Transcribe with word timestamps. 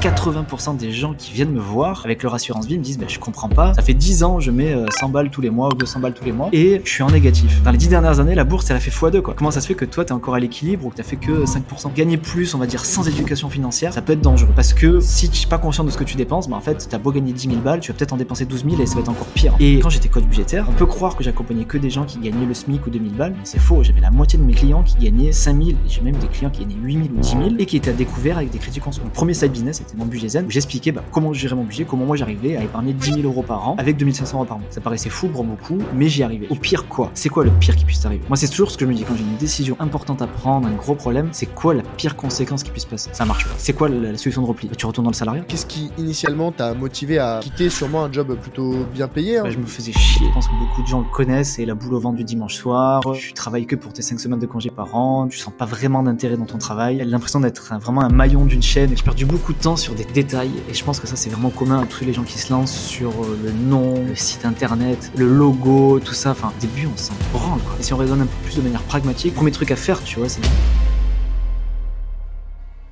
80% 0.00 0.78
des 0.78 0.92
gens 0.92 1.12
qui 1.12 1.32
viennent 1.34 1.52
me 1.52 1.60
voir 1.60 2.00
avec 2.04 2.22
leur 2.22 2.34
assurance 2.34 2.66
vie 2.66 2.78
me 2.78 2.82
disent, 2.82 2.98
bah, 2.98 3.04
je 3.06 3.18
comprends 3.18 3.50
pas, 3.50 3.74
ça 3.74 3.82
fait 3.82 3.92
10 3.92 4.24
ans, 4.24 4.40
je 4.40 4.50
mets 4.50 4.74
100 4.98 5.06
euh, 5.06 5.10
balles 5.10 5.28
tous 5.28 5.42
les 5.42 5.50
mois 5.50 5.68
ou 5.68 5.74
200 5.74 6.00
balles 6.00 6.14
tous 6.14 6.24
les 6.24 6.32
mois 6.32 6.48
et 6.52 6.80
je 6.84 6.90
suis 6.90 7.02
en 7.02 7.10
négatif. 7.10 7.62
Dans 7.62 7.70
les 7.70 7.76
10 7.76 7.88
dernières 7.88 8.18
années, 8.18 8.34
la 8.34 8.44
bourse, 8.44 8.70
elle 8.70 8.76
a 8.76 8.80
fait 8.80 8.90
x2 8.90 9.20
quoi. 9.20 9.34
Comment 9.36 9.50
ça 9.50 9.60
se 9.60 9.66
fait 9.66 9.74
que 9.74 9.84
toi, 9.84 10.06
t'es 10.06 10.12
encore 10.12 10.34
à 10.34 10.40
l'équilibre 10.40 10.86
ou 10.86 10.90
que 10.90 10.96
t'as 10.96 11.02
fait 11.02 11.16
que 11.16 11.44
5% 11.44 11.92
Gagner 11.94 12.16
plus, 12.16 12.54
on 12.54 12.58
va 12.58 12.66
dire, 12.66 12.84
sans 12.86 13.06
éducation 13.06 13.50
financière, 13.50 13.92
ça 13.92 14.00
peut 14.00 14.14
être 14.14 14.22
dangereux 14.22 14.52
parce 14.56 14.72
que 14.72 15.00
si 15.00 15.28
tu 15.28 15.44
es 15.44 15.48
pas 15.48 15.58
conscient 15.58 15.84
de 15.84 15.90
ce 15.90 15.98
que 15.98 16.04
tu 16.04 16.16
dépenses, 16.16 16.48
bah 16.48 16.56
en 16.56 16.60
fait, 16.60 16.88
t'as 16.88 16.98
beau 16.98 17.12
gagner 17.12 17.34
10 17.34 17.48
000 17.50 17.60
balles, 17.60 17.80
tu 17.80 17.92
vas 17.92 17.98
peut-être 17.98 18.14
en 18.14 18.16
dépenser 18.16 18.46
12 18.46 18.64
000 18.70 18.80
et 18.80 18.86
ça 18.86 18.94
va 18.94 19.00
être 19.02 19.10
encore 19.10 19.26
pire. 19.26 19.54
Et 19.60 19.80
quand 19.80 19.90
j'étais 19.90 20.08
coach 20.08 20.24
budgétaire, 20.24 20.66
on 20.70 20.72
peut 20.72 20.86
croire 20.86 21.14
que 21.14 21.22
j'accompagnais 21.22 21.64
que 21.64 21.76
des 21.76 21.90
gens 21.90 22.04
qui 22.04 22.18
gagnaient 22.20 22.46
le 22.46 22.54
SMIC 22.54 22.86
ou 22.86 22.90
2000 22.90 23.12
balles, 23.16 23.34
mais 23.36 23.44
c'est 23.44 23.60
faux. 23.60 23.82
J'avais 23.82 24.00
la 24.00 24.10
moitié 24.10 24.38
de 24.38 24.44
mes 24.44 24.54
clients 24.54 24.82
qui 24.82 24.96
gagnaient 24.96 25.32
5000 25.32 25.74
et 25.74 25.76
j'ai 25.88 26.00
même 26.00 26.16
des 26.16 26.28
clients 26.28 26.50
qui 26.50 26.60
gagnaient 26.64 26.80
8000 26.80 27.12
ou 27.12 27.20
10 27.20 27.28
000 27.28 27.42
et 27.58 27.66
qui 27.66 27.76
étaient 27.76 27.90
à 27.90 27.92
découvert 27.92 28.38
avec 28.38 28.50
des 28.50 28.58
crédits 28.58 28.80
conso. 28.80 29.02
Mon 29.04 29.10
premier 29.10 29.34
side 29.34 29.52
business 29.52 29.82
c'était 29.90 30.02
mon 30.02 30.06
budget 30.08 30.28
zen 30.28 30.46
où 30.46 30.50
j'expliquais 30.50 30.92
bah, 30.92 31.02
comment 31.10 31.32
gérer 31.32 31.56
mon 31.56 31.64
budget, 31.64 31.84
comment 31.84 32.04
moi 32.04 32.16
j'arrivais 32.16 32.56
à 32.56 32.62
épargner 32.62 32.92
10 32.92 33.14
000 33.14 33.20
euros 33.22 33.42
par 33.42 33.68
an 33.68 33.74
avec 33.76 33.96
2500 33.96 34.36
euros 34.36 34.46
par 34.46 34.58
mois. 34.58 34.68
Ça 34.70 34.80
paraissait 34.80 35.10
fou 35.10 35.28
pour 35.28 35.42
beaucoup, 35.42 35.78
mais 35.94 36.08
j'y 36.08 36.22
arrivais. 36.22 36.46
Au 36.48 36.54
pire 36.54 36.86
quoi? 36.88 37.10
C'est 37.14 37.28
quoi 37.28 37.44
le 37.44 37.50
pire 37.50 37.74
qui 37.74 37.84
puisse 37.84 38.04
arriver 38.06 38.22
Moi 38.28 38.36
c'est 38.36 38.48
toujours 38.48 38.70
ce 38.70 38.78
que 38.78 38.84
je 38.84 38.90
me 38.90 38.94
dis 38.94 39.02
quand 39.02 39.16
j'ai 39.16 39.24
une 39.24 39.36
décision 39.36 39.76
importante 39.80 40.22
à 40.22 40.28
prendre, 40.28 40.68
un 40.68 40.72
gros 40.72 40.94
problème, 40.94 41.30
c'est 41.32 41.46
quoi 41.46 41.74
la 41.74 41.82
pire 41.82 42.14
conséquence 42.14 42.62
qui 42.62 42.70
puisse 42.70 42.84
passer? 42.84 43.10
Ça 43.12 43.24
marche 43.24 43.46
pas. 43.46 43.54
C'est 43.58 43.72
quoi 43.72 43.88
la, 43.88 44.16
solution 44.16 44.42
de 44.42 44.46
repli? 44.46 44.68
Bah, 44.68 44.74
Tu 44.78 44.86
retournes 44.86 45.06
dans 45.06 45.10
le 45.10 45.16
salariat 45.16 45.42
Qu'est-ce 45.48 45.66
qui 45.66 45.90
initialement 45.98 46.52
t'a 46.52 46.72
motivé 46.74 47.18
à 47.18 47.40
quitter 47.42 47.68
sûrement 47.68 48.04
un 48.04 48.12
job 48.12 48.36
plutôt 48.40 48.86
bien 48.94 49.08
payé 49.08 49.38
hein? 49.38 49.42
Bah, 49.44 49.50
Je 49.50 49.58
me 49.58 49.66
faisais 49.66 49.92
chier. 49.92 50.26
Je 50.28 50.34
pense 50.34 50.46
que 50.46 50.54
beaucoup 50.54 50.82
de 50.82 50.86
gens 50.86 51.00
le 51.00 51.10
connaissent, 51.12 51.54
c'est 51.54 51.64
la 51.64 51.74
boule 51.74 51.94
au 51.94 52.00
ventre 52.00 52.16
du 52.16 52.24
dimanche 52.24 52.54
soir. 52.54 53.02
Tu 53.14 53.32
travailles 53.32 53.66
que 53.66 53.76
pour 53.76 53.92
tes 53.92 54.02
5 54.02 54.20
semaines 54.20 54.38
de 54.38 54.46
congé 54.46 54.70
par 54.70 54.94
an, 54.94 55.26
tu 55.26 55.38
sens 55.38 55.52
pas 55.56 55.64
vraiment 55.66 56.04
d'intérêt 56.04 56.36
dans 56.36 56.46
ton 56.46 56.58
travail. 56.58 57.02
L'impression 57.04 57.40
d'être 57.40 57.74
vraiment 57.80 58.02
un 58.02 58.08
maillon 58.10 58.44
d'une 58.44 58.62
chaîne. 58.62 58.96
J'ai 58.96 59.02
perdu 59.02 59.26
beaucoup 59.26 59.52
de 59.52 59.58
temps 59.58 59.76
sur 59.80 59.94
des 59.94 60.04
détails 60.04 60.52
et 60.70 60.74
je 60.74 60.84
pense 60.84 61.00
que 61.00 61.06
ça 61.06 61.16
c'est 61.16 61.30
vraiment 61.30 61.50
commun 61.50 61.80
à 61.82 61.86
tous 61.86 62.04
les 62.04 62.12
gens 62.12 62.22
qui 62.22 62.38
se 62.38 62.52
lancent 62.52 62.78
sur 62.78 63.10
euh, 63.10 63.38
le 63.42 63.50
nom, 63.50 64.04
le 64.06 64.14
site 64.14 64.44
internet, 64.44 65.10
le 65.16 65.26
logo, 65.26 65.98
tout 66.00 66.14
ça. 66.14 66.30
Enfin, 66.30 66.52
au 66.56 66.60
début 66.60 66.86
on 66.86 66.96
s'en 66.96 67.14
branle 67.32 67.60
quoi. 67.60 67.76
Et 67.80 67.82
si 67.82 67.92
on 67.92 67.96
raisonne 67.96 68.20
un 68.20 68.26
peu 68.26 68.36
plus 68.44 68.56
de 68.56 68.62
manière 68.62 68.82
pragmatique, 68.82 69.34
premier 69.34 69.50
truc 69.50 69.70
à 69.70 69.76
faire, 69.76 70.02
tu 70.04 70.18
vois, 70.18 70.28
c'est 70.28 70.42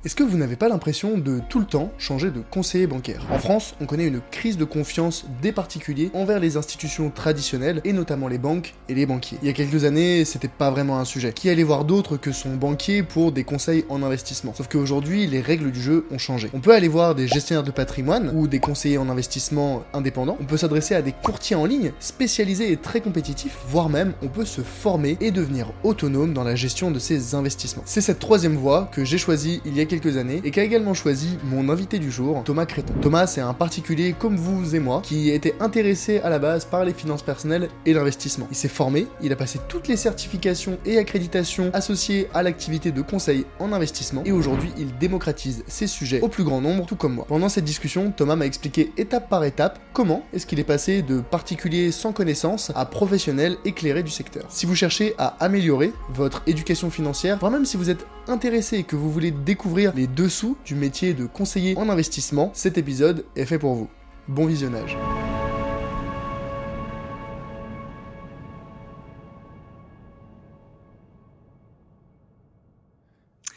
est-ce 0.05 0.15
que 0.15 0.23
vous 0.23 0.37
n'avez 0.37 0.55
pas 0.55 0.69
l'impression 0.69 1.17
de 1.17 1.41
tout 1.49 1.59
le 1.59 1.65
temps 1.65 1.91
changer 1.97 2.31
de 2.31 2.41
conseiller 2.49 2.87
bancaire? 2.87 3.25
En 3.33 3.37
France, 3.37 3.75
on 3.81 3.85
connaît 3.85 4.07
une 4.07 4.21
crise 4.31 4.57
de 4.57 4.63
confiance 4.63 5.25
des 5.41 5.51
particuliers 5.51 6.09
envers 6.13 6.39
les 6.39 6.55
institutions 6.55 7.09
traditionnelles 7.09 7.81
et 7.83 7.91
notamment 7.91 8.29
les 8.29 8.37
banques 8.37 8.75
et 8.87 8.93
les 8.93 9.05
banquiers. 9.05 9.37
Il 9.41 9.47
y 9.47 9.51
a 9.51 9.53
quelques 9.53 9.83
années, 9.83 10.23
c'était 10.23 10.47
pas 10.47 10.71
vraiment 10.71 10.99
un 10.99 11.05
sujet. 11.05 11.33
Qui 11.33 11.49
allait 11.49 11.63
voir 11.63 11.83
d'autre 11.83 12.15
que 12.15 12.31
son 12.31 12.55
banquier 12.55 13.03
pour 13.03 13.33
des 13.33 13.43
conseils 13.43 13.83
en 13.89 14.01
investissement? 14.01 14.53
Sauf 14.55 14.69
qu'aujourd'hui, 14.69 15.27
les 15.27 15.41
règles 15.41 15.69
du 15.69 15.81
jeu 15.81 16.05
ont 16.11 16.17
changé. 16.17 16.49
On 16.53 16.61
peut 16.61 16.73
aller 16.73 16.87
voir 16.87 17.13
des 17.13 17.27
gestionnaires 17.27 17.65
de 17.65 17.71
patrimoine 17.71 18.31
ou 18.33 18.47
des 18.47 18.59
conseillers 18.59 18.99
en 18.99 19.09
investissement 19.09 19.83
indépendants. 19.91 20.37
On 20.39 20.45
peut 20.45 20.55
s'adresser 20.55 20.95
à 20.95 21.01
des 21.01 21.11
courtiers 21.11 21.57
en 21.57 21.65
ligne 21.65 21.91
spécialisés 21.99 22.71
et 22.71 22.77
très 22.77 23.01
compétitifs, 23.01 23.57
voire 23.67 23.89
même 23.89 24.13
on 24.23 24.29
peut 24.29 24.45
se 24.45 24.61
former 24.61 25.17
et 25.19 25.31
devenir 25.31 25.73
autonome 25.83 26.33
dans 26.33 26.45
la 26.45 26.55
gestion 26.55 26.89
de 26.89 26.99
ses 26.99 27.35
investissements. 27.35 27.83
C'est 27.85 27.99
cette 27.99 28.19
troisième 28.19 28.55
voie 28.55 28.89
que 28.93 29.03
j'ai 29.03 29.17
choisie 29.17 29.61
il 29.65 29.75
y 29.75 29.81
a 29.81 29.88
quelques 29.89 30.15
années 30.15 30.41
et 30.45 30.51
qui 30.51 30.59
a 30.61 30.63
également 30.63 30.93
choisi 30.93 31.37
mon 31.43 31.67
invité 31.67 31.99
du 31.99 32.11
jour, 32.11 32.43
Thomas 32.45 32.65
Créton. 32.65 32.93
Thomas, 33.01 33.27
c'est 33.27 33.41
un 33.41 33.53
particulier 33.53 34.15
comme 34.17 34.37
vous 34.37 34.75
et 34.75 34.79
moi 34.79 35.01
qui 35.03 35.29
était 35.31 35.55
intéressé 35.59 36.19
à 36.19 36.29
la 36.29 36.39
base 36.39 36.63
par 36.63 36.85
les 36.85 36.93
finances 36.93 37.23
personnelles 37.23 37.67
et 37.85 37.93
l'investissement. 37.93 38.47
Il 38.51 38.55
s'est 38.55 38.69
formé, 38.69 39.07
il 39.21 39.33
a 39.33 39.35
passé 39.35 39.59
toutes 39.67 39.87
les 39.87 39.97
certifications 39.97 40.77
et 40.85 40.97
accréditations 40.97 41.71
associées 41.73 42.29
à 42.33 42.43
l'activité 42.43 42.91
de 42.91 43.01
conseil 43.01 43.45
en 43.59 43.73
investissement 43.73 44.23
et 44.25 44.31
aujourd'hui 44.31 44.71
il 44.77 44.97
démocratise 44.97 45.63
ces 45.67 45.87
sujets 45.87 46.21
au 46.21 46.29
plus 46.29 46.43
grand 46.43 46.61
nombre, 46.61 46.85
tout 46.85 46.95
comme 46.95 47.15
moi. 47.15 47.25
Pendant 47.27 47.49
cette 47.49 47.65
discussion, 47.65 48.13
Thomas 48.15 48.35
m'a 48.35 48.45
expliqué 48.45 48.91
étape 48.95 49.27
par 49.27 49.43
étape 49.43 49.79
comment 49.91 50.23
est-ce 50.33 50.45
qu'il 50.45 50.59
est 50.59 50.63
passé 50.63 51.01
de 51.01 51.19
particulier 51.19 51.91
sans 51.91 52.13
connaissance 52.13 52.71
à 52.75 52.85
professionnel 52.85 53.57
éclairé 53.65 54.03
du 54.03 54.11
secteur. 54.11 54.45
Si 54.49 54.67
vous 54.67 54.75
cherchez 54.75 55.15
à 55.17 55.35
améliorer 55.39 55.91
votre 56.09 56.43
éducation 56.45 56.91
financière, 56.91 57.39
voire 57.39 57.51
même 57.51 57.65
si 57.65 57.75
vous 57.75 57.89
êtes 57.89 58.05
intéressé 58.27 58.77
et 58.77 58.83
que 58.83 58.95
vous 58.95 59.11
voulez 59.11 59.31
découvrir 59.31 59.78
les 59.87 60.07
dessous 60.07 60.57
du 60.65 60.75
métier 60.75 61.13
de 61.13 61.25
conseiller 61.25 61.77
en 61.77 61.87
investissement, 61.89 62.51
cet 62.53 62.77
épisode 62.77 63.25
est 63.35 63.45
fait 63.45 63.59
pour 63.59 63.75
vous. 63.75 63.89
Bon 64.27 64.45
visionnage. 64.45 64.97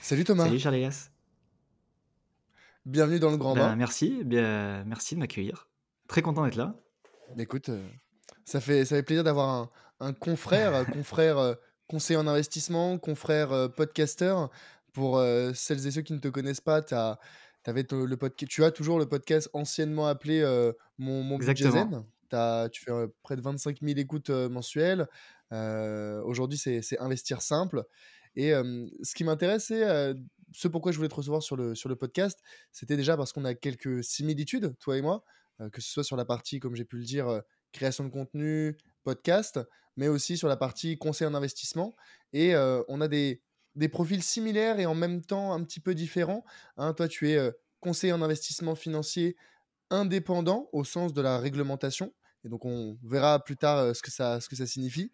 Salut 0.01 0.25
Thomas. 0.25 0.45
Salut 0.45 0.59
Charles 0.59 0.91
Bienvenue 2.85 3.19
dans 3.19 3.31
le 3.31 3.37
Grand 3.37 3.55
ben, 3.55 3.69
Bain. 3.69 3.77
Merci, 3.77 4.23
bien, 4.25 4.85
merci 4.85 5.15
de 5.15 5.21
m'accueillir. 5.21 5.69
Très 6.09 6.23
content 6.23 6.45
d'être 6.45 6.57
là. 6.57 6.75
Écoute, 7.39 7.69
euh, 7.69 7.89
ça, 8.45 8.61
fait, 8.61 8.85
ça 8.85 8.97
fait 8.97 9.03
plaisir 9.03 9.25
d'avoir 9.25 9.71
un, 10.01 10.13
confrère, 10.13 10.85
confrère 10.93 11.39
euh, 11.39 11.55
conseiller 11.89 12.19
en 12.19 12.27
investissement, 12.27 12.99
confrère 12.99 13.53
euh, 13.53 13.69
podcasteur. 13.69 14.51
Pour 14.93 15.19
euh, 15.19 15.53
celles 15.55 15.87
et 15.87 15.91
ceux 15.91 16.03
qui 16.03 16.13
ne 16.13 16.19
te 16.19 16.29
connaissent 16.29 16.61
pas, 16.61 16.83
as, 16.91 17.19
avais 17.65 17.87
le 17.91 18.17
podcast, 18.17 18.51
tu 18.51 18.65
as 18.65 18.71
toujours 18.71 18.99
le 18.99 19.07
podcast 19.07 19.49
anciennement 19.53 20.07
appelé 20.07 20.41
euh, 20.41 20.73
Mon, 20.99 21.23
mon 21.23 21.39
budget 21.39 21.71
zen. 21.71 22.05
As, 22.33 22.69
tu 22.71 22.83
fais 22.83 22.93
près 23.23 23.37
de 23.37 23.43
25 23.43 23.79
000 23.83 23.99
écoutes 23.99 24.31
mensuelles. 24.31 25.07
Aujourd'hui, 25.51 26.59
c'est 26.59 26.99
investir 26.99 27.43
simple. 27.43 27.85
Et 28.37 28.53
ce 28.53 29.15
qui 29.15 29.25
m'intéresse, 29.25 29.67
c'est 29.67 30.15
ce 30.55 30.69
pourquoi 30.69 30.93
je 30.93 30.97
voulais 30.97 31.11
te 31.11 31.15
recevoir 31.15 31.43
sur 31.43 31.57
le, 31.57 31.75
sur 31.75 31.89
le 31.89 31.97
podcast. 31.97 32.41
C'était 32.73 32.97
déjà 32.97 33.17
parce 33.17 33.33
qu'on 33.33 33.45
a 33.45 33.55
quelques 33.55 34.03
similitudes, 34.03 34.75
toi 34.79 34.97
et 34.97 35.03
moi, 35.03 35.25
que 35.73 35.83
ce 35.83 35.91
soit 35.91 36.05
sur 36.05 36.17
la 36.17 36.25
partie, 36.25 36.59
comme 36.59 36.75
j'ai 36.75 36.87
pu 36.87 36.97
le 36.97 37.05
dire, 37.05 37.43
création 37.73 38.05
de 38.05 38.11
contenu, 38.11 38.79
podcast, 39.05 39.61
mais 39.97 40.09
aussi 40.09 40.39
sur 40.39 40.49
la 40.49 40.57
partie 40.57 40.97
conseil 40.97 41.27
en 41.27 41.35
investissement. 41.35 41.95
Et 42.33 42.55
on 42.89 43.01
a 43.03 43.09
des, 43.09 43.43
des 43.75 43.89
profils 43.89 44.23
similaires 44.23 44.79
et 44.79 44.87
en 44.87 44.95
même 44.95 45.23
temps 45.23 45.53
un 45.53 45.63
petit 45.65 45.81
peu 45.81 45.95
différents. 45.95 46.45
Hein. 46.77 46.93
toi, 46.95 47.09
tu 47.09 47.31
es 47.31 47.53
conseiller 47.81 48.13
en 48.13 48.23
investissement 48.23 48.75
financier 48.75 49.37
indépendant 49.91 50.69
au 50.73 50.85
sens 50.85 51.13
de 51.13 51.21
la 51.21 51.39
réglementation. 51.39 52.13
Et 52.45 52.49
donc, 52.49 52.65
on 52.65 52.99
verra 53.05 53.43
plus 53.45 53.57
tard 53.57 53.95
ce, 53.95 54.03
que 54.03 54.11
ça, 54.11 54.41
ce 54.41 54.49
que 54.49 54.57
ça 54.57 54.67
signifie. 54.67 55.13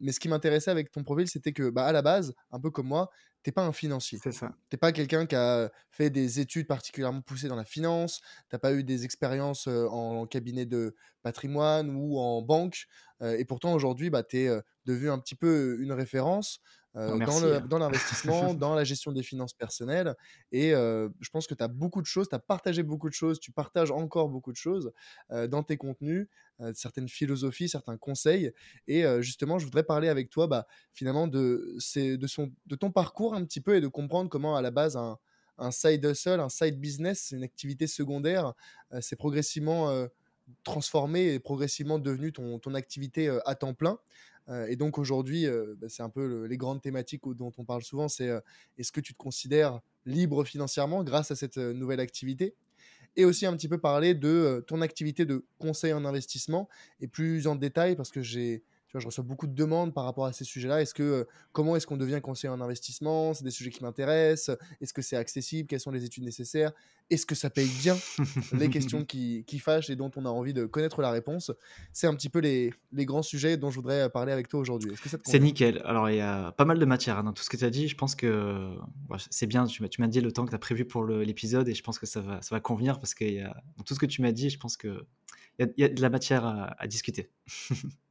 mais 0.00 0.12
ce 0.12 0.20
qui 0.20 0.28
m'intéressait 0.28 0.70
avec 0.70 0.90
ton 0.90 1.02
profil, 1.02 1.28
c'était 1.28 1.52
que, 1.52 1.68
bah, 1.70 1.84
à 1.84 1.92
la 1.92 2.02
base, 2.02 2.34
un 2.52 2.60
peu 2.60 2.70
comme 2.70 2.86
moi, 2.86 3.10
t'es 3.42 3.50
pas 3.50 3.64
un 3.64 3.72
financier. 3.72 4.20
C'est 4.22 4.32
ça. 4.32 4.54
T'es 4.68 4.76
pas 4.76 4.92
quelqu'un 4.92 5.26
qui 5.26 5.34
a 5.34 5.70
fait 5.90 6.10
des 6.10 6.38
études 6.38 6.66
particulièrement 6.66 7.22
poussées 7.22 7.48
dans 7.48 7.56
la 7.56 7.64
finance. 7.64 8.20
T'as 8.50 8.58
pas 8.58 8.72
eu 8.72 8.84
des 8.84 9.04
expériences 9.04 9.66
en, 9.66 10.26
cabinet 10.26 10.66
de 10.66 10.94
patrimoine 11.22 11.90
ou 11.90 12.18
en 12.18 12.42
banque. 12.42 12.86
et 13.20 13.44
pourtant, 13.44 13.74
aujourd'hui, 13.74 14.10
bah, 14.10 14.22
tu 14.22 14.38
es 14.38 14.60
devenu 14.84 15.10
un 15.10 15.18
petit 15.18 15.34
peu 15.34 15.76
une 15.80 15.92
référence. 15.92 16.60
Oh, 16.94 17.00
hein. 17.00 17.60
dans 17.68 17.78
l'investissement, 17.78 18.54
dans, 18.54 18.74
la 18.74 18.84
gestion 18.84 19.12
des 19.12 19.22
finances 19.22 19.52
personnelles. 19.52 20.14
Et 20.52 20.70
je 20.70 21.30
pense 21.30 21.46
que 21.46 21.54
tu 21.54 21.62
as 21.62 21.68
beaucoup 21.68 22.00
de 22.00 22.06
choses, 22.06 22.28
tu 22.28 22.34
as 22.34 22.38
partagé 22.38 22.82
beaucoup 22.82 23.08
de 23.08 23.14
choses, 23.14 23.40
tu 23.40 23.52
partages 23.52 23.90
encore 23.90 24.28
beaucoup 24.28 24.52
de 24.52 24.56
choses 24.56 24.92
dans 25.30 25.62
tes 25.62 25.76
contenus, 25.76 26.28
certaines 26.74 27.08
philosophies, 27.08 27.68
certains 27.68 27.96
conseils. 27.96 28.52
Et 28.86 29.04
justement, 29.20 29.58
je 29.58 29.64
voudrais 29.64 29.84
parler 29.84 30.08
avec 30.08 30.30
toi 30.30 30.46
bah, 30.46 30.66
finalement 30.92 31.28
de, 31.28 31.76
de, 31.96 32.26
son, 32.26 32.50
de 32.66 32.74
ton 32.74 32.90
parcours 32.90 33.34
un 33.34 33.44
petit 33.44 33.60
peu 33.60 33.76
et 33.76 33.80
de 33.80 33.88
comprendre 33.88 34.30
comment 34.30 34.56
à 34.56 34.62
la 34.62 34.70
base 34.70 34.96
un, 34.96 35.18
un 35.58 35.70
side 35.70 36.04
hustle, 36.04 36.40
un 36.40 36.48
side 36.48 36.80
business, 36.80 37.32
une 37.32 37.42
activité 37.42 37.86
secondaire, 37.86 38.54
c'est 39.00 39.16
progressivement 39.16 40.08
transformé 40.64 41.34
et 41.34 41.38
progressivement 41.38 41.98
devenu 41.98 42.32
ton, 42.32 42.58
ton 42.58 42.74
activité 42.74 43.28
à 43.44 43.54
temps 43.54 43.74
plein. 43.74 43.98
Euh, 44.48 44.66
et 44.68 44.76
donc 44.76 44.98
aujourd'hui, 44.98 45.46
euh, 45.46 45.74
bah, 45.78 45.88
c'est 45.88 46.02
un 46.02 46.08
peu 46.08 46.44
les 46.44 46.56
grandes 46.56 46.80
thématiques 46.80 47.22
dont 47.26 47.52
on 47.58 47.64
parle 47.64 47.82
souvent, 47.82 48.08
c'est 48.08 48.28
euh, 48.28 48.40
est-ce 48.78 48.92
que 48.92 49.00
tu 49.00 49.12
te 49.12 49.18
considères 49.18 49.80
libre 50.06 50.44
financièrement 50.44 51.04
grâce 51.04 51.30
à 51.30 51.36
cette 51.36 51.58
nouvelle 51.58 52.00
activité? 52.00 52.54
Et 53.16 53.24
aussi 53.24 53.46
un 53.46 53.56
petit 53.56 53.68
peu 53.68 53.78
parler 53.78 54.14
de 54.14 54.64
ton 54.66 54.80
activité 54.80 55.26
de 55.26 55.44
conseil 55.58 55.92
en 55.92 56.04
investissement 56.04 56.68
et 57.00 57.08
plus 57.08 57.46
en 57.46 57.56
détail 57.56 57.96
parce 57.96 58.10
que 58.10 58.22
j'ai 58.22 58.62
je 58.94 59.06
reçois 59.06 59.24
beaucoup 59.24 59.46
de 59.46 59.54
demandes 59.54 59.92
par 59.92 60.04
rapport 60.04 60.24
à 60.24 60.32
ces 60.32 60.44
sujets-là. 60.44 60.80
Est-ce 60.80 60.94
que 60.94 61.26
comment 61.52 61.76
est-ce 61.76 61.86
qu'on 61.86 61.96
devient 61.96 62.20
conseiller 62.22 62.48
en 62.48 62.60
investissement? 62.60 63.34
C'est 63.34 63.44
des 63.44 63.50
sujets 63.50 63.70
qui 63.70 63.82
m'intéressent. 63.82 64.56
Est-ce 64.80 64.94
que 64.94 65.02
c'est 65.02 65.16
accessible? 65.16 65.68
Quelles 65.68 65.80
sont 65.80 65.90
les 65.90 66.04
études 66.04 66.24
nécessaires? 66.24 66.72
Est-ce 67.10 67.24
que 67.24 67.34
ça 67.34 67.48
paye 67.48 67.70
bien? 67.80 67.96
Les 68.52 68.68
questions 68.68 69.04
qui, 69.04 69.44
qui, 69.46 69.58
fâchent 69.58 69.88
et 69.88 69.96
dont 69.96 70.10
on 70.16 70.26
a 70.26 70.28
envie 70.28 70.52
de 70.52 70.66
connaître 70.66 71.00
la 71.00 71.10
réponse. 71.10 71.50
C'est 71.92 72.06
un 72.06 72.14
petit 72.14 72.28
peu 72.28 72.38
les, 72.38 72.72
les, 72.92 73.06
grands 73.06 73.22
sujets 73.22 73.56
dont 73.56 73.70
je 73.70 73.76
voudrais 73.76 74.10
parler 74.10 74.30
avec 74.30 74.48
toi 74.48 74.60
aujourd'hui. 74.60 74.92
C'est 75.24 75.38
nickel. 75.38 75.80
Alors 75.86 76.10
il 76.10 76.16
y 76.16 76.20
a 76.20 76.52
pas 76.52 76.66
mal 76.66 76.78
de 76.78 76.84
matière 76.84 77.18
hein, 77.18 77.24
dans 77.24 77.32
tout 77.32 77.42
ce 77.42 77.48
que 77.48 77.56
tu 77.56 77.64
as 77.64 77.70
dit. 77.70 77.88
Je 77.88 77.96
pense 77.96 78.14
que 78.14 78.76
c'est 79.30 79.46
bien. 79.46 79.64
Tu 79.66 79.82
m'as 79.82 80.08
dit 80.08 80.20
le 80.20 80.32
temps 80.32 80.44
que 80.44 80.50
tu 80.50 80.56
as 80.56 80.58
prévu 80.58 80.84
pour 80.84 81.04
l'épisode 81.04 81.68
et 81.68 81.74
je 81.74 81.82
pense 81.82 81.98
que 81.98 82.06
ça 82.06 82.20
va, 82.20 82.42
ça 82.42 82.54
va 82.54 82.60
convenir 82.60 82.98
parce 82.98 83.14
que 83.14 83.24
y 83.24 83.40
a, 83.40 83.56
dans 83.76 83.84
tout 83.84 83.94
ce 83.94 84.00
que 84.00 84.06
tu 84.06 84.20
m'as 84.20 84.32
dit, 84.32 84.50
je 84.50 84.58
pense 84.58 84.76
qu'il 84.76 85.00
y, 85.58 85.80
y, 85.80 85.84
a 85.84 85.88
de 85.88 86.02
la 86.02 86.10
matière 86.10 86.44
à, 86.44 86.74
à 86.78 86.86
discuter. 86.86 87.30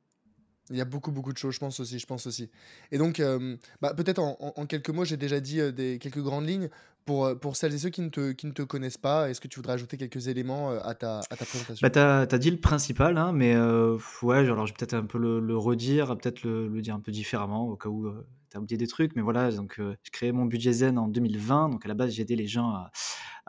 Il 0.70 0.76
y 0.78 0.82
a 0.82 0.86
beaucoup, 0.86 1.12
beaucoup 1.12 1.32
de 1.32 1.38
choses, 1.38 1.54
je 1.54 1.60
pense 1.60 1.80
aussi, 1.80 1.98
je 2.00 2.06
pense 2.06 2.28
aussi. 2.28 2.50
Et 2.92 2.98
donc, 2.98 3.20
euh, 3.20 3.56
bah, 3.82 3.94
peut-être 3.94 4.20
en, 4.20 4.66
quelques 4.66 4.90
mots, 4.90 5.06
j'ai 5.06 5.18
déjà 5.18 5.40
dit 5.40 5.60
euh, 5.62 5.72
quelques 5.98 6.22
grandes 6.22 6.48
lignes. 6.48 6.70
Pour, 7.06 7.26
euh, 7.26 7.36
pour 7.36 7.56
celles 7.56 7.74
et 7.74 7.78
ceux 7.78 7.88
qui 7.90 8.02
ne 8.02 8.10
te, 8.10 8.34
qui 8.34 8.48
ne 8.48 8.52
te 8.52 8.64
connaissent 8.64 8.98
pas, 8.98 9.30
est-ce 9.30 9.40
que 9.40 9.48
tu 9.48 9.56
voudrais 9.60 9.72
ajouter 9.76 9.96
quelques 9.96 10.28
éléments 10.28 10.72
à 10.72 10.94
ta, 10.94 11.20
à 11.20 11.22
ta 11.22 11.38
Bah, 11.38 11.46
présentation? 11.46 11.90
t'as, 11.90 12.26
t'as 12.28 12.38
dit 12.38 12.52
le 12.52 12.58
principal, 12.60 13.18
hein, 13.18 13.32
mais 13.32 13.56
euh, 13.56 13.98
ouais, 14.24 14.40
alors 14.40 14.66
je 14.68 14.74
vais 14.74 14.78
peut-être 14.78 14.94
un 14.94 15.06
peu 15.06 15.18
le, 15.18 15.58
redire, 15.58 16.18
peut-être 16.18 16.44
le 16.44 16.82
dire 16.82 16.96
un 16.96 17.00
peu 17.00 17.14
différemment, 17.14 17.70
au 17.70 17.78
cas 17.78 17.88
où 17.88 18.12
t'as 18.50 18.60
oublié 18.60 18.78
des 18.78 18.88
trucs, 18.88 19.16
mais 19.16 19.22
voilà, 19.22 19.52
donc 19.52 19.80
euh, 19.80 19.96
j'ai 20.04 20.12
créé 20.12 20.32
mon 20.32 20.46
budget 20.46 20.72
zen 20.74 20.98
en 20.98 21.08
2020, 21.08 21.70
donc 21.70 21.86
à 21.86 21.88
la 21.88 21.94
base 21.94 22.12
j'ai 22.12 22.22
aidé 22.24 22.36
les 22.36 22.48
gens 22.48 22.70
à, 22.70 22.92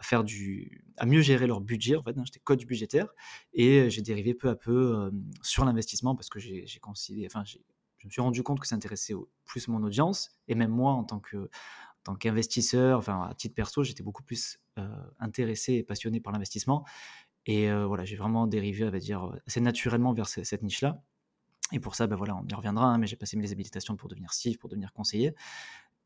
faire 0.02 0.24
du, 0.24 0.84
à 0.96 1.06
mieux 1.06 1.20
gérer 1.22 1.46
leur 1.46 1.60
budget, 1.60 1.96
en 1.96 2.02
fait, 2.02 2.16
hein, 2.16 2.22
j'étais 2.24 2.40
coach 2.40 2.64
budgétaire, 2.66 3.08
et 3.52 3.90
j'ai 3.90 4.02
dérivé 4.02 4.34
peu 4.34 4.48
à 4.48 4.54
peu 4.56 5.10
sur 5.42 5.64
l'investissement 5.64 6.14
parce 6.14 6.28
que 6.28 6.38
j'ai, 6.38 6.66
considéré, 6.80 7.26
enfin, 7.26 7.44
je 7.44 7.58
me 8.06 8.10
suis 8.10 8.20
rendu 8.20 8.42
compte 8.42 8.60
que 8.60 8.66
ça 8.66 8.76
intéressait 8.76 9.14
plus 9.44 9.68
mon 9.68 9.82
audience, 9.82 10.30
et 10.48 10.54
même 10.54 10.70
moi 10.70 10.92
en 10.92 11.04
tant 11.04 11.18
que, 11.20 11.50
tant 12.04 12.14
qu'investisseur, 12.14 12.98
enfin 12.98 13.28
à 13.30 13.34
titre 13.34 13.54
perso, 13.54 13.82
j'étais 13.82 14.02
beaucoup 14.02 14.22
plus 14.22 14.60
intéressé 15.18 15.74
et 15.74 15.82
passionné 15.82 16.20
par 16.20 16.32
l'investissement. 16.32 16.84
Et 17.46 17.72
voilà, 17.72 18.04
j'ai 18.04 18.16
vraiment 18.16 18.46
dérivé, 18.46 18.84
on 18.84 18.90
va 18.90 18.98
dire, 18.98 19.32
assez 19.46 19.60
naturellement 19.60 20.12
vers 20.12 20.28
ce- 20.28 20.44
cette 20.44 20.62
niche-là. 20.62 21.02
Et 21.72 21.80
pour 21.80 21.94
ça, 21.94 22.06
ben 22.06 22.16
voilà, 22.16 22.36
on 22.36 22.46
y 22.46 22.54
reviendra, 22.54 22.86
hein, 22.86 22.98
mais 22.98 23.06
j'ai 23.06 23.16
passé 23.16 23.36
mes 23.36 23.52
habilitations 23.52 23.96
pour 23.96 24.08
devenir 24.08 24.32
CIF, 24.32 24.58
pour 24.58 24.70
devenir 24.70 24.92
conseiller. 24.92 25.34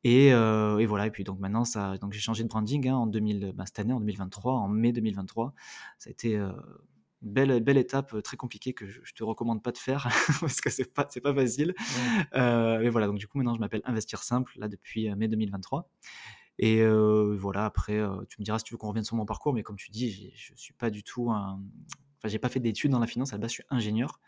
Et, 0.05 0.33
euh, 0.33 0.79
et 0.79 0.87
voilà, 0.87 1.07
et 1.07 1.11
puis 1.11 1.23
donc 1.23 1.39
maintenant, 1.39 1.65
ça, 1.65 1.97
donc 1.99 2.13
j'ai 2.13 2.21
changé 2.21 2.43
de 2.43 2.49
branding 2.49 2.89
hein, 2.89 2.97
en 2.97 3.07
2000, 3.07 3.53
ben, 3.55 3.65
cette 3.67 3.79
année, 3.79 3.93
en 3.93 4.01
2023, 4.01 4.55
en 4.55 4.69
mai 4.69 4.93
2023. 4.93 5.55
Ça 5.99 6.09
a 6.09 6.11
été 6.11 6.37
euh, 6.37 6.51
une 7.23 7.33
belle, 7.33 7.61
belle 7.61 7.77
étape, 7.77 8.13
euh, 8.15 8.21
très 8.21 8.37
compliquée, 8.37 8.73
que 8.73 8.87
je, 8.89 9.01
je 9.05 9.15
te 9.15 9.23
recommande 9.23 9.63
pas 9.63 9.71
de 9.71 9.79
faire, 9.79 10.09
parce 10.41 10.61
que 10.61 10.71
c'est 10.71 10.93
pas, 10.93 11.07
c'est 11.09 11.21
pas 11.21 11.33
facile. 11.33 11.75
Ouais. 11.79 12.25
Euh, 12.35 12.81
et 12.81 12.89
voilà, 12.89 13.07
donc 13.07 13.19
du 13.19 13.29
coup, 13.29 13.39
maintenant, 13.39 13.55
je 13.55 13.61
m'appelle 13.61 13.83
Investir 13.85 14.25
Simple, 14.25 14.53
là, 14.57 14.67
depuis 14.67 15.09
mai 15.15 15.29
2023. 15.29 15.89
Et 16.59 16.85
voilà, 16.85 17.65
après, 17.65 18.01
tu 18.29 18.41
me 18.41 18.45
diras 18.45 18.59
si 18.59 18.65
tu 18.65 18.75
veux 18.75 18.79
qu'on 18.79 18.89
revienne 18.89 19.05
sur 19.05 19.17
mon 19.17 19.25
parcours, 19.25 19.53
mais 19.55 19.63
comme 19.63 19.77
tu 19.77 19.91
dis, 19.91 20.33
je 20.37 20.53
suis 20.55 20.75
pas 20.75 20.91
du 20.91 21.03
tout 21.03 21.31
un... 21.31 21.61
Enfin, 22.23 22.31
j'ai 22.31 22.39
pas 22.39 22.49
fait 22.49 22.61
d'études 22.61 22.93
dans 22.93 23.01
la 23.01 23.09
finance, 23.09 23.33
à 23.33 23.37
la 23.37 23.41
base, 23.41 23.51
je 23.51 23.55
suis 23.55 23.65
ingénieur. 23.69 24.21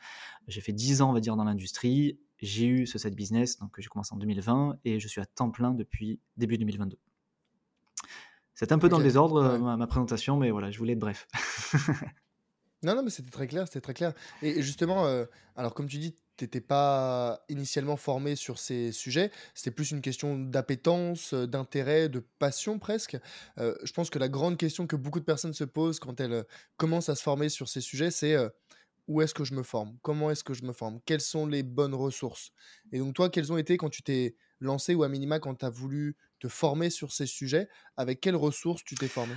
J'ai 0.48 0.60
fait 0.60 0.72
10 0.72 1.00
ans, 1.00 1.10
on 1.10 1.12
va 1.12 1.20
dire, 1.20 1.36
dans 1.36 1.44
l'industrie. 1.44 2.18
J'ai 2.40 2.66
eu 2.66 2.86
ce 2.88 2.98
side 2.98 3.14
business, 3.14 3.58
donc 3.58 3.78
j'ai 3.78 3.86
commencé 3.86 4.12
en 4.12 4.16
2020, 4.16 4.78
et 4.84 4.98
je 4.98 5.06
suis 5.06 5.20
à 5.20 5.26
temps 5.26 5.50
plein 5.50 5.72
depuis 5.72 6.18
début 6.36 6.58
2022. 6.58 6.98
C'est 8.54 8.72
un 8.72 8.78
peu 8.78 8.88
dans 8.88 8.98
le 8.98 9.04
désordre, 9.04 9.36
euh, 9.36 9.52
ouais. 9.52 9.58
ma, 9.60 9.76
ma 9.76 9.86
présentation, 9.86 10.36
mais 10.36 10.50
voilà, 10.50 10.72
je 10.72 10.78
voulais 10.78 10.94
être 10.94 10.98
bref. 10.98 11.28
Non, 12.84 12.94
non, 12.94 13.02
mais 13.02 13.10
c'était 13.10 13.30
très 13.30 13.46
clair, 13.46 13.66
c'était 13.66 13.80
très 13.80 13.94
clair. 13.94 14.12
Et 14.42 14.58
et 14.58 14.62
justement, 14.62 15.06
euh, 15.06 15.24
alors 15.56 15.72
comme 15.72 15.88
tu 15.88 15.96
dis, 15.96 16.14
tu 16.36 16.44
n'étais 16.44 16.60
pas 16.60 17.44
initialement 17.48 17.96
formé 17.96 18.36
sur 18.36 18.58
ces 18.58 18.92
sujets, 18.92 19.30
c'était 19.54 19.70
plus 19.70 19.90
une 19.90 20.00
question 20.00 20.38
d'appétence, 20.38 21.32
euh, 21.34 21.46
d'intérêt, 21.46 22.08
de 22.08 22.20
passion 22.38 22.78
presque. 22.78 23.16
Euh, 23.58 23.74
je 23.84 23.92
pense 23.92 24.10
que 24.10 24.18
la 24.18 24.28
grande 24.28 24.56
question 24.56 24.86
que 24.86 24.96
beaucoup 24.96 25.20
de 25.20 25.24
personnes 25.24 25.54
se 25.54 25.64
posent 25.64 25.98
quand 25.98 26.20
elles 26.20 26.32
euh, 26.32 26.42
commencent 26.76 27.08
à 27.08 27.14
se 27.14 27.22
former 27.22 27.48
sur 27.48 27.68
ces 27.68 27.80
sujets, 27.80 28.10
c'est 28.10 28.36
où 29.06 29.20
est-ce 29.20 29.34
que 29.34 29.44
je 29.44 29.54
me 29.54 29.62
forme? 29.62 29.96
Comment 30.02 30.30
est-ce 30.30 30.44
que 30.44 30.54
je 30.54 30.64
me 30.64 30.72
forme? 30.72 31.00
Quelles 31.04 31.20
sont 31.20 31.46
les 31.46 31.62
bonnes 31.62 31.94
ressources? 31.94 32.52
Et 32.90 32.98
donc 32.98 33.14
toi, 33.14 33.28
quelles 33.28 33.52
ont 33.52 33.58
été 33.58 33.76
quand 33.76 33.90
tu 33.90 34.02
t'es 34.02 34.36
lancé 34.60 34.94
ou 34.94 35.02
à 35.02 35.08
minima 35.08 35.38
quand 35.40 35.54
tu 35.56 35.64
as 35.64 35.70
voulu 35.70 36.16
te 36.40 36.48
former 36.48 36.90
sur 36.90 37.12
ces 37.12 37.26
sujets, 37.26 37.68
avec 37.96 38.20
quelles 38.20 38.36
ressources 38.36 38.82
tu 38.84 38.96
t'es 38.96 39.08
formé? 39.08 39.34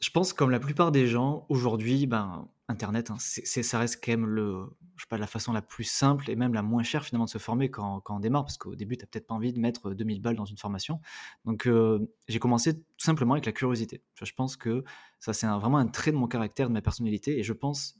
Je 0.00 0.10
pense 0.10 0.32
comme 0.32 0.50
la 0.50 0.60
plupart 0.60 0.92
des 0.92 1.06
gens 1.06 1.46
aujourd'hui, 1.48 2.06
ben, 2.06 2.48
internet, 2.68 3.10
hein, 3.10 3.16
ça 3.18 3.78
reste 3.78 4.02
quand 4.04 4.12
même 4.12 4.26
le 4.26 4.66
je 4.96 5.02
sais 5.02 5.08
pas, 5.08 5.18
la 5.18 5.26
façon 5.26 5.52
la 5.52 5.62
plus 5.62 5.82
simple 5.84 6.30
et 6.30 6.36
même 6.36 6.54
la 6.54 6.62
moins 6.62 6.84
chère 6.84 7.04
finalement 7.04 7.24
de 7.24 7.30
se 7.30 7.38
former 7.38 7.68
quand 7.70 8.02
on 8.08 8.20
démarre. 8.20 8.44
Parce 8.44 8.58
qu'au 8.58 8.76
début, 8.76 8.96
tu 8.96 9.02
as 9.04 9.06
peut-être 9.08 9.26
pas 9.26 9.34
envie 9.34 9.52
de 9.52 9.58
mettre, 9.58 9.88
heu, 9.90 9.94
2 9.96 10.20
balles 10.20 10.36
dans 10.36 10.44
une 10.44 10.56
formation. 10.56 11.00
Donc, 11.44 11.66
heu, 11.66 12.08
j'ai 12.28 12.38
commencé 12.38 12.74
tout 12.78 12.84
simplement 12.98 13.34
avec 13.34 13.44
la 13.46 13.52
curiosité. 13.52 14.02
Je 14.22 14.32
pense 14.32 14.56
que 14.56 14.84
ça, 15.18 15.32
c'est 15.32 15.46
vraiment 15.48 15.78
un 15.78 15.86
trait 15.88 16.12
de 16.12 16.16
mon 16.16 16.28
caractère, 16.28 16.68
de 16.68 16.72
ma 16.74 16.82
personnalité 16.82 17.38
et 17.38 17.42
je 17.42 17.52
pense 17.52 17.96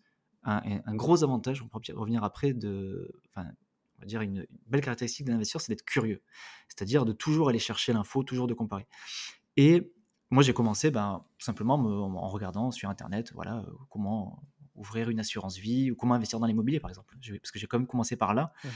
un 0.47 0.95
gros 0.95 1.25
avantage, 1.25 1.63
on 1.63 1.69
pourra 1.69 1.81
revenir 1.95 2.23
après 2.23 2.53
de 2.53 3.11
enfin, 3.35 3.49
on 3.97 4.01
va 4.03 4.07
dire 4.07 4.21
une 4.21 4.41
une 4.41 4.47
belle 4.67 4.83
caractéristique 4.83 5.25
d'un 5.27 5.37
investisseur, 5.37 5.63
c'est 5.63 5.73
d'être 5.73 5.87
curieux. 5.87 6.21
C'est-à-dire 6.69 7.07
de 7.07 7.13
toujours 7.13 7.49
aller 7.49 7.59
chercher 7.59 7.95
l'info, 7.95 8.23
toujours 8.23 8.47
de 8.47 8.53
comparer. 8.53 8.87
Et 9.57 9.93
moi, 10.35 10.43
j'ai 10.43 10.53
commencé, 10.53 10.91
ben, 10.91 11.25
tout 11.39 11.45
simplement 11.45 11.79
me 11.79 11.89
en 11.89 12.29
regardant 12.29 12.73
sur 12.73 12.91
internet, 12.91 13.33
voilà, 13.35 13.65
heu, 13.69 13.73
comment 13.89 14.43
ouvrir 14.75 15.09
une 15.09 15.21
assurance 15.21 15.57
vie 15.57 15.93
ou 15.93 15.95
comment 15.95 16.15
investir 16.15 16.41
dans 16.41 16.47
l'immobilier, 16.47 16.81
par 16.81 16.91
exemple. 16.91 17.17
Parce 17.41 17.53
que 17.53 17.61
j'ai 17.61 17.69
quand 17.69 17.79
même 17.79 17.87
commencé 17.87 18.17
par 18.17 18.35
là. 18.35 18.53
Mhm. 18.65 18.71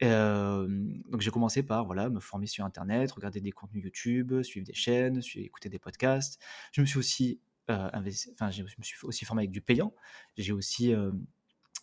Hem, 0.00 1.02
donc 1.08 1.20
j'ai 1.20 1.30
commencé 1.30 1.62
par, 1.62 1.84
voilà, 1.86 2.10
me 2.10 2.18
former 2.18 2.48
sur 2.48 2.64
internet, 2.64 3.12
regarder 3.12 3.40
des 3.40 3.52
contenus 3.52 3.84
YouTube, 3.84 4.42
suivre 4.42 4.66
des 4.66 4.74
chaînes, 4.74 5.20
écouter 5.36 5.68
des 5.68 5.78
podcasts. 5.78 6.40
Je 6.72 6.80
me 6.80 6.86
suis 6.86 6.98
aussi, 6.98 7.40
heu, 7.70 7.74
investi 7.92 8.34
je 8.50 8.62
me 8.62 8.82
suis 8.82 8.96
aussi 9.04 9.24
formé 9.24 9.42
avec 9.42 9.52
du 9.52 9.60
payant. 9.60 9.94
J'ai 10.36 10.52
aussi, 10.52 10.90
hem, 10.90 11.24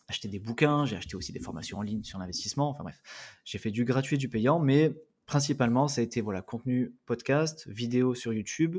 acheté 0.10 0.28
des 0.28 0.40
bouquins, 0.40 0.86
j'ai 0.86 0.98
acheté 0.98 1.16
aussi 1.16 1.32
des 1.32 1.40
formations 1.40 1.78
en 1.78 1.84
ligne 1.84 2.04
sur 2.04 2.20
l'investissement. 2.20 2.70
Enfin 2.70 2.84
bref, 2.84 3.02
j'ai 3.46 3.60
fait 3.60 3.72
du 3.72 3.86
gratuit 3.86 4.16
et 4.16 4.20
du 4.20 4.28
payant, 4.28 4.60
mais 4.60 4.94
principalement, 5.26 5.88
ça 5.88 6.02
a 6.02 6.04
été, 6.04 6.20
voilà, 6.20 6.42
contenu 6.42 6.94
podcast, 7.06 7.66
vidéo 7.70 8.14
sur 8.14 8.34
YouTube 8.34 8.78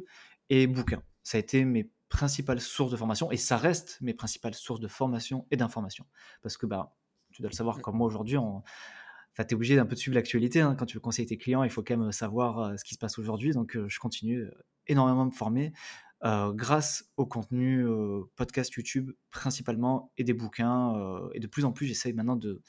et 0.51 0.67
bouquins. 0.67 1.03
Ça 1.23 1.39
a 1.39 1.41
été 1.41 1.65
mes 1.65 1.91
principales 2.09 2.61
sources 2.61 2.91
de 2.93 2.97
formation 2.97 3.31
et 3.31 3.37
ça 3.37 3.57
reste 3.57 3.99
mes 4.03 4.15
principales 4.15 4.55
sources 4.55 4.81
de 4.81 4.89
formation 4.89 5.47
et 5.51 5.57
d'information. 5.57 6.07
Parce 6.43 6.57
que, 6.57 6.67
bah, 6.67 6.97
tu 7.33 7.43
dois 7.43 7.51
le 7.51 7.57
savoir 7.57 7.81
comme 7.81 7.97
moi 7.97 8.07
aujourd'hui, 8.07 8.37
on 8.37 8.63
enfin, 9.35 9.45
tu 9.45 9.53
es 9.53 9.55
obligé 9.55 9.77
d'un 9.77 9.87
peu 9.87 9.95
de 9.95 10.01
suivre 10.01 10.15
l'actualité, 10.17 10.61
hein. 10.61 10.75
Quand 10.79 10.87
tu 10.87 10.97
veux 10.97 11.01
conseiller 11.01 11.27
tes 11.29 11.39
clients, 11.39 11.65
il 11.65 11.71
faut 11.71 11.83
quand 11.83 11.97
même 11.97 12.13
savoir, 12.13 12.73
heu, 12.73 12.77
ce 12.77 12.85
qui 12.85 12.95
se 12.95 12.99
passe 12.99 13.19
aujourd'hui. 13.19 13.53
Donc, 13.53 13.77
heu, 13.77 13.87
je 13.89 13.99
continue, 13.99 14.41
heu, 14.43 14.55
énormément 14.87 15.23
à 15.23 15.27
me 15.27 15.31
former, 15.31 15.73
grâce 16.55 17.11
au 17.17 17.27
contenu, 17.27 17.85
podcast 18.37 18.73
YouTube 18.75 19.11
principalement 19.31 20.13
et 20.19 20.25
des 20.25 20.35
bouquins, 20.35 21.21
et 21.35 21.41
de 21.41 21.47
plus 21.49 21.65
en 21.65 21.73
plus, 21.73 21.87
j'essaye 21.87 22.13
maintenant 22.13 22.37
de 22.37 22.63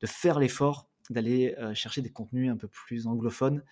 de 0.00 0.06
faire 0.06 0.38
l'effort 0.40 0.90
d'aller, 1.10 1.54
chercher 1.74 2.02
des 2.02 2.10
contenus 2.12 2.50
un 2.52 2.56
peu 2.58 2.68
plus 2.68 3.06
anglophones. 3.06 3.64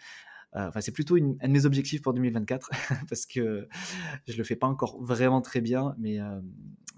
Heu, 0.57 0.61
enfin, 0.69 0.81
c'est 0.81 0.93
plutôt 0.93 1.17
une 1.17 1.37
un 1.43 1.49
de 1.49 1.53
mes 1.53 1.67
objectifs 1.67 2.03
pour 2.03 2.15
2024 2.15 2.71
parce 3.09 3.27
que 3.27 3.69
je 4.29 4.37
le 4.37 4.45
fais 4.45 4.57
pas 4.57 4.67
encore 4.69 5.03
vraiment 5.03 5.41
très 5.43 5.61
bien, 5.61 5.95
mais 5.99 6.21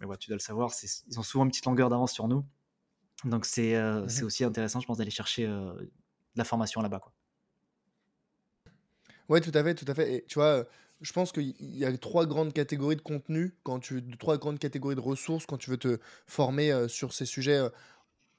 ouais, 0.05 0.17
tu 0.19 0.31
dois 0.31 0.37
le 0.37 0.41
savoir, 0.41 0.73
ils 1.09 1.19
ont 1.19 1.23
souvent 1.23 1.45
une 1.45 1.51
petite 1.51 1.67
longueur 1.67 1.89
d'avance 1.91 2.13
sur 2.13 2.29
nous. 2.29 2.45
Donc 3.25 3.47
c'est, 3.47 3.75
Mhm. 4.07 4.25
aussi 4.25 4.45
intéressant, 4.45 4.81
je 4.81 4.87
pense, 4.87 4.99
d'aller 4.99 5.11
chercher, 5.11 5.47
heu, 5.47 5.75
de 5.81 5.91
la 6.37 6.45
formation 6.45 6.83
là-bas. 6.83 7.01
Ouais, 9.29 9.41
tout 9.41 9.51
à 9.55 9.63
fait, 9.63 9.75
tout 9.75 9.85
à 9.89 9.95
fait. 9.95 10.15
Et 10.15 10.25
tu 10.27 10.35
vois, 10.39 10.67
je 11.01 11.13
pense 11.13 11.33
qu'il 11.33 11.55
y 11.61 11.85
a 11.85 11.97
3 11.99 12.27
grandes 12.27 12.53
catégories 12.53 12.97
de 12.97 13.01
contenu 13.03 13.55
quand 13.63 13.79
tu 13.81 14.03
3 14.19 14.39
grandes 14.39 14.59
catégories 14.59 14.95
de 14.97 15.01
ressources 15.01 15.47
quand 15.47 15.59
tu 15.59 15.71
veux 15.71 15.77
te 15.77 15.99
former, 16.27 16.89
sur 16.89 17.13
ces 17.13 17.27
sujets, 17.27 17.61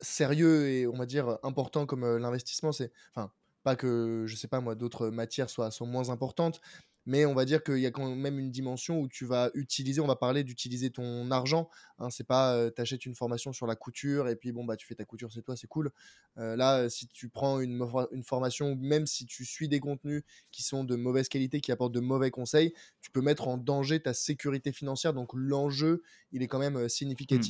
sérieux 0.01 0.69
et 0.69 0.87
on 0.87 0.97
va 0.97 1.05
dire, 1.05 1.39
importants 1.43 1.85
comme, 1.87 2.17
l'investissement. 2.17 2.71
C'est 2.73 2.91
enfin, 3.15 3.31
pas 3.63 3.75
que, 3.75 4.25
je 4.27 4.35
sais 4.35 4.47
pas 4.47 4.61
moi, 4.61 4.75
d'autres 4.75 5.09
matières 5.09 5.49
soient 5.49 5.71
sont 5.71 5.85
moins 5.87 6.09
importantes, 6.09 6.61
mais 7.05 7.25
on 7.25 7.33
va 7.33 7.45
dire 7.45 7.63
qu'il 7.63 7.79
y 7.79 7.85
a 7.85 7.91
quand 7.91 8.13
même 8.15 8.37
une 8.39 8.51
dimension 8.51 8.99
où 8.99 9.07
tu 9.07 9.25
vas 9.25 9.49
utiliser 9.55 10.01
on 10.01 10.07
va 10.07 10.15
parler 10.15 10.43
d'utiliser 10.43 10.91
ton 10.91 11.31
argent, 11.31 11.69
hein. 11.97 12.09
C'est 12.09 12.25
pas, 12.27 12.55
heu, 12.57 12.71
tu 12.75 12.81
achètes 12.81 13.05
une 13.05 13.15
formation 13.15 13.53
sur 13.53 13.67
la 13.67 13.75
couture 13.75 14.27
et 14.29 14.35
puis 14.35 14.51
bon, 14.51 14.65
bah, 14.65 14.75
tu 14.77 14.85
fais 14.87 14.95
ta 14.95 15.05
couture, 15.05 15.31
c'est 15.33 15.41
toi, 15.41 15.55
c'est 15.57 15.67
cool. 15.67 15.91
Heu, 16.37 16.55
là, 16.55 16.83
heu, 16.85 16.89
si 16.89 17.07
tu 17.07 17.29
prends 17.29 17.59
une 17.59 17.81
une 18.11 18.23
formation, 18.23 18.75
même 18.75 19.05
si 19.07 19.25
tu 19.25 19.45
suis 19.45 19.67
des 19.69 19.79
contenus 19.79 20.23
qui 20.51 20.63
sont 20.63 20.83
de 20.83 20.95
mauvaise 20.95 21.29
qualité, 21.29 21.61
qui 21.61 21.71
apportent 21.71 21.93
de 21.93 21.99
mauvais 21.99 22.31
conseils, 22.31 22.73
tu 23.01 23.11
peux 23.11 23.21
mettre 23.21 23.47
en 23.47 23.57
danger 23.57 24.01
ta 24.01 24.13
sécurité 24.13 24.71
financière. 24.71 25.13
Donc 25.13 25.31
l'enjeu, 25.33 26.03
il 26.31 26.41
est 26.43 26.47
quand 26.47 26.59
même, 26.59 26.87
Mmh. 27.29 27.49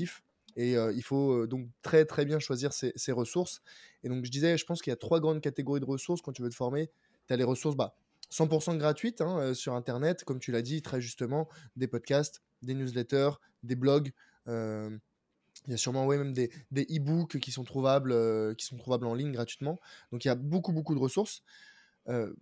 Et 0.62 0.74
il 0.74 1.02
faut, 1.02 1.48
donc 1.48 1.70
très, 1.82 2.04
très 2.06 2.26
bien 2.26 2.38
choisir 2.40 2.74
ses 2.74 3.12
ressources 3.12 3.62
et 4.04 4.10
donc 4.10 4.26
je 4.26 4.30
disais, 4.32 4.58
je 4.58 4.66
pense 4.66 4.82
qu'il 4.82 4.92
y 4.92 4.94
a 4.94 4.98
3 4.98 5.20
grandes 5.20 5.42
catégories 5.42 5.80
de 5.80 5.86
ressources 5.86 6.22
quand 6.22 6.34
tu 6.34 6.42
veux 6.42 6.50
te 6.50 6.56
former. 6.56 6.90
Tu 7.28 7.34
as 7.34 7.38
les 7.38 7.44
ressources, 7.44 7.76
bah, 7.76 7.96
100% 8.30 8.78
gratuites, 8.78 9.22
hein, 9.22 9.54
sur 9.54 9.74
internet, 9.74 10.24
comme 10.24 10.40
tu 10.40 10.52
l'as 10.52 10.62
dit 10.62 10.82
très 10.82 11.02
justement, 11.02 11.48
des 11.76 11.88
podcasts, 11.88 12.42
des 12.62 12.74
newsletters, 12.74 13.32
des 13.64 13.76
blogs, 13.76 14.12
il 14.48 15.72
y 15.72 15.74
a 15.74 15.78
sûrement, 15.78 16.06
ouais, 16.06 16.18
même 16.18 16.34
des 16.34 16.50
e-books 16.74 17.40
qui 17.40 17.52
sont 17.52 17.64
trouvables, 17.64 18.56
qui 18.56 18.66
sont 18.66 18.78
trouvables 18.78 19.06
en 19.06 19.14
ligne 19.14 19.32
gratuitement. 19.32 19.80
Donc 20.12 20.26
il 20.26 20.28
y 20.28 20.32
a 20.32 20.36
beaucoup, 20.36 20.74
beaucoup 20.74 20.96
de 20.96 21.00
ressources. 21.00 21.44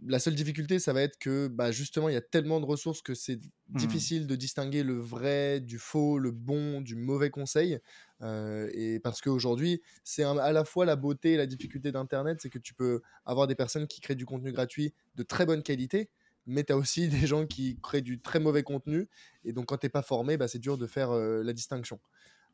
La 0.06 0.20
seule 0.20 0.36
difficulté, 0.36 0.80
ça 0.80 0.94
va 0.94 1.02
être 1.02 1.18
que, 1.20 1.48
bah, 1.48 1.72
justement, 1.72 2.08
il 2.08 2.14
y 2.14 2.18
a 2.18 2.22
tellement 2.22 2.62
de 2.62 2.66
ressources 2.66 3.02
que 3.02 3.14
c'est 3.14 3.40
Mmh. 3.74 3.80
difficile 3.80 4.26
de 4.26 4.36
distinguer 4.38 4.82
le 4.82 4.98
vrai 4.98 5.60
du 5.60 5.78
faux, 5.78 6.20
le 6.20 6.32
bon 6.32 6.80
du 6.80 6.96
mauvais 6.96 7.30
conseil. 7.30 7.80
Et 8.22 9.00
parce 9.04 9.20
qu'aujourd'hui, 9.22 9.82
c'est 10.06 10.24
à 10.24 10.52
la 10.54 10.64
fois 10.64 10.86
la 10.86 10.96
beauté 10.96 11.34
et 11.34 11.38
la 11.38 11.46
difficulté 11.48 11.92
d'internet, 11.92 12.40
c'est 12.42 12.50
que 12.50 12.60
tu 12.60 12.74
peux 12.74 13.02
avoir 13.26 13.46
des 13.48 13.56
personnes 13.56 13.88
qui 13.88 14.00
créent 14.00 14.16
du 14.16 14.26
contenu 14.26 14.54
gratuit 14.54 14.94
de 15.16 15.24
très 15.24 15.46
bonne 15.46 15.64
qualité, 15.64 16.10
mais 16.46 16.64
tu 16.64 16.72
as 16.72 16.78
aussi 16.78 17.10
des 17.10 17.28
gens 17.28 17.46
qui 17.46 17.78
créent 17.82 18.02
du 18.02 18.22
très 18.22 18.40
mauvais 18.40 18.64
contenu 18.64 19.10
et 19.44 19.52
donc 19.52 19.66
quand 19.68 19.78
tu 19.78 19.88
es 19.88 19.90
pas 19.90 20.02
formé, 20.02 20.38
bah, 20.38 20.48
c'est 20.48 20.60
dur 20.60 20.78
de 20.78 20.88
faire, 20.88 21.12
la 21.12 21.54
distinction. 21.54 22.00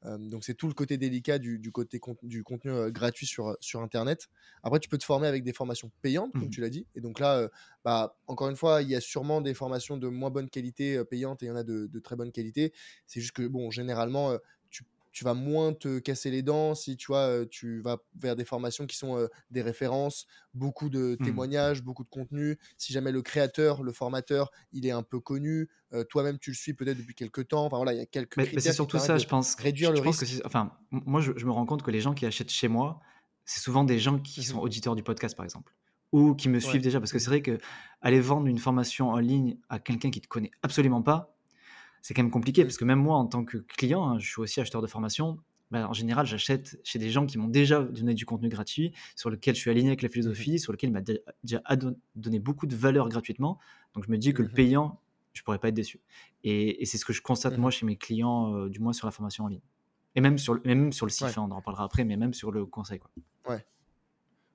Euh, 0.06 0.18
donc 0.18 0.44
c'est 0.44 0.54
tout 0.54 0.68
le 0.68 0.74
côté 0.74 0.98
délicat 0.98 1.40
du, 1.40 1.60
du 1.60 1.72
côté 1.72 2.00
du 2.24 2.44
contenu 2.44 2.72
euh, 2.72 2.92
gratuit 2.92 3.26
sur, 3.26 3.58
sur 3.60 3.82
Internet. 3.82 4.28
Après, 4.64 4.80
tu 4.80 4.90
peux 4.90 4.98
te 4.98 5.06
former 5.06 5.28
avec 5.28 5.44
des 5.44 5.54
formations 5.54 5.92
payantes, 6.02 6.32
comme 6.34 6.46
mmh. 6.46 6.50
tu 6.50 6.62
l'as 6.62 6.70
dit. 6.70 6.86
Et 6.96 7.02
donc 7.02 7.20
là, 7.20 7.50
bah, 7.84 8.18
encore 8.28 8.50
une 8.50 8.56
fois, 8.56 8.82
il 8.82 8.90
y 8.90 8.96
a 8.96 9.02
sûrement 9.02 9.42
des 9.42 9.54
formations 9.54 9.98
de 9.98 10.08
moins 10.08 10.30
bonne 10.30 10.50
qualité 10.50 11.04
payantes 11.06 11.44
et 11.44 11.48
il 11.48 11.50
y 11.50 11.52
en 11.52 11.56
a 11.56 11.64
de, 11.64 11.88
de 11.88 12.00
très 12.00 12.16
bonne 12.16 12.32
qualité. 12.32 12.74
C'est 13.08 13.22
juste 13.22 13.34
que, 13.34 13.48
bon, 13.48 13.72
généralement, 13.72 14.38
tu 15.14 15.24
vas 15.24 15.34
moins 15.34 15.74
te 15.74 16.00
casser 16.00 16.32
les 16.32 16.42
dents 16.42 16.76
si 16.76 16.98
tu 16.98 17.08
vois, 17.08 17.46
tu 17.50 17.82
vas 17.82 17.98
vers 18.20 18.36
des 18.36 18.44
formations 18.44 18.86
qui 18.86 18.98
sont 18.98 19.30
des 19.52 19.62
références, 19.62 20.26
beaucoup 20.54 20.90
de 20.90 21.16
mmh. 21.20 21.24
témoignages, 21.24 21.84
beaucoup 21.84 22.04
de 22.04 22.10
contenu. 22.10 22.58
Si 22.78 22.92
jamais 22.92 23.12
le 23.12 23.22
créateur, 23.22 23.84
le 23.84 23.94
formateur, 23.94 24.52
il 24.72 24.86
est 24.86 24.92
un 24.92 25.04
peu 25.04 25.20
connu, 25.20 25.70
toi-même 26.10 26.40
tu 26.40 26.52
le 26.52 26.56
suis 26.56 26.74
peut-être 26.74 26.98
depuis 26.98 27.16
quelques 27.16 27.48
temps. 27.48 27.66
Enfin 27.66 27.78
voilà, 27.78 27.94
il 27.94 28.00
y 28.00 28.02
a 28.02 28.06
quelques 28.06 28.38
mais, 28.38 28.50
c'est 28.60 28.74
surtout 28.74 29.00
ça, 29.00 29.18
je 29.18 29.28
pense. 29.28 29.56
Réduire 29.56 29.92
le 29.92 30.00
risque. 30.00 30.26
enfin, 30.46 30.72
moi, 30.92 31.22
je, 31.22 31.32
me 31.46 31.52
rends 31.52 31.66
compte 31.66 31.84
que 31.84 31.92
les 31.92 32.02
gens 32.02 32.14
qui 32.14 32.26
achètent 32.26 32.52
chez 32.52 32.68
moi, 32.68 33.00
c'est 33.46 33.62
souvent 33.62 33.84
des 33.84 34.00
gens 34.00 34.20
qui 34.20 34.44
sont 34.44 34.60
auditeurs 34.60 34.96
du 34.96 35.04
podcast, 35.04 35.36
par 35.36 35.46
exemple 35.46 35.74
ou 36.14 36.36
qui 36.36 36.48
me 36.48 36.60
suivent 36.60 36.82
déjà 36.82 37.00
parce 37.00 37.12
que 37.12 37.20
c'est 37.20 37.30
vrai 37.30 37.42
que 37.42 37.58
aller 38.02 38.22
vendre 38.22 38.48
une 38.48 38.60
formation 38.60 39.10
en 39.10 39.18
ligne 39.18 39.58
à 39.68 39.80
quelqu'un 39.80 40.12
qui 40.12 40.22
te 40.22 40.28
connaît 40.28 40.52
absolument 40.62 41.02
pas 41.02 41.33
c'est 42.04 42.14
quand 42.14 42.22
même 42.22 42.32
compliqué 42.32 42.64
parce 42.66 42.78
que 42.78 42.84
même 42.84 43.00
moi, 43.00 43.16
en 43.16 43.26
tant 43.26 43.46
que 43.46 43.58
client, 43.58 44.06
hein, 44.06 44.20
je 44.20 44.30
suis 44.30 44.42
aussi 44.42 44.60
acheteur 44.60 44.82
de 44.82 44.88
formation. 44.88 45.40
Bah, 45.72 45.88
en 45.90 45.94
général, 45.94 46.28
j'achète 46.28 46.78
chez 46.84 47.00
des 47.00 47.10
gens 47.10 47.26
qui 47.26 47.38
m'ont 47.38 47.48
déjà 47.48 47.82
donné 47.82 48.14
du 48.14 48.26
contenu 48.26 48.50
gratuit, 48.50 48.94
sur 49.16 49.30
lequel 49.30 49.56
je 49.56 49.62
suis 49.62 49.72
aligné 49.72 49.88
avec 49.88 50.02
la 50.02 50.10
mmh 50.10 50.12
philosophie, 50.12 50.60
sur 50.60 50.74
lequel 50.74 50.90
il 50.90 50.94
m'a 50.94 51.02
déjà 51.02 51.64
donné 52.16 52.40
beaucoup 52.40 52.68
de 52.68 52.76
valeur 52.76 53.08
gratuitement. 53.08 53.58
Donc 53.96 54.06
je 54.06 54.12
me 54.12 54.18
dis 54.18 54.34
que 54.34 54.42
le 54.42 54.50
mmh 54.50 54.54
payant, 54.54 55.00
je 55.32 55.42
pourrais 55.44 55.60
pas 55.60 55.70
être 55.70 55.76
déçu. 55.76 56.02
Et, 56.44 56.86
c'est 56.86 56.98
ce 56.98 57.06
que 57.06 57.14
je 57.14 57.22
constate 57.22 57.58
mmh 57.58 57.62
moi 57.62 57.72
chez 57.72 57.86
mes 57.86 57.96
clients, 57.96 58.54
euh, 58.54 58.70
du 58.70 58.80
moins 58.80 58.94
sur 58.94 59.08
la 59.08 59.12
formation 59.12 59.46
en 59.46 59.48
ligne. 59.48 59.62
Et 60.16 60.22
même 60.22 60.38
sur 60.38 60.56
le, 60.56 60.62
même 60.66 60.92
sur 60.92 61.06
le 61.06 61.12
site, 61.12 61.38
hein, 61.38 61.48
on 61.48 61.52
en 61.52 61.56
reparlera 61.56 61.86
après, 61.86 62.04
mais 62.04 62.18
même 62.18 62.34
sur 62.34 62.52
le 62.52 62.66
conseil. 62.66 63.00
Quoi. 63.00 63.10
Ouais. 63.48 63.66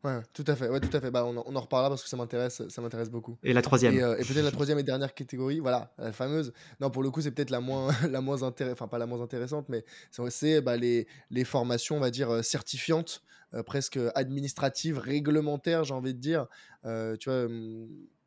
Ouais, 0.05 0.21
tout 0.33 0.45
à 0.47 0.55
fait. 0.55 0.69
Ouais, 0.69 0.79
tout 0.79 0.97
à 0.97 1.01
fait. 1.01 1.11
Bah, 1.11 1.25
on, 1.25 1.37
en, 1.37 1.61
reparlera 1.61 1.89
parce 1.89 2.03
que 2.03 2.09
ça 2.09 2.17
m'intéresse, 2.17 2.63
ça 2.69 2.81
m'intéresse 2.81 3.11
beaucoup. 3.11 3.37
Et 3.43 3.53
la 3.53 3.63
troisième. 3.63 3.95
Et, 3.95 4.03
euh, 4.03 4.15
peut-être 4.17 4.45
la 4.45 4.53
troisième 4.53 4.79
et 4.79 4.85
dernière 4.85 5.13
catégorie, 5.13 5.59
voilà, 5.59 5.93
la 5.99 6.13
fameuse. 6.13 6.53
Non, 6.81 6.91
pour 6.91 7.03
le 7.03 7.11
coup, 7.11 7.21
c'est 7.21 7.33
peut-être 7.33 7.51
la 7.51 7.61
moins, 7.61 7.91
la 8.09 8.21
moins 8.21 8.45
intéressante, 8.45 8.79
enfin 8.79 8.89
pas 8.89 8.99
la 8.99 9.07
moins 9.07 9.21
intéressante, 9.21 9.69
mais 9.69 9.85
c'est 10.31 10.61
bah, 10.61 10.77
les, 10.77 11.09
les 11.31 11.45
formations, 11.45 11.97
on 11.97 12.01
va 12.01 12.11
dire 12.11 12.31
euh, 12.31 12.43
certifiantes, 12.43 13.23
euh, 13.55 13.65
presque 13.65 13.99
administratives, 14.15 14.99
réglementaires, 14.99 15.83
j'ai 15.83 15.95
envie 15.95 16.15
de 16.15 16.21
dire. 16.21 16.47
tu 16.85 17.31
vois, 17.31 17.49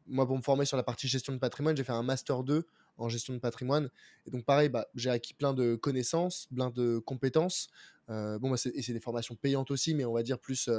moi, 0.08 0.28
pour 0.28 0.36
me 0.36 0.42
former 0.42 0.66
sur 0.66 0.76
la 0.76 0.84
partie 0.84 1.08
gestion 1.08 1.32
de 1.32 1.40
patrimoine, 1.40 1.78
j'ai 1.78 1.86
fait 1.86 1.94
un 1.94 2.04
master 2.04 2.44
2 2.44 2.66
en 3.02 3.10
gestion 3.10 3.34
de 3.34 3.40
patrimoine. 3.40 3.90
Et 4.26 4.32
donc, 4.32 4.46
pareil, 4.46 4.70
bah, 4.70 4.88
j'ai 4.96 5.10
acquis 5.10 5.34
plein 5.34 5.54
de 5.54 5.76
connaissances, 5.76 6.48
plein 6.54 6.70
de 6.70 7.00
compétences. 7.00 7.70
bon, 8.08 8.50
bah, 8.50 8.56
et 8.74 8.82
c'est 8.82 8.94
des 8.94 9.00
formations 9.00 9.36
payantes 9.36 9.72
aussi, 9.72 9.96
mais 9.96 10.06
on 10.06 10.14
va 10.14 10.24
dire 10.24 10.40
plus 10.40 10.70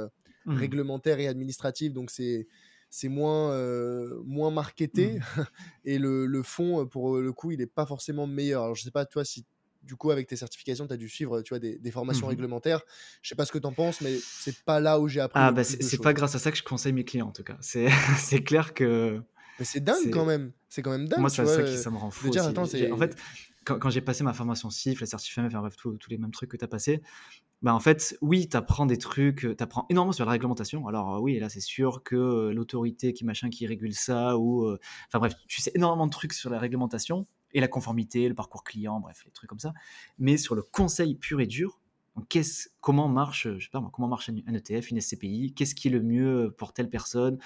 Mmh. 0.45 0.57
réglementaire 0.57 1.19
et 1.19 1.27
administrative, 1.27 1.93
donc 1.93 2.11
c'est 2.11 2.47
c'est 2.89 3.09
moins, 3.09 3.51
euh, 3.53 4.21
moins 4.23 4.51
marketé. 4.51 5.13
Mmh. 5.13 5.41
et 5.85 5.97
le, 5.97 6.27
le, 6.27 6.43
fond, 6.43 6.85
pour 6.85 7.17
le 7.17 7.33
coup, 7.33 7.49
il 7.49 7.57
n'est 7.57 7.65
pas 7.65 7.87
forcément 7.87 8.27
meilleur. 8.27 8.61
Alors, 8.63 8.75
je 8.75 8.83
sais 8.83 8.91
pas, 8.91 9.05
toi, 9.05 9.25
si 9.25 9.45
du 9.81 9.95
coup, 9.95 10.11
avec 10.11 10.27
tes 10.27 10.35
certifications, 10.35 10.85
tu 10.85 10.93
as 10.93 10.97
dû 10.97 11.09
suivre 11.09 11.41
tu 11.41 11.49
vois, 11.49 11.59
des, 11.59 11.79
des 11.79 11.91
formations 11.91 12.27
mmh 12.27 12.29
réglementaires. 12.29 12.81
Je 13.23 13.29
sais 13.29 13.35
pas 13.35 13.45
ce 13.45 13.51
que 13.51 13.57
tu 13.57 13.65
en 13.65 13.73
penses, 13.73 13.99
mais 14.01 14.15
c'est 14.21 14.63
pas 14.63 14.79
là 14.79 14.99
où 14.99 15.07
j'ai 15.07 15.21
appris. 15.21 15.39
Ah, 15.41 15.51
bah, 15.51 15.63
c'est 15.63 16.01
pas 16.01 16.13
grâce 16.13 16.35
à 16.35 16.39
ça 16.39 16.51
que 16.51 16.57
je 16.57 16.63
conseille 16.63 16.93
mes 16.93 17.03
clients, 17.03 17.29
en 17.29 17.31
tout 17.31 17.43
cas. 17.43 17.57
C'est 17.61 17.87
clair 18.45 18.73
que. 18.73 19.21
Mais 19.63 19.65
c'est 19.65 19.79
dingue 19.79 20.11
quand 20.11 20.25
même. 20.25 20.51
C'est 20.67 20.81
quand 20.81 20.91
même 20.91 21.07
dingue. 21.07 21.21
Moi, 21.21 21.29
c'est 21.29 21.45
ça 21.45 21.63
qui 21.63 21.77
ça 21.77 21.89
me 21.89 21.95
rend 21.95 22.11
fou. 22.11 22.29
Dire, 22.29 22.45
attends, 22.45 22.63
en 22.63 22.97
fait, 22.97 23.15
quand, 23.63 23.79
quand 23.79 23.89
j'ai 23.89 24.01
passé 24.01 24.25
ma 24.25 24.33
formation 24.33 24.69
CIF, 24.69 24.99
la 24.99 25.07
certificat 25.07 25.45
enfin 25.45 25.61
bref, 25.61 25.77
tous 25.77 25.97
les 26.09 26.17
mêmes 26.17 26.31
trucs 26.31 26.51
que 26.51 26.57
tu 26.57 26.65
as 26.65 26.67
passé, 26.67 27.01
bah 27.61 27.73
en 27.73 27.79
fait, 27.79 28.17
oui, 28.19 28.49
tu 28.49 28.57
apprends 28.57 28.85
des 28.85 28.97
trucs, 28.97 29.47
tu 29.57 29.63
apprends 29.63 29.85
énormément 29.89 30.11
sur 30.11 30.25
la 30.25 30.31
réglementation. 30.31 30.85
Alors 30.85 31.21
oui, 31.21 31.39
là, 31.39 31.47
c'est 31.47 31.61
sûr 31.61 32.03
que 32.03 32.51
l'autorité 32.53 33.13
qui 33.13 33.23
machin 33.23 33.49
qui 33.49 33.65
régule 33.65 33.93
ça, 33.93 34.37
ou... 34.37 34.69
Enfin 35.07 35.19
bref, 35.19 35.33
tu 35.47 35.61
sais 35.61 35.71
énormément 35.75 36.07
de 36.07 36.11
trucs 36.11 36.33
sur 36.33 36.49
la 36.49 36.59
réglementation 36.59 37.25
et 37.53 37.61
la 37.61 37.69
conformité, 37.69 38.27
le 38.27 38.35
parcours 38.35 38.65
client, 38.65 38.99
bref, 38.99 39.21
les 39.25 39.31
trucs 39.31 39.49
comme 39.49 39.59
ça. 39.59 39.73
Mais 40.19 40.35
sur 40.35 40.55
le 40.55 40.61
conseil 40.61 41.15
pur 41.15 41.39
et 41.39 41.47
dur, 41.47 41.79
comment 42.79 43.07
marche, 43.07 43.47
je 43.57 43.63
sais 43.63 43.69
pas, 43.71 43.83
comment 43.91 44.07
marche 44.07 44.29
un 44.29 44.53
ETF, 44.53 44.91
une 44.91 45.01
SCPI, 45.01 45.53
qu'est-ce 45.55 45.75
qui 45.75 45.87
est 45.87 45.91
le 45.91 46.01
mieux 46.01 46.53
pour 46.57 46.73
telle 46.73 46.89
personne, 46.89 47.39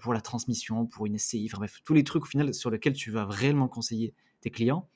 pour 0.00 0.14
la 0.14 0.20
transmission, 0.20 0.86
pour 0.86 1.06
une 1.06 1.18
SCI, 1.18 1.48
enfin 1.50 1.58
bref, 1.58 1.80
tous 1.84 1.94
les 1.94 2.04
trucs 2.04 2.24
au 2.24 2.26
final 2.26 2.54
sur 2.54 2.70
lesquels 2.70 2.94
tu 2.94 3.10
vas 3.10 3.26
réellement 3.26 3.68
conseiller 3.68 4.14
tes 4.40 4.50
clients, 4.50 4.88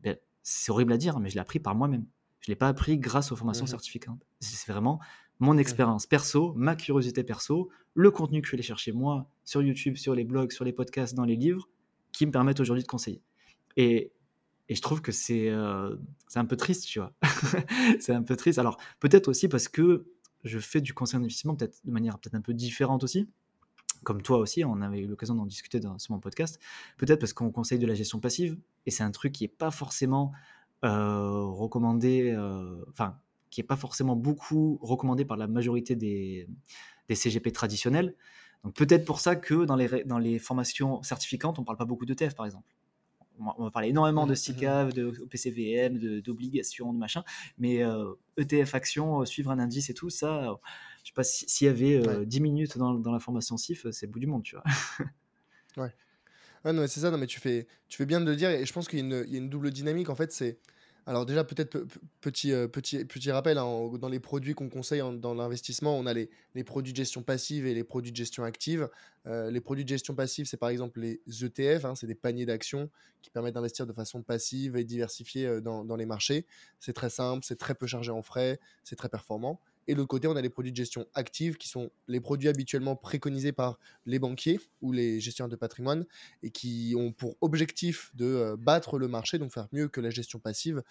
ben, 0.00 0.16
c'est 0.42 0.70
horrible 0.70 0.92
à 0.92 0.96
dire, 0.96 1.18
mais 1.18 1.30
je 1.30 1.34
l'ai 1.34 1.40
appris 1.40 1.60
par 1.60 1.74
moi-même. 1.74 2.06
Je 2.40 2.50
ne 2.50 2.52
l'ai 2.52 2.58
pas 2.58 2.68
appris 2.68 2.98
grâce 2.98 3.32
aux 3.32 3.36
formations 3.36 3.64
mmh 3.64 3.68
certificantes. 3.68 4.26
C'est 4.40 4.70
vraiment 4.70 5.00
mon 5.40 5.54
mmh. 5.54 5.60
expérience 5.60 6.06
perso, 6.06 6.52
ma 6.56 6.76
curiosité 6.76 7.24
perso, 7.24 7.70
le 7.94 8.10
contenu 8.10 8.40
que 8.40 8.46
je 8.46 8.50
suis 8.50 8.56
allé 8.56 8.62
chercher 8.62 8.92
moi 8.92 9.30
sur 9.44 9.62
YouTube, 9.62 9.96
sur 9.96 10.14
les 10.14 10.24
blogs, 10.24 10.52
sur 10.52 10.64
les 10.64 10.72
podcasts, 10.72 11.14
dans 11.14 11.24
les 11.24 11.36
livres, 11.36 11.68
qui 12.12 12.26
me 12.26 12.30
permettent 12.30 12.60
aujourd'hui 12.60 12.82
de 12.82 12.88
conseiller. 12.88 13.22
Et, 13.76 14.12
et 14.68 14.74
je 14.74 14.82
trouve 14.82 15.02
que 15.02 15.12
c'est 15.12 15.48
euh, 15.50 15.96
un 16.34 16.44
peu 16.44 16.56
triste, 16.56 16.86
tu 16.86 16.98
vois. 16.98 17.12
c'est 18.00 18.12
un 18.12 18.22
peu 18.22 18.36
triste. 18.36 18.58
Alors, 18.58 18.78
peut-être 19.00 19.28
aussi 19.28 19.48
parce 19.48 19.68
que 19.68 20.06
je 20.42 20.58
fais 20.58 20.80
du 20.80 20.94
conseil 20.94 21.20
d'investissement 21.20 21.54
peut-être 21.54 21.78
de 21.84 21.90
manière 21.90 22.18
peut-être 22.18 22.34
un 22.34 22.40
peu 22.40 22.54
différente 22.54 23.04
aussi. 23.04 23.28
Comme 24.04 24.22
toi 24.22 24.38
aussi, 24.38 24.64
on 24.64 24.80
avait 24.82 25.00
eu 25.00 25.06
l'occasion 25.06 25.34
d'en 25.34 25.46
discuter 25.46 25.80
dans, 25.80 25.98
sur 25.98 26.12
mon 26.12 26.20
podcast. 26.20 26.60
Peut-être 26.98 27.20
parce 27.20 27.32
qu'on 27.32 27.50
conseille 27.50 27.78
de 27.78 27.86
la 27.86 27.94
gestion 27.94 28.20
passive. 28.20 28.58
Et 28.86 28.90
c'est 28.90 29.02
un 29.02 29.10
truc 29.10 29.32
qui 29.32 29.44
n'est 29.44 29.48
pas 29.48 29.70
forcément 29.70 30.32
euh, 30.84 31.44
recommandé, 31.44 32.32
euh, 32.36 32.84
enfin, 32.90 33.18
qui 33.50 33.60
n'est 33.60 33.66
pas 33.66 33.76
forcément 33.76 34.16
beaucoup 34.16 34.78
recommandé 34.82 35.24
par 35.24 35.38
la 35.38 35.46
majorité 35.46 35.96
des, 35.96 36.48
des 37.08 37.14
CGP 37.14 37.52
traditionnels. 37.52 38.14
Donc 38.62 38.74
peut-être 38.74 39.04
pour 39.04 39.20
ça 39.20 39.36
que 39.36 39.64
dans 39.64 39.76
les, 39.76 40.04
dans 40.04 40.18
les 40.18 40.38
formations 40.38 41.02
certificantes, 41.02 41.58
on 41.58 41.62
ne 41.62 41.66
parle 41.66 41.78
pas 41.78 41.84
beaucoup 41.84 42.06
d'ETF, 42.06 42.34
par 42.34 42.46
exemple. 42.46 42.68
On 43.38 43.64
va 43.64 43.70
parler 43.70 43.88
énormément 43.88 44.26
de 44.26 44.32
mmh, 44.32 44.36
SICAV, 44.36 44.88
mmh. 44.88 44.92
de 44.92 45.10
PCVM, 45.30 46.20
d'obligations, 46.20 46.92
de, 46.92 46.98
machin, 46.98 47.24
mais 47.58 47.76
ETF 48.36 48.74
euh, 48.74 48.76
e 48.76 48.76
action, 48.76 49.24
suivre 49.24 49.50
un 49.50 49.58
indice 49.58 49.90
et 49.90 49.94
tout, 49.94 50.10
ça, 50.10 50.58
je 51.02 51.08
sais 51.08 51.14
pas 51.14 51.24
s'il 51.24 51.66
y 51.66 51.70
avait 51.70 52.26
10 52.26 52.40
minutes 52.40 52.78
dans, 52.78 52.94
dans, 52.94 53.12
la 53.12 53.20
formation 53.20 53.56
CIF, 53.56 53.86
c'est 53.90 54.06
le 54.06 54.12
bout 54.12 54.20
du 54.20 54.26
monde, 54.26 54.42
tu 54.42 54.56
vois. 54.56 55.84
ouais. 55.84 56.72
non, 56.72 56.86
c'est 56.86 57.00
ça, 57.00 57.10
non, 57.10 57.18
mais 57.18 57.26
tu 57.26 57.40
fais, 57.40 57.66
tu 57.88 57.96
fais 57.96 58.06
bien 58.06 58.20
de 58.20 58.26
le 58.26 58.36
dire, 58.36 58.50
et 58.50 58.64
je 58.64 58.72
pense 58.72 58.88
qu'il 58.88 59.00
y, 59.00 59.08
y, 59.08 59.34
a 59.34 59.38
une 59.38 59.50
double 59.50 59.70
dynamique, 59.70 60.10
en 60.10 60.14
fait, 60.14 60.32
c'est 60.32 60.58
alors 61.06 61.26
déjà, 61.26 61.44
peut-être 61.44 61.84
petit, 62.22 62.52
euh, 62.52 62.66
petit, 62.66 63.04
petit 63.04 63.30
rappel, 63.30 63.58
hein, 63.58 63.90
dans 63.98 64.08
les 64.08 64.20
produits 64.20 64.54
qu'on 64.54 64.70
conseille 64.70 65.02
dans 65.18 65.34
l'investissement, 65.34 65.98
on 65.98 66.06
a 66.06 66.14
les, 66.14 66.30
les, 66.54 66.64
produits 66.64 66.92
de 66.92 66.96
gestion 66.96 67.22
passive 67.22 67.66
et 67.66 67.74
les 67.74 67.84
produits 67.84 68.10
de 68.10 68.16
gestion 68.16 68.42
active. 68.42 68.88
Euh, 69.26 69.50
les 69.50 69.60
produits 69.60 69.84
de 69.84 69.88
gestion 69.88 70.14
passive, 70.14 70.46
c'est 70.46 70.56
par 70.56 70.70
exemple 70.70 71.00
les 71.00 71.20
ETF, 71.26 71.84
hein, 71.84 71.94
c'est 71.94 72.06
des 72.06 72.14
paniers 72.14 72.46
d'actions 72.46 72.88
qui 73.20 73.30
permettent 73.30 73.54
d'investir 73.54 73.86
de 73.86 73.92
façon 73.92 74.22
passive 74.22 74.76
et 74.76 74.84
diversifiée 74.84 75.46
euh, 75.46 75.60
dans, 75.60 75.84
dans 75.84 75.96
les 75.96 76.06
marchés. 76.06 76.46
C'est 76.80 76.94
très 76.94 77.10
simple, 77.10 77.44
c'est 77.44 77.58
très 77.58 77.74
peu 77.74 77.86
chargé 77.86 78.10
en 78.10 78.22
frais, 78.22 78.58
c'est 78.82 78.96
très 78.96 79.10
performant. 79.10 79.60
Et 79.86 79.92
de 79.92 79.98
l'autre 79.98 80.08
côté, 80.08 80.28
on 80.28 80.36
a 80.36 80.40
les 80.40 80.48
produits 80.48 80.72
de 80.72 80.76
gestion 80.76 81.06
active 81.14 81.56
qui 81.56 81.68
sont 81.68 81.90
les 82.08 82.20
produits 82.20 82.48
habituellement 82.48 82.96
préconisés 82.96 83.52
par 83.52 83.78
les 84.06 84.18
banquiers 84.18 84.60
ou 84.80 84.92
les 84.92 85.20
gestionnaires 85.20 85.50
de 85.50 85.56
patrimoine 85.56 86.06
et 86.42 86.50
qui 86.50 86.94
ont 86.96 87.12
pour 87.12 87.36
objectif 87.40 88.10
de 88.14 88.24
euh, 88.24 88.56
battre 88.56 88.98
le 88.98 89.08
marché, 89.08 89.38
donc 89.38 89.52
faire 89.52 89.68
mieux 89.72 89.88
que 89.88 90.00
la 90.00 90.10
gestion 90.10 90.38
passive. 90.38 90.82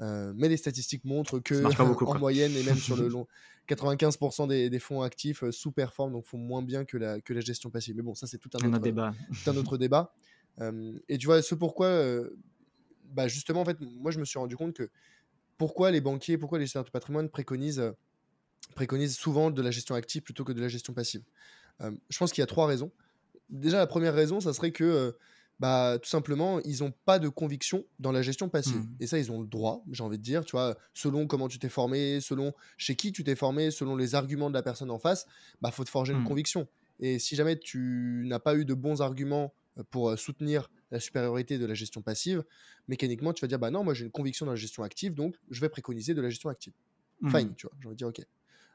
Euh, 0.00 0.32
mais 0.36 0.48
les 0.48 0.56
statistiques 0.56 1.04
montrent 1.04 1.40
que 1.40 1.54
en 2.06 2.18
moyenne 2.18 2.52
et 2.56 2.62
même 2.62 2.78
sur 2.78 2.96
le 2.96 3.08
long, 3.08 3.26
95% 3.68 4.48
des, 4.48 4.78
fonds 4.78 5.02
actifs 5.02 5.42
euh, 5.42 5.52
sous-performent, 5.52 6.12
donc 6.12 6.24
font 6.24 6.38
moins 6.38 6.62
bien 6.62 6.84
que 6.84 6.96
la, 6.96 7.20
que 7.20 7.34
la 7.34 7.40
gestion 7.40 7.70
passive. 7.70 7.96
Mais 7.96 8.02
bon, 8.02 8.14
ça 8.14 8.26
c'est 8.26 8.38
tout 8.38 8.50
un 8.54 8.66
autre, 8.66 8.78
débat. 8.78 9.12
un 9.46 9.56
autre 9.56 9.76
débat. 9.78 10.14
et 11.08 11.18
tu 11.18 11.26
vois, 11.26 11.42
ce 11.42 11.54
pourquoi, 11.54 12.02
bah 13.12 13.28
justement, 13.28 13.60
en 13.60 13.64
fait, 13.64 13.78
moi 13.80 14.10
je 14.10 14.18
me 14.18 14.24
suis 14.24 14.38
rendu 14.38 14.56
compte 14.56 14.74
que 14.74 14.88
pourquoi 15.58 15.90
les 15.90 16.00
banquiers, 16.00 16.38
pourquoi 16.38 16.58
les 16.58 16.64
gestionnaires 16.64 16.86
de 16.86 16.90
patrimoine 16.90 17.28
préconisent 17.28 17.92
préconise 18.74 19.16
souvent 19.16 19.50
de 19.50 19.62
la 19.62 19.70
gestion 19.70 19.94
active 19.94 20.22
plutôt 20.22 20.44
que 20.44 20.52
de 20.52 20.60
la 20.60 20.68
gestion 20.68 20.92
passive. 20.92 21.22
Euh, 21.80 21.90
je 22.08 22.18
pense 22.18 22.32
qu'il 22.32 22.42
y 22.42 22.44
a 22.44 22.46
trois 22.46 22.66
raisons. 22.66 22.90
Déjà, 23.50 23.78
la 23.78 23.86
première 23.86 24.14
raison, 24.14 24.40
ça 24.40 24.52
serait 24.52 24.72
que, 24.72 24.84
euh, 24.84 25.12
bah, 25.58 25.98
tout 26.00 26.08
simplement, 26.08 26.60
ils 26.60 26.80
n'ont 26.80 26.92
pas 27.04 27.18
de 27.18 27.28
conviction 27.28 27.84
dans 27.98 28.12
la 28.12 28.22
gestion 28.22 28.48
passive. 28.48 28.82
Mmh. 28.82 28.96
Et 29.00 29.06
ça, 29.06 29.18
ils 29.18 29.32
ont 29.32 29.40
le 29.40 29.46
droit, 29.46 29.82
j'ai 29.90 30.02
envie 30.02 30.18
de 30.18 30.22
dire, 30.22 30.44
tu 30.44 30.52
vois, 30.52 30.76
selon 30.94 31.26
comment 31.26 31.48
tu 31.48 31.58
t'es 31.58 31.68
formé, 31.68 32.20
selon 32.20 32.52
chez 32.76 32.94
qui 32.94 33.12
tu 33.12 33.24
t'es 33.24 33.34
formé, 33.34 33.70
selon 33.70 33.96
les 33.96 34.14
arguments 34.14 34.50
de 34.50 34.54
la 34.54 34.62
personne 34.62 34.90
en 34.90 34.98
face, 34.98 35.26
bah, 35.60 35.70
faut 35.70 35.84
te 35.84 35.90
forger 35.90 36.12
une 36.12 36.20
mmh. 36.20 36.24
conviction. 36.24 36.68
Et 37.00 37.18
si 37.18 37.36
jamais 37.36 37.58
tu 37.58 38.24
n'as 38.26 38.40
pas 38.40 38.54
eu 38.56 38.64
de 38.64 38.74
bons 38.74 39.02
arguments 39.02 39.52
euh, 39.78 39.82
pour 39.90 40.16
soutenir 40.18 40.70
la 40.90 41.00
supériorité 41.00 41.58
de 41.58 41.66
la 41.66 41.74
gestion 41.74 42.02
passive, 42.02 42.44
mécaniquement, 42.86 43.32
tu 43.32 43.40
vas 43.40 43.48
dire, 43.48 43.58
bah 43.58 43.70
non, 43.70 43.84
moi 43.84 43.94
j'ai 43.94 44.04
une 44.04 44.10
conviction 44.10 44.46
dans 44.46 44.52
la 44.52 44.56
gestion 44.56 44.82
active, 44.82 45.14
donc 45.14 45.36
je 45.50 45.60
vais 45.60 45.68
préconiser 45.68 46.14
de 46.14 46.20
la 46.20 46.30
gestion 46.30 46.48
active. 46.48 46.72
Mmh. 47.20 47.30
Fine, 47.30 47.54
tu 47.56 47.66
vois, 47.66 47.76
j'ai 47.80 47.86
envie 47.86 47.94
de 47.94 47.98
dire, 47.98 48.08
ok. 48.08 48.20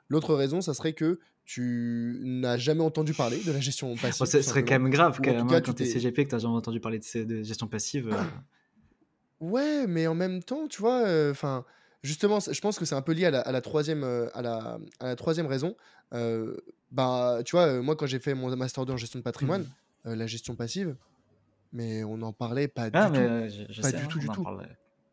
L'autre 0.10 0.36
raison, 0.36 0.62
ça 0.62 0.74
serait 0.74 0.94
que 0.94 1.20
tu 1.46 2.20
n'as 2.24 2.58
jamais 2.58 2.84
entendu 2.84 3.14
parler 3.14 3.38
de 3.44 3.52
la 3.52 3.60
gestion 3.60 3.96
passive. 3.96 4.26
ce 4.26 4.42
serait 4.42 4.64
quand 4.64 4.80
même 4.80 4.90
grave 4.90 5.20
quand, 5.24 5.34
même, 5.34 5.48
quand 5.48 5.74
tu 5.74 5.84
es 5.84 5.86
CGP 5.86 6.26
que 6.26 6.30
tu 6.30 6.36
n'as 6.36 6.40
jamais 6.40 6.56
entendu 6.56 6.80
parler 6.80 7.00
de, 7.00 7.44
gestion 7.44 7.68
passive. 7.68 8.10
Euh. 8.12 8.22
Ouais, 9.40 9.88
mais 9.88 10.08
en 10.08 10.16
même 10.16 10.42
temps, 10.42 10.70
tu 10.70 10.80
vois, 10.80 11.06
euh. 11.06 11.34
Justement, 12.02 12.40
je 12.40 12.62
pense 12.62 12.80
que 12.80 12.86
c'est 12.86 12.96
un 12.96 13.02
peu 13.02 13.12
lié 13.12 13.26
à 13.26 13.52
la, 13.52 13.62
troisième, 13.62 14.06
à 14.34 14.42
la, 14.42 14.80
à 15.02 15.08
la 15.08 15.16
troisième 15.18 15.48
raison. 15.48 15.76
bah, 16.92 17.40
tu 17.44 17.56
vois, 17.56 17.82
moi, 17.82 17.98
quand 17.98 18.06
j'ai 18.06 18.20
fait 18.20 18.36
mon 18.36 18.56
master 18.56 18.86
2 18.86 18.94
en 18.94 18.98
gestion 18.98 19.20
de 19.20 19.24
patrimoine, 19.24 19.66
mmh. 20.06 20.14
la 20.14 20.28
gestion 20.28 20.56
passive, 20.56 20.96
mais 21.74 22.06
on 22.06 22.18
n'en 22.18 22.32
parlait 22.32 22.70
pas 22.70 22.90
ah, 22.94 23.10
du 23.10 23.18
tout. 23.18 23.82
pas 23.82 23.92
du 23.92 23.98
hein, 23.98 24.08
tout, 24.10 24.20
du 24.20 24.28
tout. 24.30 24.46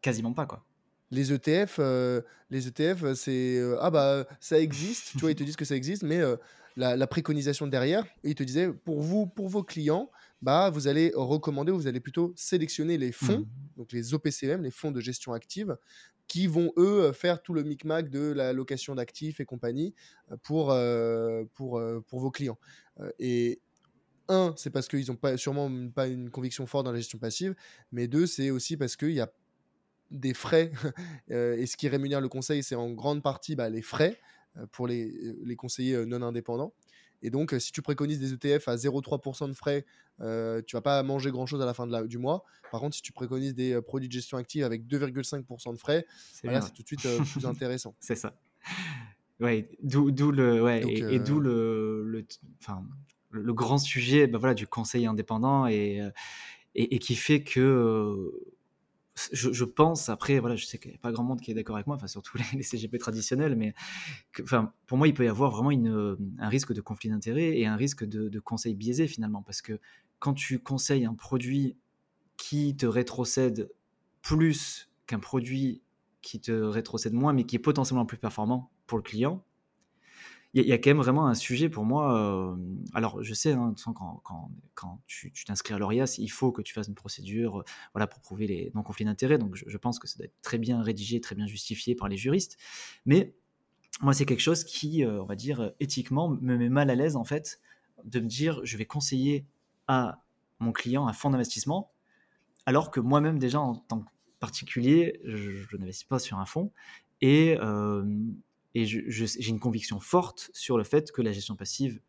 quasiment 0.00 0.32
pas, 0.32 0.46
quoi. 0.46 0.64
Les 1.10 1.32
ETF, 1.32 1.80
les 2.50 2.68
ETF, 2.68 3.14
c'est 3.14 3.60
ah 3.80 3.90
bah 3.90 4.26
ça 4.38 4.58
existe, 4.58 5.12
tu 5.12 5.18
vois, 5.18 5.30
ils 5.30 5.36
te 5.36 5.42
disent 5.42 5.56
que 5.56 5.64
ça 5.64 5.74
existe, 5.74 6.02
mais 6.02 6.20
la, 6.76 7.06
préconisation 7.06 7.66
derrière, 7.66 8.04
ils 8.22 8.34
te 8.34 8.42
disaient 8.42 8.72
pour 8.72 9.00
vous, 9.02 9.26
pour 9.26 9.48
vos 9.48 9.62
clients, 9.62 10.10
bah 10.40 10.70
vous 10.70 10.86
allez 10.86 11.12
recommander, 11.14 11.72
vous 11.72 11.86
allez 11.86 12.00
plutôt 12.00 12.32
sélectionner 12.36 12.96
les 12.96 13.12
fonds, 13.12 13.40
mmh. 13.40 13.76
donc 13.76 13.92
les 13.92 14.14
OPCM, 14.14 14.62
les 14.62 14.70
fonds 14.70 14.92
de 14.92 15.00
gestion 15.00 15.32
active, 15.32 15.76
qui 16.28 16.46
vont 16.46 16.72
eux 16.76 17.10
faire 17.12 17.42
tout 17.42 17.54
le 17.54 17.64
micmac 17.64 18.08
de 18.08 18.30
la 18.30 18.52
location 18.52 18.94
d'actifs 18.94 19.40
et 19.40 19.44
compagnie 19.44 19.94
pour, 20.44 20.72
pour, 21.54 21.82
pour 22.06 22.20
vos 22.20 22.30
clients. 22.30 22.58
Et 23.18 23.60
un, 24.30 24.54
c'est 24.56 24.70
parce 24.70 24.86
qu'ils 24.86 25.08
n'ont 25.08 25.16
pas, 25.16 25.36
sûrement 25.36 25.68
pas 25.88 26.06
une 26.06 26.30
conviction 26.30 26.66
forte 26.66 26.84
dans 26.84 26.92
la 26.92 26.98
gestion 26.98 27.18
passive, 27.18 27.54
mais 27.90 28.06
deux, 28.06 28.26
c'est 28.26 28.50
aussi 28.50 28.76
parce 28.76 28.96
qu'il 28.96 29.10
y 29.10 29.20
a 29.20 29.30
des 30.10 30.34
frais. 30.34 30.72
et 31.28 31.66
ce 31.66 31.76
qui 31.76 31.88
rémunère 31.88 32.20
le 32.20 32.28
conseil, 32.28 32.62
c'est 32.62 32.74
en 32.74 32.90
grande 32.90 33.22
partie 33.22 33.56
bah, 33.56 33.68
les 33.68 33.82
frais 33.82 34.18
pour 34.72 34.86
les, 34.86 35.12
les 35.44 35.56
conseillers 35.56 36.04
non 36.06 36.22
indépendants. 36.22 36.72
Et 37.22 37.30
donc, 37.30 37.54
si 37.58 37.72
tu 37.72 37.82
préconises 37.82 38.18
des 38.18 38.32
ETF 38.32 38.68
à 38.68 38.76
0,3% 38.76 39.48
de 39.48 39.52
frais, 39.52 39.84
euh, 40.20 40.62
tu 40.66 40.76
vas 40.76 40.82
pas 40.82 41.02
manger 41.02 41.30
grand-chose 41.30 41.60
à 41.60 41.66
la 41.66 41.74
fin 41.74 41.86
de 41.86 41.92
la, 41.92 42.04
du 42.04 42.18
mois. 42.18 42.44
Par 42.70 42.80
contre, 42.80 42.96
si 42.96 43.02
tu 43.02 43.12
préconises 43.12 43.54
des 43.54 43.80
produits 43.82 44.08
de 44.08 44.12
gestion 44.12 44.38
active 44.38 44.64
avec 44.64 44.86
2,5% 44.86 45.72
de 45.72 45.78
frais, 45.78 46.06
c'est 46.32 46.48
tout 46.48 46.82
de 46.82 46.86
suite 46.86 47.06
plus 47.32 47.46
intéressant. 47.46 47.94
C'est 48.00 48.16
ça. 48.16 48.34
Ouais, 49.38 49.70
d'où 49.82 50.10
le, 50.30 50.62
ouais, 50.62 50.82
et, 50.86 51.18
d'où 51.18 51.40
le, 51.40 52.04
le, 52.04 52.26
le, 53.30 53.54
grand 53.54 53.78
sujet 53.78 54.26
bah 54.26 54.36
voilà, 54.36 54.52
du 54.52 54.66
conseil 54.66 55.06
indépendant 55.06 55.66
et, 55.66 56.02
et, 56.74 56.94
et 56.94 56.98
qui 56.98 57.16
fait 57.16 57.42
que 57.42 58.54
je, 59.32 59.64
pense, 59.64 60.08
après, 60.08 60.38
voilà, 60.38 60.56
je 60.56 60.64
sais 60.64 60.78
qu'il 60.78 60.90
n'y 60.90 60.96
a 60.96 61.00
pas 61.00 61.12
grand 61.12 61.24
monde 61.24 61.40
qui 61.40 61.50
est 61.50 61.54
d'accord 61.54 61.76
avec 61.76 61.86
moi, 61.86 61.96
enfin, 61.96 62.06
surtout 62.06 62.38
les, 62.54 62.62
CGP 62.62 62.98
traditionnels, 62.98 63.56
mais 63.56 63.74
enfin, 64.42 64.72
pour 64.86 64.98
moi, 64.98 65.08
il 65.08 65.14
peut 65.14 65.24
y 65.24 65.28
avoir 65.28 65.50
vraiment 65.50 65.70
une, 65.70 66.16
un 66.38 66.48
risque 66.48 66.72
de 66.72 66.80
conflit 66.80 67.10
d'intérêts 67.10 67.58
et 67.58 67.66
un 67.66 67.76
risque 67.76 68.04
de, 68.04 68.28
de, 68.28 68.40
conseil 68.40 68.74
biaisé 68.74 69.06
finalement, 69.06 69.42
parce 69.42 69.62
que 69.62 69.78
quand 70.18 70.34
tu 70.34 70.58
conseilles 70.58 71.04
un 71.04 71.14
produit 71.14 71.76
qui 72.36 72.76
te 72.76 72.86
rétrocède 72.86 73.70
plus 74.22 74.90
qu'un 75.06 75.18
produit 75.18 75.82
qui 76.22 76.40
te 76.40 76.52
rétrocède 76.52 77.12
moins, 77.12 77.32
mais 77.32 77.44
qui 77.44 77.56
est 77.56 77.60
potentiellement 77.60 78.06
plus 78.06 78.18
performant 78.18 78.70
pour 78.86 78.98
le 78.98 79.02
client, 79.02 79.44
il 80.52 80.66
y, 80.66 80.72
a 80.72 80.78
quand 80.78 80.90
même 80.90 80.98
vraiment 80.98 81.28
un 81.28 81.34
sujet 81.34 81.68
pour 81.68 81.84
moi. 81.84 82.18
Euh, 82.18 82.56
alors, 82.92 83.22
je 83.22 83.34
sais, 83.34 83.52
hein, 83.52 83.72
quand, 83.94 84.20
quand, 84.74 85.00
tu 85.06 85.32
t'inscris 85.46 85.74
à 85.74 85.78
l'ORIAS, 85.78 86.16
il 86.18 86.28
faut 86.28 86.50
que 86.50 86.60
tu 86.60 86.74
fasses 86.74 86.88
une 86.88 86.96
procédure 86.96 87.60
euh, 87.60 87.64
voilà, 87.94 88.08
pour 88.08 88.20
prouver 88.20 88.48
les 88.48 88.72
non-conflits 88.74 89.04
d'intérêts. 89.04 89.38
Donc, 89.38 89.54
je, 89.54 89.76
pense 89.76 90.00
que 90.00 90.08
ça 90.08 90.16
doit 90.18 90.26
être 90.26 90.42
très 90.42 90.58
bien 90.58 90.82
rédigé, 90.82 91.20
très 91.20 91.36
bien 91.36 91.46
justifié 91.46 91.94
par 91.94 92.08
les 92.08 92.16
juristes. 92.16 92.58
Mais 93.06 93.36
moi, 94.00 94.12
c'est 94.12 94.26
quelque 94.26 94.40
chose 94.40 94.64
qui, 94.64 95.04
euh, 95.04 95.22
on 95.22 95.24
va 95.24 95.36
dire, 95.36 95.72
éthiquement, 95.78 96.28
me 96.28 96.56
met 96.56 96.68
mal 96.68 96.90
à 96.90 96.96
l'aise, 96.96 97.14
en 97.14 97.24
fait, 97.24 97.60
de 98.02 98.18
me 98.18 98.26
dire, 98.26 98.60
je 98.64 98.76
vais 98.76 98.86
conseiller 98.86 99.46
à 99.86 100.24
mon 100.58 100.72
client 100.72 101.06
un 101.06 101.12
fonds 101.12 101.30
d'investissement, 101.30 101.92
alors 102.66 102.90
que 102.90 102.98
moi-même, 102.98 103.38
déjà, 103.38 103.60
en 103.60 103.76
tant 103.76 104.00
que 104.00 104.08
particulier, 104.40 105.20
je, 105.24 105.76
n'investis 105.76 106.08
pas 106.08 106.18
sur 106.18 106.40
un 106.40 106.44
fonds. 106.44 106.72
Et. 107.20 107.56
Et 108.74 108.86
j'ai 108.86 109.48
une 109.48 109.60
conviction 109.60 110.00
forte 110.00 110.50
sur 110.52 110.78
le 110.78 110.84
fait 110.84 111.10
que 111.12 111.22
la 111.22 111.32
gestion 111.32 111.56
passive 111.56 112.00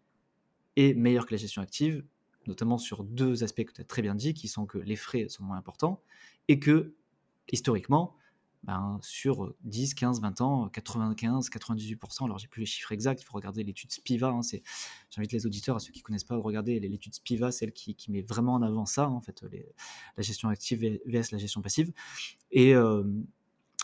est 0.76 0.94
meilleure 0.94 1.26
que 1.26 1.34
la 1.34 1.38
gestion 1.38 1.62
active, 1.62 2.06
notamment 2.48 2.78
sur 2.78 3.04
deux 3.04 3.44
aspects 3.44 3.66
que 3.66 3.74
tu 3.74 3.82
as 3.82 3.86
très 3.86 4.02
bien 4.02 4.16
dit, 4.16 4.34
qui 4.34 4.48
sont 4.48 4.66
que 4.66 4.78
les 4.78 4.96
frais 4.96 5.28
sont 5.28 5.44
moins 5.44 5.58
importants 5.58 6.02
et 6.48 6.60
que, 6.60 6.94
historiquement, 7.52 8.16
ben, 8.64 9.00
sur 9.02 9.56
10, 9.64 9.96
15, 9.96 10.22
20 10.22 10.42
ans, 10.42 10.70
95, 10.70 11.50
98%, 11.50 12.26
alors 12.26 12.38
j'ai 12.38 12.48
plus 12.48 12.60
les 12.60 12.66
chiffres 12.68 12.92
exacts, 12.92 13.22
il 13.22 13.26
faut 13.26 13.34
regarder 13.34 13.64
l'étude 13.64 13.92
Spiva, 13.92 14.28
hein, 14.28 14.42
j'invite 15.10 15.32
les 15.32 15.48
auditeurs, 15.48 15.78
à 15.78 15.80
ceux 15.80 15.92
qui 15.92 16.00
ne 16.00 16.04
connaissent 16.04 16.24
pas, 16.24 16.36
à 16.36 16.38
regarder 16.38 16.80
l'étude 16.80 17.16
Spiva, 17.16 17.52
celle 17.52 17.72
qui, 17.72 17.96
met 18.10 18.22
vraiment 18.22 18.54
en 18.54 18.62
avant 18.62 18.86
ça, 18.86 19.10
en 19.10 19.20
fait, 19.20 19.44
la 20.16 20.24
gestion 20.24 20.50
active 20.50 21.00
vs 21.08 21.32
la 21.32 21.40
gestion 21.40 21.62
passive. 21.64 21.92
Et 22.52 22.76
euh, 22.76 23.02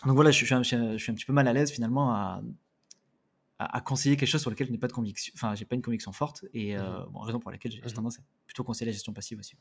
donc 0.06 0.14
voilà, 0.14 0.30
je 0.30 0.38
je 0.38 0.44
suis, 0.62 1.10
un, 1.10 1.14
petit 1.14 1.24
peu 1.24 1.32
mal 1.32 1.48
à 1.48 1.52
l'aise 1.52 1.72
finalement 1.72 2.12
à, 2.12 2.40
à, 3.58 3.80
conseiller 3.80 4.16
quelque 4.16 4.28
chose 4.28 4.40
sur 4.40 4.50
lequel 4.50 4.68
je 4.68 4.72
n'ai 4.72 4.78
pas 4.78 4.86
de 4.86 4.92
conviction, 4.92 5.32
enfin, 5.34 5.54
j'ai 5.54 5.64
pas 5.64 5.74
une 5.74 5.82
conviction 5.82 6.12
forte, 6.12 6.44
et 6.54 6.76
euh, 6.76 6.80
mmh 6.80 7.06
bon, 7.10 7.20
raison 7.20 7.40
pour 7.40 7.50
laquelle 7.50 7.72
j'ai 7.72 7.80
mmh 7.80 7.92
tendance 7.92 8.18
à 8.18 8.22
plutôt 8.46 8.64
conseiller 8.64 8.86
la 8.86 8.92
gestion 8.92 9.12
passive 9.12 9.38
aussi. 9.38 9.56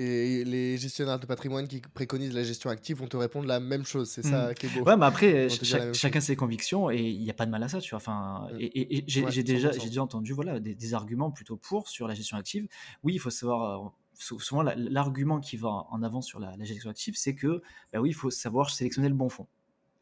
Et 0.00 0.44
les 0.44 0.78
gestionnaires 0.78 1.18
de 1.18 1.26
patrimoine 1.26 1.66
qui 1.66 1.80
préconisent 1.80 2.32
la 2.32 2.44
gestion 2.44 2.70
active 2.70 2.98
vont 2.98 3.08
te 3.08 3.16
répondre 3.16 3.48
la 3.48 3.58
même 3.58 3.84
chose, 3.84 4.08
c'est 4.08 4.22
ça 4.22 4.50
mmh. 4.50 4.54
qui 4.54 4.66
est 4.66 4.68
beau. 4.68 4.84
Ouais, 4.84 4.96
mais 4.96 5.06
après, 5.06 5.48
chacun 5.48 6.20
ses 6.20 6.36
convictions 6.36 6.88
et 6.88 7.00
il 7.00 7.20
n'y 7.20 7.30
a 7.30 7.34
pas 7.34 7.46
de 7.46 7.50
mal 7.50 7.64
à 7.64 7.68
ça, 7.68 7.80
tu 7.80 7.90
vois. 7.90 7.96
Enfin, 7.96 8.48
et, 8.60 9.02
j'ai 9.08 9.42
déjà, 9.42 9.72
j'ai 9.72 9.88
déjà 9.88 10.02
entendu 10.02 10.32
voilà, 10.32 10.60
des, 10.60 10.94
arguments 10.94 11.32
plutôt 11.32 11.56
pour 11.56 11.88
sur 11.88 12.06
la 12.06 12.14
gestion 12.14 12.36
active. 12.36 12.68
Oui, 13.02 13.14
il 13.14 13.18
faut 13.18 13.30
savoir. 13.30 13.86
Euh, 13.86 13.88
souvent, 14.14 14.62
l'argument 14.62 15.40
qui 15.40 15.56
va 15.56 15.86
en 15.90 16.02
avant 16.02 16.20
sur 16.20 16.38
la, 16.38 16.54
gestion 16.60 16.90
active, 16.90 17.14
c'est 17.16 17.34
que, 17.34 17.60
bah 17.92 18.00
oui, 18.00 18.10
il 18.10 18.14
faut 18.14 18.30
savoir 18.30 18.70
sélectionner 18.70 19.08
le 19.08 19.14
bon 19.14 19.28
fonds. 19.28 19.48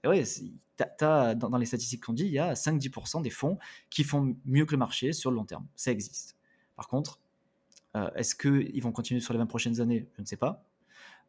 Ouais, 0.07 0.25
dans, 0.99 1.59
les 1.59 1.67
statistiques 1.67 2.05
qu'on 2.05 2.13
dit, 2.13 2.25
il 2.25 2.33
y 2.33 2.39
a 2.39 2.55
5-10% 2.55 3.23
des 3.23 3.31
fonds 3.31 3.59
qui 3.91 4.05
font 4.05 4.37
mieux 4.45 4.65
que 4.67 4.73
le 4.73 4.79
marché 4.79 5.13
sur 5.13 5.31
le 5.31 5.37
long 5.37 5.45
terme. 5.45 5.67
Ça 5.75 5.91
existe. 5.91 6.37
Par 6.77 6.89
contre, 6.89 7.21
euh, 7.97 8.11
est-ce 8.15 8.35
qu'ils 8.35 8.83
vont 8.83 8.93
continuer 8.93 9.21
sur 9.21 9.33
les 9.33 9.39
20 9.39 9.47
prochaines 9.47 9.81
années? 9.81 10.09
Je 10.17 10.23
ne 10.23 10.27
sais 10.27 10.37
pas. 10.37 10.63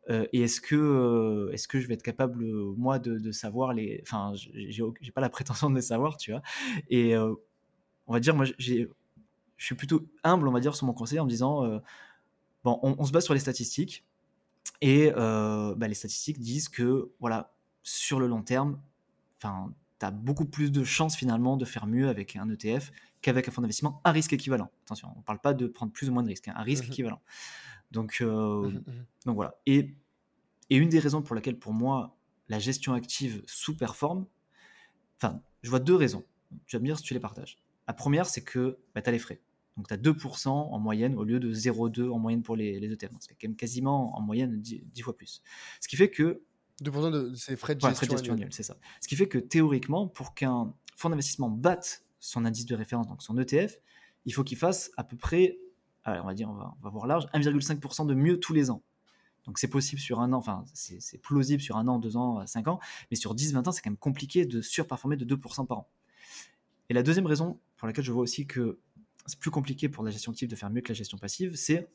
Euh, 0.09 0.25
et 0.33 0.41
est-ce 0.41 0.61
que, 0.61 0.75
euh, 0.75 1.51
est-ce 1.53 1.67
que 1.67 1.79
je 1.79 1.87
vais 1.87 1.93
être 1.93 2.03
capable, 2.03 2.45
moi, 2.75 2.99
de, 2.99 3.31
savoir 3.31 3.73
les. 3.73 3.99
Enfin, 4.03 4.33
j'ai 4.35 5.11
pas 5.13 5.21
la 5.21 5.29
prétention 5.29 5.69
de 5.69 5.75
les 5.75 5.81
savoir, 5.81 6.17
tu 6.17 6.31
vois. 6.31 6.41
Et 6.89 7.15
on 7.17 8.13
va 8.13 8.19
dire, 8.19 8.35
moi, 8.35 8.45
je 8.45 8.87
suis 9.57 9.75
plutôt 9.75 10.07
humble, 10.23 10.47
on 10.47 10.51
va 10.51 10.59
dire, 10.59 10.75
sur 10.75 10.85
mon 10.85 10.93
conseil 10.93 11.19
en 11.19 11.25
me 11.25 11.29
disant 11.29 11.81
bon, 12.63 12.79
on, 12.81 13.05
se 13.05 13.11
base 13.11 13.25
sur 13.25 13.33
les 13.33 13.39
statistiques. 13.39 14.05
Et 14.81 15.11
bah, 15.11 15.87
les 15.87 15.93
statistiques 15.93 16.39
disent 16.39 16.69
que, 16.69 17.11
voilà, 17.19 17.53
sur 17.87 18.19
le 18.19 18.27
long 18.27 18.41
terme, 18.41 18.81
enfin, 19.37 19.73
tu 19.99 20.05
as 20.05 20.11
beaucoup 20.11 20.43
plus 20.43 20.73
de 20.73 20.83
chances 20.83 21.15
finalement 21.15 21.55
de 21.55 21.63
faire 21.63 21.87
mieux 21.87 22.09
avec 22.09 22.35
un 22.35 22.49
ETF 22.49 22.91
qu'avec 23.21 23.47
un 23.47 23.51
fonds 23.51 23.61
d'investissement 23.61 24.01
à 24.03 24.11
risque 24.11 24.33
équivalent. 24.33 24.69
Attention, 24.85 25.09
on 25.15 25.19
ne 25.19 25.23
parle 25.23 25.39
pas 25.39 25.53
de 25.53 25.67
prendre 25.67 25.93
plus 25.93 26.09
ou 26.09 26.13
moins 26.13 26.21
de 26.21 26.27
risques, 26.27 26.49
hein, 26.49 26.53
à 26.57 26.63
risque 26.63 26.83
mmh 26.83 26.91
équivalent. 26.91 27.21
Donc, 27.91 28.17
euh, 28.19 28.69
mmh 28.69 28.73
mmh 28.75 29.05
donc 29.25 29.35
voilà. 29.35 29.55
Et, 29.65 29.95
et, 30.69 30.75
une 30.75 30.89
des 30.89 30.99
raisons 30.99 31.21
pour 31.21 31.33
laquelle, 31.33 31.57
pour 31.57 31.71
moi, 31.71 32.17
la 32.49 32.59
gestion 32.59 32.91
active 32.91 33.41
sous-performe, 33.47 34.25
enfin, 35.15 35.41
je 35.61 35.69
vois 35.69 35.79
deux 35.79 35.95
raisons. 35.95 36.25
Tu 36.65 36.75
vas 36.75 36.81
me 36.81 36.87
dire 36.87 36.97
si 36.97 37.05
tu 37.05 37.13
les 37.13 37.21
partages. 37.21 37.57
La 37.87 37.93
première, 37.93 38.25
c'est 38.25 38.43
que 38.43 38.79
bah, 38.95 39.01
tu 39.01 39.07
as 39.07 39.13
les 39.13 39.19
frais. 39.19 39.41
Donc, 39.77 39.87
tu 39.87 39.93
as 39.93 39.97
2% 39.97 40.49
en 40.49 40.79
moyenne 40.79 41.15
au 41.15 41.23
lieu 41.23 41.39
de 41.39 41.53
0,2 41.53 42.09
en 42.09 42.19
moyenne 42.19 42.43
pour 42.43 42.57
les, 42.57 42.81
les 42.81 42.91
ETF. 42.91 43.11
C'est 43.19 43.33
quand 43.35 43.47
même 43.47 43.55
quasiment 43.55 44.17
en 44.17 44.21
moyenne 44.21 44.59
10, 44.59 44.83
10 44.87 45.01
fois 45.01 45.15
plus. 45.15 45.41
Ce 45.79 45.87
qui 45.87 45.95
fait 45.95 46.09
que 46.09 46.41
2% 46.83 47.11
de 47.11 47.35
ces 47.35 47.55
frais 47.55 47.75
de 47.75 47.81
gestion, 47.81 48.33
annuels, 48.33 48.53
c'est 48.53 48.63
ça. 48.63 48.77
Ce 49.01 49.07
qui 49.07 49.15
fait 49.15 49.27
que 49.27 49.37
théoriquement, 49.37 50.07
pour 50.07 50.33
qu'un 50.33 50.73
fonds 50.95 51.09
d'investissement 51.09 51.49
batte 51.49 52.03
son 52.19 52.45
indice 52.45 52.65
de 52.65 52.75
référence, 52.75 53.07
donc 53.07 53.21
son 53.21 53.37
ETF, 53.37 53.77
il 54.25 54.33
faut 54.33 54.43
qu'il 54.43 54.57
fasse 54.57 54.91
à 54.97 55.03
peu 55.03 55.17
près, 55.17 55.57
on 56.05 56.23
va 56.23 56.33
dire, 56.33 56.49
on 56.49 56.53
va, 56.53 56.89
voir 56.89 57.07
large, 57.07 57.25
1,5% 57.33 58.05
de 58.05 58.13
mieux 58.13 58.39
tous 58.39 58.53
les 58.53 58.69
ans. 58.69 58.83
Donc 59.45 59.59
c'est 59.59 59.69
possible 59.69 60.01
sur 60.01 60.19
un 60.19 60.33
an, 60.33 60.37
enfin 60.37 60.65
c'est 60.73 61.21
plausible 61.21 61.61
sur 61.61 61.77
un 61.77 61.87
an, 61.87 61.99
deux 61.99 62.17
ans, 62.17 62.45
cinq 62.45 62.67
ans, 62.67 62.79
mais 63.09 63.17
sur 63.17 63.33
10, 63.33 63.53
20 63.53 63.67
ans, 63.67 63.71
c'est 63.71 63.81
quand 63.81 63.89
même 63.89 63.97
compliqué 63.97 64.45
de 64.45 64.61
surperformer 64.61 65.15
de 65.15 65.35
2% 65.35 65.65
par 65.65 65.79
an. 65.79 65.89
Et 66.89 66.93
la 66.93 67.01
deuxième 67.01 67.25
raison 67.25 67.59
pour 67.77 67.87
laquelle 67.87 68.03
je 68.03 68.11
vois 68.11 68.23
aussi 68.23 68.45
que 68.45 68.79
c'est 69.25 69.39
plus 69.39 69.51
compliqué 69.51 69.89
pour 69.89 70.03
la 70.03 70.11
gestion 70.11 70.31
active 70.31 70.49
de 70.49 70.55
faire 70.55 70.69
mieux 70.69 70.81
que 70.81 70.89
la 70.89 70.95
gestion 70.95 71.17
passive, 71.17 71.55
c'est 71.55 71.89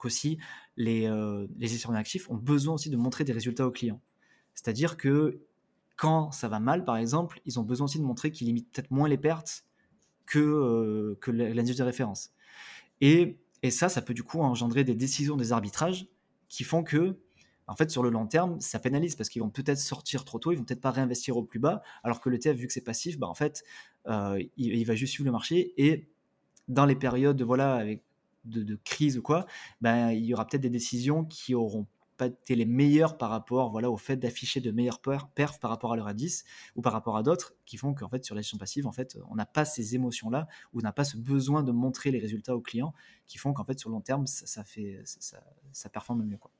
qu'aussi 0.00 0.38
les, 0.76 1.06
euh, 1.06 1.46
les 1.58 1.68
gestionnaires 1.68 2.00
actifs 2.00 2.28
ont 2.30 2.36
besoin 2.36 2.74
aussi 2.74 2.90
de 2.90 2.96
montrer 2.96 3.24
des 3.24 3.32
résultats 3.32 3.66
aux 3.66 3.70
clients. 3.70 4.00
C'est-à-dire 4.54 4.96
que 4.96 5.40
quand 5.96 6.32
ça 6.32 6.48
va 6.48 6.60
mal, 6.60 6.84
par 6.84 6.96
exemple, 6.96 7.40
ils 7.44 7.60
ont 7.60 7.62
besoin 7.62 7.84
aussi 7.84 7.98
de 7.98 8.04
montrer 8.04 8.32
qu'ils 8.32 8.46
limitent 8.46 8.72
peut-être 8.72 8.90
moins 8.90 9.08
les 9.08 9.18
pertes 9.18 9.64
que, 10.26 10.38
euh, 10.38 11.18
que 11.20 11.30
l'indice 11.30 11.76
de 11.76 11.82
référence. 11.82 12.30
Et, 13.00 13.38
et, 13.62 13.70
ça, 13.70 13.88
ça 13.88 14.00
peut 14.00 14.14
du 14.14 14.22
coup 14.22 14.40
engendrer 14.40 14.84
des 14.84 14.94
décisions, 14.94 15.36
des 15.36 15.52
arbitrages 15.52 16.06
qui 16.48 16.64
font 16.64 16.82
que, 16.82 17.18
en 17.66 17.76
fait, 17.76 17.90
sur 17.90 18.02
le 18.02 18.10
long 18.10 18.26
terme, 18.26 18.60
ça 18.60 18.78
pénalise 18.78 19.14
parce 19.14 19.28
qu'ils 19.28 19.42
vont 19.42 19.50
peut-être 19.50 19.78
sortir 19.78 20.24
trop 20.24 20.38
tôt, 20.38 20.52
ils 20.52 20.56
vont 20.56 20.64
peut-être 20.64 20.80
pas 20.80 20.90
réinvestir 20.90 21.36
au 21.36 21.42
plus 21.42 21.58
bas, 21.58 21.82
alors 22.02 22.20
que 22.20 22.30
le 22.30 22.38
TF, 22.38 22.56
vu 22.56 22.66
que 22.66 22.72
c'est 22.72 22.80
passif, 22.80 23.18
bah, 23.18 23.28
en 23.28 23.34
fait, 23.34 23.62
euh, 24.06 24.42
il, 24.56 24.74
il, 24.74 24.84
va 24.84 24.94
juste 24.94 25.12
suivre 25.12 25.26
le 25.26 25.32
marché 25.32 25.74
et 25.76 26.08
dans 26.68 26.86
les 26.86 26.96
périodes 26.96 27.42
voilà, 27.42 27.74
avec 27.74 28.02
de, 28.44 28.76
crise 28.84 29.18
ou 29.18 29.22
quoi, 29.22 29.46
ben, 29.80 30.10
il 30.10 30.24
y 30.24 30.34
aura 30.34 30.46
peut-être 30.46 30.62
des 30.62 30.70
décisions 30.70 31.24
qui 31.24 31.54
auront 31.54 31.86
pas 32.16 32.26
été 32.26 32.54
les 32.54 32.66
meilleurs 32.66 33.16
par 33.16 33.30
rapport 33.30 33.70
voilà, 33.70 33.90
au 33.90 33.96
fait 33.96 34.16
d'afficher 34.16 34.60
de 34.60 34.70
meilleurs 34.70 35.00
perfs 35.00 35.58
par 35.58 35.70
rapport 35.70 35.92
à 35.92 35.96
leur 35.96 36.06
indice 36.06 36.44
ou 36.76 36.82
par 36.82 36.92
rapport 36.92 37.16
à 37.16 37.22
d'autres 37.22 37.54
qui 37.64 37.78
font 37.78 37.94
qu'en 37.94 38.10
fait, 38.10 38.24
sur 38.24 38.34
la 38.34 38.42
gestion 38.42 38.58
passive, 38.58 38.86
en 38.86 38.92
fait, 38.92 39.16
on 39.30 39.36
n'a 39.36 39.46
pas 39.46 39.64
ces 39.64 39.94
émotions-là 39.94 40.46
ou 40.72 40.80
on 40.80 40.82
n'a 40.82 40.92
pas 40.92 41.04
ce 41.04 41.16
besoin 41.16 41.62
de 41.62 41.72
montrer 41.72 42.10
les 42.10 42.18
résultats 42.18 42.54
aux 42.54 42.60
clients 42.60 42.92
qui 43.26 43.38
font 43.38 43.52
qu'en 43.54 43.64
fait, 43.64 43.78
sur 43.78 43.88
long 43.88 44.02
terme, 44.02 44.26
ça, 44.26 44.64
fait, 44.64 45.00
ça, 45.04 45.42
ça, 45.72 45.88
performe 45.88 46.24
mieux. 46.24 46.36
Quoi. 46.36 46.50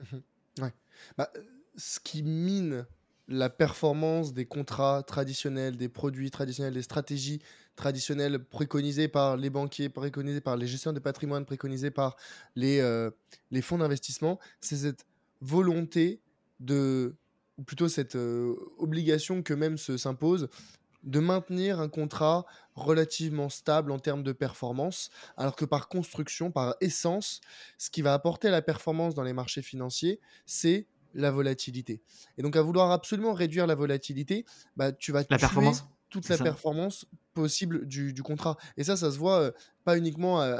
Mmh 0.00 0.62
ouais. 0.62 0.72
Bah, 1.16 1.32
ce 1.76 2.00
qui 2.00 2.22
mine 2.22 2.86
la 3.28 3.48
performance 3.48 4.34
des 4.34 4.44
contrats 4.46 5.02
traditionnels, 5.02 5.76
des 5.76 5.88
produits 5.88 6.30
traditionnels, 6.30 6.74
des 6.74 6.82
stratégies 6.82 7.40
traditionnelles 7.76 8.44
préconisées 8.44 9.08
par 9.08 9.36
les 9.36 9.50
banquiers, 9.50 9.88
préconisées 9.88 10.40
par 10.40 10.56
les 10.56 10.66
gestionnaires 10.66 10.94
de 10.94 11.00
patrimoine, 11.00 11.44
préconisées 11.44 11.90
par 11.90 12.16
les, 12.54 12.80
euh, 12.80 13.10
fonds 13.62 13.78
d'investissement, 13.78 14.38
c'est 14.60 14.76
cette 14.76 15.06
volonté 15.40 16.20
de, 16.60 17.16
ou 17.58 17.62
plutôt 17.62 17.88
cette 17.88 18.16
euh, 18.16 18.54
obligation 18.78 19.42
que 19.42 19.54
même 19.54 19.78
se 19.78 19.96
s'impose 19.96 20.48
de 21.02 21.20
maintenir 21.20 21.80
un 21.80 21.88
contrat 21.88 22.46
relativement 22.74 23.50
stable 23.50 23.92
en 23.92 23.98
termes 23.98 24.22
de 24.22 24.32
performance, 24.32 25.10
alors 25.36 25.54
que 25.54 25.64
par 25.64 25.88
construction, 25.88 26.50
par 26.50 26.76
essence, 26.80 27.40
ce 27.76 27.90
qui 27.90 28.00
va 28.02 28.14
apporter 28.14 28.50
la 28.50 28.62
performance 28.62 29.14
dans 29.14 29.22
les 29.22 29.34
marchés 29.34 29.62
financiers, 29.62 30.20
c'est 30.46 30.86
la 31.14 31.30
volatilité. 31.30 32.00
Et 32.38 32.42
donc, 32.42 32.56
à 32.56 32.62
vouloir 32.62 32.90
absolument 32.90 33.32
réduire 33.32 33.66
la 33.66 33.74
volatilité, 33.74 34.44
bah, 34.76 34.92
tu 34.92 35.12
vas 35.12 35.24
la 35.30 35.38
performance 35.38 35.84
toute 36.14 36.28
la 36.28 36.38
performance 36.38 37.06
possible 37.32 37.86
du, 37.88 38.22
contrat. 38.22 38.56
Et 38.76 38.84
ça, 38.84 38.96
ça 38.96 39.10
se 39.10 39.18
voit 39.18 39.40
euh, 39.40 39.50
pas 39.82 39.98
uniquement 39.98 40.40
euh, 40.40 40.58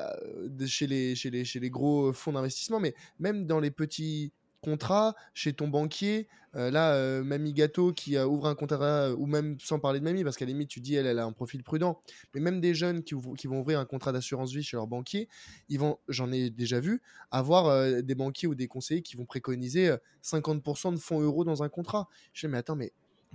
chez, 0.67 0.89
les, 0.89 1.15
chez, 1.15 1.31
les, 1.31 1.45
chez 1.45 1.61
les 1.61 1.71
gros 1.71 2.13
fonds 2.13 2.33
d'investissement, 2.33 2.81
mais 2.81 2.93
même 3.21 3.47
dans 3.47 3.61
les 3.61 3.71
petits 3.71 4.33
contrat 4.65 5.15
chez 5.35 5.53
ton 5.53 5.69
banquier. 5.69 6.27
Euh, 6.57 6.71
là, 6.71 6.95
euh, 6.95 7.23
Mamie 7.23 7.53
Gâteau 7.53 7.93
qui 7.93 8.17
a 8.17 8.29
ouvre 8.29 8.47
un 8.47 8.55
contrat, 8.55 9.13
ou 9.13 9.27
même 9.27 9.59
sans 9.61 9.79
parler 9.79 9.99
de 9.99 10.05
Mamie, 10.05 10.25
parce 10.25 10.37
qu'à 10.37 10.45
la 10.45 10.53
limite, 10.53 10.69
tu 10.69 10.81
dis, 10.81 10.95
elle, 10.95 11.07
elle 11.07 11.19
a 11.19 11.25
un 11.25 11.33
profil 11.33 11.63
prudent. 11.63 12.01
Mais 12.35 12.41
même 12.41 12.61
des 12.61 12.75
jeunes 12.75 13.03
qui, 13.03 13.15
qui 13.37 13.47
vont 13.47 13.61
ouvrir 13.61 13.79
un 13.79 13.85
contrat 13.85 14.13
d'assurance 14.13 14.53
vie 14.53 14.63
chez 14.63 14.77
leur 14.77 14.87
banquier, 14.87 15.29
ils 15.69 15.79
vont, 15.79 15.99
j'en 16.09 16.33
ai 16.33 16.51
déjà 16.51 16.81
vu, 16.81 17.03
avoir 17.31 17.67
euh, 17.67 18.01
des 18.01 18.15
banquiers 18.15 18.49
ou 18.49 18.55
des 18.55 18.69
conseillers 18.69 19.03
qui 19.03 19.17
vont 19.17 19.27
préconiser 19.27 19.95
50% 20.23 20.95
de 20.95 20.99
fonds 20.99 21.21
euros 21.21 21.45
dans 21.45 21.63
un 21.63 21.69
contrat. 21.69 22.09
Je 22.33 22.47
dis, 22.47 22.51
mais 22.51 22.59
attends, 22.59 22.77
mais 22.77 22.93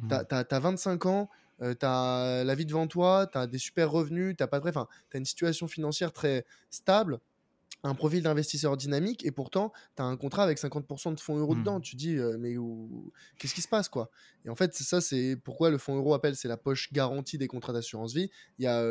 tu 0.08 0.16
as, 0.16 0.60
25 0.60 1.06
ans, 1.06 1.30
tu 1.60 1.66
as 1.82 2.44
la 2.44 2.56
vie 2.56 2.66
devant 2.66 2.88
toi, 2.88 3.28
tu 3.32 3.38
as 3.38 3.48
des 3.48 3.60
super 3.60 3.92
revenus, 3.92 4.36
tu 4.38 4.48
pas 4.48 4.60
de... 4.60 4.70
Enfin, 4.70 4.88
tu 5.12 5.18
as 5.18 5.20
une 5.20 5.26
situation 5.26 5.68
financière 5.68 6.14
très 6.14 6.46
stable 6.70 7.20
un 7.84 7.96
profil 7.96 8.24
d'investisseur 8.24 8.78
dynamique 8.78 9.26
et 9.26 9.32
pourtant 9.32 9.72
tu 9.96 10.02
as 10.02 10.06
un 10.06 10.18
contrat 10.18 10.44
avec 10.44 10.58
50% 10.58 11.16
de 11.16 11.20
fonds 11.20 11.38
euros 11.38 11.56
mmh. 11.56 11.60
dedans. 11.60 11.80
Tu 11.80 11.96
dis 11.96 12.16
mais 12.40 12.56
qu'est-ce 13.38 13.54
qui 13.54 13.62
se 13.62 13.68
passe 13.68 13.90
quoi? 13.90 14.10
Et 14.46 14.50
en 14.50 14.56
fait, 14.56 14.74
ça 14.74 15.02
c'est 15.02 15.36
pourquoi 15.44 15.70
le 15.70 15.78
fonds 15.78 15.96
euro 15.96 16.14
appelle 16.14 16.36
c'est 16.36 16.48
la 16.48 16.58
poche 16.58 16.92
garantie 16.92 17.38
des 17.38 17.48
contrats 17.48 17.74
d'assurance 17.74 18.14
vie. 18.14 18.30
Il 18.58 18.66
y 18.66 18.68
a 18.68 18.84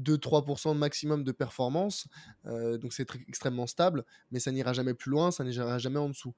2-3% 0.00 0.74
maximum 0.76 1.22
de 1.22 1.32
performance, 1.32 2.08
donc 2.44 2.92
c'est 2.92 3.06
extrêmement 3.28 3.66
stable, 3.66 4.04
mais 4.30 4.40
ça 4.40 4.50
n'ira 4.50 4.72
jamais 4.72 4.94
plus 4.94 5.10
loin, 5.10 5.30
ça 5.30 5.44
n'ira 5.44 5.78
jamais 5.78 5.98
en 5.98 6.08
dessous. 6.08 6.34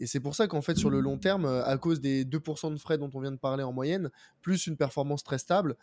Et 0.00 0.06
c'est 0.06 0.20
pour 0.20 0.34
ça 0.34 0.46
qu'en 0.46 0.62
fait, 0.62 0.76
sur 0.76 0.90
le 0.90 1.00
long 1.00 1.18
terme, 1.18 1.44
euh, 1.44 1.64
à 1.64 1.76
cause 1.76 2.00
des 2.00 2.24
2% 2.24 2.72
de 2.72 2.78
frais 2.78 2.98
dont 2.98 3.10
on 3.14 3.20
vient 3.20 3.32
de 3.32 3.36
parler 3.36 3.62
en 3.62 3.72
moyenne, 3.72 4.10
plus 4.42 4.66
une 4.66 4.76
performance 4.76 5.24
très 5.24 5.38
stable. 5.38 5.76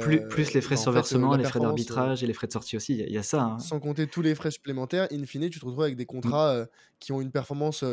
plus, 0.00 0.26
plus, 0.28 0.52
les 0.52 0.60
frais 0.60 0.76
sur 0.76 0.92
versement, 0.92 1.36
les 1.36 1.44
frais 1.44 1.60
d'arbitrage 1.60 2.22
et 2.22 2.26
les 2.26 2.32
frais 2.32 2.46
de 2.46 2.52
sortie 2.52 2.76
aussi, 2.76 2.98
il 2.98 3.12
y, 3.12 3.18
a 3.18 3.22
ça. 3.22 3.42
Hein. 3.42 3.58
Sans 3.58 3.80
compter 3.80 4.06
tous 4.06 4.22
les 4.22 4.34
frais 4.34 4.50
supplémentaires, 4.50 5.08
in 5.12 5.24
fine, 5.24 5.48
tu 5.50 5.60
te 5.60 5.64
retrouves 5.64 5.84
avec 5.84 5.96
des 5.96 6.06
contrats 6.06 6.50
euh, 6.50 6.66
qui 6.98 7.12
ont 7.12 7.20
une 7.20 7.30
performance 7.30 7.84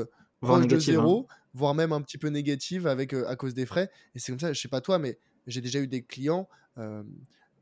voire 0.41 0.65
de 0.65 0.79
zéro, 0.79 1.27
hein. 1.29 1.35
voire 1.53 1.75
même 1.75 1.91
un 1.91 2.01
petit 2.01 2.17
peu 2.17 2.29
négative 2.29 2.87
avec, 2.87 3.13
à 3.13 3.35
cause 3.35 3.53
des 3.53 3.65
frais. 3.65 3.89
Et 4.15 4.19
c'est 4.19 4.31
comme 4.31 4.39
ça, 4.39 4.53
je 4.53 4.59
sais 4.59 4.67
pas 4.67 4.81
toi, 4.81 4.99
mais 4.99 5.19
j'ai 5.45 5.61
déjà 5.61 5.79
eu 5.79 5.87
des 5.87 6.03
clients 6.03 6.47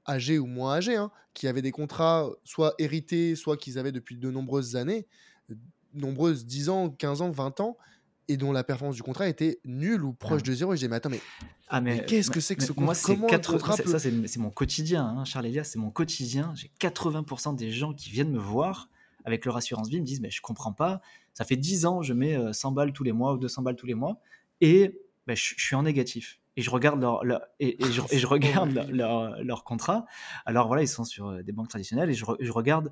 âgés 0.07 0.39
ou 0.39 0.45
moins 0.45 0.75
âgés, 0.75 0.95
hein, 0.95 1.11
qui 1.33 1.47
avaient 1.47 1.61
des 1.61 1.71
contrats 1.71 2.29
soit 2.43 2.73
hérités, 2.79 3.35
soit 3.35 3.57
qu'ils 3.57 3.79
avaient 3.79 3.91
depuis 3.91 4.17
de 4.17 4.29
nombreuses 4.29 4.75
années, 4.75 5.07
nombreuses, 5.93 6.45
10 6.45 6.69
ans, 6.69 6.89
15 6.89 7.21
ans, 7.21 7.31
20 7.31 7.59
ans, 7.59 7.77
et 8.27 8.37
dont 8.37 8.51
la 8.51 8.63
performance 8.63 8.95
du 8.95 9.03
contrat 9.03 9.27
était 9.27 9.59
nulle 9.65 10.03
ou 10.03 10.13
proche 10.13 10.41
ah. 10.43 10.47
de 10.47 10.53
zéro. 10.53 10.73
Et 10.73 10.75
je 10.75 10.79
disais, 10.79 10.89
mais 10.89 10.95
attends, 10.95 11.09
mais, 11.09 11.21
ah, 11.69 11.81
mais, 11.81 12.05
qu'est-ce 12.05 12.31
que 12.31 12.39
c'est 12.39 12.55
que 12.55 12.63
ce 12.63 12.71
contrat 12.71 12.85
Moi, 12.85 12.95
c'est 12.95 13.17
80... 13.17 13.75
Ça, 13.85 13.99
c'est 13.99 14.37
mon 14.37 14.49
quotidien, 14.49 15.05
hein, 15.05 15.25
Charles 15.25 15.47
Elias, 15.47 15.65
c'est 15.65 15.79
mon 15.79 15.91
quotidien. 15.91 16.53
J'ai 16.55 16.71
80% 16.79 17.55
des 17.55 17.71
gens 17.71 17.93
qui 17.93 18.09
viennent 18.09 18.31
me 18.31 18.39
voir 18.39 18.89
avec 19.25 19.45
leur 19.45 19.57
assurance 19.57 19.89
vie 19.89 19.99
me 19.99 20.05
disent, 20.05 20.21
mais 20.21 20.29
je 20.29 20.41
comprends 20.41 20.71
pas. 20.71 21.01
Ça 21.33 21.43
fait 21.43 21.57
10 21.57 21.85
ans, 21.85 22.01
je 22.01 22.13
mets 22.13 22.37
100 22.53 22.71
euh, 22.71 22.73
balles 22.73 22.93
tous 22.93 23.03
les 23.03 23.11
mois 23.11 23.33
ou 23.33 23.37
200 23.37 23.63
balles 23.63 23.75
tous 23.75 23.87
les 23.87 23.95
mois, 23.95 24.21
et 24.61 25.01
ben, 25.27 25.35
je, 25.35 25.55
suis 25.57 25.75
en 25.75 25.83
négatif. 25.83 26.39
Et 26.55 26.61
je 26.61 26.69
regarde 26.69 27.01
leur, 27.01 27.41
et, 27.59 27.77
je, 27.81 28.01
et, 28.11 28.19
je, 28.19 28.27
regarde 28.27 28.87
leur, 28.89 29.43
leur, 29.43 29.63
contrat. 29.63 30.05
Alors 30.45 30.67
voilà, 30.67 30.83
ils 30.83 30.87
sont 30.87 31.03
sur 31.03 31.27
euh, 31.27 31.43
des 31.43 31.51
banques 31.51 31.67
traditionnelles 31.67 32.09
et 32.09 32.13
je, 32.13 32.23
je 32.39 32.51
regarde 32.51 32.91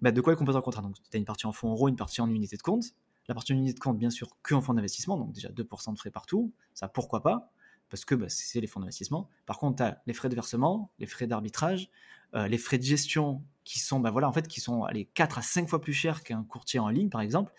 bah, 0.00 0.10
de 0.10 0.20
quoi 0.20 0.32
est 0.32 0.36
composé 0.36 0.58
un 0.58 0.62
contrat. 0.62 0.82
Donc, 0.82 0.96
tu 0.96 1.16
as 1.16 1.18
une 1.18 1.24
partie 1.24 1.46
en 1.46 1.52
fonds 1.52 1.70
euros, 1.70 1.88
une 1.88 1.96
partie 1.96 2.20
en 2.20 2.28
unité 2.28 2.56
de 2.56 2.62
compte. 2.62 2.84
La 3.30 3.34
partie 3.34 3.52
en 3.52 3.56
unité 3.58 3.74
de 3.74 3.78
compte, 3.78 3.96
bien 3.96 4.10
sûr, 4.10 4.26
que 4.42 4.56
en 4.56 4.60
fonds 4.60 4.74
d'investissement, 4.74 5.16
donc 5.16 5.30
déjà 5.30 5.50
2% 5.50 5.92
de 5.92 5.96
frais 5.96 6.10
partout, 6.10 6.52
ça 6.74 6.88
pourquoi 6.88 7.22
pas, 7.22 7.52
parce 7.88 8.04
que 8.04 8.16
bah, 8.16 8.28
c'est 8.28 8.60
les 8.60 8.66
fonds 8.66 8.80
d'investissement. 8.80 9.28
Par 9.46 9.60
contre, 9.60 9.76
tu 9.76 9.82
as 9.84 10.02
les 10.04 10.14
frais 10.14 10.28
de 10.28 10.34
versement, 10.34 10.90
les 10.98 11.06
frais 11.06 11.28
d'arbitrage, 11.28 11.90
euh, 12.34 12.48
les 12.48 12.58
frais 12.58 12.76
de 12.76 12.82
gestion 12.82 13.44
qui 13.62 13.78
sont, 13.78 14.00
bah, 14.00 14.10
voilà, 14.10 14.28
en 14.28 14.32
fait, 14.32 14.48
qui 14.48 14.60
sont 14.60 14.82
allez, 14.82 15.04
4 15.14 15.38
à 15.38 15.42
5 15.42 15.68
fois 15.68 15.80
plus 15.80 15.92
chers 15.92 16.24
qu'un 16.24 16.42
courtier 16.42 16.80
en 16.80 16.88
ligne, 16.88 17.08
par 17.08 17.20
exemple. 17.20 17.52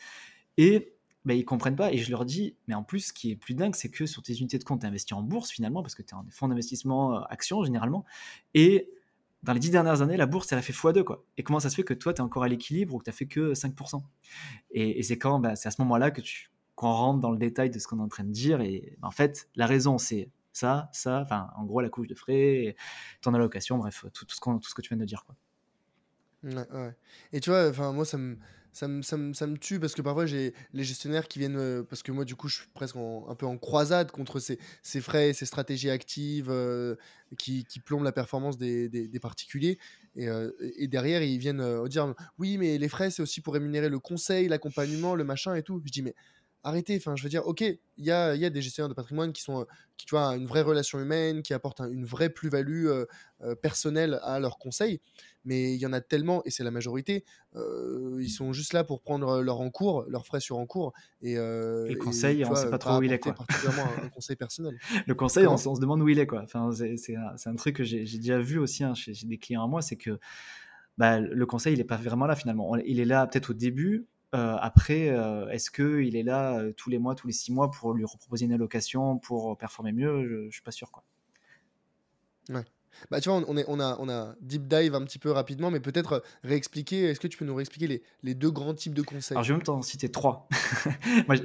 Et 0.58 0.92
bah, 1.24 1.36
ils 1.36 1.46
comprennent 1.46 1.78
pas. 1.78 1.94
Et 1.94 2.00
je 2.00 2.12
leur 2.12 2.26
dis, 2.26 2.58
mais 2.68 2.74
en 2.74 2.84
plus, 2.84 3.08
ce 3.08 3.14
qui 3.14 3.32
est 3.32 3.38
plus 3.38 3.54
dingue, 3.54 3.74
c'est 3.74 3.90
que 3.90 4.06
sur 4.06 4.24
tes 4.24 4.34
unités 4.34 4.60
de 4.60 4.66
compte, 4.66 4.82
tu 4.82 4.88
investi 4.88 5.14
en 5.14 5.24
bourse 5.24 5.52
finalement, 5.52 5.84
parce 5.84 5.96
que 5.96 6.02
tu 6.02 6.10
es 6.10 6.18
en 6.18 6.26
fonds 6.32 6.50
d'investissement 6.50 7.16
euh, 7.16 7.22
actions 7.30 7.64
généralement. 7.64 8.04
Et 8.56 8.92
dans 9.44 9.54
les 9.54 9.60
dix 9.60 9.72
dernières 9.72 10.02
années, 10.02 10.18
la 10.18 10.28
bourse, 10.28 10.52
elle 10.52 10.60
a 10.60 10.62
fait 10.62 10.74
x2. 10.74 11.04
Quoi. 11.04 11.26
Et 11.38 11.44
comment 11.44 11.60
ça 11.60 11.70
se 11.70 11.76
fait 11.76 11.84
que 11.84 11.94
toi, 11.94 12.14
tu 12.14 12.20
es 12.20 12.22
encore 12.22 12.44
à 12.44 12.48
l'équilibre 12.48 12.94
ou 12.94 13.00
que 13.00 13.06
tu 13.06 13.12
fait 13.12 13.26
que 13.26 13.54
5% 13.54 14.02
Et, 14.72 15.02
c'est 15.04 15.18
quand 15.18 15.40
bah, 15.40 15.56
c'est 15.56 15.68
à 15.68 15.72
ce 15.72 15.82
moment-là 15.82 16.12
que 16.12 16.22
tu 16.22 16.52
qu'on 16.76 16.92
rentre 16.94 17.20
dans 17.20 17.32
le 17.32 17.38
détail 17.38 17.70
de 17.70 17.78
ce 17.78 17.88
qu'on 17.88 18.00
est 18.00 18.04
en 18.04 18.08
train 18.08 18.24
de 18.24 18.32
dire. 18.32 18.62
Et 18.62 18.98
bah, 19.00 19.08
en 19.08 19.12
fait, 19.12 19.50
la 19.56 19.68
raison, 19.68 19.98
c'est 19.98 20.30
ça, 20.54 20.90
ça, 20.94 21.22
enfin, 21.22 21.50
en 21.56 21.66
gros, 21.66 21.82
la 21.82 21.90
couche 21.90 22.08
de 22.08 22.16
frais, 22.16 22.76
ton 23.22 23.34
allocation, 23.34 23.78
bref, 23.78 24.06
tout, 24.14 24.26
ce, 24.30 24.40
que 24.74 24.82
tu 24.82 24.90
viens 24.90 24.98
de 24.98 25.06
dire. 25.06 25.26
Quoi. 25.26 25.36
Ouais, 26.44 26.96
Et 27.34 27.40
tu 27.40 27.50
vois, 27.50 27.72
moi, 27.92 28.06
ça 28.06 28.18
me 28.18 28.38
ça 28.74 28.88
me, 28.88 29.02
ça, 29.02 29.18
me, 29.18 29.34
ça 29.34 29.48
tue 29.60 29.80
parce 29.80 29.94
que 29.94 30.02
parfois 30.02 30.26
j'ai 30.26 30.54
les 30.74 30.84
gestionnaires 30.84 31.28
qui 31.28 31.40
viennent 31.40 31.58
euh, 31.58 31.84
parce 31.84 32.04
que 32.04 32.12
moi 32.12 32.26
du 32.26 32.36
coup 32.36 32.48
je 32.48 32.60
suis 32.60 32.68
presque 32.74 32.96
un 32.96 33.36
peu 33.36 33.46
en 33.46 33.58
croisade 33.58 34.12
contre 34.12 34.40
ces, 34.40 34.60
ces 34.82 35.02
frais 35.02 35.34
ces 35.34 35.46
stratégies 35.46 35.90
actives 35.90 36.50
euh, 36.50 36.96
qui, 37.38 37.66
qui, 37.66 37.80
plombent 37.80 38.04
la 38.04 38.12
performance 38.12 38.58
des, 38.58 38.90
des, 38.90 39.20
particuliers. 39.20 39.78
Et, 40.16 40.28
euh, 40.28 40.52
et, 40.78 40.88
derrière 40.88 41.22
ils 41.22 41.38
viennent 41.38 41.88
dire 41.88 42.14
oui 42.38 42.58
mais 42.58 42.78
les 42.78 42.90
frais 42.90 43.10
c'est 43.12 43.22
aussi 43.22 43.42
pour 43.42 43.54
rémunérer 43.54 43.90
le 43.90 44.00
conseil 44.00 44.48
l'accompagnement 44.48 45.16
le 45.16 45.24
machin 45.24 45.56
et 45.56 45.64
tout. 45.64 45.82
Je 45.86 45.92
dis 45.92 46.02
mais 46.02 46.16
arrêtez. 46.64 46.98
Enfin, 46.98 47.16
je 47.16 47.24
veux 47.24 47.30
dire, 47.30 47.46
ok, 47.46 47.62
il 47.62 48.06
y 48.06 48.12
a, 48.12 48.36
y 48.36 48.46
a, 48.46 48.50
des 48.50 48.62
gestionnaires 48.62 48.90
de 48.90 48.94
patrimoine 48.94 49.34
qui 49.34 49.42
sont, 49.42 49.66
qui 49.98 50.06
tu 50.06 50.16
vois, 50.16 50.36
une 50.36 50.46
vraie 50.46 50.62
relation 50.62 51.00
humaine, 51.00 51.42
qui 51.42 51.54
apportent 51.54 51.82
une 51.82 52.06
vraie 52.06 52.30
plus-value 52.30 52.90
personnelle 53.62 54.20
à 54.24 54.40
leurs 54.40 54.58
conseils. 54.58 55.02
Mais 55.44 55.74
il 55.74 55.80
y 55.80 55.86
en 55.88 55.94
a 55.94 56.02
tellement, 56.02 56.44
et 56.46 56.52
c'est 56.52 56.64
la 56.64 56.72
majorité, 56.72 57.26
ils 57.56 58.30
sont 58.30 58.54
juste 58.54 58.74
là 58.74 58.84
pour 58.84 59.02
prendre 59.02 59.42
leur 59.42 59.60
encours, 59.60 60.06
leurs 60.08 60.26
frais 60.26 60.40
sur 60.40 60.58
encours. 60.58 60.94
Et, 61.22 61.36
le 61.36 61.96
conseil, 61.96 62.46
on 62.46 62.52
ne 62.52 62.56
sait 62.56 62.70
pas 62.70 62.78
trop 62.78 62.98
où 62.98 63.04
il 63.04 63.12
est. 63.12 63.20
Quoi. 63.20 63.34
Particulièrement 63.34 63.92
un, 64.04 64.10
conseil 64.14 64.36
personnel. 64.36 64.78
Le 65.06 65.16
conseil, 65.16 65.48
on, 65.48 65.58
se 65.58 65.80
demande 65.80 66.02
où 66.02 66.10
il 66.10 66.20
est. 66.20 66.28
Quoi. 66.28 66.42
Enfin, 66.44 66.70
c'est 66.72 67.16
un, 67.16 67.36
un, 67.46 67.56
truc 67.56 67.78
que 67.78 67.84
j'ai 67.84 68.06
déjà 68.18 68.40
vu 68.40 68.60
aussi 68.60 68.84
hein, 68.84 68.94
chez, 68.94 69.14
des 69.24 69.38
clients 69.38 69.64
à 69.64 69.68
moi, 69.68 69.82
c'est 69.82 69.96
que 69.96 70.20
bah, 70.98 71.20
le 71.20 71.46
conseil, 71.46 71.74
il 71.74 71.78
n'est 71.78 71.84
pas 71.84 71.98
vraiment 71.98 72.26
là 72.26 72.36
finalement. 72.36 72.76
Il 72.78 73.00
est 73.00 73.06
là 73.06 73.26
peut-être 73.28 73.52
au 73.52 73.54
début, 73.54 74.08
euh, 74.34 74.58
après, 74.62 75.10
euh, 75.10 75.50
est-ce 75.50 75.70
qu'il 75.70 76.16
est 76.16 76.24
là 76.24 76.58
euh, 76.58 76.72
tous 76.72 76.90
les 76.90 77.00
mois, 77.00 77.16
tous 77.16 77.28
les 77.28 77.34
six 77.34 77.52
mois 77.52 77.70
pour 77.70 77.94
lui 77.94 78.06
proposer 78.06 78.46
une 78.46 78.54
allocation 78.54 79.18
pour 79.18 79.58
performer 79.58 79.92
mieux? 79.92 80.28
Je 80.28 80.36
ne 80.46 80.52
suis 80.52 80.62
pas 80.62 80.72
sûr. 80.72 80.92
Quoi. 80.92 81.04
Ouais. 82.50 82.64
Bah, 83.10 83.20
tu 83.22 83.30
vois, 83.30 83.44
on, 83.48 83.58
est, 83.58 83.66
on, 83.68 83.80
a, 83.80 83.98
on 84.00 84.10
a 84.10 84.36
deep 84.42 84.68
dive 84.68 84.96
un 84.96 85.04
petit 85.04 85.18
peu 85.18 85.32
rapidement, 85.32 85.72
mais 85.72 85.80
peut-être 85.80 86.24
réexpliquer, 86.44 87.06
est-ce 87.06 87.20
que 87.20 87.28
tu 87.28 87.38
peux 87.38 87.46
nous 87.46 87.56
réexpliquer 87.56 87.88
les, 87.88 88.04
les, 88.22 88.36
deux 88.36 88.52
grands 88.52 88.74
types 88.74 88.94
de 88.94 89.02
conseils? 89.02 89.36
Alors, 89.36 89.44
je 89.44 89.54
vais 89.54 89.58
même 89.58 89.64
t'en 89.64 89.82
citer 89.82 90.12
trois. 90.12 90.48
Moi, 91.28 91.36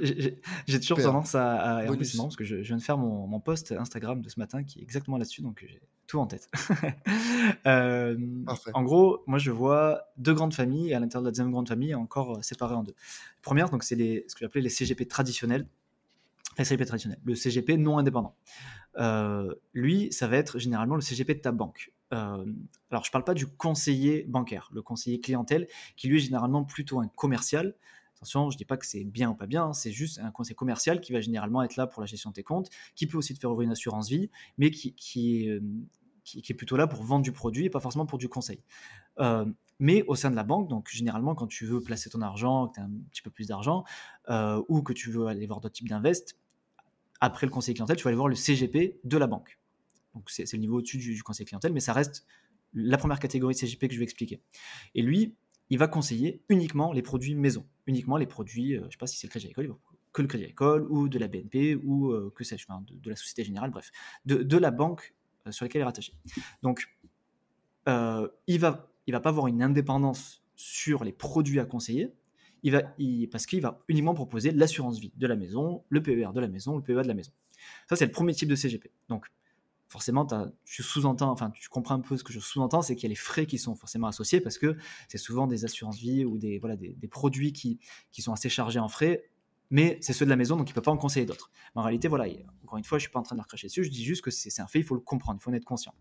j'ai 0.67 0.79
toujours 0.79 1.01
tendance 1.01 1.35
à. 1.35 1.55
à 1.55 1.89
en 1.89 1.95
plus, 1.95 2.15
parce 2.15 2.35
que 2.35 2.43
je, 2.43 2.57
viens 2.57 2.77
de 2.77 2.81
faire 2.81 2.97
mon, 2.97 3.27
mon, 3.27 3.39
post 3.39 3.71
Instagram 3.71 4.21
de 4.21 4.29
ce 4.29 4.39
matin 4.39 4.63
qui 4.63 4.79
est 4.79 4.83
exactement 4.83 5.17
là-dessus, 5.17 5.41
donc 5.41 5.65
j'ai 5.67 5.81
tout 6.07 6.19
en 6.19 6.25
tête. 6.25 6.49
euh, 7.67 8.17
en 8.73 8.83
gros, 8.83 9.23
moi, 9.27 9.39
je 9.39 9.51
vois 9.51 10.03
deux 10.17 10.33
grandes 10.33 10.53
familles, 10.53 10.89
et 10.89 10.93
à 10.95 10.99
l'intérieur 10.99 11.23
de 11.23 11.27
la 11.27 11.31
deuxième 11.31 11.51
grande 11.51 11.67
famille, 11.67 11.93
encore 11.93 12.43
séparées 12.43 12.75
en 12.75 12.83
deux. 12.83 12.95
première, 13.41 13.69
donc, 13.69 13.83
c'est 13.83 14.25
ce 14.27 14.33
que 14.33 14.39
j'appelais 14.39 14.61
les 14.61 14.69
CGP 14.69 15.07
traditionnels. 15.07 15.67
Les 16.57 16.65
CGP 16.65 16.85
traditionnels, 16.85 17.19
le 17.23 17.35
CGP 17.35 17.77
non 17.77 17.97
indépendant. 17.99 18.35
Euh, 18.97 19.53
lui, 19.73 20.11
ça 20.11 20.27
va 20.27 20.37
être 20.37 20.59
généralement 20.59 20.95
le 20.95 21.01
CGP 21.01 21.35
de 21.35 21.39
ta 21.39 21.51
banque. 21.51 21.93
Euh, 22.13 22.45
alors, 22.89 23.03
je 23.03 23.09
ne 23.09 23.11
parle 23.11 23.23
pas 23.23 23.33
du 23.33 23.47
conseiller 23.47 24.23
bancaire, 24.27 24.69
le 24.73 24.81
conseiller 24.81 25.19
clientèle, 25.19 25.67
qui 25.95 26.07
lui 26.07 26.17
est 26.17 26.21
généralement 26.21 26.63
plutôt 26.63 26.99
un 26.99 27.07
commercial. 27.07 27.75
Attention, 28.15 28.49
je 28.49 28.57
dis 28.57 28.65
pas 28.65 28.77
que 28.77 28.87
c'est 28.87 29.03
bien 29.03 29.29
ou 29.29 29.35
pas 29.35 29.45
bien, 29.45 29.73
c'est 29.73 29.91
juste 29.91 30.19
un 30.19 30.31
conseil 30.31 30.55
commercial 30.55 30.99
qui 31.01 31.13
va 31.13 31.21
généralement 31.21 31.61
être 31.61 31.75
là 31.75 31.85
pour 31.85 32.01
la 32.01 32.07
gestion 32.07 32.31
de 32.31 32.35
tes 32.35 32.43
comptes, 32.43 32.71
qui 32.95 33.05
peut 33.05 33.17
aussi 33.17 33.35
te 33.35 33.39
faire 33.39 33.51
ouvrir 33.51 33.67
une 33.67 33.73
assurance 33.73 34.09
vie, 34.09 34.31
mais 34.57 34.71
qui, 34.71 34.95
qui, 34.95 35.47
qui, 36.27 36.51
est 36.51 36.55
plutôt 36.55 36.77
là 36.77 36.87
pour 36.87 37.03
vendre 37.03 37.23
du 37.23 37.31
produit 37.31 37.65
et 37.65 37.69
pas 37.69 37.79
forcément 37.79 38.05
pour 38.05 38.17
du 38.17 38.29
conseil. 38.29 38.61
mais 39.79 40.03
au 40.07 40.15
sein 40.15 40.31
de 40.31 40.35
la 40.35 40.43
banque, 40.43 40.67
donc 40.67 40.89
généralement 40.89 41.35
quand 41.35 41.47
tu 41.47 41.65
veux 41.65 41.81
placer 41.81 42.09
ton 42.09 42.21
argent, 42.21 42.67
que 42.67 42.75
tu 42.75 42.79
as 42.79 42.83
un 42.83 42.91
petit 43.11 43.21
peu 43.21 43.29
plus 43.29 43.47
d'argent, 43.47 43.83
ou 44.67 44.81
que 44.81 44.93
tu 44.93 45.11
veux 45.11 45.27
aller 45.27 45.47
voir 45.47 45.61
d'autres 45.61 45.75
types 45.75 45.89
d'invest, 45.89 46.37
après 47.19 47.47
le 47.47 47.51
conseil 47.51 47.73
clientèle, 47.73 47.97
tu 47.97 48.03
vas 48.03 48.09
aller 48.09 48.17
voir 48.17 48.27
le 48.27 48.35
CGP 48.35 48.99
de 49.03 49.17
la 49.17 49.27
banque. 49.27 49.59
Donc 50.13 50.29
c'est 50.29 50.51
le 50.51 50.59
niveau 50.59 50.77
au-dessus 50.77 50.97
du, 50.97 51.23
conseil 51.23 51.45
clientèle, 51.45 51.73
mais 51.73 51.79
ça 51.79 51.93
reste 51.93 52.25
la 52.73 52.97
première 52.97 53.19
catégorie 53.19 53.53
de 53.53 53.59
CGP 53.59 53.87
que 53.87 53.93
je 53.93 53.99
vais 53.99 54.03
expliquer. 54.03 54.41
Et 54.95 55.01
lui, 55.01 55.35
il 55.69 55.77
va 55.77 55.87
conseiller 55.87 56.41
uniquement 56.49 56.93
les 56.93 57.01
produits 57.01 57.35
maison, 57.35 57.65
uniquement 57.85 58.17
les 58.17 58.25
produits, 58.25 58.75
euh, 58.75 58.81
je 58.81 58.85
ne 58.85 58.91
sais 58.91 58.97
pas 58.97 59.07
si 59.07 59.17
c'est 59.17 59.27
le 59.27 59.31
Crédit 59.31 59.47
Agricole, 59.47 59.75
que 60.13 60.21
le 60.21 60.27
Crédit 60.27 60.45
Agricole 60.45 60.87
ou 60.89 61.09
de 61.09 61.19
la 61.19 61.27
BNP 61.27 61.75
ou 61.75 62.11
euh, 62.11 62.31
que 62.35 62.43
sais-je, 62.43 62.65
de, 62.67 63.09
la 63.09 63.15
Société 63.15 63.43
Générale, 63.43 63.69
bref, 63.69 63.91
de, 64.25 64.57
la 64.57 64.71
banque 64.71 65.13
euh, 65.13 65.16
sur 65.51 65.65
laquelle 65.65 65.79
il 65.79 65.83
est 65.83 65.85
rattaché. 65.85 66.13
Donc, 66.61 66.87
il 67.85 68.59
va, 68.59 68.89
il 69.07 69.11
va 69.13 69.19
pas 69.19 69.29
avoir 69.29 69.47
une 69.47 69.63
indépendance 69.63 70.43
sur 70.55 71.03
les 71.03 71.13
produits 71.13 71.59
à 71.59 71.65
conseiller, 71.65 72.11
il 72.63 72.71
va, 72.71 72.81
parce 73.31 73.45
qu'il 73.45 73.61
va 73.61 73.79
uniquement 73.87 74.13
proposer 74.13 74.51
l'assurance 74.51 74.99
vie 74.99 75.13
de 75.15 75.27
la 75.27 75.35
maison, 75.35 75.83
le 75.89 76.01
PER 76.01 76.29
de 76.33 76.39
la 76.39 76.47
maison, 76.47 76.75
le 76.75 76.81
PEA 76.81 77.03
de 77.03 77.07
la 77.07 77.13
maison. 77.13 77.31
Ça, 77.87 77.95
c'est 77.95 78.05
le 78.05 78.11
premier 78.11 78.33
type 78.33 78.49
de 78.49 78.55
CGP. 78.55 78.91
Donc, 79.09 79.27
forcément, 79.87 80.27
tu 80.65 80.83
sous-entends, 80.83 81.31
enfin, 81.31 81.51
tu 81.51 81.69
comprends 81.69 81.95
un 81.95 82.01
peu 82.01 82.17
ce 82.17 82.23
que 82.23 82.33
je 82.33 82.39
sous-entends, 82.39 82.81
c'est 82.81 82.95
qu'il 82.95 83.03
y 83.03 83.07
a 83.07 83.09
les 83.09 83.15
frais 83.15 83.45
qui 83.45 83.57
sont 83.57 83.75
forcément 83.75 84.07
associés 84.07 84.41
parce 84.41 84.57
que 84.57 84.75
c'est 85.07 85.17
souvent 85.17 85.47
des 85.47 85.65
assurances 85.65 85.97
vie 85.97 86.25
ou 86.25 86.37
des, 86.37 86.59
voilà, 86.59 86.75
des, 86.75 87.07
produits 87.09 87.53
qui, 87.53 87.79
qui 88.11 88.21
sont 88.21 88.33
assez 88.33 88.49
chargés 88.49 88.79
en 88.79 88.89
frais, 88.89 89.29
mais 89.69 89.97
c'est 90.01 90.13
ceux 90.13 90.25
de 90.25 90.29
la 90.29 90.35
maison, 90.35 90.55
donc 90.55 90.69
il 90.69 90.71
ne 90.71 90.75
peut 90.75 90.81
pas 90.81 90.91
en 90.91 90.97
conseiller 90.97 91.25
d'autres. 91.25 91.51
en 91.75 91.83
réalité, 91.83 92.07
voilà, 92.07 92.25
encore 92.63 92.77
une 92.77 92.83
fois, 92.83 92.97
je 92.97 93.03
ne 93.03 93.07
suis 93.07 93.11
pas 93.11 93.19
en 93.19 93.23
train 93.23 93.35
de 93.35 93.39
leur 93.39 93.47
cracher 93.47 93.67
dessus, 93.67 93.83
je 93.83 93.89
dis 93.89 94.03
juste 94.03 94.23
que 94.23 94.31
c'est 94.31 94.61
un 94.61 94.67
fait, 94.67 94.79
il 94.79 94.85
faut 94.85 94.95
le 94.95 95.01
comprendre, 95.01 95.39
il 95.39 95.43
faut 95.43 95.51
en 95.51 95.53
être 95.53 95.65
conscient. 95.65 95.93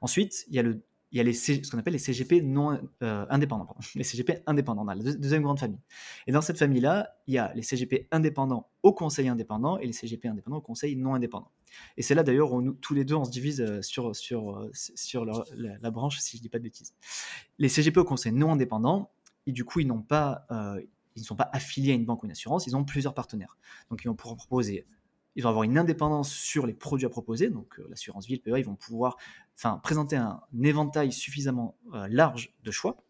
Ensuite, 0.00 0.44
il 0.48 0.54
y 0.54 0.58
a 0.58 0.62
le 0.62 0.82
il 1.14 1.18
y 1.18 1.20
a 1.20 1.22
les 1.22 1.32
ce 1.32 1.70
qu'on 1.70 1.78
appelle 1.78 1.92
les 1.92 2.00
CGP 2.00 2.42
non 2.42 2.76
euh, 3.04 3.24
indépendants, 3.30 3.76
les 3.94 4.02
CGP 4.02 4.42
indépendants, 4.46 4.82
la 4.82 4.96
deuxième 4.96 5.42
grande 5.42 5.60
famille. 5.60 5.78
Et 6.26 6.32
dans 6.32 6.42
cette 6.42 6.58
famille-là, 6.58 7.16
il 7.28 7.34
y 7.34 7.38
a 7.38 7.52
les 7.54 7.62
CGP 7.62 8.08
indépendants 8.10 8.68
au 8.82 8.92
conseil 8.92 9.28
indépendant 9.28 9.78
et 9.78 9.86
les 9.86 9.92
CGP 9.92 10.26
indépendants 10.26 10.56
au 10.56 10.60
conseil 10.60 10.96
non 10.96 11.14
indépendant. 11.14 11.52
Et 11.96 12.02
c'est 12.02 12.16
là 12.16 12.24
d'ailleurs 12.24 12.52
où 12.52 12.72
tous 12.72 12.94
les 12.94 13.04
deux 13.04 13.14
on 13.14 13.24
se 13.24 13.30
divise 13.30 13.60
euh, 13.60 13.80
sur, 13.80 14.14
sur, 14.16 14.56
euh, 14.56 14.70
sur 14.72 15.24
la, 15.24 15.90
branche, 15.92 16.18
si 16.18 16.36
je 16.36 16.40
ne 16.40 16.42
dis 16.42 16.48
pas 16.48 16.58
de 16.58 16.64
bêtises. 16.64 16.94
Les 17.58 17.68
CGP 17.68 17.98
au 17.98 18.04
conseil 18.04 18.32
non 18.32 18.50
indépendant, 18.50 19.12
et 19.46 19.52
du 19.52 19.64
coup, 19.64 19.78
ils 19.78 19.86
n'ont 19.86 20.02
pas, 20.02 20.46
ils 21.16 21.20
ne 21.20 21.24
sont 21.24 21.36
pas 21.36 21.50
affiliés 21.52 21.92
à 21.92 21.94
une 21.94 22.04
banque 22.04 22.22
ou 22.22 22.26
une 22.26 22.32
assurance, 22.32 22.66
ils 22.66 22.76
ont 22.76 22.84
plusieurs 22.84 23.14
partenaires. 23.14 23.56
Donc 23.90 24.02
ils 24.04 24.08
vont 24.08 24.14
pouvoir 24.14 24.36
proposer 24.36 24.86
ils 25.36 25.42
vont 25.42 25.48
avoir 25.48 25.64
une 25.64 25.78
indépendance 25.78 26.32
sur 26.32 26.66
les 26.66 26.74
produits 26.74 27.06
à 27.06 27.10
proposer, 27.10 27.50
donc 27.50 27.80
l'assurance 27.88 28.26
vie, 28.26 28.36
le 28.36 28.40
PEA, 28.40 28.58
ils 28.58 28.64
vont 28.64 28.76
pouvoir 28.76 29.16
présenter 29.82 30.16
un, 30.16 30.40
éventail 30.62 31.12
suffisamment 31.12 31.76
euh, 31.92 32.06
large 32.08 32.54
de 32.62 32.70
choix. 32.70 33.02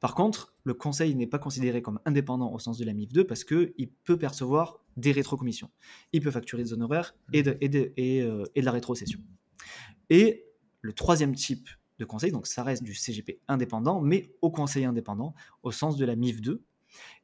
Par 0.00 0.14
contre, 0.14 0.54
le 0.64 0.74
conseil 0.74 1.14
n'est 1.14 1.26
pas 1.26 1.38
considéré 1.38 1.82
comme 1.82 1.98
indépendant 2.04 2.52
au 2.52 2.58
sens 2.58 2.78
de 2.78 2.84
la 2.84 2.92
MIF 2.92 3.12
2 3.12 3.26
parce 3.26 3.44
qu'il 3.44 3.90
peut 4.04 4.18
percevoir 4.18 4.78
des 4.96 5.10
rétrocommissions. 5.10 5.70
Il 6.12 6.20
peut 6.20 6.30
facturer 6.30 6.62
des 6.62 6.72
honoraires 6.72 7.14
et 7.32 7.42
de, 7.42 7.58
euh, 7.98 8.44
et 8.54 8.60
de 8.60 8.64
la 8.64 8.72
rétrocession. 8.72 9.20
Et 10.10 10.44
le 10.82 10.92
troisième 10.92 11.34
type 11.34 11.68
de 11.98 12.04
conseil, 12.04 12.32
donc 12.32 12.46
ça 12.46 12.62
reste 12.62 12.82
du 12.82 12.94
CGP 12.94 13.40
indépendant, 13.48 14.00
mais 14.00 14.30
au 14.42 14.50
conseil 14.50 14.84
indépendant 14.84 15.34
au 15.62 15.70
sens 15.70 15.96
de 15.96 16.04
la 16.04 16.16
MIF 16.16 16.40
2. 16.40 16.62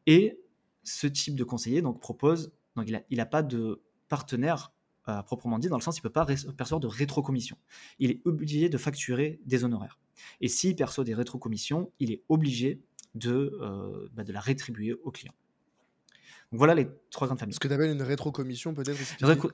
Et 0.07 0.41
ce 0.83 1.07
type 1.07 1.37
de 1.37 1.45
conseiller 1.45 1.83
donc 1.83 2.01
propose, 2.01 2.53
donc 2.77 2.89
il 2.89 3.17
n'a 3.17 3.23
a 3.23 3.27
pas 3.27 3.43
de 3.43 3.83
partenaire 4.09 4.73
proprement 5.25 5.59
dit, 5.59 5.69
dans 5.69 5.77
le 5.77 5.83
sens 5.83 5.99
il 5.99 6.01
ne 6.01 6.03
peut 6.05 6.11
pas 6.11 6.27
percevoir 6.27 6.81
de 6.81 6.87
rétrocommission. 6.87 7.57
Il 7.99 8.11
est 8.11 8.21
obligé 8.25 8.69
de 8.69 8.79
facturer 8.79 9.41
des 9.45 9.65
honoraires. 9.65 9.99
Et 10.41 10.49
s'il 10.49 10.77
perçoit 10.77 11.05
des 11.05 11.15
rétrocommissions, 11.15 11.91
il 11.99 12.13
est 12.13 12.23
obligé 12.29 12.81
de, 13.15 13.59
euh, 13.61 14.09
bah, 14.13 14.25
de 14.25 14.33
la 14.33 14.41
rétribuer 14.41 14.95
au 14.95 15.11
client. 15.11 15.35
Donc 16.53 16.59
voilà 16.59 16.75
les 16.75 16.87
trois 17.11 17.27
grandes 17.27 17.39
familles. 17.39 17.55
Ce 17.55 17.61
que 17.61 17.67
tu 17.67 17.73
appelles 17.73 17.93
une 17.93 18.03
rétrocommission 18.03 18.75
peut-être 18.75 18.99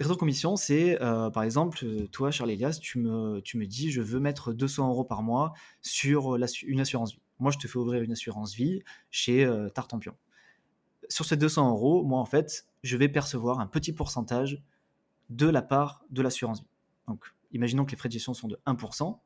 rétrocommission, 0.00 0.56
c'est 0.56 1.00
euh, 1.00 1.30
par 1.30 1.44
exemple, 1.44 1.78
toi, 2.10 2.32
Charles 2.32 2.50
Elias, 2.50 2.80
tu 2.82 2.98
me, 2.98 3.40
tu 3.40 3.56
me 3.56 3.66
dis 3.66 3.92
je 3.92 4.02
veux 4.02 4.18
mettre 4.18 4.52
200 4.52 4.88
euros 4.88 5.04
par 5.04 5.22
mois 5.22 5.52
sur 5.80 6.36
une 6.66 6.80
assurance 6.80 7.12
vie. 7.12 7.20
Moi, 7.38 7.52
je 7.52 7.58
te 7.58 7.68
fais 7.68 7.78
ouvrir 7.78 8.02
une 8.02 8.10
assurance 8.10 8.52
vie 8.52 8.82
chez 9.12 9.44
euh, 9.44 9.68
Tartampion. 9.68 10.16
Sur 11.08 11.24
ces 11.24 11.36
200 11.36 11.70
euros, 11.70 12.02
moi, 12.02 12.18
en 12.18 12.24
fait, 12.24 12.66
je 12.82 12.96
vais 12.96 13.08
percevoir 13.08 13.60
un 13.60 13.68
petit 13.68 13.92
pourcentage 13.92 14.60
de 15.30 15.46
la 15.46 15.62
part 15.62 16.04
de 16.10 16.20
l'assurance 16.20 16.62
vie. 16.62 16.68
Donc, 17.06 17.32
imaginons 17.52 17.84
que 17.84 17.92
les 17.92 17.96
frais 17.96 18.08
de 18.08 18.14
gestion 18.14 18.34
sont 18.34 18.48
de 18.48 18.58
1%, 18.66 19.20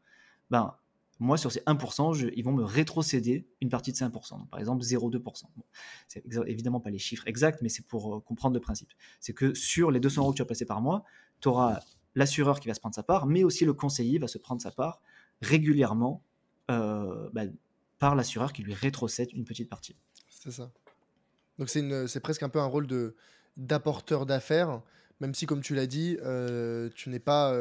ben, 0.50 0.74
moi, 1.18 1.36
sur 1.36 1.52
ces 1.52 1.60
1%, 1.60 2.14
je, 2.14 2.28
ils 2.34 2.44
vont 2.44 2.52
me 2.52 2.64
rétrocéder 2.64 3.46
une 3.60 3.68
partie 3.68 3.92
de 3.92 3.96
ces 3.96 4.04
1%. 4.04 4.38
Donc, 4.38 4.50
par 4.50 4.58
exemple, 4.58 4.82
0,2%. 4.82 5.22
Bon, 5.22 5.64
c'est 6.08 6.24
évidemment 6.46 6.80
pas 6.80 6.90
les 6.90 6.98
chiffres 6.98 7.26
exacts, 7.26 7.62
mais 7.62 7.68
c'est 7.68 7.86
pour 7.86 8.16
euh, 8.16 8.20
comprendre 8.20 8.54
le 8.54 8.60
principe. 8.60 8.90
C'est 9.20 9.32
que 9.32 9.54
sur 9.54 9.90
les 9.90 10.00
200 10.00 10.22
euros 10.22 10.32
que 10.32 10.36
tu 10.36 10.42
as 10.42 10.46
placés 10.46 10.66
par 10.66 10.80
mois, 10.80 11.04
tu 11.40 11.48
auras 11.48 11.80
l'assureur 12.14 12.60
qui 12.60 12.68
va 12.68 12.74
se 12.74 12.80
prendre 12.80 12.94
sa 12.94 13.02
part, 13.02 13.26
mais 13.26 13.44
aussi 13.44 13.64
le 13.64 13.72
conseiller 13.72 14.18
va 14.18 14.28
se 14.28 14.38
prendre 14.38 14.60
sa 14.60 14.70
part 14.70 15.00
régulièrement 15.40 16.22
euh, 16.70 17.28
ben, 17.32 17.54
par 17.98 18.14
l'assureur 18.14 18.52
qui 18.52 18.62
lui 18.62 18.74
rétrocède 18.74 19.32
une 19.32 19.44
petite 19.44 19.68
partie. 19.68 19.96
C'est 20.28 20.50
ça. 20.50 20.72
Donc, 21.58 21.68
c'est 21.68 22.20
presque 22.20 22.42
un 22.42 22.48
peu 22.48 22.58
un 22.58 22.66
rôle 22.66 22.86
d'apporteur 23.56 24.26
d'affaires 24.26 24.82
même 25.22 25.34
si, 25.34 25.46
comme 25.46 25.62
tu 25.62 25.76
l'as 25.76 25.86
dit, 25.86 26.18
euh, 26.24 26.90
tu 26.96 27.08
n'es 27.08 27.20
pas 27.20 27.54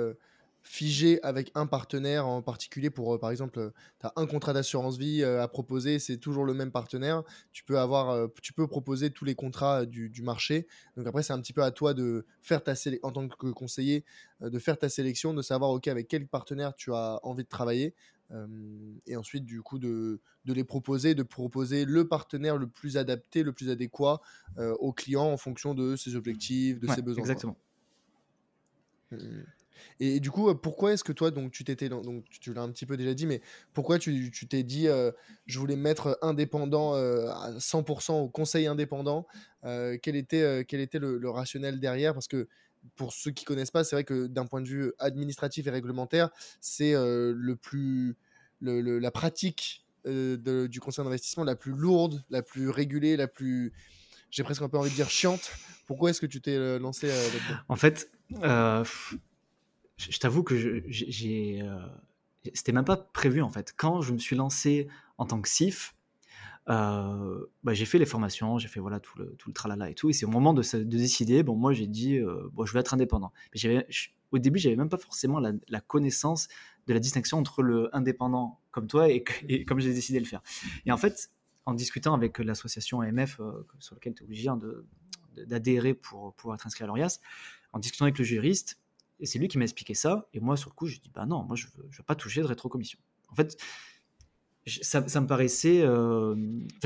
figé 0.63 1.21
avec 1.23 1.51
un 1.55 1.65
partenaire 1.65 2.27
en 2.27 2.41
particulier 2.41 2.89
pour, 2.89 3.15
euh, 3.15 3.19
par 3.19 3.31
exemple, 3.31 3.71
tu 3.99 4.05
as 4.05 4.13
un 4.15 4.25
contrat 4.25 4.53
d'assurance 4.53 4.97
vie 4.97 5.23
à 5.23 5.47
proposer, 5.47 5.99
c'est 5.99 6.17
toujours 6.17 6.45
le 6.45 6.53
même 6.53 6.71
partenaire. 6.71 7.23
Tu 7.51 7.63
peux, 7.63 7.79
avoir, 7.79 8.29
tu 8.41 8.53
peux 8.53 8.67
proposer 8.67 9.11
tous 9.11 9.25
les 9.25 9.35
contrats 9.35 9.85
du, 9.85 10.21
marché. 10.21 10.67
Donc 10.97 11.07
après, 11.07 11.23
c'est 11.23 11.33
un 11.33 11.41
petit 11.41 11.53
peu 11.53 11.63
à 11.63 11.71
toi 11.71 11.93
de 11.93 12.25
faire 12.41 12.63
ta 12.63 12.73
en 13.03 13.11
tant 13.11 13.27
que 13.27 13.47
conseiller, 13.47 14.05
de 14.39 14.59
faire 14.59 14.77
ta 14.77 14.89
sélection, 14.89 15.33
de 15.33 15.41
savoir, 15.41 15.71
OK, 15.71 15.87
avec 15.87 16.07
quel 16.07 16.27
partenaire 16.27 16.75
tu 16.75 16.93
as 16.93 17.19
envie 17.23 17.43
de 17.43 17.49
travailler 17.49 17.95
et 19.07 19.17
ensuite, 19.17 19.45
du 19.45 19.61
coup, 19.61 19.77
de, 19.77 20.21
de, 20.45 20.53
les 20.53 20.63
proposer, 20.63 21.15
de 21.15 21.23
proposer 21.23 21.83
le 21.83 22.07
partenaire 22.07 22.57
le 22.57 22.67
plus 22.67 22.95
adapté, 22.95 23.43
le 23.43 23.51
plus 23.51 23.69
adéquat 23.69 24.21
au 24.57 24.93
client 24.93 25.25
en 25.25 25.37
fonction 25.37 25.73
de 25.73 25.95
ses 25.95 26.15
objectifs, 26.15 26.79
de 26.79 26.87
ses 26.87 27.01
besoins. 27.01 27.21
Exactement. 27.21 27.57
Mmh. 29.11 29.17
Et, 29.99 30.19
du 30.19 30.31
coup, 30.31 30.53
pourquoi 30.55 30.93
est-ce 30.93 31.03
que 31.03 31.11
toi, 31.11 31.31
donc 31.31 31.51
tu 31.51 31.63
t'étais, 31.63 31.89
donc 31.89 32.25
tu 32.29 32.53
l'as 32.53 32.61
un 32.61 32.71
petit 32.71 32.85
peu 32.85 32.97
déjà 32.97 33.13
dit, 33.13 33.25
mais 33.25 33.41
pourquoi 33.73 33.99
tu 33.99 34.31
t'es 34.49 34.63
dit, 34.63 34.87
je 35.45 35.59
voulais 35.59 35.75
mettre 35.75 36.17
indépendant 36.21 36.93
à 36.93 37.51
100% 37.57 38.13
au 38.13 38.29
conseil 38.29 38.67
indépendant 38.67 39.27
Quel 39.63 40.15
était, 40.15 40.65
quel 40.67 40.79
était 40.79 40.99
le, 40.99 41.29
rationnel 41.29 41.79
derrière? 41.79 42.13
Parce 42.13 42.27
que 42.27 42.47
pour 42.95 43.13
ceux 43.13 43.31
qui 43.31 43.45
connaissent 43.45 43.71
pas, 43.71 43.83
c'est 43.83 43.95
vrai 43.95 44.03
que 44.03 44.27
d'un 44.27 44.45
point 44.45 44.61
de 44.61 44.67
vue 44.67 44.93
administratif 44.99 45.67
et 45.67 45.69
réglementaire, 45.69 46.29
c'est 46.59 46.93
euh, 46.93 47.33
le 47.35 47.55
plus 47.55 48.15
le, 48.59 48.99
la 48.99 49.11
pratique 49.11 49.85
euh, 50.05 50.67
du 50.67 50.79
conseil 50.79 51.03
d'investissement 51.03 51.43
la 51.43 51.55
plus 51.55 51.73
lourde, 51.73 52.23
la 52.29 52.41
plus 52.41 52.69
régulée, 52.69 53.17
la 53.17 53.27
plus 53.27 53.73
j'ai 54.29 54.43
presque 54.43 54.61
un 54.61 54.69
peu 54.69 54.77
envie 54.77 54.89
de 54.89 54.95
dire 54.95 55.09
chiante. 55.09 55.51
Pourquoi 55.87 56.09
est-ce 56.09 56.21
que 56.21 56.25
tu 56.25 56.41
t'es 56.41 56.55
euh, 56.55 56.79
lancé 56.79 57.07
là-dedans? 57.07 57.59
En 57.67 57.75
fait, 57.75 58.09
je 60.09 60.19
t'avoue 60.19 60.43
que 60.43 60.83
j'ai 60.87 61.63
c'était 62.53 62.71
même 62.71 62.85
pas 62.85 62.97
prévu 62.97 63.41
en 63.41 63.49
fait. 63.49 63.73
Quand 63.75 64.01
je 64.01 64.13
me 64.13 64.17
suis 64.17 64.35
lancé 64.35 64.87
en 65.17 65.25
tant 65.25 65.41
que 65.41 65.49
SIF, 65.49 65.95
euh, 66.69 67.45
bah, 67.63 67.73
j'ai 67.73 67.85
fait 67.85 67.97
les 67.97 68.05
formations, 68.05 68.57
j'ai 68.57 68.67
fait 68.67 68.79
voilà 68.79 68.99
tout 68.99 69.17
le, 69.17 69.35
tout 69.37 69.49
le 69.49 69.53
tralala 69.53 69.89
et 69.89 69.95
tout. 69.95 70.09
Et 70.09 70.13
c'est 70.13 70.25
au 70.25 70.29
moment 70.29 70.53
de, 70.53 70.61
de, 70.61 70.83
décider, 70.83 71.43
bon, 71.43 71.55
moi 71.55 71.73
j'ai 71.73 71.87
dit, 71.87 72.17
euh, 72.17 72.49
bon, 72.53 72.65
je 72.65 72.73
vais 72.73 72.79
être 72.79 72.93
indépendant. 72.93 73.31
Au 74.31 74.39
début, 74.39 74.59
j'avais 74.59 74.77
même 74.77 74.89
pas 74.89 74.97
forcément 74.97 75.39
la, 75.39 75.81
connaissance 75.81 76.47
de 76.87 76.93
la 76.93 76.99
distinction 76.99 77.37
entre 77.37 77.63
le 77.63 77.95
indépendant 77.95 78.59
comme 78.71 78.87
toi 78.87 79.09
et, 79.09 79.23
comme 79.65 79.79
j'ai 79.79 79.93
décidé 79.93 80.19
de 80.19 80.23
le 80.23 80.29
faire. 80.29 80.41
Et 80.85 80.91
en 80.91 80.97
fait, 80.97 81.31
en 81.65 81.73
discutant 81.73 82.13
avec 82.13 82.39
l'association 82.39 83.01
AMF 83.01 83.39
euh, 83.39 83.67
sur 83.79 83.95
laquelle 83.95 84.15
tu 84.15 84.23
es 84.23 84.25
obligé 84.25 84.49
hein, 84.49 84.59
d'adhérer 85.47 85.93
pour 85.93 86.33
pouvoir 86.35 86.55
être 86.55 86.65
inscrit 86.65 86.83
à 86.83 86.87
l'ORIAS, 86.87 87.19
en 87.73 87.79
discutant 87.79 88.05
avec 88.05 88.17
le 88.17 88.23
juriste, 88.23 88.79
et 89.21 89.25
c'est 89.25 89.39
lui 89.39 89.47
qui 89.47 89.57
m'a 89.57 89.63
expliqué 89.63 89.93
ça. 89.93 90.27
Et 90.33 90.39
moi, 90.39 90.57
sur 90.57 90.69
le 90.69 90.75
coup, 90.75 90.87
je 90.87 90.99
dis, 90.99 91.11
bah 91.13 91.25
non, 91.25 91.43
moi 91.43 91.55
je 91.55 91.67
je 91.89 91.97
veux 91.97 92.03
pas 92.03 92.15
toucher 92.15 92.41
de 92.41 92.47
rétrocommission. 92.47 92.99
En 93.29 93.35
fait, 93.35 93.57
ça, 94.65 95.21
me 95.21 95.27
paraissait. 95.27 95.81
Euh, 95.81 96.35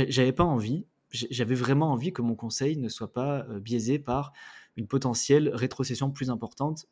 j'avais 0.08 0.32
pas 0.32 0.44
envie. 0.44 0.86
J'avais 1.12 1.56
vraiment 1.56 1.92
envie 1.92 2.12
que 2.12 2.22
mon 2.22 2.36
conseil 2.36 2.78
ne 2.78 2.90
soit 2.90 3.14
pas 3.14 3.46
euh, 3.50 3.60
biaisé 3.60 4.00
par 4.00 4.34
une 4.76 4.88
potentielle 4.88 5.50
rétrocession 5.50 6.12
plus 6.12 6.30
importante 6.30 6.88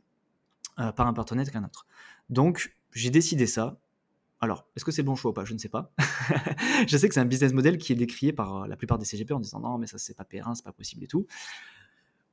euh, 0.80 0.92
par 0.92 1.08
un 1.08 1.14
partenaire 1.14 1.50
qu'un 1.52 1.64
autre. 1.66 1.86
Donc, 2.30 2.76
j'ai 2.92 3.10
décidé 3.10 3.48
ça. 3.48 3.78
Alors, 4.40 4.66
est-ce 4.76 4.86
que 4.86 4.92
c'est 4.92 5.04
bon 5.04 5.16
choix 5.16 5.32
ou 5.32 5.34
pas? 5.34 5.46
Je 5.46 5.54
ne 5.54 5.58
sais 5.58 5.70
pas. 5.70 5.92
je 6.88 6.98
sais 6.98 7.08
que 7.08 7.14
c'est 7.14 7.20
un 7.20 7.26
business 7.26 7.54
model 7.54 7.78
qui 7.78 7.92
est 7.92 7.98
décrié 7.98 8.34
par 8.34 8.68
la 8.68 8.78
plupart 8.78 8.98
des 8.98 9.06
CGP 9.06 9.34
en 9.34 9.40
disant 9.40 9.60
non, 9.60 9.78
mais 9.78 9.88
ça, 9.88 9.98
c'est 9.98 10.16
pas 10.16 10.26
périn, 10.26 10.56
c'est 10.56 10.64
pas 10.64 10.74
possible 10.74 11.04
et 11.04 11.08
tout. 11.08 11.26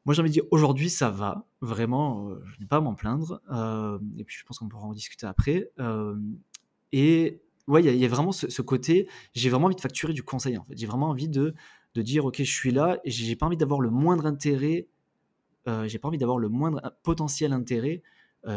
Moi, 0.07 0.15
j'ai 0.15 0.21
envie 0.21 0.31
de 0.31 0.35
dire 0.35 0.45
aujourd'hui, 0.51 0.89
ça 0.89 1.11
va. 1.11 1.47
Vraiment, 1.61 2.35
je 2.47 2.61
n'ai 2.61 2.67
pas 2.67 2.77
à 2.77 2.81
m'en 2.81 2.95
plaindre. 2.95 3.41
et 4.19 4.25
puis, 4.25 4.37
je 4.39 4.45
pense 4.45 4.59
qu'on 4.59 4.69
pourra 4.69 4.87
en 4.87 4.93
discuter 4.93 5.27
après. 5.27 5.71
et 6.93 7.41
ouais, 7.67 7.85
il 7.85 7.97
y, 7.97 8.05
a 8.05 8.09
vraiment 8.09 8.33
ce, 8.33 8.63
côté. 8.63 9.09
J'ai 9.35 9.51
vraiment 9.51 9.67
envie 9.67 9.77
de 9.77 9.81
facturer 9.81 10.13
du 10.13 10.23
conseil, 10.23 10.57
en 10.57 10.65
fait. 10.65 10.77
J'ai 10.77 10.87
vraiment 10.87 11.09
envie 11.09 11.29
de, 11.29 11.55
de 11.95 12.03
dire, 12.03 12.25
OK, 12.25 12.37
je 12.39 12.43
suis 12.43 12.71
là 12.71 12.99
et 13.05 13.11
j'ai 13.11 13.37
pas 13.37 13.47
envie 13.47 13.57
d'avoir 13.57 13.81
le 13.81 13.91
moindre 13.91 14.27
intérêt. 14.27 14.89
j'ai 15.67 15.99
pas 15.99 16.09
envie 16.09 16.19
d'avoir 16.19 16.39
le 16.39 16.49
moindre 16.49 16.97
potentiel 17.03 17.53
intérêt 17.53 18.03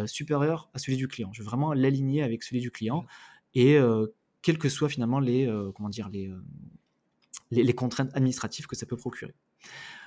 supérieur 0.06 0.69
à 0.73 0.79
celui 0.79 0.97
du 0.97 1.08
client. 1.08 1.32
Je 1.34 1.41
veux 1.41 1.45
vraiment 1.45 1.73
l'aligner 1.73 2.23
avec 2.23 2.43
celui 2.43 2.62
du 2.62 2.71
client 2.71 3.06
et 3.53 3.77
quelles 4.41 4.58
que 4.58 4.69
soient 4.69 4.89
finalement 4.89 5.19
les, 5.19 5.45
comment 5.75 5.89
dire, 5.89 6.10
les, 6.10 6.32
les, 7.51 7.73
contraintes 7.73 8.12
administratives 8.13 8.67
que 8.67 8.75
ça 8.75 8.86
peut 8.86 8.97
procurer. 8.97 9.36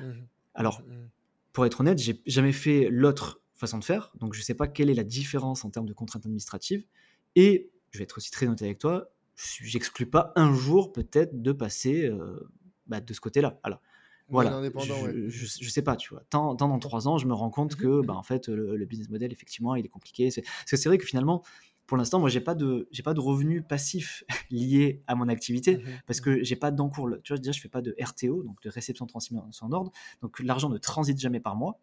Mmh 0.01 0.12
Alors, 0.55 0.81
mmh 0.81 1.09
pour 1.57 1.64
être 1.64 1.81
honnête, 1.81 1.97
j'ai 1.97 2.21
jamais 2.27 2.53
fait 2.53 2.90
l'autre 2.90 3.40
façon 3.55 3.79
de 3.79 3.85
faire, 3.85 4.12
donc 4.21 4.35
je 4.35 4.40
ne 4.40 4.45
sais 4.45 4.53
pas 4.53 4.69
quelle 4.69 4.90
est 4.90 4.95
la 4.95 5.05
différence 5.05 5.64
en 5.64 5.71
termes 5.71 5.87
de 5.87 5.95
contraintes 5.95 6.27
administratives. 6.27 6.85
Et 7.35 7.71
je 7.92 7.99
vais 7.99 8.05
être 8.05 8.19
aussi 8.19 8.31
très 8.31 8.45
honnête 8.45 8.61
avec 8.61 8.77
toi, 8.77 9.11
j'exclus 9.35 10.05
pas 10.05 10.35
un 10.37 10.53
jour 10.53 10.92
peut-être 10.92 11.40
de 11.40 11.53
passer 11.53 12.11
bah, 12.87 13.01
de 13.01 13.11
ce 13.14 13.23
côté-là. 13.23 13.59
Alors, 13.62 13.81
voilà, 14.29 14.61
je, 14.79 15.29
je, 15.29 15.71
sais 15.71 15.81
pas, 15.81 15.97
tu 15.97 16.11
vois. 16.11 16.25
Tant, 16.29 16.55
dans 16.55 16.79
trois 16.79 17.09
ans, 17.09 17.16
je 17.16 17.27
me 17.27 17.33
rends 17.33 17.49
compte 17.49 17.73
mmh 17.73 17.81
que, 17.81 18.05
bah, 18.05 18.12
en 18.12 18.23
fait, 18.23 18.49
le, 18.49 18.85
business 18.85 19.09
model, 19.09 19.33
effectivement, 19.33 19.77
il 19.77 19.87
est 19.87 19.88
compliqué. 19.88 20.25
Parce 20.27 20.71
que 20.71 20.77
c'est 20.77 20.90
vrai 20.90 20.99
que 20.99 21.07
finalement, 21.07 21.42
pour 21.87 21.96
l'instant, 21.96 22.18
moi, 22.18 22.29
j'ai 22.29 22.40
pas 22.40 22.55
de, 22.55 22.88
j'ai 22.90 23.03
pas 23.03 23.14
de 23.14 23.20
revenus 23.20 23.62
passifs 23.66 24.25
liés 24.51 25.03
à 25.07 25.14
mon 25.14 25.29
activité 25.29 25.79
mmh 25.79 25.83
parce 26.07 26.20
mmh 26.20 26.22
que 26.22 26.44
j'ai 26.44 26.57
pas 26.57 26.70
d'encours. 26.70 27.11
Tu 27.22 27.33
vois, 27.33 27.38
déjà, 27.38 27.53
je 27.53 27.61
fais 27.61 27.68
pas 27.68 27.83
de 27.83 27.94
RTO, 28.01 28.42
donc 28.42 28.61
de 28.62 28.68
réception 28.68 29.07
transmission 29.07 29.68
d'ordre. 29.68 29.92
Donc, 30.22 30.40
l'argent 30.40 30.68
ne 30.68 30.79
transite 30.79 31.18
jamais 31.20 31.40
par 31.40 31.57
mois. 31.57 31.81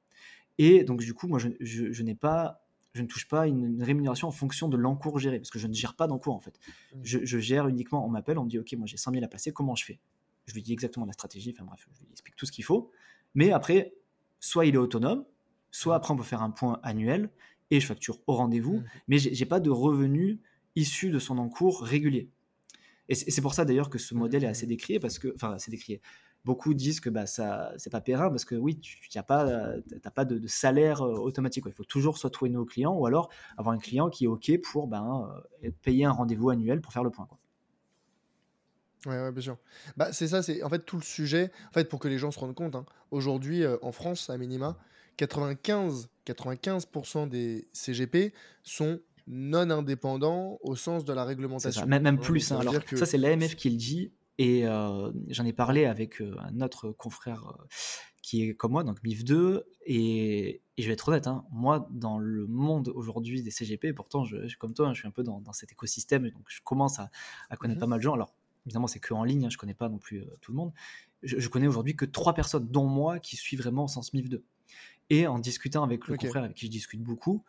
Et 0.57 0.83
donc, 0.83 0.99
du 0.99 1.13
coup, 1.13 1.27
moi, 1.27 1.39
je, 1.39 1.49
je, 1.59 2.03
n'ai 2.03 2.15
pas, 2.15 2.65
je 2.93 3.01
ne 3.01 3.07
touche 3.07 3.27
pas 3.27 3.47
une, 3.47 3.81
rémunération 3.81 4.27
en 4.27 4.31
fonction 4.31 4.67
de 4.67 4.77
l'encours 4.77 5.19
géré 5.19 5.39
parce 5.39 5.49
que 5.49 5.59
je 5.59 5.67
ne 5.67 5.73
gère 5.73 5.95
pas 5.95 6.07
d'encours 6.07 6.35
en 6.35 6.39
fait. 6.39 6.59
Mmh. 6.93 6.99
Je, 7.03 7.39
gère 7.39 7.67
uniquement, 7.67 8.05
on 8.05 8.09
m'appelle, 8.09 8.37
on 8.37 8.43
me 8.43 8.49
dit, 8.49 8.59
OK, 8.59 8.73
moi, 8.73 8.85
j'ai 8.85 8.97
100 8.97 9.11
000 9.11 9.25
à 9.25 9.27
placer, 9.27 9.51
comment 9.51 9.75
je 9.75 9.85
fais? 9.85 9.99
Je 10.45 10.53
lui 10.53 10.61
dis 10.61 10.73
exactement 10.73 11.05
la 11.05 11.13
stratégie, 11.13 11.53
enfin 11.55 11.63
bref, 11.63 11.87
je 11.93 12.03
lui 12.03 12.11
explique 12.11 12.35
tout 12.35 12.45
ce 12.45 12.51
qu'il 12.51 12.65
faut. 12.65 12.91
Mais 13.33 13.51
après, 13.51 13.95
soit 14.39 14.65
il 14.65 14.75
est 14.75 14.77
autonome, 14.77 15.25
soit 15.71 15.95
après, 15.95 16.13
on 16.13 16.17
peut 16.17 16.23
faire 16.23 16.41
un 16.41 16.51
point 16.51 16.79
annuel 16.83 17.31
et 17.73 17.79
je 17.79 17.87
facture 17.87 18.19
au 18.27 18.33
rendez-vous, 18.33 18.77
mmh. 18.77 18.83
mais 19.07 19.17
j'ai 19.17 19.31
n'ai 19.31 19.45
pas 19.45 19.59
de 19.59 19.71
revenus 19.71 20.37
issus 20.75 21.09
de 21.09 21.19
son 21.19 21.39
encours 21.39 21.81
régulier. 21.81 22.29
Et 23.09 23.15
c'est 23.15 23.41
pour 23.41 23.53
ça 23.53 23.65
d'ailleurs 23.65 23.89
que 23.89 23.97
ce 23.97 24.13
modèle 24.15 24.43
est 24.43 24.47
assez 24.47 24.65
mmh. 24.65 24.69
décrié, 24.69 24.99
parce 24.99 25.19
que, 25.19 25.33
enfin, 25.35 25.53
assez 25.53 25.71
décrié. 25.71 26.01
Beaucoup 26.45 26.73
disent 26.73 26.99
que 26.99 27.09
bah, 27.09 27.25
ça, 27.25 27.73
c'est 27.77 27.89
pas 27.89 28.01
périn 28.01 28.29
parce 28.29 28.43
que 28.43 28.55
oui, 28.55 28.77
tu 28.79 28.99
n'as 29.15 29.23
pas, 29.23 29.75
pas 30.13 30.25
de, 30.25 30.45
salaire 30.47 31.01
euh, 31.01 31.15
automatique. 31.15 31.63
Il 31.65 31.71
faut 31.71 31.85
toujours 31.85 32.17
soit 32.17 32.29
trouver 32.29 32.51
nos 32.51 32.65
clients 32.65 32.93
ou 32.93 33.05
alors 33.05 33.29
avoir 33.57 33.73
un 33.73 33.79
client 33.79 34.09
qui 34.09 34.25
est 34.25 34.27
OK 34.27 34.51
pour 34.61 34.87
ben, 34.87 35.33
euh, 35.63 35.71
payer 35.81 36.03
un 36.03 36.11
rendez-vous 36.11 36.49
annuel 36.49 36.81
pour 36.81 36.91
faire 36.91 37.03
le 37.03 37.11
point. 37.11 37.25
Quoi. 37.25 37.39
Ouais, 39.05 39.31
bien 39.31 39.41
sûr. 39.41 39.57
Bah, 39.97 40.11
c'est 40.11 40.27
ça, 40.27 40.43
c'est 40.43 40.63
en 40.63 40.69
fait 40.69 40.85
tout 40.85 40.97
le 40.97 41.03
sujet. 41.03 41.51
En 41.69 41.73
fait, 41.73 41.89
pour 41.89 41.99
que 41.99 42.09
les 42.09 42.17
gens 42.17 42.31
se 42.31 42.39
rendent 42.39 42.55
compte, 42.55 42.75
hein, 42.75 42.85
aujourd'hui 43.11 43.63
euh, 43.63 43.77
en 43.81 43.91
France, 43.91 44.29
à 44.29 44.37
minima, 44.37 44.77
95, 45.17 46.09
95% 46.25 47.29
des 47.29 47.67
CGP 47.73 48.33
sont 48.63 48.99
non 49.27 49.69
indépendants 49.69 50.59
au 50.61 50.75
sens 50.75 51.05
de 51.05 51.13
la 51.13 51.23
réglementation. 51.23 51.85
Même, 51.85 52.03
même, 52.03 52.19
plus. 52.19 52.51
Hein. 52.51 52.59
Alors, 52.59 52.75
ça, 52.93 53.05
c'est 53.05 53.17
l'AMF 53.17 53.55
qui 53.55 53.69
le 53.69 53.77
dit. 53.77 54.11
Et 54.39 54.65
euh, 54.65 55.11
j'en 55.29 55.45
ai 55.45 55.53
parlé 55.53 55.85
avec 55.85 56.19
euh, 56.21 56.35
un 56.39 56.61
autre 56.61 56.91
confrère 56.91 57.47
euh, 57.49 57.65
qui 58.23 58.43
est 58.43 58.55
comme 58.55 58.71
moi, 58.71 58.83
donc 58.83 59.03
MIF2. 59.03 59.61
Et, 59.85 60.61
je 60.77 60.87
vais 60.87 60.93
être 60.93 61.07
honnête, 61.07 61.27
hein, 61.27 61.45
moi, 61.51 61.87
dans 61.91 62.17
le 62.17 62.47
monde 62.47 62.91
aujourd'hui 62.95 63.43
des 63.43 63.51
CGP, 63.51 63.93
pourtant, 63.93 64.23
je, 64.23 64.47
suis 64.47 64.57
comme 64.57 64.73
toi, 64.73 64.87
hein, 64.87 64.93
je 64.93 64.99
suis 64.99 65.07
un 65.07 65.11
peu 65.11 65.23
dans, 65.23 65.41
cet 65.53 65.71
écosystème. 65.71 66.29
Donc, 66.31 66.45
je 66.47 66.61
commence 66.63 66.99
à, 66.99 67.11
connaître 67.59 67.77
mmh 67.77 67.81
pas 67.81 67.87
mal 67.87 67.99
de 67.99 68.03
gens. 68.03 68.13
Alors, 68.13 68.33
évidemment, 68.65 68.87
c'est 68.87 68.99
que 68.99 69.13
en 69.13 69.23
ligne, 69.23 69.49
je 69.51 69.57
connais 69.57 69.75
pas 69.75 69.87
non 69.87 69.99
plus 69.99 70.25
tout 70.41 70.51
le 70.51 70.57
monde. 70.57 70.73
Je, 71.21 71.37
je 71.37 71.47
connais 71.47 71.67
aujourd'hui 71.67 71.95
que 71.95 72.05
trois 72.05 72.33
personnes, 72.33 72.67
dont 72.67 72.87
moi, 72.87 73.19
qui 73.19 73.35
suivent 73.35 73.61
vraiment 73.61 73.85
au 73.85 73.87
sens 73.87 74.13
MIF2. 74.13 74.41
Et 75.13 75.27
en 75.27 75.37
discutant 75.37 75.83
avec 75.83 76.07
le 76.07 76.17
confrère 76.17 76.43
avec 76.43 76.55
qui 76.55 76.65
je 76.65 76.71
discute 76.71 77.01
beaucoup, 77.01 77.43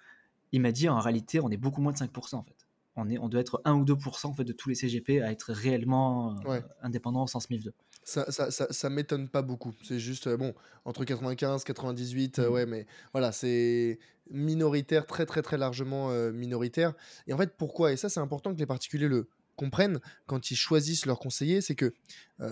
il 0.52 0.60
m'a 0.60 0.70
dit 0.70 0.88
en 0.88 0.98
réalité, 0.98 1.40
on 1.40 1.50
est 1.50 1.56
beaucoup 1.56 1.80
moins 1.80 1.92
de 1.92 1.96
5% 1.96 2.36
en 2.36 2.42
fait. 2.42 2.56
On, 2.96 3.08
est, 3.08 3.18
on 3.18 3.28
doit 3.28 3.40
être 3.40 3.60
1 3.64 3.74
ou 3.74 3.84
2% 3.84 4.26
en 4.26 4.34
fait, 4.34 4.44
de 4.44 4.52
tous 4.52 4.68
les 4.68 4.74
CGP 4.74 5.20
à 5.20 5.32
être 5.32 5.52
réellement 5.52 6.36
euh, 6.46 6.60
indépendants 6.82 7.24
au 7.24 7.26
sens 7.26 7.48
MIF2. 7.50 7.70
Ça, 8.04 8.30
ça, 8.30 8.50
ça, 8.50 8.66
ça 8.70 8.90
m'étonne 8.90 9.28
pas 9.28 9.42
beaucoup. 9.42 9.72
C'est 9.82 9.98
juste, 9.98 10.26
euh, 10.26 10.36
bon, 10.36 10.54
entre 10.84 11.04
95, 11.04 11.64
98, 11.64 12.38
euh, 12.38 12.48
mmh. 12.48 12.52
ouais, 12.52 12.66
mais 12.66 12.86
voilà, 13.12 13.32
c'est 13.32 13.98
minoritaire, 14.30 15.06
très, 15.06 15.26
très, 15.26 15.42
très 15.42 15.58
largement 15.58 16.10
minoritaire. 16.32 16.94
Et 17.26 17.32
en 17.32 17.38
fait, 17.38 17.56
pourquoi? 17.56 17.92
Et 17.92 17.96
ça, 17.96 18.08
c'est 18.08 18.20
important 18.20 18.54
que 18.54 18.58
les 18.58 18.66
particuliers 18.66 19.08
le, 19.08 19.28
comprennent 19.56 20.00
quand 20.26 20.50
ils 20.50 20.56
choisissent 20.56 21.06
leur 21.06 21.18
conseiller, 21.18 21.60
c'est 21.60 21.74
que 21.74 21.94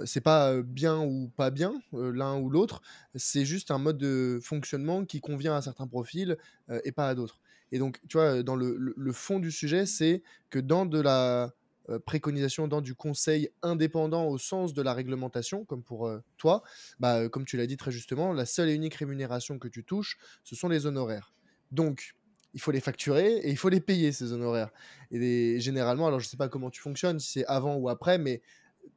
c'est 0.04 0.20
pas 0.20 0.62
bien 0.62 1.00
ou 1.00 1.30
pas 1.36 1.50
bien 1.50 1.74
l'un 1.92 2.38
ou 2.38 2.48
l'autre, 2.48 2.82
c'est 3.14 3.44
juste 3.44 3.70
un 3.70 3.78
mode 3.78 3.98
de 3.98 4.38
fonctionnement 4.42 5.04
qui 5.04 5.20
convient 5.20 5.56
à 5.56 5.62
certains 5.62 5.86
profils 5.86 6.36
et 6.84 6.92
pas 6.92 7.08
à 7.08 7.14
d'autres. 7.14 7.40
Et 7.72 7.78
donc, 7.78 8.00
tu 8.08 8.18
vois, 8.18 8.42
dans 8.42 8.54
le, 8.54 9.12
fond 9.12 9.40
du 9.40 9.50
sujet, 9.50 9.86
c'est 9.86 10.22
que 10.50 10.58
dans 10.58 10.86
de 10.86 11.00
la 11.00 11.52
préconisation, 12.06 12.68
dans 12.68 12.80
du 12.80 12.94
conseil 12.94 13.50
indépendant 13.62 14.26
au 14.26 14.38
sens 14.38 14.72
de 14.72 14.82
la 14.82 14.94
réglementation, 14.94 15.64
comme 15.64 15.82
pour 15.82 16.10
toi, 16.36 16.62
bah, 17.00 17.28
comme 17.28 17.44
tu 17.44 17.56
l'as 17.56 17.66
dit 17.66 17.76
très 17.76 17.90
justement, 17.90 18.32
la 18.32 18.46
seule 18.46 18.68
et 18.68 18.74
unique 18.74 18.94
rémunération 18.94 19.58
que 19.58 19.68
tu 19.68 19.84
touches, 19.84 20.18
ce 20.44 20.54
sont 20.54 20.68
les 20.68 20.86
honoraires. 20.86 21.34
Donc, 21.72 22.14
il 22.54 22.60
faut 22.60 22.70
les 22.70 22.80
facturer 22.80 23.36
et 23.36 23.50
il 23.50 23.56
faut 23.56 23.68
les 23.68 23.80
payer, 23.80 24.12
ces 24.12 24.32
honoraires. 24.32 24.70
Et 25.10 25.58
généralement, 25.60 26.06
alors 26.06 26.20
je 26.20 26.26
ne 26.26 26.30
sais 26.30 26.36
pas 26.36 26.48
comment 26.48 26.70
tu 26.70 26.80
fonctionnes, 26.80 27.18
si 27.18 27.32
c'est 27.32 27.46
avant 27.46 27.76
ou 27.76 27.88
après, 27.88 28.18
mais 28.18 28.42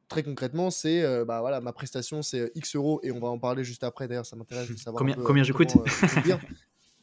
très 0.08 0.22
concrètement, 0.22 0.70
c'est 0.70 1.02
euh, 1.02 1.24
bah 1.24 1.40
voilà, 1.40 1.60
ma 1.60 1.72
prestation, 1.72 2.22
c'est 2.22 2.40
euh, 2.40 2.52
X 2.54 2.76
euros 2.76 3.00
et 3.02 3.10
on 3.10 3.20
va 3.20 3.28
en 3.28 3.38
parler 3.38 3.64
juste 3.64 3.84
après. 3.84 4.08
D'ailleurs, 4.08 4.26
ça 4.26 4.36
m'intéresse 4.36 4.70
de 4.70 4.76
savoir 4.76 4.98
combien, 4.98 5.14
combien 5.14 5.42
je 5.42 5.52
coûte, 5.52 5.72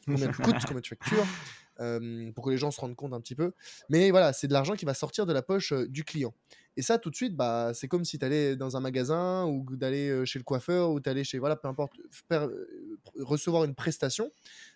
combien 0.06 0.28
tu 0.28 0.42
coûtes, 0.42 0.64
combien 0.66 0.80
tu 0.80 0.90
factures, 0.90 1.26
euh, 1.80 2.30
pour 2.32 2.44
que 2.44 2.50
les 2.50 2.58
gens 2.58 2.70
se 2.70 2.80
rendent 2.80 2.96
compte 2.96 3.12
un 3.12 3.20
petit 3.20 3.34
peu. 3.34 3.52
Mais 3.88 4.10
voilà, 4.10 4.32
c'est 4.32 4.48
de 4.48 4.52
l'argent 4.52 4.74
qui 4.74 4.84
va 4.84 4.94
sortir 4.94 5.26
de 5.26 5.32
la 5.32 5.42
poche 5.42 5.72
du 5.72 6.04
client. 6.04 6.34
Et 6.76 6.82
ça, 6.82 6.98
tout 6.98 7.10
de 7.10 7.14
suite, 7.14 7.36
bah, 7.36 7.72
c'est 7.74 7.88
comme 7.88 8.04
si 8.04 8.18
tu 8.18 8.24
allais 8.24 8.56
dans 8.56 8.76
un 8.76 8.80
magasin 8.80 9.46
ou 9.46 9.64
d'aller 9.76 10.26
chez 10.26 10.38
le 10.38 10.44
coiffeur 10.44 10.90
ou 10.90 11.00
d'aller 11.00 11.24
chez, 11.24 11.38
voilà, 11.38 11.56
peu 11.56 11.68
importe, 11.68 11.92
recevoir 13.20 13.64
une 13.64 13.74
prestation 13.74 14.32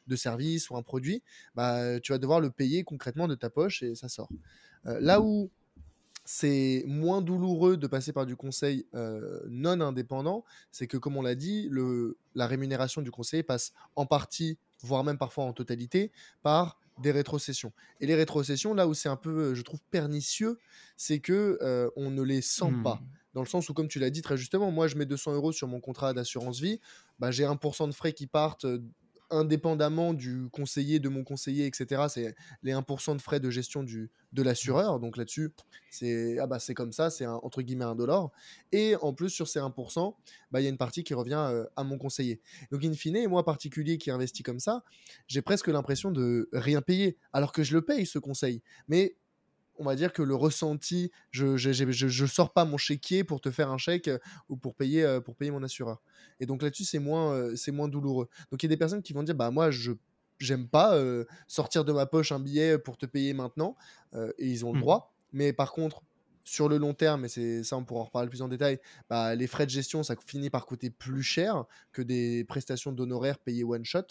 de 0.06 0.16
service 0.16 0.70
ou 0.70 0.76
un 0.76 0.82
produit, 0.82 1.22
bah, 1.54 1.98
tu 2.00 2.12
vas 2.12 2.18
devoir 2.18 2.40
le 2.40 2.50
payer 2.50 2.84
concrètement 2.84 3.26
de 3.28 3.34
ta 3.34 3.50
poche 3.50 3.82
et 3.82 3.94
ça 3.94 4.08
sort. 4.08 4.28
là 4.84 5.20
où 5.20 5.50
c'est 6.24 6.84
moins 6.86 7.22
douloureux 7.22 7.78
de 7.78 7.86
passer 7.86 8.12
par 8.12 8.26
du 8.26 8.36
conseil 8.36 8.86
non 9.48 9.80
indépendant, 9.80 10.44
c'est 10.70 10.86
que, 10.86 10.98
comme 10.98 11.16
on 11.16 11.22
l'a 11.22 11.34
dit, 11.34 11.70
la 12.34 12.46
rémunération 12.46 13.02
du 13.02 13.10
conseiller 13.10 13.42
passe 13.42 13.72
en 13.96 14.06
partie, 14.06 14.58
voire 14.82 15.04
même 15.04 15.18
parfois 15.18 15.44
en 15.44 15.52
totalité, 15.52 16.12
par 16.42 16.78
des 17.00 17.10
rétrocessions. 17.10 17.72
Et 18.00 18.06
les 18.06 18.14
rétrocessions, 18.14 18.74
là 18.74 18.88
où 18.88 18.94
c'est 18.94 19.08
un 19.08 19.16
peu, 19.16 19.54
je 19.54 19.62
trouve, 19.62 19.80
pernicieux, 19.90 20.58
c'est 20.96 21.20
que 21.20 21.58
euh, 21.62 21.90
on 21.96 22.10
ne 22.10 22.22
les 22.22 22.42
sent 22.42 22.72
pas. 22.82 22.96
Mmh. 22.96 23.06
Dans 23.34 23.42
le 23.42 23.48
sens 23.48 23.68
où, 23.68 23.74
comme 23.74 23.88
tu 23.88 23.98
l'as 23.98 24.10
dit 24.10 24.22
très 24.22 24.36
justement, 24.36 24.70
moi 24.70 24.88
je 24.88 24.96
mets 24.96 25.06
200 25.06 25.34
euros 25.34 25.52
sur 25.52 25.68
mon 25.68 25.80
contrat 25.80 26.12
d'assurance 26.12 26.60
vie, 26.60 26.80
bah, 27.18 27.30
j'ai 27.30 27.44
1% 27.44 27.86
de 27.86 27.92
frais 27.92 28.12
qui 28.12 28.26
partent 28.26 28.66
indépendamment 29.30 30.14
du 30.14 30.48
conseiller, 30.50 30.98
de 30.98 31.08
mon 31.08 31.24
conseiller, 31.24 31.66
etc. 31.66 32.02
C'est 32.08 32.34
les 32.62 32.72
1% 32.72 33.16
de 33.16 33.22
frais 33.22 33.40
de 33.40 33.50
gestion 33.50 33.82
du, 33.82 34.10
de 34.32 34.42
l'assureur. 34.42 35.00
Donc 35.00 35.16
là-dessus, 35.16 35.52
c'est 35.90 36.38
ah 36.38 36.46
bah, 36.46 36.58
comme 36.74 36.92
ça, 36.92 37.10
c'est 37.10 37.26
entre 37.26 37.62
guillemets 37.62 37.84
un 37.84 37.94
dollar. 37.94 38.30
Et 38.72 38.96
en 38.96 39.12
plus, 39.12 39.30
sur 39.30 39.48
ces 39.48 39.60
1%, 39.60 40.14
bah, 40.50 40.60
il 40.60 40.64
y 40.64 40.66
a 40.66 40.70
une 40.70 40.78
partie 40.78 41.04
qui 41.04 41.14
revient 41.14 41.46
euh, 41.50 41.64
à 41.76 41.84
mon 41.84 41.98
conseiller. 41.98 42.40
Donc 42.70 42.84
in 42.84 42.92
fine, 42.92 43.26
moi 43.28 43.44
particulier 43.44 43.98
qui 43.98 44.10
investis 44.10 44.44
comme 44.44 44.60
ça, 44.60 44.84
j'ai 45.26 45.42
presque 45.42 45.68
l'impression 45.68 46.10
de 46.10 46.48
rien 46.52 46.82
payer, 46.82 47.16
alors 47.32 47.52
que 47.52 47.62
je 47.62 47.74
le 47.74 47.82
paye 47.82 48.06
ce 48.06 48.18
conseil. 48.18 48.62
Mais 48.88 49.16
on 49.78 49.84
va 49.84 49.96
dire 49.96 50.12
que 50.12 50.22
le 50.22 50.34
ressenti, 50.34 51.10
je 51.30 51.46
ne 51.46 52.26
sors 52.26 52.52
pas 52.52 52.64
mon 52.64 52.76
chéquier 52.76 53.24
pour 53.24 53.40
te 53.40 53.50
faire 53.50 53.70
un 53.70 53.78
chèque 53.78 54.08
euh, 54.08 54.18
ou 54.48 54.56
pour 54.56 54.74
payer, 54.74 55.04
euh, 55.04 55.20
pour 55.20 55.36
payer 55.36 55.50
mon 55.50 55.62
assureur. 55.62 56.02
Et 56.40 56.46
donc 56.46 56.62
là-dessus, 56.62 56.84
c'est 56.84 56.98
moins, 56.98 57.32
euh, 57.32 57.56
c'est 57.56 57.72
moins 57.72 57.88
douloureux. 57.88 58.28
Donc 58.50 58.62
il 58.62 58.66
y 58.66 58.68
a 58.68 58.70
des 58.70 58.76
personnes 58.76 59.02
qui 59.02 59.12
vont 59.12 59.22
dire, 59.22 59.34
bah 59.34 59.50
moi, 59.50 59.70
je 59.70 59.92
j'aime 60.40 60.68
pas 60.68 60.96
sortir 61.48 61.84
de 61.84 61.92
ma 61.92 62.06
poche 62.06 62.30
un 62.30 62.38
billet 62.38 62.78
pour 62.78 62.96
te 62.96 63.06
payer 63.06 63.34
maintenant, 63.34 63.74
et 64.14 64.46
ils 64.46 64.64
ont 64.64 64.72
le 64.72 64.78
mmh. 64.78 64.82
droit. 64.82 65.12
Mais 65.32 65.52
par 65.52 65.72
contre, 65.72 66.00
sur 66.44 66.68
le 66.68 66.78
long 66.78 66.94
terme, 66.94 67.24
et 67.24 67.28
c'est 67.28 67.64
ça, 67.64 67.76
on 67.76 67.84
pourra 67.84 68.02
en 68.02 68.04
reparler 68.04 68.28
plus 68.28 68.40
en 68.40 68.46
détail, 68.46 68.78
bah, 69.10 69.34
les 69.34 69.48
frais 69.48 69.66
de 69.66 69.70
gestion, 69.70 70.04
ça 70.04 70.14
finit 70.24 70.48
par 70.48 70.64
coûter 70.64 70.90
plus 70.90 71.24
cher 71.24 71.64
que 71.92 72.02
des 72.02 72.44
prestations 72.44 72.92
d'honoraires 72.92 73.38
payées 73.38 73.64
one 73.64 73.84
shot. 73.84 74.06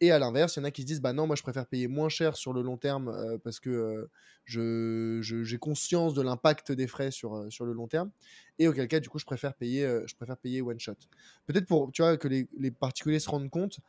Et 0.00 0.10
à 0.10 0.18
l'inverse, 0.18 0.56
il 0.56 0.60
y 0.60 0.62
en 0.62 0.64
a 0.64 0.70
qui 0.70 0.82
se 0.82 0.86
disent 0.86 1.00
bah 1.00 1.12
non, 1.12 1.26
moi 1.26 1.36
je 1.36 1.42
préfère 1.42 1.66
payer 1.66 1.88
moins 1.88 2.08
cher 2.08 2.36
sur 2.36 2.52
le 2.52 2.62
long 2.62 2.76
terme 2.76 3.38
parce 3.44 3.60
que 3.60 4.08
euh, 4.48 5.22
j'ai 5.22 5.58
conscience 5.58 6.14
de 6.14 6.22
l'impact 6.22 6.72
des 6.72 6.86
frais 6.86 7.10
sur, 7.10 7.46
sur 7.50 7.64
le 7.64 7.72
long 7.72 7.88
terme. 7.88 8.10
Et 8.58 8.68
auquel 8.68 8.88
cas, 8.88 9.00
du 9.00 9.08
coup, 9.08 9.18
je 9.18 9.24
préfère 9.24 9.54
payer, 9.54 9.86
je 10.06 10.14
préfère 10.14 10.36
payer 10.36 10.62
one 10.62 10.80
shot. 10.80 10.94
Peut-être 11.46 11.66
pour 11.66 11.90
tu 11.92 12.02
vois, 12.02 12.16
que 12.16 12.28
les 12.28 12.70
particuliers 12.70 13.20
se 13.20 13.28
rendent 13.28 13.50
compte. 13.50 13.80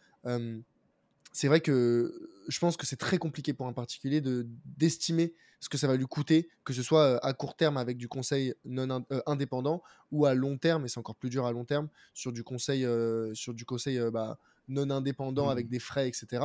C'est 1.37 1.47
vrai 1.47 1.61
que 1.61 2.31
je 2.47 2.57
pense 2.57 2.77
que 2.77 2.87
c'est 2.87 2.95
très 2.95 3.19
compliqué 3.19 3.53
pour 3.53 3.67
un 3.67 3.73
particulier 3.73 4.21
de 4.21 4.47
d'estimer 4.65 5.35
ce 5.59 5.69
que 5.69 5.77
ça 5.77 5.87
va 5.87 5.95
lui 5.95 6.07
coûter, 6.07 6.49
que 6.63 6.73
ce 6.73 6.81
soit 6.81 7.23
à 7.23 7.33
court 7.33 7.55
terme 7.55 7.77
avec 7.77 7.97
du 7.97 8.07
conseil 8.07 8.55
non 8.65 9.05
indépendant 9.27 9.83
ou 10.11 10.25
à 10.25 10.33
long 10.33 10.57
terme, 10.57 10.85
et 10.85 10.87
c'est 10.87 10.99
encore 10.99 11.15
plus 11.15 11.29
dur 11.29 11.45
à 11.45 11.51
long 11.51 11.63
terme, 11.63 11.89
sur 12.15 12.31
du 12.31 12.43
conseil, 12.43 12.87
sur 13.33 13.53
du 13.53 13.65
conseil 13.65 13.99
bah, 14.11 14.39
non 14.67 14.89
indépendant 14.89 15.49
avec 15.49 15.67
mmh. 15.67 15.69
des 15.69 15.79
frais, 15.79 16.07
etc. 16.07 16.43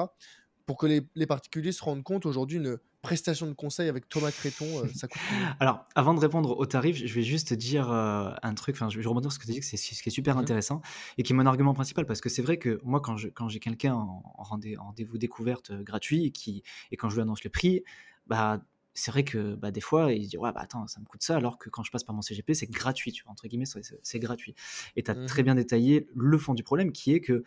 Pour 0.67 0.77
que 0.77 0.87
les, 0.87 1.27
particuliers 1.27 1.73
se 1.73 1.83
rendent 1.83 2.03
compte 2.03 2.27
aujourd'hui, 2.27 2.59
une 2.59 2.79
prestation 3.03 3.47
de 3.47 3.53
conseil 3.53 3.89
avec 3.89 4.09
Thomas 4.09 4.31
Créton, 4.31 4.67
euh, 4.79 4.89
ça 4.95 5.09
coûte 5.09 5.21
Alors, 5.61 5.85
avant 5.95 6.15
de 6.15 6.21
répondre 6.21 6.57
au 6.57 6.67
tarif, 6.67 6.97
je 6.97 7.15
vais 7.15 7.23
juste 7.23 7.53
dire 7.53 7.91
euh, 7.91 8.31
un 8.43 8.55
truc, 8.55 8.77
enfin, 8.77 8.89
je 8.89 8.99
vais 8.99 9.07
rebondir 9.07 9.33
sur 9.33 9.41
ce 9.41 9.45
que 9.45 9.47
tu 9.47 9.53
dis, 9.53 9.61
que 9.61 9.67
c'est 9.67 9.77
ce 9.77 10.03
qui 10.03 10.09
est 10.09 10.13
super 10.13 10.37
mmh 10.37 10.41
intéressant 10.41 10.83
et 11.19 11.23
qui 11.23 11.33
est 11.33 11.37
mon 11.37 11.47
argument 11.47 11.75
principal, 11.75 12.07
parce 12.07 12.21
que 12.21 12.29
c'est 12.29 12.43
vrai 12.43 12.59
que 12.59 12.81
moi, 12.85 13.01
quand 13.01 13.17
j'ai 13.17 13.31
quand 13.31 13.49
quelqu'un 13.49 13.95
en, 13.95 14.23
rendez-vous 14.37 15.19
découverte 15.19 15.71
euh, 15.71 15.83
gratuit 15.83 16.27
et, 16.27 16.31
qui, 16.31 16.63
et 16.91 16.97
quand 16.97 17.09
je 17.09 17.17
lui 17.17 17.23
annonce 17.23 17.45
le 17.45 17.51
prix, 17.51 17.83
bah, 18.27 18.61
c'est 18.95 19.11
vrai 19.11 19.25
que 19.25 19.55
bah, 19.55 19.71
des 19.71 19.81
fois, 19.81 20.13
il 20.13 20.25
se 20.25 20.31
dit 20.31 20.37
Ouais, 20.37 20.53
bah 20.53 20.61
attends, 20.61 20.87
ça 20.87 21.01
me 21.01 21.07
coûte 21.07 21.23
ça, 21.23 21.37
alors 21.37 21.59
que 21.59 21.71
quand 21.71 21.83
je 21.83 21.91
passe 21.91 22.05
par 22.05 22.15
mon 22.15 22.23
CGP, 22.23 22.55
c'est 22.55 22.71
gratuit, 22.71 23.13
tu 23.13 23.25
vois, 23.25 23.33
entre 23.33 23.49
guillemets, 23.49 23.65
c'est 24.03 24.19
gratuit. 24.19 24.55
Et 24.97 25.03
tu 25.03 25.11
as 25.11 25.15
mmh 25.15 25.27
très 25.27 25.43
bien 25.43 25.55
détaillé 25.55 26.09
le 26.15 26.39
fond 26.39 26.55
du 26.55 26.63
problème 26.63 26.93
qui 26.93 27.13
est 27.13 27.21
que 27.21 27.43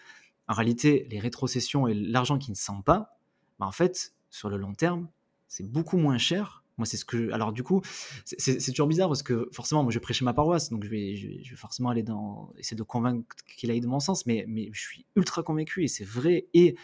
en 0.48 0.54
réalité, 0.54 1.08
les 1.10 1.20
rétrocessions 1.20 1.88
et 1.88 1.94
l'argent 1.94 2.38
qui 2.38 2.52
ne 2.52 2.56
sent 2.56 2.82
pas, 2.86 3.18
bah 3.60 3.66
en 3.66 3.72
fait, 3.72 4.14
sur 4.30 4.50
le 4.50 4.58
long 4.58 4.74
terme, 4.74 5.08
c'est 5.48 5.70
beaucoup 5.70 5.98
moins 5.98 6.18
cher. 6.18 6.64
Moi, 6.78 6.86
c'est 6.86 6.98
ce 6.98 7.06
que. 7.06 7.32
Alors, 7.32 7.54
du 7.54 7.64
coup, 7.64 7.82
c'est 8.26 8.72
toujours 8.72 8.88
bizarre 8.88 9.08
parce 9.08 9.24
que 9.24 9.50
forcément, 9.54 9.84
moi, 9.84 9.92
je 9.92 10.00
prêche 10.00 10.22
ma 10.22 10.34
paroisse, 10.34 10.70
donc 10.70 10.84
je 10.84 10.90
vais, 10.90 11.16
je 11.16 11.50
vais, 11.50 11.56
forcément 11.56 11.90
aller 11.90 12.04
dans. 12.04 12.52
essayer 12.58 12.76
de 12.76 12.84
convaincre 12.84 13.36
qu'il 13.58 13.72
aille 13.72 13.80
de 13.80 13.88
mon 13.88 14.02
sens, 14.02 14.26
mais, 14.26 14.46
mais 14.48 14.70
je 14.74 14.82
suis 14.82 15.06
ultra 15.16 15.42
convaincu 15.42 15.84
et 15.84 15.88
c'est 15.88 16.04
vrai. 16.04 16.48
Et 16.54 16.76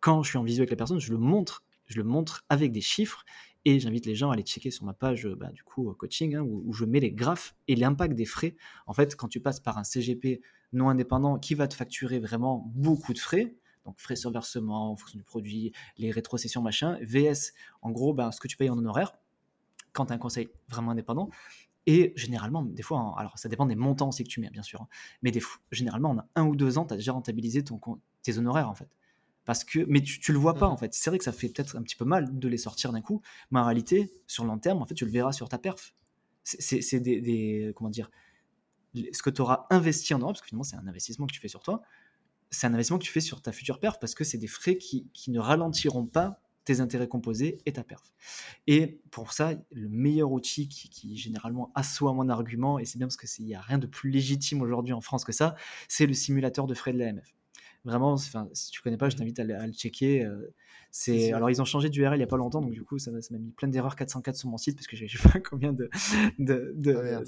quand 0.00 0.22
je 0.22 0.30
suis 0.30 0.38
en 0.38 0.42
visio 0.42 0.62
avec 0.62 0.70
la 0.70 0.76
personne, 0.76 0.98
je 0.98 1.12
le 1.12 1.18
montre. 1.18 1.62
Je 1.86 1.96
le 1.96 2.04
montre 2.04 2.44
avec 2.48 2.72
des 2.72 2.80
chiffres 2.80 3.24
et 3.64 3.80
j'invite 3.80 4.06
les 4.06 4.14
gens 4.14 4.30
à 4.30 4.34
aller 4.34 4.42
checker 4.42 4.70
sur 4.70 4.84
ma 4.84 4.92
page 4.92 5.26
bah, 5.26 5.50
du 5.50 5.62
coup 5.62 5.92
coaching 5.94 6.36
hein, 6.36 6.42
où, 6.42 6.72
je 6.72 6.84
mets 6.84 7.00
les 7.00 7.12
graphes 7.12 7.54
et 7.66 7.76
l'impact 7.76 8.14
des 8.14 8.24
frais. 8.24 8.56
En 8.86 8.94
fait, 8.94 9.16
quand 9.16 9.28
tu 9.28 9.40
passes 9.40 9.60
par 9.60 9.78
un 9.78 9.84
CGP 9.84 10.40
non 10.72 10.88
indépendant 10.88 11.38
qui 11.38 11.54
va 11.54 11.68
te 11.68 11.74
facturer 11.74 12.18
vraiment 12.18 12.70
beaucoup 12.74 13.12
de 13.12 13.18
frais, 13.18 13.54
donc 13.84 13.98
frais 13.98 14.16
sur 14.16 14.30
versement 14.30 14.92
en 14.92 14.96
fonction 14.96 15.18
du 15.18 15.24
produit, 15.24 15.72
les 15.96 16.10
rétrocessions, 16.10 16.62
machin, 16.62 16.98
VS, 17.00 17.52
en 17.82 17.90
gros, 17.90 18.12
ben, 18.12 18.30
ce 18.32 18.40
que 18.40 18.48
tu 18.48 18.56
payes 18.56 18.70
en 18.70 18.78
honoraire, 18.78 19.14
quand 19.92 20.06
tu 20.06 20.12
as 20.12 20.16
un 20.16 20.18
conseil 20.18 20.48
vraiment 20.68 20.90
indépendant, 20.90 21.30
et 21.86 22.12
généralement, 22.16 22.62
des 22.62 22.82
fois, 22.82 23.14
alors 23.16 23.38
ça 23.38 23.48
dépend 23.48 23.64
des 23.64 23.74
montants 23.74 24.08
aussi 24.08 24.22
que 24.22 24.28
tu 24.28 24.40
mets, 24.40 24.50
bien 24.50 24.62
sûr, 24.62 24.82
hein, 24.82 24.88
mais 25.22 25.30
des 25.30 25.40
généralement, 25.72 26.10
en 26.10 26.18
un 26.34 26.46
ou 26.46 26.54
deux 26.54 26.76
ans, 26.76 26.84
tu 26.84 26.92
as 26.92 26.98
déjà 26.98 27.12
rentabilisé 27.12 27.64
ton, 27.64 27.80
tes 28.22 28.36
honoraires, 28.36 28.68
en 28.68 28.74
fait. 28.74 28.90
Parce 29.48 29.64
que, 29.64 29.78
mais 29.88 30.02
tu, 30.02 30.20
tu 30.20 30.34
le 30.34 30.38
vois 30.38 30.52
pas, 30.52 30.68
mmh 30.68 30.72
en 30.72 30.76
fait. 30.76 30.92
C'est 30.92 31.08
vrai 31.08 31.16
que 31.16 31.24
ça 31.24 31.32
fait 31.32 31.48
peut-être 31.48 31.74
un 31.78 31.82
petit 31.82 31.96
peu 31.96 32.04
mal 32.04 32.38
de 32.38 32.48
les 32.48 32.58
sortir 32.58 32.92
d'un 32.92 33.00
coup, 33.00 33.22
mais 33.50 33.58
en 33.58 33.64
réalité, 33.64 34.12
sur 34.26 34.44
le 34.44 34.50
long 34.50 34.58
terme, 34.58 34.82
en 34.82 34.84
fait, 34.84 34.92
tu 34.92 35.06
le 35.06 35.10
verras 35.10 35.32
sur 35.32 35.48
ta 35.48 35.56
perf. 35.56 35.94
C'est 36.44 37.00
des, 37.00 37.22
des, 37.22 37.72
comment 37.74 37.88
dire, 37.88 38.10
ce 38.94 39.22
que 39.22 39.30
tu 39.30 39.40
auras 39.40 39.66
investi 39.70 40.12
en 40.12 40.18
Europe, 40.18 40.34
parce 40.34 40.42
que 40.42 40.48
finalement 40.48 40.64
c'est 40.64 40.76
un 40.76 40.86
investissement 40.86 41.26
que 41.26 41.32
tu 41.32 41.40
fais 41.40 41.48
sur 41.48 41.62
toi, 41.62 41.80
c'est 42.50 42.66
un 42.66 42.74
investissement 42.74 42.98
que 42.98 43.04
tu 43.04 43.10
fais 43.10 43.20
sur 43.20 43.40
ta 43.40 43.52
future 43.52 43.80
perf 43.80 43.98
parce 43.98 44.14
que 44.14 44.22
c'est 44.22 44.36
des 44.36 44.48
frais 44.48 44.76
qui, 44.76 45.08
qui, 45.14 45.30
ne 45.30 45.40
ralentiront 45.40 46.04
pas 46.04 46.42
tes 46.66 46.80
intérêts 46.80 47.08
composés 47.08 47.56
et 47.64 47.72
ta 47.72 47.84
perf. 47.84 48.12
Et 48.66 49.00
pour 49.10 49.32
ça, 49.32 49.54
le 49.72 49.88
meilleur 49.88 50.30
outil 50.30 50.68
qui, 50.68 50.90
qui 50.90 51.16
généralement 51.16 51.72
assoit 51.74 52.12
mon 52.12 52.28
argument, 52.28 52.78
et 52.78 52.84
c'est 52.84 52.98
bien 52.98 53.06
parce 53.06 53.16
qu'il 53.16 53.46
n'y 53.46 53.54
a 53.54 53.62
rien 53.62 53.78
de 53.78 53.86
plus 53.86 54.10
légitime 54.10 54.60
aujourd'hui 54.60 54.92
en 54.92 55.00
France 55.00 55.24
que 55.24 55.32
ça, 55.32 55.54
c'est 55.88 56.04
le 56.04 56.12
simulateur 56.12 56.66
de 56.66 56.74
frais 56.74 56.92
de 56.92 56.98
l'AMF. 56.98 57.37
Vraiment, 57.84 58.16
si 58.16 58.70
tu 58.70 58.82
connais 58.82 58.96
pas, 58.96 59.08
je 59.08 59.16
t'invite 59.16 59.38
à, 59.38 59.44
le 59.44 59.72
checker. 59.72 60.24
Euh, 60.24 60.54
c'est 60.90 61.32
alors 61.32 61.50
ils 61.50 61.60
ont 61.62 61.64
changé 61.64 61.90
d'URL 61.90 62.16
il 62.16 62.20
y 62.20 62.24
a 62.24 62.26
pas 62.26 62.36
longtemps, 62.36 62.60
donc 62.60 62.72
du 62.72 62.82
coup 62.82 62.98
ça 62.98 63.10
m'a 63.10 63.38
mis 63.38 63.50
plein 63.52 63.68
d'erreurs 63.68 63.94
404 63.94 64.36
sur 64.36 64.48
mon 64.48 64.56
site 64.56 64.76
parce 64.76 64.86
que 64.86 64.96
j'ai 65.06 65.18
pas 65.18 65.38
combien 65.40 65.72
de, 65.72 65.88
de, 66.38 66.72
de, 66.74 66.92
ah, 66.94 67.22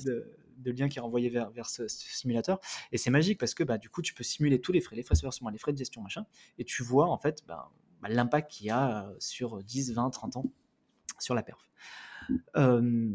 de 0.61 0.71
lien 0.71 0.89
qui 0.89 0.99
est 0.99 1.01
renvoyé 1.01 1.29
vers, 1.29 1.51
vers 1.51 1.69
ce, 1.69 1.89
simulateur. 1.89 2.61
Et 2.93 2.99
c'est 2.99 3.11
magique 3.11 3.39
parce 3.39 3.55
que 3.55 3.65
bah, 3.65 3.79
du 3.79 3.89
coup, 3.89 4.03
tu 4.03 4.15
peux 4.15 4.25
simuler 4.25 4.61
tous 4.61 4.73
les 4.73 4.81
frais, 4.81 4.97
les 4.97 5.03
frais 5.03 5.15
de 5.15 5.21
versement, 5.21 5.51
les 5.51 5.59
frais 5.59 5.73
de 5.73 5.79
gestion, 5.79 6.03
machin, 6.03 6.27
et 6.59 6.65
tu 6.65 6.83
vois 6.83 7.09
en 7.09 7.19
fait 7.19 7.43
bah, 7.47 7.71
bah, 8.03 8.09
l'impact 8.09 8.51
qu'il 8.51 8.67
y 8.67 8.71
a 8.71 9.07
euh, 9.07 9.15
sur 9.19 9.63
10, 9.63 9.93
20, 9.95 10.11
30 10.11 10.37
ans 10.37 10.45
sur 11.19 11.35
la 11.35 11.43
perf. 11.43 11.71
Euh, 12.57 13.11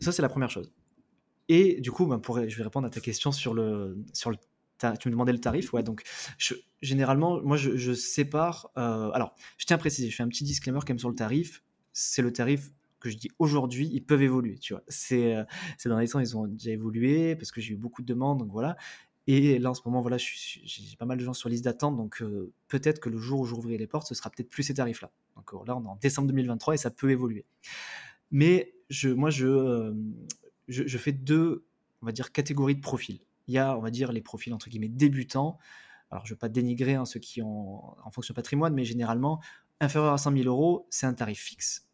ça, 0.00 0.12
c'est 0.12 0.22
la 0.22 0.28
première 0.28 0.50
chose. 0.50 0.72
Et 1.48 1.80
du 1.80 1.90
coup, 1.90 2.06
pour, 2.18 2.48
je 2.48 2.56
vais 2.56 2.62
répondre 2.62 2.86
à 2.86 2.90
ta 2.90 3.00
question 3.00 3.32
sur 3.32 3.54
le, 3.54 3.98
sur 4.12 4.30
le 4.30 4.36
tu 4.98 5.08
me 5.08 5.12
demandais 5.12 5.32
le 5.32 5.40
tarif, 5.40 5.72
ouais. 5.72 5.82
Donc, 5.82 6.02
je, 6.38 6.54
généralement, 6.80 7.40
moi, 7.42 7.56
je, 7.56 7.94
sépare. 7.94 8.70
Euh, 8.76 9.10
alors, 9.12 9.34
je 9.58 9.66
tiens 9.66 9.76
à 9.76 9.78
préciser, 9.78 10.10
je 10.10 10.16
fais 10.16 10.22
un 10.22 10.28
petit 10.28 10.44
disclaimer 10.44 10.80
quand 10.80 10.90
même 10.90 10.98
sur 10.98 11.08
le 11.10 11.14
tarif. 11.14 11.62
C'est 11.92 12.22
le 12.22 12.32
tarif 12.32 12.70
que 13.02 13.10
je 13.10 13.16
dis 13.16 13.30
aujourd'hui, 13.38 13.90
ils 13.92 14.04
peuvent 14.04 14.22
évoluer, 14.22 14.58
tu 14.58 14.72
vois. 14.72 14.82
C'est 14.88 15.34
euh, 15.34 15.44
dans 15.84 15.98
les 15.98 16.08
temps, 16.08 16.20
ils 16.20 16.36
ont 16.36 16.46
déjà 16.46 16.70
évolué 16.70 17.36
parce 17.36 17.50
que 17.50 17.60
j'ai 17.60 17.74
eu 17.74 17.76
beaucoup 17.76 18.02
de 18.02 18.06
demandes, 18.06 18.38
donc 18.38 18.50
voilà. 18.50 18.76
Et 19.26 19.58
là, 19.58 19.70
en 19.70 19.74
ce 19.74 19.82
moment, 19.84 20.00
voilà, 20.00 20.16
j'ai 20.18 20.96
pas 20.96 21.04
mal 21.04 21.18
de 21.18 21.24
gens 21.24 21.32
sur 21.32 21.48
liste 21.48 21.64
d'attente, 21.64 21.96
donc 21.96 22.22
euh, 22.22 22.52
peut-être 22.68 22.98
que 22.98 23.08
le 23.08 23.18
jour 23.18 23.40
où 23.40 23.44
j'ouvrirai 23.44 23.78
les 23.78 23.86
portes, 23.86 24.08
ce 24.08 24.14
sera 24.14 24.30
peut-être 24.30 24.48
plus 24.48 24.64
ces 24.64 24.74
tarifs-là. 24.74 25.10
Donc 25.36 25.52
euh, 25.52 25.58
là, 25.66 25.76
on 25.76 25.84
est 25.84 25.88
en 25.88 25.96
décembre 25.96 26.28
2023 26.28 26.74
et 26.74 26.76
ça 26.76 26.90
peut 26.90 27.10
évoluer. 27.10 27.44
Mais 28.30 28.74
je, 28.90 29.10
moi, 29.10 29.30
je, 29.30 29.94
je, 30.68 30.98
fais 30.98 31.12
deux, 31.12 31.66
on 32.00 32.06
va 32.06 32.12
dire, 32.12 32.32
catégories 32.32 32.74
de 32.74 32.80
profils. 32.80 33.20
Il 33.48 33.54
y 33.54 33.58
a, 33.58 33.76
on 33.76 33.80
va 33.80 33.90
dire, 33.90 34.12
les 34.12 34.22
profils 34.22 34.52
entre 34.52 34.68
guillemets 34.68 34.88
débutants. 34.88 35.58
Alors, 36.10 36.26
je 36.26 36.32
ne 36.32 36.34
veux 36.34 36.38
pas 36.38 36.48
dénigrer 36.48 36.94
hein, 36.94 37.04
ceux 37.04 37.20
qui 37.20 37.42
ont 37.42 37.96
en 38.04 38.10
fonction 38.10 38.34
patrimoine, 38.34 38.74
mais 38.74 38.84
généralement, 38.84 39.40
inférieur 39.80 40.12
à 40.12 40.18
100 40.18 40.36
000 40.36 40.44
euros, 40.44 40.86
c'est 40.90 41.06
un 41.06 41.14
tarif 41.14 41.40
fixe. 41.40 41.88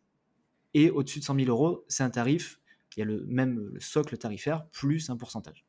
Et 0.75 0.91
au-dessus 0.91 1.21
de 1.21 1.25
100 1.25 1.37
000 1.37 1.49
euros, 1.49 1.85
c'est 1.89 2.03
un 2.03 2.11
tarif, 2.11 2.61
il 2.97 3.01
y 3.01 3.03
a 3.03 3.07
le 3.07 3.25
même 3.27 3.73
socle 3.79 4.19
tarifaire 4.19 4.67
plus 4.71 5.09
un 5.09 5.17
pourcentage. 5.17 5.65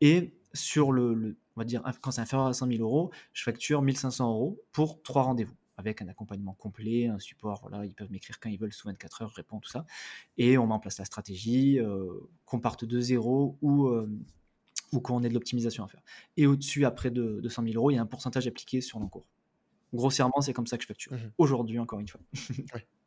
Et 0.00 0.34
sur 0.52 0.92
le, 0.92 1.38
on 1.56 1.60
va 1.60 1.64
dire, 1.64 1.82
quand 2.02 2.10
c'est 2.10 2.20
inférieur 2.20 2.46
à 2.46 2.52
100 2.52 2.68
000 2.68 2.82
euros, 2.82 3.10
je 3.32 3.42
facture 3.42 3.82
1500 3.82 4.30
euros 4.30 4.62
pour 4.72 5.02
trois 5.02 5.22
rendez-vous 5.22 5.56
avec 5.78 6.02
un 6.02 6.08
accompagnement 6.08 6.54
complet, 6.54 7.06
un 7.06 7.20
support, 7.20 7.60
voilà, 7.62 7.86
ils 7.86 7.94
peuvent 7.94 8.10
m'écrire 8.10 8.40
quand 8.40 8.50
ils 8.50 8.58
veulent 8.58 8.72
sous 8.72 8.88
24 8.88 9.22
heures, 9.22 9.30
je 9.30 9.36
réponds, 9.36 9.60
tout 9.60 9.70
ça. 9.70 9.86
Et 10.36 10.58
on 10.58 10.66
met 10.66 10.74
en 10.74 10.80
place 10.80 10.98
la 10.98 11.04
stratégie, 11.04 11.78
euh, 11.78 12.28
qu'on 12.44 12.58
parte 12.58 12.84
de 12.84 13.00
zéro 13.00 13.56
ou, 13.62 13.86
euh, 13.86 14.10
ou 14.92 15.00
qu'on 15.00 15.22
ait 15.22 15.28
de 15.28 15.34
l'optimisation 15.34 15.84
à 15.84 15.88
faire. 15.88 16.02
Et 16.36 16.46
au-dessus, 16.46 16.84
après 16.84 17.10
de, 17.10 17.46
100 17.48 17.62
000 17.62 17.74
euros, 17.76 17.90
il 17.90 17.94
y 17.94 17.98
a 17.98 18.02
un 18.02 18.06
pourcentage 18.06 18.46
appliqué 18.46 18.80
sur 18.80 18.98
l'encours. 18.98 19.26
Grossièrement, 19.92 20.40
c'est 20.40 20.52
comme 20.52 20.66
ça 20.66 20.76
que 20.76 20.82
je 20.82 20.88
facture. 20.88 21.12
Mmh 21.12 21.30
Aujourd'hui, 21.38 21.78
encore 21.78 22.00
une 22.00 22.08
fois. 22.08 22.20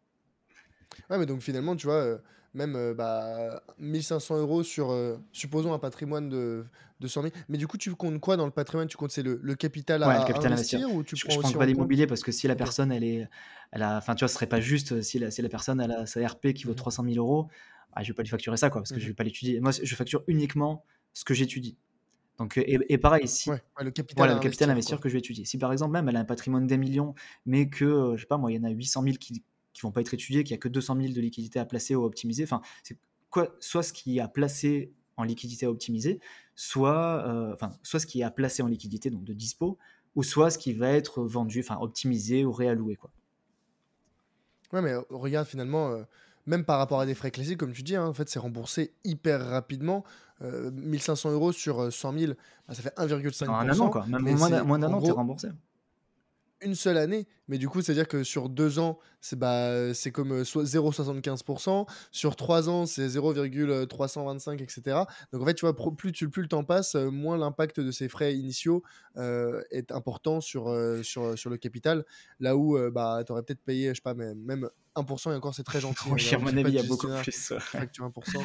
Ouais, 1.10 1.18
mais 1.18 1.26
donc 1.26 1.42
finalement, 1.42 1.76
tu 1.76 1.88
vois, 1.88 1.96
euh, 1.96 2.18
même 2.54 2.76
euh, 2.76 2.94
bah, 2.94 3.64
1500 3.80 4.40
euros 4.40 4.64
sur, 4.64 4.92
euh, 4.92 5.18
supposons, 5.32 5.74
un 5.74 5.80
patrimoine 5.80 6.30
de, 6.30 6.66
de 7.00 7.08
100 7.08 7.22
000. 7.24 7.34
Mais 7.50 7.58
du 7.58 7.68
coup, 7.68 7.78
tu 7.78 7.94
comptes 7.96 8.20
quoi 8.20 8.38
dans 8.38 8.46
le 8.46 8.52
patrimoine? 8.52 8.88
Tu 8.88 8.98
comptes 8.98 9.12
c'est 9.12 9.24
le, 9.24 9.40
le 9.42 9.56
capital 9.56 10.04
à, 10.04 10.20
le 10.20 10.28
capital 10.28 10.54
investir, 10.54 10.94
ou 10.94 11.04
tu 11.04 11.16
Je, 11.16 11.26
prends 11.26 11.48
je 11.48 11.58
pas 11.58 11.66
l'immobilier 11.66 12.08
parce 12.08 12.24
que 12.24 12.32
si 12.32 12.48
la 12.48 12.56
personne, 12.56 12.92
elle 12.92 13.04
est, 13.04 13.28
elle 13.72 13.84
a, 13.84 13.98
enfin, 13.98 14.16
tu 14.16 14.24
vois, 14.24 14.28
ce 14.28 14.36
serait 14.36 14.48
pas 14.48 14.62
juste 14.62 15.02
si 15.02 15.20
la, 15.20 15.32
si 15.32 15.42
la 15.42 15.50
personne 15.50 15.80
elle 15.80 15.92
a 15.92 16.06
sa 16.06 16.26
RP 16.26 16.54
qui 16.54 16.66
vaut 16.66 16.74
300 16.74 17.04
mmh 17.04 17.14
000 17.14 17.26
euros, 17.26 17.48
ah, 17.94 18.04
je 18.04 18.10
vais 18.10 18.14
pas 18.14 18.24
lui 18.24 18.30
facturer 18.30 18.58
ça, 18.58 18.70
quoi, 18.70 18.82
parce 18.82 18.92
que 18.92 19.00
je 19.00 19.06
mmh 19.06 19.08
vais 19.08 19.14
pas 19.14 19.24
l'étudier. 19.24 19.60
Moi, 19.60 19.72
je 19.72 19.96
facture 19.96 20.24
uniquement 20.28 20.84
ce 21.14 21.24
que 21.24 21.34
j'étudie. 21.34 21.78
Donc, 22.38 22.58
et, 22.58 22.80
et 22.90 22.98
pareil, 22.98 23.28
si 23.28 23.50
Ouais, 23.50 23.62
le 23.80 23.92
capital 23.92 24.18
voilà, 24.18 24.34
le 24.34 24.40
capital 24.40 24.70
investir, 24.70 24.96
investir 24.96 25.00
que 25.00 25.10
je 25.10 25.14
vais 25.14 25.20
étudier. 25.20 25.46
Si 25.46 25.58
par 25.58 25.72
exemple, 25.72 25.94
même 25.94 26.10
elle 26.10 26.16
a 26.16 26.20
un 26.20 26.26
patrimoine 26.26 26.66
d'un 26.66 26.78
million, 26.78 27.14
mais 27.46 27.70
que, 27.70 28.14
je 28.16 28.22
sais 28.22 28.28
pas, 28.28 28.38
moi, 28.38 28.52
il 28.52 28.56
y 28.56 28.60
en 28.60 28.64
a 28.64 28.70
800 28.70 29.04
000 29.04 29.16
qui, 29.18 29.44
qui 29.74 29.82
vont 29.82 29.92
pas 29.92 30.02
être 30.02 30.14
étudiés, 30.14 30.44
qu'il 30.44 30.52
y 30.52 30.56
a 30.56 30.58
que 30.58 30.68
200 30.70 30.98
000 31.00 31.14
de 31.14 31.22
liquidités 31.22 31.60
à 31.60 31.66
placer 31.66 31.96
ou 31.96 32.04
à 32.04 32.06
optimiser. 32.06 32.44
Enfin, 32.44 32.62
c'est 32.84 32.98
quoi, 33.30 33.56
soit 33.60 33.84
ce 33.84 33.94
qui 33.94 34.18
est 34.18 34.22
à 34.22 34.28
placer 34.28 34.92
en 35.18 35.24
liquidité 35.24 35.66
à 35.66 35.72
optimiser, 35.72 36.20
soit, 36.56 37.26
euh, 37.28 37.54
enfin, 37.54 37.72
soit 37.84 38.00
ce 38.00 38.08
qui 38.08 38.22
est 38.22 38.24
à 38.24 38.32
placer 38.32 38.64
en 38.64 38.68
liquidité, 38.68 39.10
donc 39.10 39.24
de 39.24 39.34
dispo, 39.34 39.78
ou 40.16 40.24
soit 40.24 40.50
ce 40.50 40.58
qui 40.58 40.74
va 40.74 40.90
être 40.90 41.24
vendu, 41.24 41.60
enfin, 41.60 41.78
optimisé 41.80 42.44
ou 42.44 42.52
réalloué, 42.52 42.96
quoi. 42.96 43.12
Ouais, 44.74 44.82
mais 44.82 44.92
euh, 44.92 45.02
regarde 45.10 45.48
finalement, 45.48 45.92
euh, 45.92 46.04
même 46.46 46.66
par 46.66 46.78
rapport 46.78 47.00
à 47.00 47.06
des 47.06 47.16
frais 47.16 47.32
classiques, 47.32 47.58
comme 47.58 47.74
tu 47.74 47.84
dis, 47.84 47.96
hein, 47.96 48.06
en 48.06 48.14
fait, 48.14 48.30
c'est 48.30 48.40
remboursé 48.40 48.94
hyper 49.04 49.50
rapidement. 49.50 50.04
1500 50.42 51.32
euros 51.32 51.52
sur 51.52 51.94
100 51.94 52.18
000, 52.18 52.34
bah, 52.68 52.74
ça 52.74 52.82
fait 52.82 52.94
1,5%. 52.98 53.50
un 53.50 53.80
an, 53.80 53.90
quoi. 53.90 54.06
Même 54.08 54.24
moins 54.66 54.80
d'un 54.80 54.92
an, 54.92 55.00
es 55.00 55.12
remboursé. 55.12 55.50
Une 56.62 56.76
seule 56.76 56.98
année, 56.98 57.28
mais 57.48 57.58
du 57.58 57.68
coup, 57.68 57.82
c'est-à-dire 57.82 58.08
que 58.08 58.24
sur 58.24 58.50
deux 58.50 58.80
ans, 58.80 59.00
c'est 59.20 59.38
bah, 59.38 59.94
c'est 59.94 60.12
comme 60.12 60.32
euh, 60.32 60.44
soit 60.44 60.64
0,75%, 60.64 61.88
sur 62.12 62.36
trois 62.36 62.70
ans, 62.70 62.86
c'est 62.86 63.08
0,325, 63.08 64.62
etc. 64.62 64.82
Donc 65.32 65.42
en 65.42 65.46
fait, 65.46 65.54
tu 65.54 65.66
vois, 65.66 65.76
plus, 65.96 66.12
tu, 66.12 66.30
plus 66.30 66.44
le 66.44 66.48
temps 66.48 66.64
passe, 66.64 66.96
euh, 66.96 67.10
moins 67.10 67.38
l'impact 67.38 67.80
de 67.80 67.92
ces 67.92 68.08
frais 68.08 68.36
initiaux 68.36 68.84
euh, 69.18 69.62
est 69.72 69.92
important 69.92 70.42
sur, 70.42 70.74
sur, 71.04 71.38
sur 71.38 71.50
le 71.50 71.58
capital, 71.58 72.06
là 72.40 72.56
où 72.56 72.78
bah, 72.92 73.24
tu 73.26 73.32
aurais 73.32 73.44
peut-être 73.44 73.64
payé, 73.64 73.90
je 73.90 73.96
sais 73.96 74.02
pas, 74.02 74.14
même 74.14 74.70
1%, 74.96 75.32
et 75.32 75.36
encore 75.36 75.56
c'est 75.56 75.64
très 75.64 75.82
gentil. 75.82 76.10
Oui, 76.10 76.30
hein, 76.32 76.36
à 76.36 76.40
mon 76.40 76.58
avis, 76.58 76.72
il 76.72 76.76
y 76.76 76.80
a 76.80 76.84
beaucoup 76.84 77.08
plus. 77.08 77.54
Facture 77.60 78.10
1%. 78.10 78.42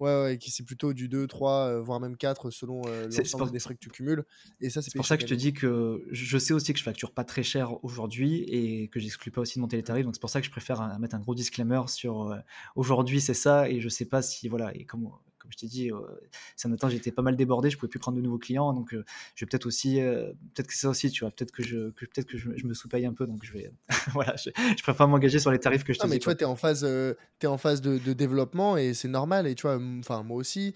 Ouais, 0.00 0.22
ouais, 0.22 0.38
qui 0.38 0.50
c'est 0.50 0.64
plutôt 0.64 0.92
du 0.92 1.08
2, 1.08 1.26
3, 1.26 1.68
euh, 1.68 1.80
voire 1.80 2.00
même 2.00 2.16
4 2.16 2.50
selon 2.50 2.82
euh, 2.86 3.08
l'ensemble 3.08 3.50
des 3.52 3.60
frais 3.60 3.74
que 3.74 3.80
tu 3.80 3.90
cumules. 3.90 4.24
Et 4.60 4.68
ça, 4.68 4.82
c'est 4.82 4.92
pour 4.94 5.06
ça 5.06 5.16
que 5.16 5.22
je 5.22 5.28
te 5.28 5.34
dis 5.34 5.52
que 5.52 6.04
je 6.10 6.38
sais 6.38 6.52
aussi 6.52 6.72
que 6.72 6.78
je 6.78 6.84
facture 6.84 7.12
pas 7.12 7.24
très 7.24 7.44
cher 7.44 7.84
aujourd'hui 7.84 8.42
et 8.42 8.88
que 8.88 8.98
j'exclus 8.98 9.30
pas 9.30 9.40
aussi 9.40 9.58
de 9.58 9.60
monter 9.60 9.76
les 9.76 9.84
tarifs. 9.84 10.04
Donc 10.04 10.14
c'est 10.14 10.20
pour 10.20 10.30
ça 10.30 10.40
que 10.40 10.46
je 10.46 10.50
préfère 10.50 10.82
euh, 10.82 10.98
mettre 10.98 11.14
un 11.14 11.20
gros 11.20 11.34
disclaimer 11.34 11.82
sur 11.86 12.36
aujourd'hui 12.74 13.20
c'est 13.20 13.34
ça 13.34 13.68
et 13.68 13.80
je 13.80 13.88
sais 13.88 14.04
pas 14.04 14.22
si 14.22 14.48
voilà 14.48 14.74
et 14.74 14.84
comme 14.84 15.10
comme 15.44 15.52
je 15.52 15.58
t'ai 15.58 15.66
dit, 15.66 15.92
euh, 15.92 16.00
c'est 16.56 16.68
un 16.68 16.76
temps 16.76 16.88
j'étais 16.88 17.12
pas 17.12 17.20
mal 17.20 17.36
débordé, 17.36 17.68
je 17.68 17.76
pouvais 17.76 17.90
plus 17.90 17.98
prendre 17.98 18.16
de 18.16 18.22
nouveaux 18.22 18.38
clients, 18.38 18.72
donc 18.72 18.94
euh, 18.94 19.04
je 19.34 19.44
vais 19.44 19.48
peut-être 19.50 19.66
aussi, 19.66 20.00
euh, 20.00 20.32
peut-être 20.54 20.68
que 20.68 20.72
c'est 20.72 20.80
ça 20.80 20.88
aussi, 20.88 21.10
tu 21.10 21.20
vois, 21.20 21.30
peut-être 21.30 21.52
que 21.52 21.62
je, 21.62 21.90
peut-être 21.90 22.26
que 22.26 22.38
je, 22.38 22.48
me 22.48 22.72
sous-paye 22.72 23.04
un 23.04 23.12
peu, 23.12 23.26
donc 23.26 23.44
je 23.44 23.52
vais, 23.52 23.70
voilà, 24.14 24.36
je, 24.36 24.82
préfère 24.82 25.06
m'engager 25.06 25.38
sur 25.38 25.50
les 25.50 25.58
tarifs 25.58 25.84
que 25.84 25.92
je 25.92 25.98
te 25.98 26.06
non, 26.06 26.10
mais 26.10 26.18
tu 26.18 26.24
vois, 26.24 26.34
tu 26.34 26.44
es 26.44 26.46
en 26.46 26.56
phase, 26.56 26.82
es 26.84 27.46
en 27.46 27.58
phase 27.58 27.82
de, 27.82 28.14
développement 28.14 28.78
et 28.78 28.94
c'est 28.94 29.08
normal, 29.08 29.46
et 29.46 29.54
tu 29.54 29.62
vois, 29.62 29.78
enfin 29.98 30.22
moi 30.22 30.38
aussi, 30.38 30.74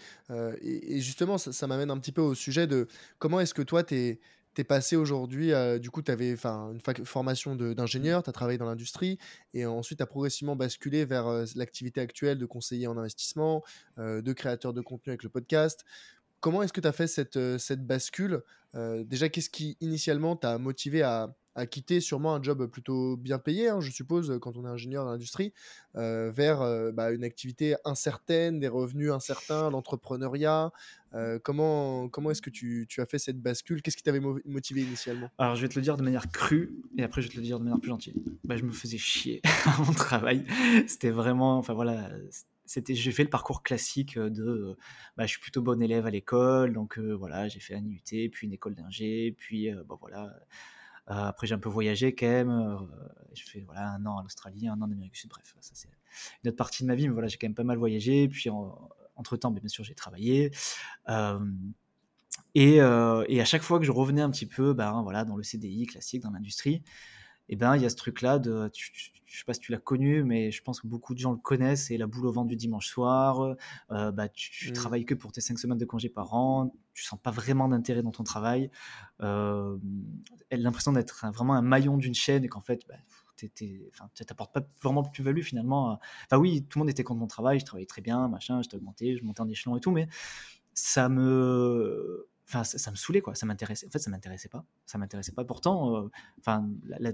et, 0.60 1.00
justement, 1.00 1.38
ça, 1.38 1.50
ça 1.52 1.66
m'amène 1.66 1.90
un 1.90 1.98
petit 1.98 2.12
peu 2.12 2.20
au 2.20 2.34
sujet 2.34 2.66
de 2.66 2.88
comment 3.18 3.40
est-ce 3.40 3.54
que 3.54 3.62
toi, 3.62 3.82
tu 3.82 3.94
es 3.94 4.20
tu 4.62 4.64
passé 4.64 4.96
aujourd'hui, 4.96 5.52
du 5.80 5.90
coup, 5.90 6.02
tu 6.02 6.10
avais 6.10 6.30
une 6.30 6.80
formation 7.04 7.54
d'ingénieur, 7.54 8.22
tu 8.22 8.30
as 8.30 8.32
travaillé 8.32 8.58
dans 8.58 8.66
l'industrie, 8.66 9.18
et 9.54 9.66
ensuite 9.66 9.98
tu 9.98 10.02
as 10.02 10.06
progressivement 10.06 10.56
basculé 10.56 11.04
vers 11.04 11.44
l'activité 11.54 12.00
actuelle 12.00 12.38
de 12.38 12.46
conseiller 12.46 12.86
en 12.86 12.96
investissement, 12.98 13.62
de 13.96 14.32
créateur 14.32 14.72
de 14.72 14.80
contenu 14.80 15.10
avec 15.10 15.22
le 15.22 15.28
podcast. 15.28 15.84
Comment 16.40 16.62
est-ce 16.62 16.72
que 16.72 16.80
tu 16.80 16.88
as 16.88 16.92
fait 16.92 17.06
cette, 17.06 17.58
cette 17.58 17.86
bascule 17.86 18.42
Déjà, 18.74 19.28
qu'est-ce 19.28 19.50
qui 19.50 19.76
initialement 19.80 20.36
t'a 20.36 20.58
motivé 20.58 21.02
à, 21.02 21.34
à 21.58 21.66
quitter 21.66 22.00
sûrement 22.00 22.34
un 22.34 22.42
job 22.42 22.66
plutôt 22.66 23.16
bien 23.16 23.38
payé, 23.38 23.68
hein, 23.68 23.80
je 23.80 23.90
suppose, 23.90 24.38
quand 24.40 24.56
on 24.56 24.64
est 24.64 24.68
ingénieur 24.68 25.04
dans 25.04 25.10
l'industrie, 25.10 25.52
euh, 25.96 26.30
vers 26.30 26.62
euh, 26.62 26.92
bah, 26.92 27.10
une 27.10 27.24
activité 27.24 27.74
incertaine, 27.84 28.60
des 28.60 28.68
revenus 28.68 29.10
incertains, 29.10 29.68
l'entrepreneuriat. 29.68 30.70
Euh, 31.14 31.38
comment 31.42 32.08
comment 32.08 32.30
est-ce 32.30 32.42
que 32.42 32.50
tu, 32.50 32.86
as 32.98 33.06
fait 33.06 33.18
cette 33.18 33.40
bascule? 33.40 33.82
Qu'est-ce 33.82 33.96
qui 33.96 34.04
t'avait 34.04 34.20
motivé 34.44 34.82
initialement? 34.82 35.30
Alors, 35.38 35.56
je 35.56 35.62
vais 35.62 35.68
te 35.68 35.74
le 35.74 35.82
dire 35.82 35.96
de 35.96 36.02
manière 36.02 36.30
crue 36.30 36.76
et 36.96 37.02
après, 37.02 37.22
je 37.22 37.26
vais 37.26 37.32
te 37.32 37.38
le 37.38 37.44
dire 37.44 37.58
de 37.58 37.64
manière 37.64 37.80
plus 37.80 37.88
gentille. 37.88 38.14
Bah, 38.44 38.56
je 38.56 38.62
me 38.62 38.72
faisais 38.72 38.98
chier 38.98 39.40
à 39.66 39.82
mon 39.82 39.92
travail. 39.92 40.44
C'était 40.86 41.10
vraiment. 41.10 41.58
Enfin, 41.58 41.74
voilà 41.74 42.10
c'était 42.66 42.94
j'ai 42.94 43.12
fait 43.12 43.22
le 43.22 43.30
parcours 43.30 43.62
classique 43.62 44.18
de 44.18 44.76
bah, 45.16 45.24
je 45.24 45.30
suis 45.30 45.40
plutôt 45.40 45.62
bon 45.62 45.80
élève 45.80 46.04
à 46.04 46.10
l'école 46.10 46.74
donc 46.74 46.98
voilà 46.98 47.48
j'ai 47.48 47.60
fait 47.60 47.74
un 47.74 47.82
IUT 47.82 48.28
puis 48.28 48.46
une 48.46 48.52
école 48.52 48.74
d'ingé 48.74 49.34
puis 49.38 49.70
bah, 49.88 49.96
voilà 49.98 50.24
euh, 50.26 50.38
après, 51.10 51.46
j'ai 51.46 51.54
un 51.54 51.58
peu 51.58 51.68
voyagé 51.68 52.14
quand 52.14 52.26
même. 52.26 52.50
Euh, 52.50 52.76
je 53.34 53.42
fais 53.44 53.60
voilà, 53.60 53.92
un 53.92 54.06
an 54.06 54.16
en 54.18 54.24
Australie, 54.24 54.68
un 54.68 54.74
an 54.74 54.82
en 54.82 54.92
Amérique 54.92 55.12
du 55.12 55.20
Sud. 55.20 55.30
Bref, 55.30 55.54
ça 55.60 55.70
c'est 55.74 55.88
une 56.42 56.48
autre 56.48 56.56
partie 56.56 56.82
de 56.82 56.88
ma 56.88 56.94
vie. 56.94 57.08
Mais 57.08 57.12
voilà, 57.12 57.28
j'ai 57.28 57.38
quand 57.38 57.46
même 57.46 57.54
pas 57.54 57.64
mal 57.64 57.78
voyagé. 57.78 58.28
Puis 58.28 58.50
entre-temps, 59.16 59.50
bien 59.50 59.68
sûr, 59.68 59.84
j'ai 59.84 59.94
travaillé. 59.94 60.50
Euh, 61.08 61.38
et, 62.54 62.76
et, 62.76 63.40
à 63.40 63.44
chaque 63.44 63.62
fois 63.62 63.78
que 63.78 63.84
je 63.84 63.92
revenais 63.92 64.22
un 64.22 64.30
petit 64.30 64.46
peu 64.46 64.72
ben, 64.72 65.02
voilà, 65.02 65.24
dans 65.24 65.36
le 65.36 65.42
CDI 65.42 65.86
classique, 65.86 66.22
dans 66.22 66.30
l'industrie, 66.30 66.82
et 67.48 67.56
ben 67.56 67.76
il 67.76 67.82
y 67.82 67.86
a 67.86 67.90
ce 67.90 67.96
truc-là 67.96 68.38
de, 68.38 68.70
je 69.28 69.38
sais 69.38 69.44
pas 69.44 69.54
si 69.54 69.60
tu 69.60 69.72
l'as 69.72 69.78
connu, 69.78 70.24
mais 70.24 70.50
je 70.50 70.62
pense 70.62 70.80
que 70.80 70.86
beaucoup 70.86 71.14
de 71.14 71.18
gens 71.18 71.32
le 71.32 71.38
connaissent, 71.38 71.86
c'est 71.86 71.98
la 71.98 72.06
boule 72.06 72.26
au 72.26 72.32
ventre 72.32 72.48
du 72.48 72.56
dimanche 72.56 72.88
soir. 72.88 73.56
Euh, 73.90 74.10
bah, 74.10 74.28
tu, 74.28 74.70
mmh. 74.70 74.72
travailles 74.72 75.04
que 75.04 75.14
pour 75.14 75.32
tes 75.32 75.40
cinq 75.40 75.58
semaines 75.58 75.78
de 75.78 75.84
congé 75.84 76.08
par 76.08 76.34
an, 76.34 76.72
tu 76.94 77.04
sens 77.04 77.20
pas 77.20 77.30
vraiment 77.30 77.68
d'intérêt 77.68 78.02
dans 78.02 78.10
ton 78.10 78.24
travail. 78.24 78.70
Euh, 79.22 79.76
l'impression 80.50 80.92
d'être 80.92 81.26
vraiment 81.32 81.54
un 81.54 81.62
maillon 81.62 81.98
d'une 81.98 82.14
chaîne 82.14 82.44
et 82.44 82.48
qu'en 82.48 82.62
fait, 82.62 82.82
bah, 82.88 82.94
tu 83.36 83.50
n'apportes 84.28 84.52
pas 84.52 84.66
vraiment 84.82 85.02
de 85.02 85.10
plus-value 85.10 85.42
finalement. 85.42 86.00
Enfin 86.24 86.38
oui, 86.38 86.64
tout 86.64 86.78
le 86.78 86.84
monde 86.84 86.90
était 86.90 87.04
contre 87.04 87.20
mon 87.20 87.26
travail, 87.26 87.60
je 87.60 87.66
travaillais 87.66 87.86
très 87.86 88.02
bien, 88.02 88.28
machin, 88.28 88.62
j'étais 88.62 88.76
augmenté, 88.76 89.16
je 89.16 89.24
montais 89.24 89.42
en 89.42 89.48
échelon 89.48 89.76
et 89.76 89.80
tout, 89.80 89.92
mais 89.92 90.08
ça 90.74 91.08
me 91.08 92.28
enfin 92.48 92.64
ça, 92.64 92.90
me 92.90 92.96
saoulait 92.96 93.20
quoi. 93.20 93.34
Ça 93.34 93.46
m'intéressait 93.46 93.86
en 93.86 93.90
fait 93.90 93.98
ça 93.98 94.10
m'intéressait 94.10 94.48
pas. 94.48 94.64
Ça 94.86 94.98
m'intéressait 94.98 95.32
pas. 95.32 95.44
Pourtant 95.44 95.96
euh, 95.96 96.10
enfin 96.40 96.66
la, 96.86 97.12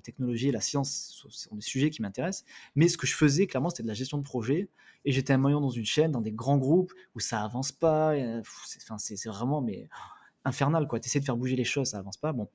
technologie 0.00 0.48
et 0.48 0.52
la 0.52 0.60
science 0.60 1.24
sont 1.28 1.56
des 1.56 1.62
sujets 1.62 1.90
qui 1.90 2.02
m'intéressent. 2.02 2.44
Mais 2.74 2.88
ce 2.88 2.96
que 2.96 3.06
je 3.06 3.14
faisais 3.14 3.46
clairement 3.46 3.70
c'était 3.70 3.82
de 3.82 3.88
la 3.88 3.94
gestion 3.94 4.18
de 4.18 4.22
projet. 4.22 4.68
Et 5.04 5.12
j'étais 5.12 5.32
un 5.32 5.38
maillon 5.38 5.60
dans 5.60 5.70
une 5.70 5.84
chaîne 5.84 6.10
dans 6.10 6.22
des 6.22 6.32
grands 6.32 6.58
groupes 6.58 6.92
où 7.14 7.20
ça 7.20 7.42
avance 7.42 7.70
pas. 7.70 8.14
Enfin 8.16 8.98
c'est 8.98 9.28
vraiment 9.28 9.60
mais 9.60 9.88
infernal 10.44 10.88
quoi. 10.88 10.98
Essaies 10.98 11.20
de 11.20 11.24
faire 11.24 11.36
bouger 11.36 11.56
les 11.56 11.64
choses 11.64 11.90
ça 11.90 11.98
avance 11.98 12.16
pas. 12.16 12.32
Bon. 12.32 12.48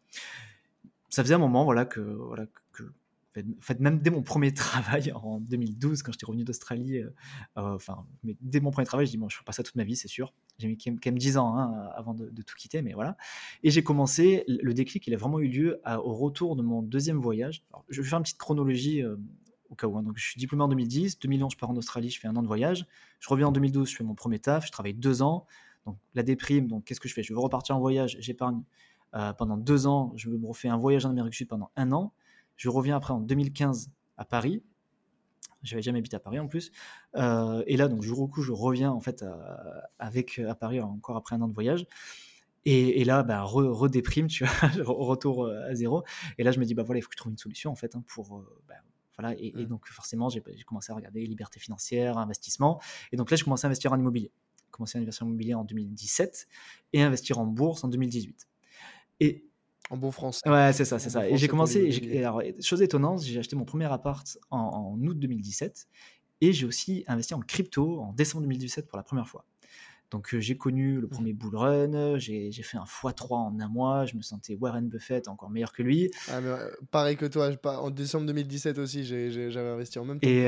Ça 1.10 1.24
faisait 1.24 1.36
un 1.36 1.40
moment 1.40 1.66
voilà 1.66 1.86
que 1.86 2.00
voilà 2.00 2.46
en 3.38 3.62
fait, 3.62 3.80
même 3.80 4.00
dès 4.00 4.10
mon 4.10 4.24
premier 4.24 4.54
travail 4.54 5.12
en 5.14 5.40
2012, 5.40 6.04
quand 6.04 6.12
j'étais 6.12 6.26
revenu 6.26 6.44
d'Australie, 6.44 6.98
euh, 6.98 7.10
euh, 7.58 7.76
enfin, 7.76 8.06
dès 8.24 8.60
mon 8.60 8.72
premier 8.72 8.86
travail, 8.86 9.06
je 9.06 9.12
dis 9.12 9.18
bon, 9.18 9.30
je 9.30 9.36
ferai 9.36 9.46
pas 9.46 9.52
ça 9.54 9.64
toute 9.64 9.76
ma 9.76 9.84
vie, 9.84 9.96
c'est 9.96 10.08
sûr. 10.08 10.34
J'ai 10.58 10.68
mis 10.68 10.78
quand 10.78 10.92
même 11.06 11.18
10 11.18 11.38
ans 11.38 11.58
hein, 11.58 11.90
avant 11.96 12.14
de, 12.14 12.30
tout 12.42 12.56
quitter, 12.56 12.82
mais 12.82 12.94
voilà. 12.94 13.18
Et 13.64 13.72
j'ai 13.72 13.84
commencé, 13.84 14.44
le 14.48 14.74
déclic, 14.74 15.08
il 15.08 15.14
a 15.14 15.18
vraiment 15.18 15.40
eu 15.40 15.48
lieu 15.48 15.82
au 15.86 16.14
retour 16.14 16.56
de 16.56 16.62
mon 16.62 16.82
deuxième 16.82 17.20
voyage. 17.20 17.64
je 17.90 18.02
vais 18.02 18.08
faire 18.08 18.18
une 18.18 18.24
petite 18.24 18.38
chronologie 18.38 19.02
euh, 19.02 19.16
au 19.70 19.76
cas 19.76 19.88
où. 19.88 19.98
Hein. 19.98 20.04
Donc, 20.04 20.18
je 20.18 20.24
suis 20.24 20.40
diplômé 20.40 20.64
en 20.64 20.68
2010, 20.68 21.20
2011, 21.20 21.54
je 21.54 21.58
pars 21.58 21.70
en 21.70 21.78
Australie, 21.78 22.10
je 22.10 22.20
fais 22.20 22.28
un 22.28 22.36
an 22.36 22.42
de 22.42 22.48
voyage. 22.48 22.86
Je 23.20 23.30
reviens 23.30 23.48
en 23.48 23.52
2012, 23.52 23.90
je 23.90 23.96
fais 23.96 24.04
mon 24.04 24.16
premier 24.16 24.40
taf, 24.40 24.68
je 24.68 24.72
travaille 24.72 24.94
deux 24.94 25.22
ans. 25.22 25.46
Donc, 25.86 25.98
la 26.14 26.22
déprime, 26.22 26.68
donc 26.68 26.84
qu'est-ce 26.84 27.00
que 27.00 27.10
je 27.10 27.14
fais? 27.14 27.24
Je 27.24 27.34
veux 27.34 27.40
repartir 27.40 27.76
en 27.76 27.80
voyage, 27.80 28.18
j'épargne 28.20 28.62
pendant 29.38 29.58
deux 29.58 29.88
ans, 29.88 30.14
je 30.16 30.30
me 30.30 30.48
refais 30.48 30.70
un 30.70 30.78
voyage 30.78 31.06
en 31.06 31.10
Amérique 31.10 31.32
du 31.32 31.38
Sud 31.40 31.50
pendant 31.50 31.70
un 31.76 31.92
an. 31.92 32.14
Je 32.62 32.70
reviens 32.70 32.96
après 32.96 33.12
en 33.12 33.20
2015 33.20 33.90
à 34.18 34.24
Paris. 34.24 34.62
J'avais 35.64 35.82
jamais 35.82 35.98
habité 35.98 36.16
à 36.16 36.20
Paris 36.20 36.38
en 36.38 36.48
plus. 36.48 36.72
Euh, 37.16 37.64
et 37.66 37.76
là, 37.76 37.88
donc, 37.88 38.04
jour 38.04 38.20
au 38.20 38.28
coup, 38.28 38.44
je 38.44 38.52
reviens 38.52 38.92
en 38.92 39.00
fait 39.00 39.24
à, 39.24 39.90
avec, 39.98 40.38
à 40.38 40.54
Paris 40.54 40.80
encore 40.80 41.18
après 41.18 41.36
un 41.36 41.42
an 41.42 41.48
de 41.48 41.56
voyage. 41.56 41.88
Et, 42.66 43.04
là, 43.04 43.24
bah, 43.24 43.42
redéprime, 43.42 44.28
tu 44.28 44.46
vois, 44.46 44.54
retour 44.86 45.46
euh, 45.46 45.72
à 45.72 45.74
zéro. 45.74 46.04
Et 46.38 46.44
là, 46.44 46.52
je 46.52 46.60
me 46.60 46.66
dis, 46.66 46.76
bah 46.76 46.84
voilà, 46.84 47.00
il 47.00 47.02
faut 47.02 47.10
que 47.10 47.16
je 47.16 47.18
trouve 47.18 47.32
une 47.32 47.40
solution 47.40 47.72
en 47.72 47.76
fait 47.76 47.96
hein, 47.96 48.04
pour. 48.06 48.38
Euh, 48.38 48.62
bah, 48.68 48.76
voilà, 49.18 49.36
et, 49.40 49.54
mmh. 49.56 49.66
donc 49.66 49.88
forcément, 49.88 50.30
j'ai 50.30 50.42
commencé 50.64 50.92
à 50.92 50.96
regarder 50.96 51.26
liberté 51.26 51.60
financière, 51.60 52.20
investissement. 52.20 52.80
Et 53.12 53.18
donc 53.18 53.32
là, 53.32 53.38
je 53.38 53.44
commencé 53.44 53.66
à 53.66 53.70
investir 53.70 53.92
en 53.92 53.98
immobilier. 53.98 54.32
J'ai 54.66 54.72
commencé 54.72 55.00
à 55.00 55.02
investir 55.02 55.26
en 55.26 55.30
immobilier 55.30 55.56
en 55.56 55.64
2017 55.64 56.48
et 56.94 57.02
à 57.02 57.08
investir 57.08 57.40
en 57.40 57.48
bourse 57.48 57.84
en 57.84 57.88
2018. 57.88 58.48
Et 59.20 59.51
en 59.90 59.98
bon 59.98 60.12
français. 60.12 60.48
Ouais, 60.50 60.72
c'est 60.74 60.86
ça, 60.86 61.00
c'est 61.00 61.10
ça. 61.10 61.28
Et 61.28 61.38
j'ai 61.38 61.48
commencé, 61.48 62.18
alors, 62.18 62.42
chose 62.62 62.82
étonnante, 62.82 63.24
j'ai 63.24 63.40
acheté 63.40 63.56
mon 63.56 63.66
premier 63.66 63.92
appart 63.92 64.26
en, 64.50 64.58
en 64.58 65.02
août 65.02 65.18
2017 65.20 65.88
et 66.42 66.54
j'ai 66.54 66.66
aussi 66.66 67.04
investi 67.08 67.34
en 67.34 67.40
crypto 67.40 68.00
en 68.00 68.14
décembre 68.14 68.44
2017 68.44 68.88
pour 68.88 68.98
la 68.98 69.04
première 69.04 69.28
fois. 69.28 69.46
Donc 70.12 70.36
j'ai 70.38 70.58
connu 70.58 71.00
le 71.00 71.08
mmh. 71.08 71.10
premier 71.10 71.34
bull 71.34 71.56
run, 71.56 72.20
j'ai 72.20 72.52
fait 72.52 72.78
un 72.78 72.84
x3 72.84 73.34
en 73.34 73.60
un 73.62 73.68
mois, 73.70 74.06
je 74.06 74.18
me 74.18 74.22
sentais 74.22 74.58
Warren 74.60 74.90
Buffett 74.90 75.30
encore 75.30 75.50
meilleur 75.50 75.72
que 75.72 75.84
lui. 75.84 76.12
Ah, 76.30 76.42
pareil 76.92 77.16
que 77.16 77.26
toi, 77.26 77.50
en 77.64 77.90
décembre 77.92 78.26
2017 78.26 78.78
aussi, 78.78 79.06
j'avais 79.06 79.70
investi 79.70 80.00
en 80.00 80.06
même 80.06 80.20
temps. 80.20 80.28
Et 80.28 80.44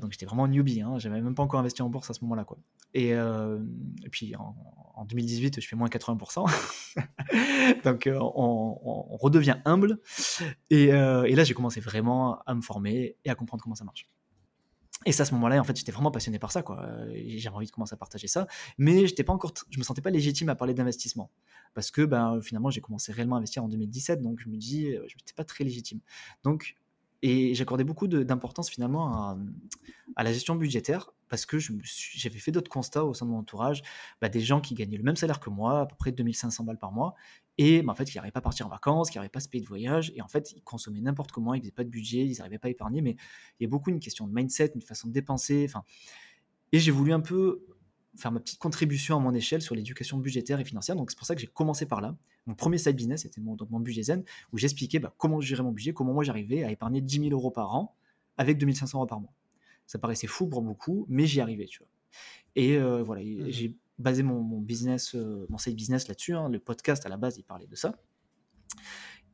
donc 0.00 0.10
j'étais 0.10 0.26
vraiment 0.26 0.48
newbie, 0.48 0.80
hein, 0.80 0.98
j'avais 0.98 1.20
même 1.20 1.36
pas 1.36 1.44
encore 1.44 1.60
investi 1.60 1.80
en 1.82 1.88
bourse 1.88 2.10
à 2.10 2.14
ce 2.14 2.24
moment-là. 2.24 2.44
quoi. 2.44 2.58
Et, 2.94 3.14
puis 4.10 4.34
en, 4.36 5.04
2018, 5.04 5.60
je 5.60 5.68
fais 5.68 5.76
moins 5.76 5.88
80%. 5.88 6.46
donc 7.84 8.08
on, 8.08 9.16
redevient 9.18 9.56
humble. 9.64 10.00
Et, 10.70 10.84
et 10.84 11.34
là, 11.34 11.44
j'ai 11.44 11.54
commencé 11.54 11.80
vraiment 11.80 12.40
à 12.46 12.54
me 12.54 12.62
former 12.62 13.16
et 13.24 13.30
à 13.30 13.34
comprendre 13.34 13.62
comment 13.62 13.74
ça 13.74 13.84
marche. 13.84 14.08
Et 15.06 15.12
c'est 15.12 15.22
à 15.22 15.24
ce 15.24 15.34
moment-là, 15.34 15.60
en 15.60 15.64
fait, 15.64 15.76
j'étais 15.76 15.92
vraiment 15.92 16.10
passionné 16.10 16.38
par 16.38 16.52
ça, 16.52 16.62
quoi. 16.62 16.86
J'avais 17.36 17.56
envie 17.56 17.66
de 17.66 17.70
commencer 17.70 17.94
à 17.94 17.96
partager 17.96 18.26
ça, 18.26 18.46
mais 18.78 19.06
j'étais 19.06 19.24
pas 19.24 19.32
encore, 19.32 19.52
je 19.70 19.78
me 19.78 19.84
sentais 19.84 20.00
pas 20.00 20.10
légitime 20.10 20.48
à 20.48 20.54
parler 20.54 20.72
d'investissement, 20.72 21.30
parce 21.74 21.90
que, 21.90 22.02
ben, 22.02 22.40
finalement, 22.40 22.70
j'ai 22.70 22.80
commencé 22.80 23.12
réellement 23.12 23.36
à 23.36 23.38
investir 23.38 23.62
en 23.64 23.68
2017, 23.68 24.22
donc 24.22 24.40
je 24.40 24.48
me 24.48 24.56
dis, 24.56 24.92
je 24.92 25.00
n'étais 25.00 25.34
pas 25.36 25.44
très 25.44 25.64
légitime. 25.64 26.00
Donc, 26.42 26.76
et 27.22 27.54
j'accordais 27.54 27.84
beaucoup 27.84 28.06
d'importance 28.06 28.68
finalement 28.68 29.38
à, 30.16 30.22
la 30.22 30.32
gestion 30.32 30.56
budgétaire 30.56 31.10
parce 31.28 31.46
que 31.46 31.58
j'avais 31.58 32.38
fait 32.38 32.52
d'autres 32.52 32.70
constats 32.70 33.04
au 33.04 33.14
sein 33.14 33.26
de 33.26 33.30
mon 33.30 33.38
entourage, 33.38 33.82
bah, 34.20 34.28
des 34.28 34.40
gens 34.40 34.60
qui 34.60 34.74
gagnaient 34.74 34.96
le 34.96 35.02
même 35.02 35.16
salaire 35.16 35.40
que 35.40 35.50
moi, 35.50 35.80
à 35.80 35.86
peu 35.86 35.96
près 35.96 36.12
2500 36.12 36.64
balles 36.64 36.78
par 36.78 36.92
mois, 36.92 37.14
et 37.58 37.82
bah, 37.82 37.92
en 37.92 37.94
fait, 37.94 38.04
qui 38.04 38.16
n'arrivaient 38.16 38.32
pas 38.32 38.40
à 38.40 38.42
partir 38.42 38.66
en 38.66 38.70
vacances, 38.70 39.10
qui 39.10 39.18
n'arrivaient 39.18 39.30
pas 39.30 39.38
à 39.38 39.40
se 39.40 39.48
payer 39.48 39.62
de 39.62 39.68
voyage, 39.68 40.12
et 40.14 40.22
en 40.22 40.28
fait, 40.28 40.52
ils 40.52 40.62
consommaient 40.62 41.00
n'importe 41.00 41.32
comment, 41.32 41.54
ils 41.54 41.60
faisaient 41.60 41.72
pas 41.72 41.84
de 41.84 41.88
budget, 41.88 42.26
ils 42.26 42.38
n'arrivaient 42.38 42.58
pas 42.58 42.68
à 42.68 42.70
épargner, 42.70 43.00
mais 43.00 43.16
il 43.58 43.64
y 43.64 43.66
a 43.66 43.68
beaucoup 43.68 43.90
une 43.90 44.00
question 44.00 44.26
de 44.26 44.32
mindset, 44.34 44.72
une 44.74 44.82
façon 44.82 45.08
de 45.08 45.12
dépenser, 45.12 45.66
enfin, 45.68 45.84
et 46.72 46.78
j'ai 46.80 46.90
voulu 46.90 47.12
un 47.12 47.20
peu 47.20 47.64
faire 48.16 48.32
ma 48.32 48.40
petite 48.40 48.58
contribution 48.58 49.16
à 49.16 49.20
mon 49.20 49.34
échelle 49.34 49.62
sur 49.62 49.74
l'éducation 49.74 50.18
budgétaire 50.18 50.60
et 50.60 50.64
financière. 50.64 50.96
Donc 50.96 51.10
c'est 51.10 51.16
pour 51.16 51.26
ça 51.26 51.34
que 51.34 51.40
j'ai 51.40 51.46
commencé 51.46 51.86
par 51.86 52.00
là. 52.00 52.16
mon 52.46 52.54
premier 52.54 52.78
side 52.78 52.96
business, 52.96 53.22
c'était 53.22 53.40
mon, 53.40 53.54
donc 53.54 53.70
mon 53.70 53.80
budget 53.80 54.02
zen, 54.02 54.24
où 54.52 54.58
j'expliquais 54.58 54.98
bah, 54.98 55.14
comment 55.16 55.40
gérer 55.40 55.62
mon 55.62 55.72
budget, 55.72 55.92
comment 55.92 56.12
moi 56.12 56.24
j'arrivais 56.24 56.64
à 56.64 56.70
épargner 56.70 57.00
10 57.00 57.28
000 57.28 57.30
euros 57.30 57.50
par 57.50 57.74
an 57.74 57.96
avec 58.36 58.58
2500 58.58 58.98
euros 58.98 59.06
par 59.06 59.20
mois. 59.20 59.32
Ça 59.86 59.98
paraissait 59.98 60.26
fou 60.26 60.48
pour 60.48 60.62
beaucoup, 60.62 61.06
mais 61.08 61.26
j'y 61.26 61.40
arrivais, 61.40 61.66
tu 61.66 61.78
vois. 61.78 61.88
Et 62.56 62.76
euh, 62.76 63.02
voilà, 63.02 63.22
Mmh 63.22 63.50
j'ai 63.50 63.76
basé 63.98 64.22
mon, 64.24 64.40
mon 64.40 64.60
business, 64.60 65.14
euh, 65.14 65.46
mon 65.48 65.58
side 65.58 65.76
business 65.76 66.08
là-dessus. 66.08 66.34
hein. 66.34 66.48
Le 66.48 66.58
podcast, 66.58 67.06
à 67.06 67.08
la 67.08 67.16
base, 67.16 67.38
il 67.38 67.44
parlait 67.44 67.66
de 67.66 67.76
ça. 67.76 67.96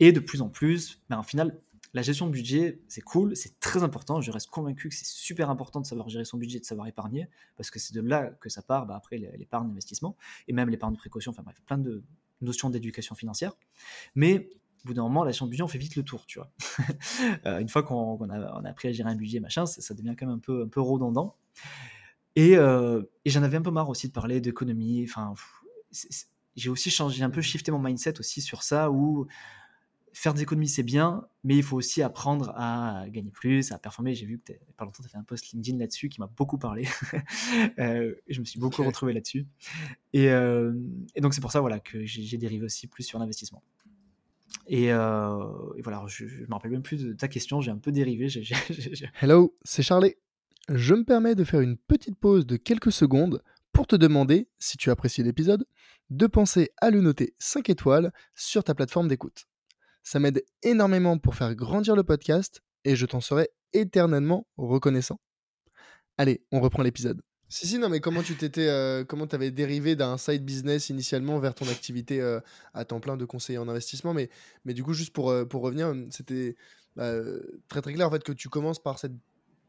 Et 0.00 0.12
de 0.12 0.20
plus 0.20 0.42
en 0.42 0.48
plus, 0.48 1.02
ben, 1.08 1.18
au 1.18 1.22
final, 1.22 1.60
la 1.92 2.02
gestion 2.02 2.26
de 2.26 2.32
budget, 2.32 2.80
c'est 2.88 3.00
cool, 3.00 3.36
c'est 3.36 3.58
très 3.60 3.82
important. 3.82 4.20
Je 4.20 4.30
reste 4.30 4.48
convaincu 4.48 4.88
que 4.88 4.94
c'est 4.94 5.06
super 5.06 5.50
important 5.50 5.80
de 5.80 5.86
savoir 5.86 6.08
gérer 6.08 6.24
son 6.24 6.38
budget, 6.38 6.60
de 6.60 6.64
savoir 6.64 6.86
épargner, 6.86 7.28
parce 7.56 7.70
que 7.70 7.78
c'est 7.78 7.94
de 7.94 8.00
là 8.00 8.26
que 8.40 8.48
ça 8.48 8.62
part, 8.62 8.86
bah, 8.86 8.96
après 8.96 9.18
l'épargne 9.18 9.68
d'investissement, 9.68 10.16
et 10.46 10.52
même 10.52 10.70
l'épargne 10.70 10.94
de 10.94 10.98
précaution, 10.98 11.32
enfin 11.32 11.42
bref, 11.42 11.60
plein 11.66 11.78
de 11.78 12.02
notions 12.40 12.70
d'éducation 12.70 13.14
financière. 13.14 13.54
Mais 14.14 14.50
au 14.84 14.88
bout 14.88 14.94
d'un 14.94 15.02
moment, 15.02 15.24
la 15.24 15.30
gestion 15.30 15.46
de 15.46 15.50
budget, 15.50 15.62
on 15.62 15.68
fait 15.68 15.78
vite 15.78 15.96
le 15.96 16.02
tour, 16.02 16.26
tu 16.26 16.38
vois. 16.38 16.50
Euh, 17.46 17.58
une 17.58 17.68
fois 17.68 17.82
qu'on 17.82 18.16
a, 18.30 18.60
on 18.60 18.64
a 18.64 18.68
appris 18.70 18.88
à 18.88 18.92
gérer 18.92 19.10
un 19.10 19.14
budget, 19.16 19.40
machin, 19.40 19.66
ça, 19.66 19.80
ça 19.80 19.94
devient 19.94 20.14
quand 20.18 20.26
même 20.26 20.36
un 20.36 20.38
peu, 20.38 20.62
un 20.64 20.68
peu 20.68 20.80
redondant. 20.80 21.36
Et, 22.36 22.56
euh, 22.56 23.02
et 23.24 23.30
j'en 23.30 23.42
avais 23.42 23.56
un 23.56 23.62
peu 23.62 23.70
marre 23.70 23.88
aussi 23.88 24.08
de 24.08 24.12
parler 24.12 24.40
d'économie. 24.40 25.04
Enfin, 25.08 25.34
j'ai 26.56 26.70
aussi 26.70 26.90
changé, 26.90 27.22
un 27.22 27.30
peu 27.30 27.40
shifté 27.40 27.70
mon 27.72 27.78
mindset 27.78 28.18
aussi 28.20 28.40
sur 28.40 28.62
ça, 28.62 28.90
où 28.90 29.26
faire 30.12 30.34
des 30.34 30.42
économies, 30.42 30.68
c'est 30.68 30.82
bien, 30.82 31.26
mais 31.44 31.56
il 31.56 31.62
faut 31.62 31.76
aussi 31.76 32.02
apprendre 32.02 32.52
à 32.56 33.04
gagner 33.08 33.30
plus, 33.30 33.70
à 33.72 33.78
performer. 33.78 34.14
J'ai 34.14 34.26
vu 34.26 34.38
que 34.40 34.52
pas 34.76 34.84
longtemps, 34.84 35.02
tu 35.02 35.06
as 35.06 35.08
fait 35.08 35.18
un 35.18 35.22
post 35.22 35.50
LinkedIn 35.52 35.78
là-dessus 35.78 36.08
qui 36.08 36.20
m'a 36.20 36.26
beaucoup 36.26 36.58
parlé. 36.58 36.86
Euh, 37.78 38.14
je 38.28 38.40
me 38.40 38.44
suis 38.44 38.58
beaucoup 38.58 38.82
Ok. 38.82 38.88
retrouvé 38.88 39.12
là-dessus. 39.12 39.46
Et, 40.12 40.28
euh, 40.30 40.74
et 41.14 41.20
donc, 41.20 41.34
c'est 41.34 41.40
pour 41.40 41.52
ça 41.52 41.60
voilà, 41.60 41.80
que 41.80 42.04
j'ai 42.04 42.36
dérivé 42.38 42.64
aussi 42.64 42.86
plus 42.86 43.04
sur 43.04 43.18
l'investissement. 43.18 43.62
Et, 44.72 44.92
euh, 44.92 45.72
et 45.76 45.82
voilà, 45.82 46.04
je 46.06 46.24
ne 46.24 46.46
me 46.46 46.52
rappelle 46.52 46.70
même 46.70 46.82
plus 46.82 47.04
de 47.04 47.12
ta 47.12 47.26
question, 47.26 47.60
j'ai 47.60 47.72
un 47.72 47.78
peu 47.78 47.90
dérivé. 47.90 48.28
Hello, 49.20 49.58
c'est 49.64 49.82
Charlie. 49.82 50.14
Je 50.68 50.94
me 50.94 51.04
permets 51.04 51.34
de 51.34 51.42
faire 51.42 51.60
une 51.60 51.76
petite 51.76 52.16
pause 52.16 52.46
de 52.46 52.56
quelques 52.56 52.92
secondes 52.92 53.42
pour 53.72 53.88
te 53.88 53.96
demander, 53.96 54.48
si 54.60 54.76
tu 54.76 54.90
apprécies 54.90 55.24
l'épisode, 55.24 55.66
de 56.10 56.26
penser 56.28 56.70
à 56.80 56.90
le 56.90 57.00
noter 57.00 57.34
5 57.40 57.68
étoiles 57.68 58.12
sur 58.36 58.62
ta 58.62 58.76
plateforme 58.76 59.08
d'écoute. 59.08 59.46
Ça 60.04 60.20
m'aide 60.20 60.44
énormément 60.62 61.18
pour 61.18 61.34
faire 61.34 61.56
grandir 61.56 61.96
le 61.96 62.04
podcast 62.04 62.62
et 62.84 62.94
je 62.94 63.06
t'en 63.06 63.20
serai 63.20 63.48
éternellement 63.72 64.46
reconnaissant. 64.56 65.20
Allez, 66.16 66.44
on 66.52 66.60
reprend 66.60 66.84
l'épisode. 66.84 67.22
Si, 67.52 67.66
si, 67.66 67.78
non, 67.78 67.88
mais 67.88 67.98
comment 68.00 68.22
tu 68.22 68.36
t'étais, 68.36 68.68
euh, 68.68 69.04
comment 69.04 69.26
t'avais 69.26 69.50
dérivé 69.50 69.96
d'un 69.96 70.16
side 70.18 70.44
business 70.44 70.88
initialement 70.88 71.40
vers 71.40 71.52
ton 71.54 71.66
activité 71.68 72.20
euh, 72.20 72.40
à 72.74 72.84
temps 72.84 73.00
plein 73.00 73.16
de 73.16 73.24
conseiller 73.24 73.58
en 73.58 73.68
investissement, 73.68 74.14
mais, 74.14 74.30
mais 74.64 74.72
du 74.72 74.84
coup, 74.84 74.92
juste 74.92 75.12
pour, 75.12 75.30
euh, 75.30 75.44
pour 75.44 75.62
revenir, 75.62 75.92
c'était 76.10 76.56
très 77.68 77.80
très 77.80 77.92
clair 77.94 78.08
en 78.08 78.10
fait 78.10 78.22
que 78.22 78.32
tu 78.32 78.48
commences 78.48 78.82
par 78.82 78.98
cette 78.98 79.12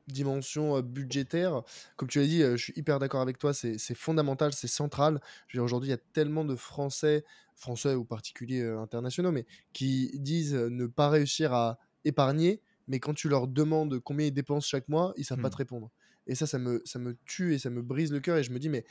dimension 0.08 0.82
budgétaire. 0.82 1.64
Comme 1.96 2.10
tu 2.10 2.20
l'as 2.20 2.28
dit, 2.28 2.42
je 2.42 2.58
suis 2.58 2.74
hyper 2.76 3.00
d'accord 3.00 3.22
avec 3.22 3.38
toi, 3.38 3.54
c'est 3.54 3.78
fondamental, 3.96 4.54
c'est 4.54 4.68
central. 4.68 5.22
Je 5.48 5.58
veux 5.58 5.62
dire, 5.62 5.64
Aujourd'hui, 5.66 5.90
il 5.90 5.92
y 5.92 5.96
a 5.96 6.00
tellement 6.14 6.46
de 6.46 6.56
Français, 6.56 7.24
Français 7.56 7.96
ou 7.96 8.04
particuliers 8.06 8.64
internationaux, 8.66 9.32
mais 9.32 9.46
qui 9.74 10.12
disent 10.16 10.56
ne 10.56 10.88
pas 10.88 11.10
réussir 11.10 11.54
à 11.54 11.80
épargner, 12.04 12.62
mais 12.88 13.00
quand 13.00 13.14
tu 13.14 13.30
leur 13.30 13.48
demandes 13.48 14.00
combien 14.00 14.28
ils 14.28 14.34
dépensent 14.34 14.68
chaque 14.68 14.90
mois, 14.90 15.14
ils 15.18 15.24
savent 15.26 15.40
pas 15.40 15.50
Hmm. 15.50 15.52
te 15.52 15.58
répondre. 15.58 15.92
Et 16.28 16.36
ça, 16.36 16.48
ça 16.48 16.60
me, 16.60 16.82
ça 16.86 17.00
me 17.00 17.18
tue 17.26 17.54
et 17.54 17.60
ça 17.60 17.70
me 17.70 17.82
brise 17.82 18.12
le 18.12 18.20
cœur. 18.20 18.38
Et 18.38 18.44
je 18.44 18.52
me 18.52 18.60
dis, 18.60 18.70
mais 18.70 18.86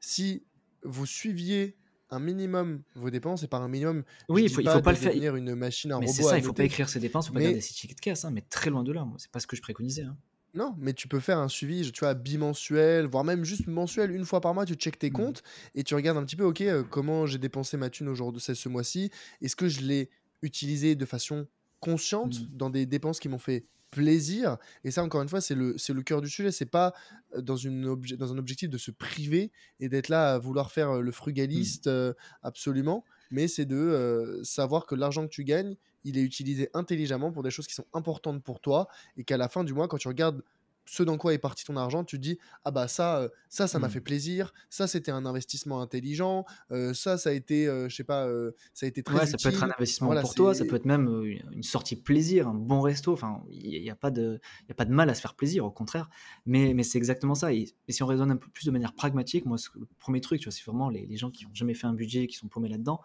si 0.00 0.46
vous 0.82 1.06
suiviez 1.06 1.78
un 2.10 2.20
minimum 2.20 2.82
vos 2.94 3.10
dépenses, 3.10 3.42
et 3.44 3.48
par 3.48 3.62
un 3.62 3.68
minimum, 3.68 4.04
Oui, 4.28 4.44
il 4.44 4.50
faut, 4.50 4.60
il 4.60 4.64
pas 4.64 4.72
faut 4.72 4.82
pas 4.82 4.92
de 4.92 4.92
le 4.92 4.96
faire. 4.98 5.12
devenir 5.12 5.36
une 5.36 5.54
machine, 5.54 5.92
un 5.92 6.00
Mais 6.00 6.06
c'est 6.08 6.22
ça, 6.22 6.36
il 6.38 6.42
faut 6.44 6.52
pas 6.54 6.64
écrire 6.64 6.88
ses 6.88 7.00
dépenses, 7.00 7.26
il 7.26 7.28
faut 7.28 7.34
pas 7.34 7.40
mais 7.40 7.42
garder 7.42 7.60
ses 7.60 7.74
tickets 7.74 7.96
de 7.98 8.00
caisse, 8.02 8.24
hein, 8.24 8.30
mais 8.30 8.42
très 8.42 8.70
loin 8.70 8.82
de 8.84 8.92
là. 8.92 9.04
Moi, 9.04 9.16
c'est 9.18 9.30
pas 9.30 9.40
ce 9.40 9.46
que 9.46 9.56
je 9.56 9.62
préconisais. 9.62 10.02
hein. 10.04 10.18
Non, 10.54 10.74
mais 10.78 10.94
tu 10.94 11.06
peux 11.06 11.20
faire 11.20 11.38
un 11.38 11.48
suivi, 11.48 11.90
tu 11.92 12.00
vois, 12.00 12.14
bimensuel, 12.14 13.06
voire 13.06 13.24
même 13.24 13.44
juste 13.44 13.66
mensuel. 13.66 14.10
Une 14.10 14.24
fois 14.24 14.40
par 14.40 14.54
mois, 14.54 14.64
tu 14.64 14.74
checkes 14.74 14.98
tes 14.98 15.10
Mhm. 15.10 15.12
comptes 15.12 15.42
et 15.74 15.84
tu 15.84 15.94
regardes 15.94 16.16
un 16.16 16.24
petit 16.24 16.36
peu, 16.36 16.44
ok, 16.44 16.62
euh, 16.62 16.82
comment 16.82 17.26
j'ai 17.26 17.36
dépensé 17.38 17.76
ma 17.76 17.90
thune 17.90 18.08
aujourd'hui, 18.08 18.40
ce 18.40 18.54
ce 18.54 18.68
mois-ci? 18.70 19.10
Est-ce 19.42 19.54
que 19.56 19.68
je 19.68 19.82
l'ai 19.82 20.10
utilisé 20.42 20.94
de 20.94 21.04
façon 21.04 21.46
consciente 21.80 22.38
Mhm. 22.38 22.50
dans 22.50 22.70
des 22.70 22.86
dépenses 22.86 23.20
qui 23.20 23.28
m'ont 23.28 23.38
fait 23.38 23.66
plaisir 23.90 24.56
Et 24.84 24.90
ça, 24.90 25.02
encore 25.02 25.22
une 25.22 25.28
fois, 25.28 25.40
c'est 25.40 25.54
le, 25.54 25.76
c'est 25.78 25.92
le 25.92 26.02
cœur 26.02 26.20
du 26.20 26.28
sujet. 26.28 26.52
C'est 26.52 26.66
pas 26.66 26.92
euh, 27.34 27.40
dans, 27.40 27.56
une 27.56 27.86
obje- 27.86 28.16
dans 28.16 28.32
un 28.32 28.38
objectif 28.38 28.68
de 28.70 28.78
se 28.78 28.90
priver 28.90 29.50
et 29.80 29.88
d'être 29.88 30.08
là 30.08 30.34
à 30.34 30.38
vouloir 30.38 30.70
faire 30.70 30.90
euh, 30.90 31.00
le 31.00 31.12
frugaliste 31.12 31.86
euh, 31.86 32.12
absolument, 32.42 33.04
mais 33.30 33.48
c'est 33.48 33.66
de 33.66 33.76
euh, 33.76 34.42
savoir 34.44 34.86
que 34.86 34.94
l'argent 34.94 35.24
que 35.24 35.32
tu 35.32 35.44
gagnes, 35.44 35.76
il 36.04 36.18
est 36.18 36.22
utilisé 36.22 36.68
intelligemment 36.74 37.32
pour 37.32 37.42
des 37.42 37.50
choses 37.50 37.66
qui 37.66 37.74
sont 37.74 37.86
importantes 37.92 38.42
pour 38.42 38.60
toi 38.60 38.88
et 39.16 39.24
qu'à 39.24 39.36
la 39.36 39.48
fin 39.48 39.64
du 39.64 39.74
mois, 39.74 39.88
quand 39.88 39.98
tu 39.98 40.08
regardes 40.08 40.42
ce 40.86 41.02
dans 41.02 41.18
quoi 41.18 41.34
est 41.34 41.38
parti 41.38 41.64
ton 41.64 41.76
argent, 41.76 42.04
tu 42.04 42.16
te 42.16 42.22
dis 42.22 42.38
ah 42.64 42.70
bah 42.70 42.88
ça, 42.88 43.18
euh, 43.20 43.28
ça, 43.48 43.66
ça 43.66 43.78
m'a 43.78 43.88
Hmm. 43.88 43.90
fait 43.90 44.00
plaisir, 44.00 44.52
ça 44.70 44.86
c'était 44.86 45.10
un 45.10 45.26
investissement 45.26 45.80
intelligent, 45.82 46.44
euh, 46.70 46.94
ça, 46.94 47.18
ça 47.18 47.30
a 47.30 47.32
été, 47.32 47.66
euh, 47.68 47.88
je 47.88 47.96
sais 47.96 48.04
pas, 48.04 48.26
euh, 48.26 48.52
ça 48.74 48.86
a 48.86 48.88
été 48.88 49.02
très 49.02 49.20
Ouais, 49.20 49.26
ça 49.26 49.38
peut 49.38 49.48
être 49.50 49.62
un 49.62 49.70
investissement 49.70 50.06
Voilà, 50.08 50.20
pour 50.20 50.34
toi, 50.34 50.52
ça 50.52 50.64
peut 50.64 50.74
être 50.74 50.84
même 50.84 51.08
une 51.52 51.62
sortie 51.62 51.94
plaisir, 51.94 52.48
un 52.48 52.54
bon 52.54 52.80
resto. 52.80 53.12
Enfin, 53.12 53.44
il 53.50 53.80
n'y 53.80 53.88
a, 53.90 53.94
pas 53.94 54.10
de- 54.10 54.40
y 54.68 54.72
a 54.72 54.74
pas 54.74 54.84
de 54.84 54.92
mal 54.92 55.08
à 55.10 55.14
se 55.14 55.20
faire 55.20 55.34
plaisir, 55.36 55.64
au 55.64 55.70
contraire. 55.70 56.10
Mais, 56.44 56.74
mais 56.74 56.82
c'est 56.82 56.98
exactement 56.98 57.36
ça. 57.36 57.52
Et, 57.52 57.72
et 57.86 57.92
si 57.92 58.02
on 58.02 58.06
raisonne 58.06 58.32
un 58.32 58.36
peu 58.36 58.48
plus 58.50 58.64
de 58.66 58.72
manière 58.72 58.94
pragmatique, 58.94 59.46
moi, 59.46 59.58
le 59.76 59.86
premier 60.00 60.20
truc, 60.20 60.40
tu 60.40 60.46
vois, 60.46 60.52
c'est 60.52 60.64
vraiment 60.64 60.88
les, 60.90 61.06
les 61.06 61.16
gens 61.16 61.30
qui 61.30 61.44
n'ont 61.44 61.54
jamais 61.54 61.74
fait 61.74 61.86
un 61.86 61.94
budget, 61.94 62.26
qui 62.26 62.36
sont 62.36 62.48
paumés 62.48 62.68
là-dedans. 62.68 63.00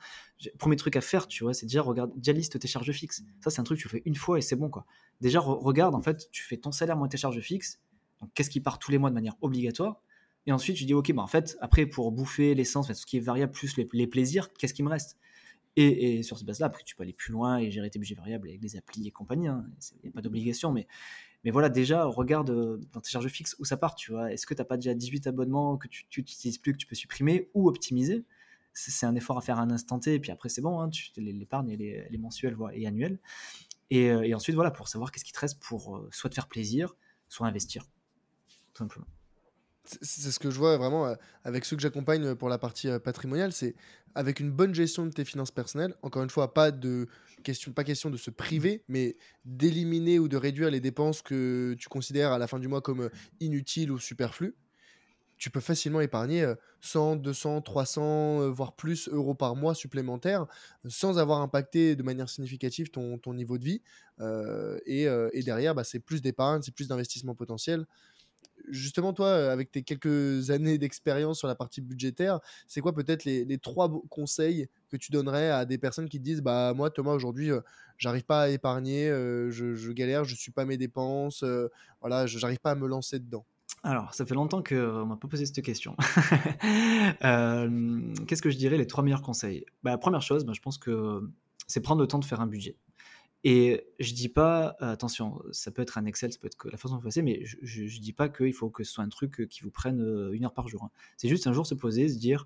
premier 0.57 0.75
truc 0.75 0.95
à 0.95 1.01
faire, 1.01 1.27
tu 1.27 1.43
vois, 1.43 1.53
c'est 1.53 1.65
déjà 1.67 1.81
regarde, 1.81 2.11
déjà 2.15 2.33
liste 2.33 2.59
tes 2.59 2.67
charges 2.67 2.91
fixes. 2.91 3.21
Ça, 3.43 3.49
c'est 3.51 3.59
un 3.59 3.63
truc 3.63 3.77
que 3.77 3.83
tu 3.83 3.89
fais 3.89 4.01
une 4.05 4.15
fois 4.15 4.37
et 4.39 4.41
c'est 4.41 4.55
bon, 4.55 4.69
quoi. 4.69 4.85
Déjà, 5.21 5.39
re- 5.39 5.63
regarde, 5.63 5.95
en 5.95 6.01
fait, 6.01 6.29
tu 6.31 6.43
fais 6.43 6.57
ton 6.57 6.71
salaire 6.71 6.97
moins 6.97 7.07
tes 7.07 7.17
charges 7.17 7.39
fixes. 7.39 7.79
Donc, 8.19 8.31
qu'est-ce 8.33 8.49
qui 8.49 8.59
part 8.59 8.79
tous 8.79 8.91
les 8.91 8.97
mois 8.97 9.09
de 9.09 9.15
manière 9.15 9.35
obligatoire? 9.41 10.01
Et 10.47 10.51
ensuite, 10.51 10.75
tu 10.75 10.85
dis, 10.85 10.93
ok, 10.93 11.11
bah, 11.13 11.21
en 11.21 11.27
fait, 11.27 11.57
après, 11.61 11.85
pour 11.85 12.11
bouffer 12.11 12.55
l'essence, 12.55 12.87
tout 12.87 12.93
ce 12.93 13.05
qui 13.05 13.17
est 13.17 13.21
variable, 13.21 13.51
plus 13.51 13.77
les, 13.77 14.07
plaisirs, 14.07 14.51
qu'est-ce 14.53 14.73
qui 14.73 14.83
me 14.83 14.89
reste? 14.89 15.17
Et, 15.77 16.17
et 16.17 16.23
sur 16.23 16.37
cette 16.37 16.47
base-là, 16.47 16.65
après, 16.65 16.83
tu 16.83 16.95
peux 16.95 17.03
aller 17.03 17.13
plus 17.13 17.31
loin 17.31 17.57
et 17.57 17.71
gérer 17.71 17.89
tes 17.89 17.99
budgets 17.99 18.15
variables 18.15 18.49
avec 18.49 18.59
des 18.59 18.75
applis 18.75 19.07
et 19.07 19.11
compagnie. 19.11 19.47
Il 19.47 20.03
n'y 20.03 20.09
a 20.09 20.11
pas 20.11 20.21
d'obligation, 20.21 20.71
mais, 20.71 20.87
mais 21.43 21.51
voilà, 21.51 21.69
déjà, 21.69 22.05
regarde 22.05 22.49
euh, 22.49 22.79
dans 22.91 23.01
tes 23.01 23.09
charges 23.09 23.27
fixes 23.27 23.55
où 23.59 23.65
ça 23.65 23.77
part, 23.77 23.95
tu 23.95 24.11
vois. 24.11 24.31
Est-ce 24.33 24.45
que 24.45 24.53
tu 24.53 24.61
n'as 24.61 24.65
pas 24.65 24.77
déjà 24.77 24.93
18 24.93 25.27
abonnements 25.27 25.77
que 25.77 25.87
tu 25.87 26.05
n'utilises 26.17 26.57
plus, 26.57 26.73
que 26.73 26.77
tu 26.77 26.87
peux 26.87 26.95
supprimer 26.95 27.49
ou 27.53 27.69
optimiser? 27.69 28.25
C'est 28.73 29.05
un 29.05 29.15
effort 29.15 29.37
à 29.37 29.41
faire 29.41 29.59
à 29.59 29.63
un 29.63 29.69
instant 29.69 29.99
T, 29.99 30.13
et 30.13 30.19
puis 30.19 30.31
après, 30.31 30.47
c'est 30.49 30.61
bon, 30.61 30.79
hein, 30.79 30.89
l'épargne, 31.17 31.71
elle 31.71 31.81
elle 31.81 32.15
est 32.15 32.17
mensuelle 32.17 32.55
voilà, 32.55 32.77
et 32.77 32.87
annuelle. 32.87 33.19
Et, 33.91 34.09
euh, 34.09 34.23
et 34.23 34.33
ensuite, 34.33 34.55
voilà, 34.55 34.71
pour 34.71 34.87
savoir 34.87 35.11
qu'est-ce 35.11 35.25
qui 35.25 35.33
te 35.33 35.39
reste 35.39 35.59
pour 35.59 35.97
euh, 35.97 36.09
soit 36.11 36.29
te 36.29 36.35
faire 36.35 36.47
plaisir, 36.47 36.95
soit 37.27 37.45
investir, 37.45 37.83
tout 38.73 38.77
simplement. 38.79 39.05
C'est 39.83 40.31
ce 40.31 40.39
que 40.39 40.51
je 40.51 40.57
vois 40.57 40.77
vraiment 40.77 41.07
euh, 41.07 41.15
avec 41.43 41.65
ceux 41.65 41.75
que 41.75 41.81
j'accompagne 41.81 42.35
pour 42.35 42.49
la 42.49 42.57
partie 42.57 42.87
patrimoniale, 43.03 43.51
c'est 43.51 43.75
avec 44.15 44.39
une 44.39 44.51
bonne 44.51 44.73
gestion 44.73 45.05
de 45.05 45.11
tes 45.11 45.25
finances 45.25 45.51
personnelles. 45.51 45.95
Encore 46.03 46.23
une 46.23 46.29
fois, 46.29 46.53
pas 46.53 46.71
de 46.71 47.07
question, 47.43 47.73
pas 47.73 47.83
question 47.83 48.09
de 48.09 48.17
se 48.17 48.29
priver, 48.29 48.83
mais 48.87 49.17
d'éliminer 49.43 50.19
ou 50.19 50.29
de 50.29 50.37
réduire 50.37 50.71
les 50.71 50.79
dépenses 50.79 51.21
que 51.21 51.75
tu 51.77 51.89
considères 51.89 52.31
à 52.31 52.37
la 52.37 52.47
fin 52.47 52.59
du 52.59 52.69
mois 52.69 52.81
comme 52.81 53.09
inutiles 53.41 53.91
ou 53.91 53.99
superflues. 53.99 54.55
Tu 55.41 55.49
peux 55.49 55.59
facilement 55.59 56.01
épargner 56.01 56.43
euh, 56.43 56.53
100, 56.81 57.15
200, 57.15 57.61
300, 57.61 58.41
euh, 58.41 58.49
voire 58.51 58.75
plus 58.75 59.09
euros 59.09 59.33
par 59.33 59.55
mois 59.55 59.73
supplémentaires 59.73 60.45
sans 60.87 61.17
avoir 61.17 61.41
impacté 61.41 61.95
de 61.95 62.03
manière 62.03 62.29
significative 62.29 62.91
ton, 62.91 63.19
niveau 63.33 63.57
de 63.57 63.63
vie. 63.65 63.81
Et, 64.85 65.07
derrière, 65.43 65.73
bah, 65.73 65.83
c'est 65.83 65.99
plus 65.99 66.21
d'épargne, 66.21 66.61
c'est 66.61 66.75
plus 66.75 66.87
d'investissement 66.87 67.33
potentiel 67.33 67.87
justement, 68.69 69.11
toi, 69.11 69.51
avec 69.51 69.71
tes 69.71 69.81
quelques 69.81 70.51
années 70.51 70.77
d'expérience 70.77 71.39
sur 71.39 71.47
la 71.47 71.55
partie 71.55 71.81
budgétaire, 71.81 72.39
c'est 72.67 72.79
quoi 72.79 72.93
peut-être 72.93 73.25
les, 73.25 73.43
les 73.43 73.57
trois 73.57 73.91
conseils 74.09 74.67
que 74.89 74.97
tu 74.97 75.11
donnerais 75.11 75.49
à 75.49 75.65
des 75.65 75.79
personnes 75.79 76.07
qui 76.07 76.19
te 76.19 76.23
disent 76.23 76.41
Bah, 76.41 76.73
moi, 76.75 76.91
Thomas, 76.91 77.13
aujourd'hui, 77.13 77.49
j'arrive 77.97 78.23
pas 78.23 78.43
à 78.43 78.49
épargner, 78.49 79.07
je, 79.07 79.73
je 79.73 79.91
galère, 79.91 80.23
je 80.23 80.35
suis 80.35 80.51
pas 80.51 80.65
mes 80.65 80.77
dépenses, 80.77 81.43
voilà, 81.99 82.27
j'arrive 82.27 82.59
pas 82.59 82.71
à 82.71 82.75
me 82.75 82.87
lancer 82.87 83.17
dedans? 83.17 83.45
Alors, 83.83 84.13
ça 84.13 84.25
fait 84.25 84.35
longtemps 84.35 84.61
qu'on 84.61 85.05
m'a 85.05 85.17
pas 85.17 85.27
posé 85.27 85.45
cette 85.45 85.61
question. 85.63 85.95
Euh, 87.23 88.01
Qu'est-ce 88.27 88.41
que 88.41 88.49
je 88.49 88.57
dirais 88.57 88.77
les 88.77 88.87
trois 88.87 89.03
meilleurs 89.03 89.21
conseils? 89.21 89.65
Bah, 89.83 89.97
Première 89.97 90.21
chose, 90.21 90.45
bah, 90.45 90.53
je 90.55 90.61
pense 90.61 90.77
que 90.77 91.29
c'est 91.67 91.81
prendre 91.81 92.01
le 92.01 92.07
temps 92.07 92.19
de 92.19 92.25
faire 92.25 92.41
un 92.41 92.47
budget. 92.47 92.77
Et 93.43 93.85
je 93.99 94.13
dis 94.13 94.29
pas, 94.29 94.75
euh, 94.81 94.91
attention, 94.91 95.41
ça 95.51 95.71
peut 95.71 95.81
être 95.81 95.97
un 95.97 96.05
Excel, 96.05 96.31
ça 96.31 96.39
peut 96.39 96.47
être 96.47 96.69
la 96.69 96.77
façon 96.77 96.97
de 96.97 97.01
passer, 97.03 97.21
mais 97.23 97.43
je, 97.43 97.57
je 97.63 97.99
dis 97.99 98.13
pas 98.13 98.29
qu'il 98.29 98.53
faut 98.53 98.69
que 98.69 98.83
ce 98.83 98.93
soit 98.93 99.03
un 99.03 99.09
truc 99.09 99.41
euh, 99.41 99.45
qui 99.45 99.61
vous 99.61 99.71
prenne 99.71 99.99
euh, 100.01 100.31
une 100.33 100.45
heure 100.45 100.53
par 100.53 100.67
jour. 100.67 100.83
hein. 100.83 100.91
C'est 101.17 101.27
juste 101.27 101.47
un 101.47 101.53
jour 101.53 101.65
se 101.65 101.73
poser, 101.73 102.07
se 102.07 102.17
dire, 102.19 102.45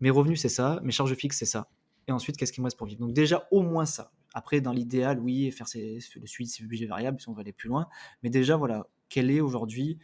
mes 0.00 0.10
revenus 0.10 0.40
c'est 0.40 0.48
ça, 0.48 0.80
mes 0.82 0.92
charges 0.92 1.14
fixes 1.14 1.38
c'est 1.38 1.44
ça. 1.46 1.68
Et 2.08 2.12
ensuite, 2.12 2.38
qu'est-ce 2.38 2.52
qui 2.52 2.60
me 2.62 2.64
reste 2.64 2.78
pour 2.78 2.86
vivre? 2.86 3.00
Donc 3.00 3.12
déjà, 3.12 3.46
au 3.50 3.60
moins 3.62 3.84
ça. 3.84 4.12
Après, 4.32 4.62
dans 4.62 4.72
l'idéal, 4.72 5.20
oui, 5.20 5.50
faire 5.50 5.66
le 5.74 6.26
suivi 6.26 6.48
de 6.50 6.54
ses 6.54 6.64
budgets 6.64 6.86
variables, 6.86 7.20
si 7.20 7.28
on 7.28 7.34
veut 7.34 7.40
aller 7.40 7.52
plus 7.52 7.68
loin. 7.68 7.86
Mais 8.22 8.30
déjà, 8.30 8.56
voilà, 8.56 8.86
quelle 9.10 9.30
est 9.30 9.40
aujourd'hui 9.40 9.98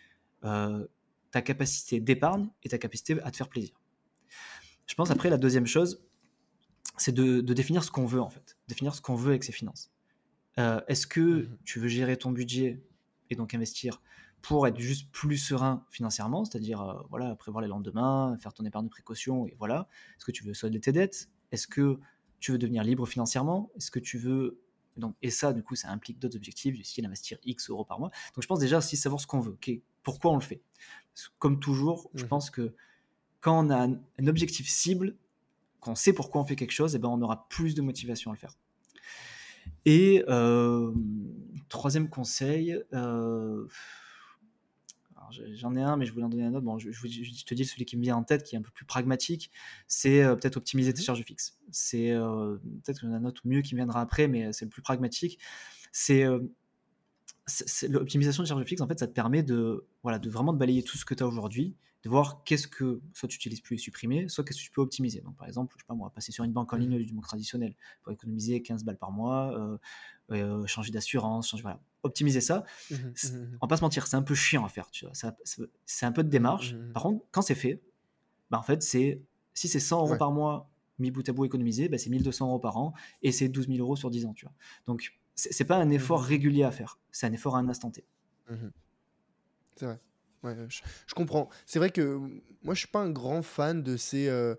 euh, 0.45 0.87
ta 1.31 1.43
capacité 1.43 2.01
d'épargne 2.01 2.49
et 2.63 2.69
ta 2.69 2.79
capacité 2.79 3.21
à 3.23 3.31
te 3.31 3.37
faire 3.37 3.49
plaisir. 3.49 3.75
Je 4.87 4.95
pense 4.95 5.11
après, 5.11 5.31
la 5.31 5.39
deuxième 5.39 5.67
chose, 5.67 6.05
c'est 6.97 7.13
de, 7.13 7.41
définir 7.41 7.83
ce 7.83 7.91
qu'on 7.91 8.07
veut 8.07 8.21
en 8.21 8.31
fait, 8.31 8.57
définir 8.69 8.95
ce 8.95 9.01
qu'on 9.01 9.17
veut 9.17 9.31
avec 9.31 9.45
ses 9.45 9.53
finances. 9.53 9.91
Euh, 10.59 10.81
est-ce 10.87 11.07
que 11.07 11.21
mmh 11.21 11.59
tu 11.65 11.81
veux 11.81 11.89
gérer 11.89 12.17
ton 12.17 12.31
budget 12.31 12.83
et 13.31 13.35
donc 13.35 13.55
investir 13.55 14.01
pour 14.43 14.67
être 14.69 14.79
juste 14.79 15.11
plus 15.11 15.39
serein 15.39 15.85
financièrement, 15.91 16.45
c'est-à-dire 16.45 16.83
euh, 16.83 17.03
voilà 17.09 17.35
prévoir 17.35 17.63
les 17.63 17.69
lendemains, 17.69 18.37
faire 18.39 18.53
ton 18.53 18.65
épargne 18.65 18.85
de 18.85 18.91
précaution 18.91 19.47
et 19.47 19.57
voilà. 19.59 19.89
Est-ce 20.17 20.27
que 20.27 20.33
tu 20.33 20.45
veux 20.45 20.55
solder 20.55 20.81
tes 20.81 20.93
dettes? 20.93 21.31
Est-ce 21.51 21.67
que 21.67 21.99
tu 22.39 22.53
veux 22.53 22.59
devenir 22.59 22.85
libre 22.85 23.07
financièrement? 23.07 23.73
Est-ce 23.77 23.91
que 23.91 23.99
tu 23.99 24.19
veux 24.19 24.61
donc, 24.97 25.17
et 25.23 25.31
ça, 25.31 25.53
du 25.53 25.63
coup, 25.63 25.75
ça 25.75 25.91
implique 25.91 26.19
d'autres 26.19 26.37
objectifs, 26.37 26.77
du 26.77 26.85
style 26.85 27.05
investir 27.05 27.39
X 27.45 27.69
euros 27.71 27.85
par 27.85 27.99
mois. 27.99 28.11
Donc, 28.35 28.43
je 28.43 28.47
pense 28.47 28.61
déjà 28.61 28.79
aussi 28.79 28.97
savoir 28.97 29.21
ce 29.21 29.27
qu'on 29.27 29.41
veut, 29.41 29.57
pourquoi 30.05 30.31
on 30.31 30.37
le 30.37 30.43
fait. 30.43 30.63
Comme 31.39 31.59
toujours, 31.59 32.11
je 32.15 32.25
mmh 32.25 32.29
pense 32.29 32.51
que 32.51 32.75
quand 33.41 33.67
on 33.67 33.71
a 33.71 33.87
un 33.87 34.27
objectif 34.27 34.69
cible, 34.69 35.17
qu'on 35.81 35.95
sait 35.95 36.13
pourquoi 36.13 36.41
on 36.41 36.45
fait 36.45 36.57
quelque 36.57 36.73
chose, 36.73 36.95
et 36.95 36.97
eh 36.97 37.01
ben 37.01 37.09
on 37.09 37.21
aura 37.21 37.49
plus 37.49 37.75
de 37.75 37.83
motivation 37.83 38.31
à 38.31 38.35
le 38.35 38.39
faire. 38.39 38.57
Et 39.85 40.25
euh, 40.29 40.93
troisième 41.69 42.09
conseil, 42.09 42.81
euh, 42.95 43.67
j'en 45.55 45.77
ai 45.77 45.83
un, 45.83 45.97
mais 45.97 46.07
je 46.07 46.13
voulais 46.13 46.25
en 46.25 46.31
donner 46.31 46.45
un 46.45 46.55
autre. 46.55 46.65
Bon, 46.65 46.79
je, 46.79 46.89
te 46.89 47.55
dis 47.55 47.65
celui 47.65 47.85
qui 47.85 47.97
me 47.97 48.03
vient 48.03 48.17
en 48.17 48.25
tête, 48.25 48.45
qui 48.45 48.55
est 48.55 48.59
un 48.59 48.63
peu 48.63 48.71
plus 48.71 48.87
pragmatique, 48.87 49.51
c'est 49.87 50.23
euh, 50.23 50.37
peut-être 50.37 50.57
optimiser 50.57 50.95
tes 50.95 51.03
mmh 51.03 51.05
charges 51.05 51.23
fixes. 51.23 51.59
C'est 51.71 52.13
peut-être 52.83 53.01
qu'il 53.01 53.09
y 53.09 53.13
en 53.13 53.15
a 53.15 53.19
un 53.19 53.25
autre 53.25 53.43
mieux 53.45 53.61
qui 53.61 53.75
viendra 53.75 54.01
après, 54.01 54.27
mais 54.27 54.53
c'est 54.53 54.65
le 54.65 54.71
plus 54.71 54.83
pragmatique. 54.83 55.39
C'est 55.93 56.25
l'optimisation 57.89 58.43
de 58.43 58.49
charges 58.49 58.65
fixes. 58.65 58.81
En 58.81 58.89
fait, 58.89 58.99
ça 58.99 59.07
te 59.07 59.13
permet 59.13 59.43
de, 59.43 59.87
voilà, 60.03 60.19
de 60.19 60.31
vraiment 60.31 60.53
de 60.53 60.59
balayer 60.59 60.83
tout 60.83 60.97
ce 60.97 61.05
que 61.05 61.15
tu 61.15 61.23
as 61.23 61.27
aujourd'hui 61.27 61.77
de 62.05 62.11
voir 62.11 62.45
qu'est-ce 62.45 62.69
que 62.69 63.01
soit 63.15 63.29
tu 63.29 63.37
utilises 63.37 63.63
plus 63.63 63.77
et 63.77 63.79
supprimer, 63.79 64.29
soit 64.29 64.45
qu'est-ce 64.45 64.59
que 64.59 64.65
tu 64.65 64.71
peux 64.71 64.83
optimiser. 64.83 65.23
Donc 65.23 65.37
par 65.37 65.49
exemple, 65.49 65.75
je 65.77 65.83
sais 65.83 65.87
pas 65.87 65.95
moi, 65.95 66.11
passer 66.11 66.33
sur 66.33 66.45
une 66.45 66.53
banque 66.53 66.73
en 66.75 66.77
ligne 66.77 66.99
mmh. 66.99 67.03
du 67.03 67.15
banque 67.15 67.25
traditionnel 67.25 67.75
pour 68.03 68.13
économiser 68.13 68.61
15 68.61 68.85
balles 68.85 68.99
par 68.99 69.11
mois, 69.11 69.59
euh, 69.59 69.79
euh, 70.31 70.67
changer 70.67 70.93
d'assurance, 70.93 71.49
changer 71.49 71.63
voilà, 71.63 71.81
optimiser 72.03 72.43
ça. 72.43 72.65
Mmh 72.91 72.95
mmh 72.95 73.59
on 73.59 73.67
va 73.67 73.69
pas 73.69 73.79
se 73.79 73.83
mentir, 73.83 74.07
c'est 74.07 74.17
un 74.17 74.23
peu 74.23 74.35
chiant 74.35 74.67
à 74.67 74.69
faire, 74.69 74.91
tu 74.91 75.07
vois. 75.07 75.15
C'est 75.87 76.05
un 76.07 76.13
peu 76.13 76.23
de 76.23 76.29
démarche. 76.29 76.77
Par 76.93 77.05
contre, 77.05 77.25
quand 77.31 77.41
c'est 77.41 77.55
fait, 77.55 77.81
bah 78.51 78.59
en 78.59 78.63
fait 78.63 78.83
c'est 78.83 79.23
si 79.55 79.69
c'est 79.69 79.81
100 79.81 80.01
euros 80.01 80.17
par 80.19 80.31
mois 80.31 80.71
mis 80.99 81.11
bout 81.11 81.27
à 81.29 81.33
bout 81.33 81.47
économisé, 81.47 81.89
bah, 81.89 81.99
c'est 81.99 82.11
1200 82.11 82.49
euros 82.49 82.59
par 82.59 82.77
an 82.77 82.93
et 83.23 83.33
c'est 83.33 83.49
12 83.49 83.67
000 83.69 83.79
euros 83.79 83.97
sur 83.97 84.11
10 84.11 84.27
ans, 84.27 84.35
tu 84.35 84.45
vois. 84.45 84.55
Donc 84.87 85.13
c'est 85.35 85.65
pas 85.65 85.77
un 85.77 85.91
effort 85.91 86.23
régulier 86.23 86.65
à 86.65 86.71
faire, 86.71 86.99
c'est 87.11 87.27
un 87.27 87.33
effort 87.33 87.57
à 87.57 87.59
un 87.61 87.69
instant 87.69 87.91
T. 87.91 88.05
C'est 89.77 89.87
vrai 89.87 89.99
je, 91.07 91.15
comprends. 91.15 91.49
C'est 91.67 91.79
vrai 91.79 91.91
que 91.91 92.19
moi, 92.63 92.75
je 92.75 92.81
suis 92.81 92.89
pas 92.89 93.01
un 93.01 93.11
grand 93.11 93.43
fan 93.43 93.83
de 93.83 93.97
ces. 93.97 94.29
Euh, 94.29 94.55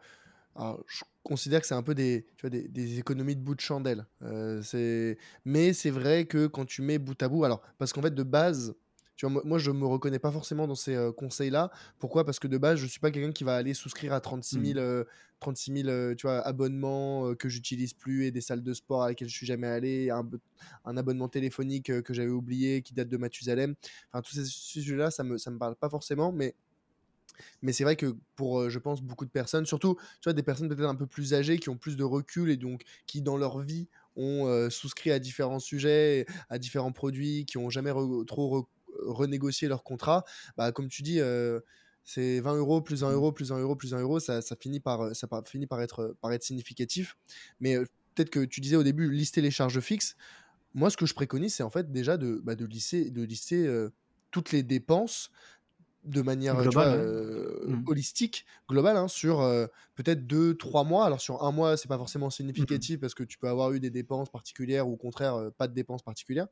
je 0.58 1.04
considère 1.24 1.62
que 1.62 1.68
c'est 1.68 1.76
un 1.76 1.84
peu 1.84 1.96
des, 1.96 2.26
tu 2.38 2.42
vois, 2.42 2.50
des, 2.50 2.68
des 2.68 3.00
économies 3.00 3.36
de 3.36 3.42
bout 3.42 3.56
de 3.56 3.62
chandelle. 3.62 4.06
Euh, 4.22 4.62
c'est, 4.62 5.18
mais 5.44 5.74
c'est 5.74 5.90
vrai 5.90 6.26
que 6.26 6.48
quand 6.48 6.66
tu 6.66 6.82
mets 6.82 6.98
bout 6.98 7.22
à 7.22 7.28
bout, 7.28 7.44
alors 7.44 7.62
parce 7.78 7.94
qu'en 7.94 8.02
fait 8.02 8.14
de 8.14 8.24
base, 8.24 8.76
tu 9.16 9.26
vois, 9.26 9.42
moi, 9.46 9.58
je 9.58 9.72
me 9.72 9.86
reconnais 9.86 10.20
pas 10.20 10.32
forcément 10.32 10.68
dans 10.68 10.76
ces 10.76 10.96
euh, 10.96 11.12
conseils-là. 11.12 11.72
Pourquoi? 12.00 12.26
Parce 12.26 12.40
que 12.40 12.48
de 12.48 12.58
base, 12.58 12.80
je 12.80 12.86
suis 12.86 13.00
pas 13.00 13.12
quelqu'un 13.12 13.32
qui 13.32 13.44
va 13.44 13.56
aller 13.56 13.74
souscrire 13.74 14.12
à 14.14 14.20
36 14.20 14.74
000, 14.74 15.06
36 15.40 15.72
000 15.84 16.16
tu 16.16 16.28
vois, 16.28 16.40
abonnements 16.42 17.30
euh, 17.30 17.36
que 17.36 17.48
j'utilise 17.48 17.94
plus 17.94 18.26
et 18.26 18.32
des 18.32 18.42
salles 18.42 18.64
de 18.64 18.74
sport 18.74 19.04
à 19.04 19.10
lesquelles 19.10 19.30
je 19.30 19.36
suis 19.36 19.46
jamais 19.46 19.68
allé, 19.68 20.10
un, 20.10 20.28
un 20.84 20.98
abonnement 20.98 21.30
téléphonique 21.30 21.90
euh, 21.90 22.02
que 22.02 22.14
j'avais 22.14 22.30
oublié 22.30 22.82
qui 22.82 22.94
date 22.94 23.08
de 23.08 23.18
Mathusalem. 23.18 23.76
Enfin, 24.12 24.22
tous 24.22 24.34
ces 24.34 24.46
sujets-là, 24.46 25.12
ça 25.12 25.24
me, 25.24 25.38
ça 25.38 25.50
me 25.50 25.58
parle 25.58 25.76
pas 25.78 25.90
forcément, 25.90 26.32
mais 26.34 26.56
mais 27.62 27.74
c'est 27.74 27.84
vrai 27.84 27.98
que 27.98 28.16
pour, 28.36 28.70
je 28.70 28.80
pense, 28.80 29.02
beaucoup 29.02 29.26
de 29.26 29.30
personnes, 29.30 29.66
surtout 29.66 29.96
tu 30.22 30.26
vois, 30.26 30.34
des 30.34 30.44
personnes 30.44 30.70
peut-être 30.70 30.88
un 30.88 30.96
peu 30.96 31.08
plus 31.08 31.34
âgées, 31.34 31.58
qui 31.60 31.68
ont 31.70 31.78
plus 31.78 31.98
de 31.98 32.04
recul 32.04 32.50
et 32.50 32.56
donc 32.56 32.84
qui, 33.08 33.22
dans 33.22 33.36
leur 33.36 33.60
vie, 33.60 33.90
ont 34.16 34.70
souscrit 34.70 35.12
à 35.12 35.20
différents 35.20 35.60
sujets, 35.60 36.26
à 36.48 36.58
différents 36.60 36.94
produits, 36.94 37.46
qui 37.46 37.58
ont 37.58 37.70
jamais 37.70 37.92
trop 38.26 38.70
renégocier 39.06 39.68
leur 39.68 39.84
contrat, 39.84 40.24
bah, 40.58 40.72
comme 40.72 40.88
tu 40.88 41.02
dis, 41.02 41.20
euh, 41.20 41.60
c'est 42.04 42.40
20 42.40 42.56
euros 42.58 42.82
plus 42.82 43.04
1 43.04 43.10
mmh. 43.10 43.14
euro 43.14 43.32
plus 43.32 43.52
1 43.52 43.60
euro 43.60 43.76
plus 43.76 43.94
1 43.94 44.02
euro, 44.02 44.20
ça, 44.20 44.42
ça 44.42 44.56
finit, 44.56 44.80
par, 44.80 45.02
euh, 45.02 45.14
ça 45.14 45.28
finit 45.46 45.68
par, 45.68 45.82
être, 45.82 46.16
par 46.22 46.32
être 46.32 46.44
significatif. 46.44 47.18
Mais 47.60 47.76
euh, 47.76 47.86
peut-être 48.14 48.30
que 48.30 48.46
tu 48.46 48.62
disais 48.62 48.76
au 48.76 48.84
début, 48.84 49.10
lister 49.12 49.42
les 49.42 49.52
charges 49.52 49.80
fixes. 49.80 50.16
Moi, 50.74 50.90
ce 50.90 50.98
que 50.98 51.06
je 51.06 51.14
préconise, 51.14 51.56
c'est 51.56 51.64
en 51.64 51.70
fait 51.70 51.92
déjà 51.92 52.18
de, 52.18 52.42
bah, 52.44 52.56
de 52.56 52.66
lister, 52.66 53.10
de 53.10 53.24
lister 53.24 53.88
toutes 54.32 54.52
les 54.52 54.62
dépenses 54.62 55.32
de 56.04 56.22
manière 56.22 56.56
mmh. 56.56 57.86
holistique, 57.88 58.46
globale, 58.70 58.98
hein, 58.98 59.08
sur 59.08 59.40
peut-être 59.96 60.28
2-3 60.28 60.86
mois. 60.86 61.06
Alors 61.06 61.22
sur 61.22 61.44
un 61.44 61.52
mois, 61.54 61.78
c'est 61.78 61.88
pas 61.88 61.98
forcément 61.98 62.28
mmh 62.28 62.32
significatif 62.32 63.00
parce 63.00 63.16
que 63.16 63.24
tu 63.24 63.38
peux 63.38 63.48
avoir 63.48 63.72
eu 63.72 63.80
des 63.80 63.90
dépenses 63.90 64.30
particulières 64.30 64.88
ou 64.88 64.94
au 64.94 64.98
contraire 64.98 65.50
pas 65.58 65.70
de 65.70 65.74
dépenses 65.74 66.04
particulières. 66.04 66.48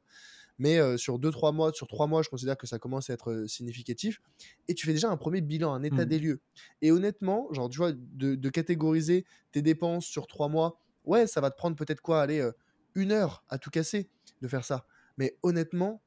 Mais 0.59 0.79
sur 0.97 1.19
2-3 1.19 1.53
mois, 1.53 1.71
sur 1.73 1.87
3 1.87 2.07
mois, 2.07 2.21
je 2.21 2.29
considère 2.29 2.57
que 2.57 2.67
ça 2.67 2.79
commence 2.79 3.09
à 3.09 3.13
être 3.13 3.45
significatif. 3.47 4.21
Et 4.67 4.75
tu 4.75 4.85
fais 4.85 4.93
déjà 4.93 5.09
un 5.09 5.17
premier 5.17 5.41
bilan, 5.41 5.73
un 5.73 5.83
état 5.83 6.05
mmh. 6.05 6.09
des 6.09 6.19
lieux. 6.19 6.41
Et 6.81 6.91
honnêtement, 6.91 7.51
genre, 7.53 7.69
tu 7.69 7.77
vois, 7.77 7.91
de, 7.93 8.49
catégoriser 8.49 9.25
tes 9.51 9.61
dépenses 9.61 10.05
sur 10.05 10.27
3 10.27 10.49
mois, 10.49 10.79
ouais, 11.05 11.27
ça 11.27 11.41
va 11.41 11.49
te 11.49 11.57
prendre 11.57 11.75
peut-être 11.75 12.01
quoi, 12.01 12.21
aller 12.21 12.47
une 12.95 13.11
heure 13.11 13.43
à 13.49 13.57
tout 13.57 13.71
casser 13.71 14.09
de 14.41 14.47
faire 14.47 14.63
ça. 14.63 14.85
Mais 15.17 15.37
honnêtement, 15.41 16.01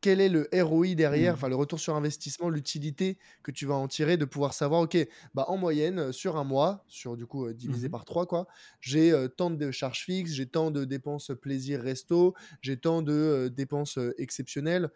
quel 0.00 0.20
est 0.20 0.28
le 0.28 0.48
ROI 0.52 0.94
derrière, 0.94 1.32
mmh. 1.32 1.36
enfin 1.36 1.48
le 1.48 1.56
retour 1.56 1.78
sur 1.78 1.94
investissement, 1.94 2.48
l'utilité 2.48 3.18
que 3.42 3.50
tu 3.50 3.66
vas 3.66 3.74
en 3.74 3.88
tirer 3.88 4.16
de 4.16 4.24
pouvoir 4.24 4.54
savoir, 4.54 4.82
ok, 4.82 4.96
bah 5.34 5.44
en 5.48 5.56
moyenne, 5.56 6.12
sur 6.12 6.36
un 6.36 6.44
mois, 6.44 6.84
sur 6.88 7.16
du 7.16 7.26
coup 7.26 7.52
divisé 7.52 7.88
mmh 7.88 7.90
par 7.90 8.04
3, 8.04 8.26
quoi, 8.26 8.46
j'ai 8.80 9.12
tant 9.36 9.50
de 9.50 9.70
charges 9.70 10.04
fixes, 10.04 10.32
j'ai 10.32 10.46
tant 10.46 10.70
de 10.70 10.84
dépenses 10.84 11.32
plaisir 11.40 11.80
resto, 11.80 12.34
j'ai 12.62 12.76
tant 12.76 13.02
de 13.02 13.52
dépenses 13.54 13.98
exceptionnelles. 14.18 14.90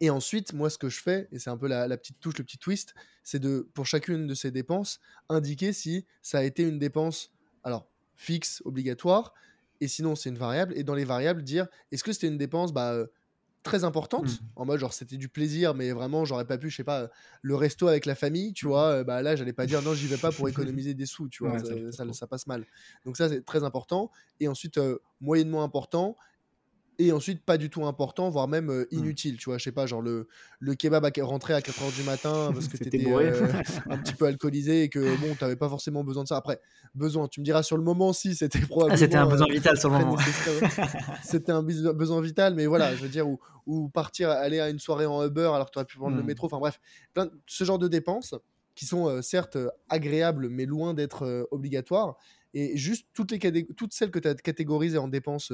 et 0.00 0.10
ensuite, 0.10 0.52
moi, 0.52 0.70
ce 0.70 0.78
que 0.78 0.88
je 0.88 1.00
fais, 1.00 1.28
et 1.32 1.38
c'est 1.38 1.50
un 1.50 1.56
peu 1.56 1.68
la, 1.68 1.88
la, 1.88 1.96
petite 1.96 2.20
touche, 2.20 2.38
le 2.38 2.44
petit 2.44 2.58
twist, 2.58 2.94
c'est 3.22 3.38
de, 3.38 3.68
pour 3.74 3.86
chacune 3.86 4.26
de 4.26 4.34
ces 4.34 4.50
dépenses, 4.50 5.00
indiquer 5.28 5.72
si 5.72 6.06
ça 6.22 6.38
a 6.38 6.42
été 6.42 6.62
une 6.62 6.78
dépense, 6.78 7.32
alors, 7.62 7.88
fixe, 8.16 8.62
obligatoire, 8.64 9.32
et 9.80 9.88
sinon, 9.88 10.14
c'est 10.14 10.30
une 10.30 10.38
variable. 10.38 10.72
Et 10.76 10.84
dans 10.84 10.94
les 10.94 11.04
variables, 11.04 11.42
dire, 11.42 11.66
est-ce 11.90 12.04
que 12.04 12.12
c'était 12.12 12.28
une 12.28 12.38
dépense, 12.38 12.72
bah, 12.72 13.06
très 13.64 13.82
importante 13.82 14.26
mmh. 14.26 14.46
en 14.56 14.64
mode 14.66 14.78
genre 14.78 14.92
c'était 14.92 15.16
du 15.16 15.28
plaisir 15.28 15.74
mais 15.74 15.90
vraiment 15.90 16.24
j'aurais 16.24 16.44
pas 16.44 16.58
pu 16.58 16.70
je 16.70 16.76
sais 16.76 16.84
pas 16.84 17.08
le 17.42 17.56
resto 17.56 17.88
avec 17.88 18.06
la 18.06 18.14
famille 18.14 18.52
tu 18.52 18.66
vois 18.66 18.88
euh, 18.88 19.04
bah 19.04 19.22
là 19.22 19.34
j'allais 19.34 19.52
pas 19.52 19.66
dire 19.66 19.82
non 19.82 19.94
j'y 19.94 20.06
vais 20.06 20.18
pas 20.18 20.30
pour 20.30 20.48
économiser 20.50 20.94
des 20.94 21.06
sous 21.06 21.28
tu 21.28 21.44
vois 21.44 21.58
ça, 21.58 22.12
ça, 22.12 22.26
passe 22.26 22.46
mal. 22.46 22.64
Donc 23.04 23.16
ça 23.16 23.28
c'est 23.28 23.44
très 23.44 23.64
important. 23.64 24.10
Et 24.40 24.48
ensuite 24.48 24.78
euh, 24.78 24.98
moyennement 25.20 25.62
important 25.62 26.16
et 26.98 27.12
ensuite 27.12 27.44
pas 27.44 27.58
du 27.58 27.70
tout 27.70 27.84
important 27.86 28.30
voire 28.30 28.48
même 28.48 28.70
euh, 28.70 28.88
mmh. 28.90 28.98
inutile 28.98 29.36
tu 29.36 29.46
vois 29.46 29.58
je 29.58 29.64
sais 29.64 29.72
pas 29.72 29.86
genre 29.86 30.02
le, 30.02 30.28
le 30.60 30.74
kebab 30.74 31.04
à 31.04 31.10
rentrer 31.22 31.54
à 31.54 31.60
4h 31.60 31.94
du 31.94 32.02
matin 32.02 32.50
parce 32.54 32.68
que 32.68 32.76
t'étais 32.76 33.04
euh, 33.06 33.52
un 33.90 33.98
petit 33.98 34.14
peu 34.14 34.26
alcoolisé 34.26 34.84
et 34.84 34.88
que 34.88 35.16
bon 35.20 35.34
t'avais 35.34 35.56
pas 35.56 35.68
forcément 35.68 36.04
besoin 36.04 36.22
de 36.22 36.28
ça. 36.28 36.36
Après 36.36 36.60
besoin 36.94 37.28
tu 37.28 37.40
me 37.40 37.44
diras 37.44 37.62
sur 37.62 37.76
le 37.76 37.82
moment 37.82 38.12
si 38.12 38.34
c'était 38.34 38.60
probablement 38.60 38.94
ah, 38.94 38.98
c'était 38.98 39.16
un 39.16 39.26
besoin 39.26 39.48
euh, 39.48 39.52
vital 39.52 39.78
sur 39.78 39.90
le 39.90 39.98
moment. 39.98 40.16
c'était 41.22 41.52
un 41.52 41.62
besoin 41.62 42.20
vital 42.20 42.54
mais 42.54 42.66
voilà 42.66 42.94
je 42.94 43.02
veux 43.02 43.08
dire 43.08 43.26
ou, 43.66 43.88
partir 43.88 44.30
aller 44.30 44.60
à 44.60 44.68
une 44.68 44.78
soirée 44.78 45.06
en 45.06 45.24
Uber 45.24 45.50
alors 45.54 45.66
que 45.66 45.72
tu 45.72 45.78
aurais 45.78 45.86
pu 45.86 45.98
prendre 45.98 46.16
le 46.16 46.22
mmh. 46.22 46.26
métro 46.26 46.46
enfin 46.46 46.58
bref 46.58 46.80
plein, 47.12 47.30
ce 47.46 47.64
genre 47.64 47.78
de 47.78 47.88
dépenses 47.88 48.34
qui 48.74 48.86
sont 48.86 49.22
certes 49.22 49.56
agréables 49.88 50.48
mais 50.48 50.66
loin 50.66 50.94
d'être 50.94 51.48
obligatoires. 51.50 52.16
Et 52.56 52.76
juste 52.76 53.08
toutes 53.14 53.32
les 53.32 53.66
toutes 53.76 53.92
celles 53.92 54.12
que 54.12 54.18
tu 54.20 54.28
as 54.28 54.34
catégorisées 54.34 54.98
en 54.98 55.08
dépenses 55.08 55.52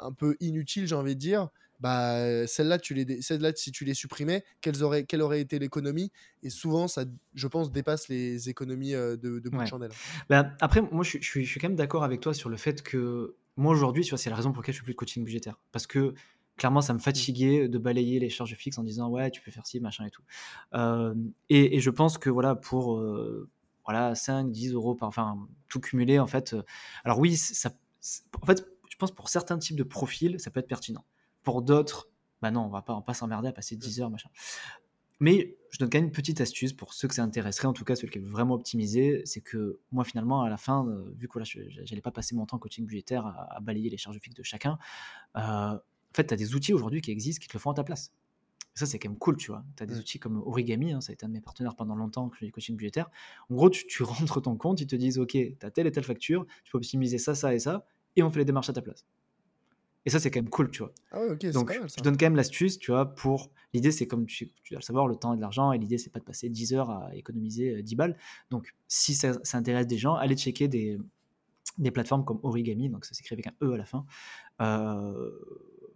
un 0.00 0.12
peu 0.12 0.36
inutile, 0.40 0.86
j'ai 0.86 0.94
envie 0.94 1.14
de 1.14 1.20
dire, 1.20 1.48
bah 1.80 2.46
celles-là, 2.46 2.78
tu 2.78 2.94
les, 2.94 3.22
celles-là, 3.22 3.52
si 3.54 3.70
tu 3.70 3.84
les 3.84 3.94
supprimais, 3.94 4.44
quelles 4.60 4.82
auraient, 4.82 5.04
quelle 5.04 5.22
aurait 5.22 5.40
été 5.40 5.58
l'économie? 5.58 6.10
Et 6.42 6.50
souvent, 6.50 6.88
ça, 6.88 7.04
je 7.34 7.46
pense, 7.46 7.70
dépasse 7.70 8.08
les 8.08 8.48
économies 8.48 8.92
de, 8.92 9.16
de 9.16 9.48
bout 9.48 9.58
de 9.60 9.66
chandelle. 9.66 9.92
Bah, 10.28 10.50
après, 10.60 10.82
moi, 10.82 11.04
je, 11.04 11.18
je, 11.20 11.28
suis, 11.28 11.44
je 11.44 11.50
suis 11.50 11.60
quand 11.60 11.68
même 11.68 11.76
d'accord 11.76 12.04
avec 12.04 12.20
toi 12.20 12.34
sur 12.34 12.48
le 12.48 12.56
fait 12.56 12.82
que 12.82 13.36
moi 13.56 13.72
aujourd'hui, 13.72 14.04
tu 14.04 14.10
vois, 14.10 14.18
c'est 14.18 14.30
la 14.30 14.36
raison 14.36 14.52
pour 14.52 14.62
laquelle 14.62 14.74
je 14.74 14.80
fais 14.80 14.84
plus 14.84 14.92
de 14.92 14.98
coaching 14.98 15.24
budgétaire, 15.24 15.58
parce 15.72 15.86
que 15.86 16.14
clairement, 16.56 16.80
ça 16.80 16.92
me 16.92 16.98
mmh. 16.98 17.02
fatiguait 17.02 17.68
de 17.68 17.78
balayer 17.78 18.18
les 18.18 18.28
charges 18.30 18.54
fixes 18.54 18.78
en 18.78 18.84
disant 18.84 19.08
ouais, 19.08 19.30
tu 19.30 19.40
peux 19.40 19.50
faire 19.50 19.66
ci, 19.66 19.80
machin 19.80 20.04
et 20.06 20.10
tout. 20.10 20.22
et, 21.48 21.76
et, 21.76 21.80
je 21.80 21.90
pense 21.90 22.18
que 22.18 22.30
voilà, 22.30 22.54
pour 22.56 23.00
voilà 23.84 24.14
5, 24.14 24.50
10 24.50 24.74
euros 24.74 24.94
par, 24.94 25.08
enfin, 25.08 25.38
tout 25.68 25.80
cumulé 25.80 26.18
en 26.18 26.26
fait. 26.26 26.54
alors 27.04 27.18
oui, 27.18 27.36
ça, 27.36 27.70
en 28.40 28.46
fait 28.46 28.66
pense 28.98 29.12
pour 29.12 29.28
certains 29.28 29.58
types 29.58 29.76
de 29.76 29.82
profils, 29.84 30.38
ça 30.38 30.50
peut 30.50 30.60
être 30.60 30.68
pertinent. 30.68 31.04
Pour 31.42 31.62
d'autres, 31.62 32.08
bah 32.42 32.50
non, 32.50 32.62
on 32.62 32.68
va 32.68 32.82
pas, 32.82 32.94
on 32.94 33.02
pas 33.02 33.14
s'emmerder 33.14 33.48
à 33.48 33.52
passer 33.52 33.76
10 33.76 34.00
heures, 34.00 34.10
machin. 34.10 34.28
Mais 35.20 35.56
je 35.70 35.78
donne 35.78 35.90
quand 35.90 35.98
même 35.98 36.06
une 36.06 36.12
petite 36.12 36.40
astuce 36.40 36.72
pour 36.72 36.94
ceux 36.94 37.08
que 37.08 37.14
ça 37.14 37.22
intéresserait, 37.22 37.66
en 37.66 37.72
tout 37.72 37.84
cas 37.84 37.96
ceux 37.96 38.06
qui 38.06 38.18
veulent 38.18 38.30
vraiment 38.30 38.54
optimiser, 38.54 39.22
c'est 39.24 39.40
que 39.40 39.80
moi 39.90 40.04
finalement 40.04 40.42
à 40.42 40.48
la 40.48 40.56
fin, 40.56 40.86
euh, 40.86 41.12
vu 41.16 41.26
que 41.26 41.38
là 41.38 41.44
j'allais 41.44 42.00
pas 42.00 42.12
passer 42.12 42.36
mon 42.36 42.46
temps 42.46 42.58
coaching 42.58 42.86
budgétaire 42.86 43.26
à, 43.26 43.58
balayer 43.60 43.90
les 43.90 43.96
charges 43.96 44.18
fixes 44.20 44.36
de 44.36 44.44
chacun, 44.44 44.78
euh, 45.36 45.40
en 45.40 45.80
fait 46.14 46.26
tu 46.28 46.34
as 46.34 46.36
des 46.36 46.54
outils 46.54 46.72
aujourd'hui 46.72 47.00
qui 47.00 47.10
existent 47.10 47.40
qui 47.42 47.48
te 47.48 47.54
le 47.54 47.58
font 47.58 47.72
à 47.72 47.74
ta 47.74 47.84
place. 47.84 48.12
Ça, 48.74 48.86
c'est 48.86 49.00
quand 49.00 49.08
même 49.08 49.18
cool, 49.18 49.36
tu 49.36 49.50
vois. 49.50 49.64
Tu 49.76 49.82
as 49.82 49.86
des 49.86 49.96
Mm. 49.96 49.98
outils 49.98 50.18
comme 50.20 50.36
Origami, 50.46 50.92
hein, 50.92 51.00
ça 51.00 51.10
a 51.10 51.14
été 51.14 51.26
un 51.26 51.28
de 51.28 51.34
mes 51.34 51.40
partenaires 51.40 51.74
pendant 51.74 51.96
longtemps, 51.96 52.28
que 52.28 52.36
je 52.36 52.40
fais 52.40 52.46
du 52.46 52.52
coaching 52.52 52.76
budgétaire. 52.76 53.10
En 53.50 53.56
gros, 53.56 53.70
tu, 53.70 53.84
tu 53.88 54.04
rentres 54.38 54.40
ton 54.40 54.56
compte, 54.56 54.80
ils 54.80 54.86
te 54.86 54.94
disent, 54.94 55.18
OK, 55.18 55.32
tu 55.32 55.56
as 55.62 55.70
telle 55.72 55.88
et 55.88 55.90
telle 55.90 56.04
facture, 56.04 56.46
tu 56.62 56.70
peux 56.70 56.78
optimiser 56.78 57.18
ça, 57.18 57.34
ça 57.34 57.52
et 57.52 57.58
ça, 57.58 57.86
et 58.18 58.22
on 58.22 58.30
fait 58.30 58.40
les 58.40 58.44
démarches 58.44 58.68
à 58.70 58.72
ta 58.72 58.82
place. 58.82 59.04
Et 60.06 60.10
ça, 60.10 60.20
c'est 60.20 60.30
quand 60.30 60.40
même 60.40 60.50
cool, 60.50 60.70
tu 60.70 60.82
vois. 60.82 60.92
Ah 61.10 61.20
ouais, 61.20 61.36
Donc, 61.52 61.68
mal 61.68 61.88
je 61.94 62.02
donne 62.02 62.16
quand 62.16 62.26
même 62.26 62.36
l'astuce, 62.36 62.78
tu 62.78 62.92
vois, 62.92 63.14
pour... 63.14 63.50
L'idée, 63.74 63.92
c'est 63.92 64.06
comme 64.06 64.24
tu, 64.24 64.50
tu 64.62 64.72
dois 64.72 64.78
le 64.78 64.84
savoir, 64.84 65.06
le 65.06 65.16
temps 65.16 65.34
et 65.34 65.36
de 65.36 65.42
l'argent, 65.42 65.72
et 65.72 65.78
l'idée, 65.78 65.98
c'est 65.98 66.08
pas 66.08 66.20
de 66.20 66.24
passer 66.24 66.48
10 66.48 66.72
heures 66.72 66.90
à 66.90 67.14
économiser 67.14 67.76
euh, 67.76 67.82
10 67.82 67.96
balles. 67.96 68.16
Donc, 68.50 68.74
si 68.86 69.14
ça, 69.14 69.38
ça 69.42 69.58
intéresse 69.58 69.86
des 69.86 69.98
gens, 69.98 70.14
allez 70.14 70.36
checker 70.36 70.68
des, 70.68 70.98
des 71.76 71.90
plateformes 71.90 72.24
comme 72.24 72.40
Origami, 72.42 72.88
donc 72.88 73.04
ça 73.04 73.14
s'écrit 73.14 73.34
avec 73.34 73.46
un 73.48 73.52
E 73.62 73.72
à 73.72 73.76
la 73.76 73.84
fin. 73.84 74.06
Euh, 74.62 75.30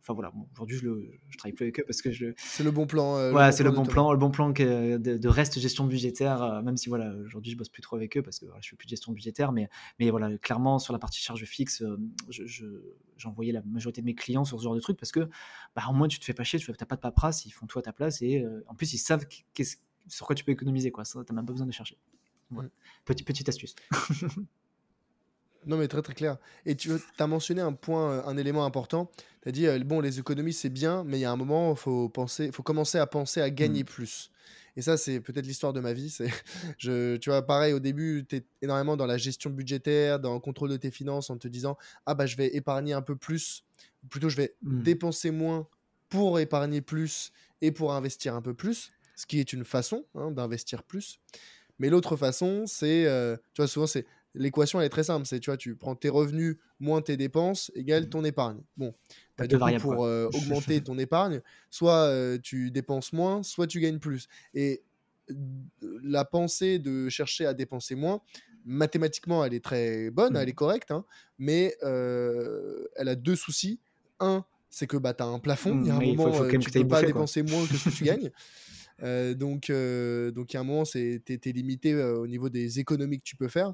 Enfin 0.03 0.15
voilà, 0.15 0.31
bon, 0.33 0.49
aujourd'hui, 0.53 0.77
je, 0.79 0.89
je 1.29 1.39
travaille 1.39 1.53
plus 1.55 1.63
avec 1.63 1.79
eux 1.79 1.85
parce 1.87 2.03
que 2.03 2.11
je... 2.11 2.27
C'est 2.37 2.65
le 2.65 2.73
bon 2.73 2.87
plan. 2.89 3.17
euh, 3.17 3.33
Ouais, 3.33 3.53
c'est 3.53 3.63
le 3.63 3.71
bon 3.71 3.85
plan, 3.85 4.13
le 4.13 4.19
bon 4.19 4.31
plan 4.33 4.53
que 4.53 4.97
de, 4.97 5.17
de 5.17 5.29
reste 5.29 5.61
gestion 5.61 5.85
budgétaire, 5.87 6.43
euh, 6.43 6.61
même 6.61 6.77
si 6.77 6.89
voilà, 6.89 7.15
aujourd'hui 7.25 7.53
je 7.53 7.57
bosse 7.57 7.69
plus 7.69 7.83
trop 7.83 7.95
avec 7.95 8.17
eux 8.17 8.23
parce 8.23 8.41
que 8.41 8.47
voilà, 8.47 8.61
je 8.61 8.69
fais 8.71 8.75
plus 8.77 8.87
de 8.87 8.91
gestion 8.91 9.13
budgétaire, 9.13 9.53
mais, 9.53 9.69
mais 10.01 10.11
voilà, 10.11 10.37
clairement 10.39 10.81
sur 10.81 10.93
la 10.93 10.99
partie 10.99 11.21
charge 11.21 11.45
fixe, 11.45 11.83
euh, 11.83 11.97
je- 12.31 12.45
je- 12.47 12.67
j'envoyais 13.17 13.53
la 13.53 13.63
majorité 13.63 14.01
de 14.01 14.07
mes 14.07 14.15
clients 14.17 14.45
sur 14.45 14.59
ce 14.59 14.65
genre 14.65 14.75
de 14.75 14.81
truc 14.81 14.99
parce 14.99 15.13
que 15.13 15.29
bah, 15.77 15.83
au 15.89 15.93
moins 15.93 16.09
tu 16.09 16.19
te 16.19 16.25
fais 16.25 16.35
pas 16.35 16.43
chier, 16.43 16.59
tu 16.59 16.69
n'as 16.71 16.77
pas 16.87 16.97
de 16.97 17.01
paperasse, 17.01 17.47
ils 17.47 17.51
font 17.53 17.67
tout 17.67 17.79
à 17.79 17.83
ta 17.83 17.93
place 17.93 18.21
et 18.23 18.43
euh, 18.43 18.65
en 18.67 18.75
plus 18.75 18.93
ils 18.95 18.99
savent 18.99 19.25
sur 20.09 20.27
quoi 20.27 20.35
tu 20.35 20.43
peux 20.45 20.51
économiser, 20.51 20.91
quoi. 20.91 21.05
Ça, 21.05 21.23
t'as 21.25 21.33
même 21.33 21.47
pas 21.47 21.53
besoin 21.53 21.67
de 21.69 21.73
chercher. 21.73 21.97
Voilà. 22.51 22.69
Petit, 23.05 23.23
petite 23.23 23.49
astuce. 23.49 23.77
Non, 25.67 25.77
mais 25.77 25.89
très 25.89 26.03
très 26.03 26.15
clair. 26.15 26.39
Et 26.67 26.75
tu 26.77 26.91
as 27.19 27.27
mentionné 27.27 27.61
un 27.61 27.73
point, 27.73 28.11
euh, 28.11 28.23
un 28.27 28.37
élément 28.37 28.65
important. 28.65 29.11
Tu 29.43 29.49
as 29.49 29.53
dit, 29.53 29.67
euh, 29.67 29.79
bon, 29.85 30.01
les 30.01 30.19
économies, 30.19 30.53
c'est 30.53 30.69
bien, 30.71 31.05
mais 31.05 31.19
il 31.19 31.21
y 31.21 31.25
a 31.25 31.31
un 31.31 31.37
moment, 31.37 31.73
il 31.73 31.77
faut, 31.77 32.09
penser, 32.09 32.51
faut 32.53 32.63
commencer 32.63 32.99
à 32.99 33.07
penser 33.07 33.41
à 33.41 33.51
gagner 33.51 33.85
plus. 33.85 34.31
Et 34.77 34.83
ça, 34.83 34.97
c'est 34.97 35.21
peut-être 35.21 35.47
l'histoire 35.47 35.73
de 35.73 35.81
ma 35.81 35.93
vie. 35.93 36.11
C'est, 36.11 36.29
je, 36.79 37.17
tu 37.17 37.31
vois, 37.31 37.43
pareil, 37.47 37.73
au 37.75 37.79
début, 37.81 38.25
tu 38.29 38.37
es 38.37 38.45
énormément 38.63 38.97
dans 38.97 39.07
la 39.07 39.19
gestion 39.19 39.51
budgétaire, 39.51 40.19
dans 40.19 40.35
le 40.35 40.41
contrôle 40.41 40.71
de 40.71 40.77
tes 40.77 40.91
finances, 40.91 41.31
en 41.31 41.37
te 41.37 41.47
disant, 41.49 41.77
ah 42.07 42.15
bah, 42.15 42.27
je 42.27 42.37
vais 42.37 42.55
épargner 42.57 42.93
un 42.93 43.03
peu 43.03 43.15
plus. 43.17 43.65
Plutôt, 44.09 44.29
je 44.29 44.37
vais 44.37 44.55
Mm. 44.63 44.83
dépenser 44.83 45.31
moins 45.31 45.69
pour 46.09 46.41
épargner 46.41 46.81
plus 46.81 47.33
et 47.61 47.71
pour 47.71 47.93
investir 47.93 48.35
un 48.35 48.43
peu 48.43 48.55
plus, 48.55 48.91
ce 49.15 49.27
qui 49.27 49.39
est 49.39 49.53
une 49.53 49.65
façon 49.65 50.05
hein, 50.15 50.31
d'investir 50.31 50.83
plus. 50.83 51.21
Mais 51.79 51.89
l'autre 51.89 52.17
façon, 52.17 52.65
c'est, 52.67 53.07
euh, 53.07 53.37
tu 53.55 53.63
vois, 53.63 53.69
souvent, 53.69 53.87
c'est 53.87 54.07
l'équation, 54.35 54.80
elle 54.80 54.87
est 54.87 54.91
très 54.91 55.05
simple. 55.05 55.26
C'est, 55.26 55.41
tu 55.41 55.51
vois, 55.51 55.57
tu 55.57 55.74
prends 55.76 55.95
tes 55.95 56.09
revenus 56.09 56.57
moins 56.80 57.03
tes 57.03 57.16
dépenses 57.16 57.70
égale 57.74 58.09
ton 58.09 58.24
épargne. 58.24 58.61
Bon, 58.76 58.95
deux 59.49 59.57
variables, 59.57 59.83
pour 59.83 60.05
euh, 60.05 60.28
augmenter 60.35 60.80
ton 60.83 60.99
épargne, 60.99 61.41
soit 61.70 62.07
euh, 62.07 62.39
tu 62.43 62.70
dépenses 62.70 63.12
moins, 63.12 63.43
soit 63.43 63.66
tu 63.66 63.80
gagnes 63.80 63.99
plus. 63.99 64.28
Et 64.55 64.83
la 66.03 66.24
pensée 66.24 66.78
de 66.78 67.09
chercher 67.09 67.47
à 67.47 67.55
dépenser 67.55 67.95
moins, 67.95 68.20
mathématiquement, 68.64 69.45
elle 69.45 69.55
est 69.55 69.64
très 69.64 70.11
bonne, 70.11 70.37
elle 70.37 70.49
est 70.49 70.53
correcte, 70.55 70.91
hein, 70.91 71.05
mais 71.39 71.74
euh, 71.83 72.85
elle 72.97 73.09
a 73.09 73.14
deux 73.14 73.37
soucis. 73.37 73.80
Un, 74.20 74.45
c'est 74.70 74.87
que 74.87 74.97
bah, 74.97 75.14
tu 75.14 75.22
as 75.22 75.26
un 75.26 75.39
plafond. 75.39 75.80
Il 75.83 75.89
y 75.89 75.91
a 75.91 75.97
un 75.97 76.01
faut- 76.01 76.07
moment, 76.07 76.33
faut 76.33 76.45
même 76.45 76.61
tu 76.61 76.70
t'ailles 76.70 76.83
peux 76.85 76.89
pas 76.89 77.01
quoi. 77.01 77.07
dépenser 77.09 77.43
moins 77.43 77.66
que 77.66 77.74
ce 77.76 77.89
que 77.91 77.95
tu 77.95 78.05
gagnes. 78.05 78.30
Euh, 79.03 79.35
donc, 79.35 79.68
euh, 79.70 80.30
donc, 80.30 80.53
il 80.53 80.57
y 80.57 80.59
a 80.59 80.61
un 80.61 80.64
moment, 80.64 80.85
c'est- 80.85 81.20
t'es 81.24 81.37
t'es 81.37 81.51
limité 81.51 81.93
euh, 81.93 82.18
au 82.18 82.26
niveau 82.28 82.49
des 82.49 82.78
économies 82.78 83.18
que 83.18 83.24
tu 83.24 83.35
peux 83.35 83.49
faire. 83.49 83.72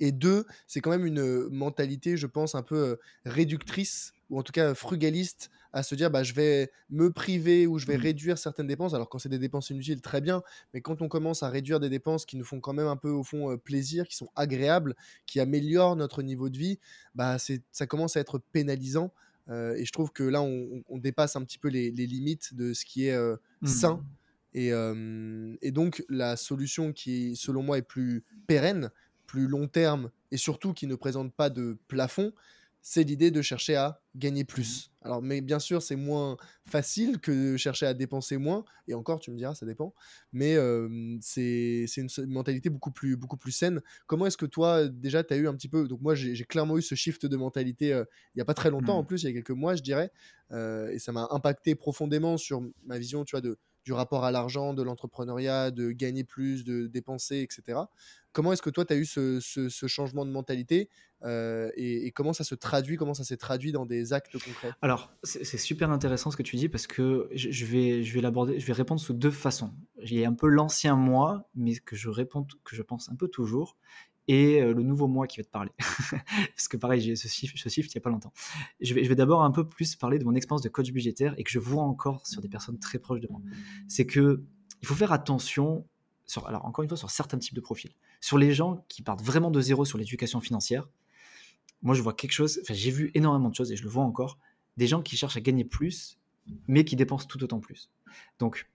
Et 0.00 0.12
deux, 0.12 0.46
c'est 0.66 0.80
quand 0.80 0.90
même 0.90 1.06
une 1.06 1.20
euh, 1.20 1.48
mentalité, 1.50 2.16
je 2.16 2.26
pense, 2.26 2.54
un 2.54 2.62
peu 2.62 2.76
euh, 2.76 2.96
réductrice, 3.26 4.12
ou 4.30 4.38
en 4.38 4.42
tout 4.42 4.52
cas 4.52 4.74
frugaliste, 4.74 5.50
à 5.72 5.82
se 5.82 5.94
dire 5.94 6.10
bah, 6.10 6.22
je 6.22 6.32
vais 6.32 6.70
me 6.88 7.10
priver 7.12 7.66
ou 7.66 7.78
je 7.78 7.86
vais 7.86 7.96
Mm. 7.98 8.00
réduire 8.02 8.38
certaines 8.38 8.66
dépenses. 8.66 8.94
Alors, 8.94 9.08
quand 9.08 9.18
c'est 9.18 9.28
des 9.28 9.38
dépenses 9.38 9.70
inutiles, 9.70 10.00
très 10.00 10.20
bien, 10.20 10.42
mais 10.72 10.80
quand 10.80 11.02
on 11.02 11.08
commence 11.08 11.42
à 11.42 11.48
réduire 11.48 11.80
des 11.80 11.90
dépenses 11.90 12.24
qui 12.26 12.36
nous 12.36 12.44
font 12.44 12.60
quand 12.60 12.72
même 12.72 12.86
un 12.86 12.96
peu, 12.96 13.10
au 13.10 13.22
fond, 13.22 13.50
euh, 13.52 13.56
plaisir, 13.56 14.08
qui 14.08 14.16
sont 14.16 14.30
agréables, 14.36 14.94
qui 15.26 15.38
améliorent 15.40 15.96
notre 15.96 16.22
niveau 16.22 16.48
de 16.48 16.58
vie, 16.58 16.78
bah, 17.14 17.36
ça 17.38 17.86
commence 17.86 18.16
à 18.16 18.20
être 18.20 18.38
pénalisant. 18.52 19.12
Euh, 19.48 19.74
et 19.74 19.84
je 19.84 19.92
trouve 19.92 20.12
que 20.12 20.22
là, 20.22 20.42
on, 20.42 20.98
dépasse 20.98 21.34
un 21.36 21.42
petit 21.44 21.58
peu 21.58 21.68
les, 21.68 21.90
les 21.90 22.06
limites 22.06 22.54
de 22.54 22.72
ce 22.72 22.84
qui 22.84 23.06
est 23.06 23.14
euh, 23.14 23.36
Mm. 23.62 23.66
sain. 23.66 24.04
Et, 24.54 24.70
et 25.62 25.70
donc, 25.70 26.02
la 26.08 26.36
solution 26.36 26.92
qui, 26.92 27.36
selon 27.36 27.62
moi, 27.62 27.78
est 27.78 27.82
plus 27.82 28.24
pérenne, 28.48 28.90
plus 29.30 29.46
long 29.46 29.68
terme 29.68 30.10
et 30.32 30.36
surtout 30.36 30.72
qui 30.72 30.88
ne 30.88 30.96
présente 30.96 31.32
pas 31.32 31.50
de 31.50 31.78
plafond, 31.86 32.32
c'est 32.82 33.04
l'idée 33.04 33.30
de 33.30 33.42
chercher 33.42 33.76
à 33.76 34.02
gagner 34.16 34.42
plus. 34.42 34.90
Alors, 35.02 35.22
mais 35.22 35.40
bien 35.40 35.60
sûr, 35.60 35.82
c'est 35.82 35.94
moins 35.94 36.36
facile 36.66 37.20
que 37.20 37.52
de 37.52 37.56
chercher 37.56 37.86
à 37.86 37.94
dépenser 37.94 38.38
moins. 38.38 38.64
Et 38.88 38.94
encore, 38.94 39.20
tu 39.20 39.30
me 39.30 39.36
diras, 39.36 39.54
ça 39.54 39.66
dépend. 39.66 39.94
Mais 40.32 40.56
euh, 40.56 41.16
c'est 41.20 41.86
une 41.96 42.08
mentalité 42.26 42.70
beaucoup 42.70 42.90
plus, 42.90 43.16
beaucoup 43.16 43.36
plus 43.36 43.52
saine. 43.52 43.80
Comment 44.08 44.26
est-ce 44.26 44.36
que 44.36 44.46
toi, 44.46 44.88
déjà, 44.88 45.22
tu 45.22 45.32
as 45.32 45.36
eu 45.36 45.46
un 45.46 45.54
petit 45.54 45.68
peu. 45.68 45.86
Donc, 45.86 46.00
moi, 46.00 46.16
j'ai 46.16 46.44
clairement 46.44 46.76
eu 46.76 46.82
ce 46.82 46.96
shift 46.96 47.24
de 47.24 47.36
mentalité 47.36 47.92
euh, 47.92 48.04
il 48.34 48.38
n'y 48.38 48.42
a 48.42 48.46
pas 48.46 48.54
très 48.54 48.70
longtemps, 48.70 48.98
en 48.98 49.04
plus, 49.04 49.22
il 49.22 49.26
y 49.26 49.30
a 49.30 49.32
quelques 49.32 49.50
mois, 49.50 49.76
je 49.76 49.82
dirais. 49.82 50.10
Euh, 50.50 50.90
et 50.90 50.98
ça 50.98 51.12
m'a 51.12 51.28
impacté 51.30 51.76
profondément 51.76 52.36
sur 52.36 52.62
ma 52.84 52.98
vision, 52.98 53.24
tu 53.24 53.36
vois, 53.36 53.42
de, 53.42 53.58
du 53.84 53.92
rapport 53.92 54.24
à 54.24 54.30
l'argent, 54.30 54.74
de 54.74 54.82
l'entrepreneuriat, 54.82 55.70
de 55.70 55.90
gagner 55.90 56.24
plus, 56.24 56.64
de 56.64 56.86
dépenser, 56.86 57.40
etc. 57.40 57.80
Comment 58.32 58.52
est-ce 58.52 58.62
que 58.62 58.70
toi, 58.70 58.84
tu 58.84 58.92
as 58.92 58.96
eu 58.96 59.04
ce, 59.04 59.40
changement 59.86 60.24
de 60.24 60.30
mentalité 60.30 60.88
euh, 61.22 61.70
et, 61.74 62.12
comment 62.12 62.32
ça 62.32 62.44
se 62.44 62.54
traduit, 62.54 62.96
comment 62.96 63.14
ça 63.14 63.24
s'est 63.24 63.36
traduit 63.36 63.72
dans 63.72 63.86
des 63.86 64.12
actes 64.12 64.38
concrets? 64.38 64.72
Alors, 64.82 65.12
c'est 65.22 65.58
super 65.58 65.90
intéressant 65.90 66.30
ce 66.30 66.36
que 66.36 66.42
tu 66.42 66.56
dis 66.56 66.68
parce 66.68 66.86
que 66.86 67.28
je, 67.32 67.50
je 67.50 67.64
vais, 67.66 68.02
je 68.02 68.14
vais 68.14 68.20
l'aborder, 68.20 68.60
je 68.60 68.66
vais 68.66 68.72
répondre 68.72 69.00
sous 69.00 69.14
deux 69.14 69.30
façons. 69.30 69.72
Il 70.02 70.14
y 70.14 70.24
a 70.24 70.28
un 70.28 70.34
peu 70.34 70.48
l'ancien 70.48 70.96
moi, 70.96 71.48
mais 71.54 71.76
que 71.76 71.96
je 71.96 72.08
réponds, 72.08 72.46
que 72.64 72.76
je 72.76 72.82
pense 72.82 73.08
un 73.10 73.16
peu 73.16 73.28
toujours, 73.28 73.76
et 74.30 74.60
euh, 74.60 74.72
le 74.72 74.84
nouveau 74.84 75.08
moi 75.08 75.26
qui 75.26 75.38
va 75.38 75.44
te 75.44 75.50
parler. 75.50 75.72
parce 76.54 76.68
que 76.68 76.76
pareil, 76.76 77.00
j'ai 77.00 77.16
ce 77.16 77.26
shift, 77.26 77.58
ce 77.58 77.68
shift 77.68 77.90
il 77.92 77.96
y 77.96 77.98
a 77.98 78.00
pas 78.00 78.10
longtemps. 78.10 78.32
Je 78.80 78.94
vais, 78.94 79.02
je 79.02 79.08
vais 79.08 79.16
d'abord 79.16 79.42
un 79.42 79.50
peu 79.50 79.68
plus 79.68 79.96
parler 79.96 80.20
de 80.20 80.24
mon 80.24 80.36
expérience 80.36 80.62
de 80.62 80.68
coach 80.68 80.92
budgétaire 80.92 81.34
et 81.36 81.42
que 81.42 81.50
je 81.50 81.58
vois 81.58 81.82
encore 81.82 82.24
sur 82.28 82.40
des 82.40 82.48
personnes 82.48 82.78
très 82.78 83.00
proches 83.00 83.20
de 83.20 83.26
moi. 83.28 83.40
C'est 83.88 84.06
que 84.06 84.44
il 84.82 84.86
faut 84.86 84.94
faire 84.94 85.10
attention. 85.10 85.84
Sur, 86.26 86.46
alors 86.46 86.64
encore 86.64 86.84
une 86.84 86.88
fois 86.88 86.96
sur 86.96 87.10
certains 87.10 87.38
types 87.38 87.54
de 87.54 87.60
profils. 87.60 87.90
Sur 88.20 88.38
les 88.38 88.52
gens 88.52 88.84
qui 88.88 89.02
partent 89.02 89.22
vraiment 89.22 89.50
de 89.50 89.60
zéro 89.60 89.84
sur 89.84 89.98
l'éducation 89.98 90.40
financière, 90.40 90.88
moi 91.82 91.96
je 91.96 92.02
vois 92.02 92.14
quelque 92.14 92.30
chose, 92.30 92.60
enfin 92.62 92.72
j'ai 92.72 92.92
vu 92.92 93.10
énormément 93.14 93.48
de 93.48 93.54
choses 93.56 93.72
et 93.72 93.76
je 93.76 93.82
le 93.82 93.88
vois 93.88 94.04
encore, 94.04 94.38
des 94.76 94.86
gens 94.86 95.02
qui 95.02 95.16
cherchent 95.16 95.36
à 95.36 95.40
gagner 95.40 95.64
plus, 95.64 96.20
mais 96.68 96.84
qui 96.84 96.94
dépensent 96.94 97.26
tout 97.26 97.42
autant 97.42 97.58
plus. 97.58 97.90
Donc, 98.38 98.70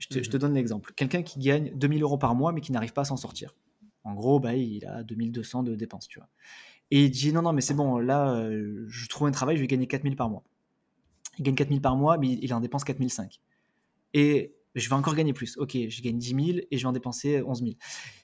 je 0.00 0.08
te, 0.08 0.20
je 0.20 0.30
te 0.30 0.36
donne 0.36 0.54
l'exemple. 0.54 0.92
Quelqu'un 0.96 1.22
qui 1.22 1.38
gagne 1.38 1.70
2000 1.76 2.02
euros 2.02 2.18
par 2.18 2.34
mois, 2.34 2.50
mais 2.50 2.60
qui 2.60 2.72
n'arrive 2.72 2.92
pas 2.92 3.02
à 3.02 3.04
s'en 3.04 3.16
sortir. 3.16 3.54
En 4.04 4.14
gros, 4.14 4.40
bah, 4.40 4.54
il 4.54 4.84
a 4.86 5.02
2200 5.02 5.62
de 5.62 5.74
dépenses, 5.74 6.08
tu 6.08 6.18
vois. 6.18 6.28
Et 6.90 7.04
il 7.04 7.10
dit, 7.10 7.32
non, 7.32 7.42
non, 7.42 7.52
mais 7.52 7.60
c'est 7.60 7.74
bon, 7.74 7.98
là, 7.98 8.34
euh, 8.34 8.84
je 8.88 9.08
trouve 9.08 9.28
un 9.28 9.30
travail, 9.30 9.56
je 9.56 9.60
vais 9.60 9.68
gagner 9.68 9.86
4000 9.86 10.16
par 10.16 10.28
mois. 10.28 10.42
Il 11.38 11.44
gagne 11.44 11.54
4000 11.54 11.80
par 11.80 11.96
mois, 11.96 12.18
mais 12.18 12.38
il 12.42 12.52
en 12.52 12.60
dépense 12.60 12.84
4005. 12.84 13.40
Et 14.14 14.54
je 14.74 14.88
vais 14.88 14.94
encore 14.94 15.14
gagner 15.14 15.32
plus. 15.32 15.56
Ok, 15.58 15.76
je 15.88 16.02
gagne 16.02 16.18
10 16.18 16.28
000 16.28 16.58
et 16.70 16.78
je 16.78 16.82
vais 16.82 16.88
en 16.88 16.92
dépenser 16.92 17.42
11 17.42 17.62
000. 17.62 17.74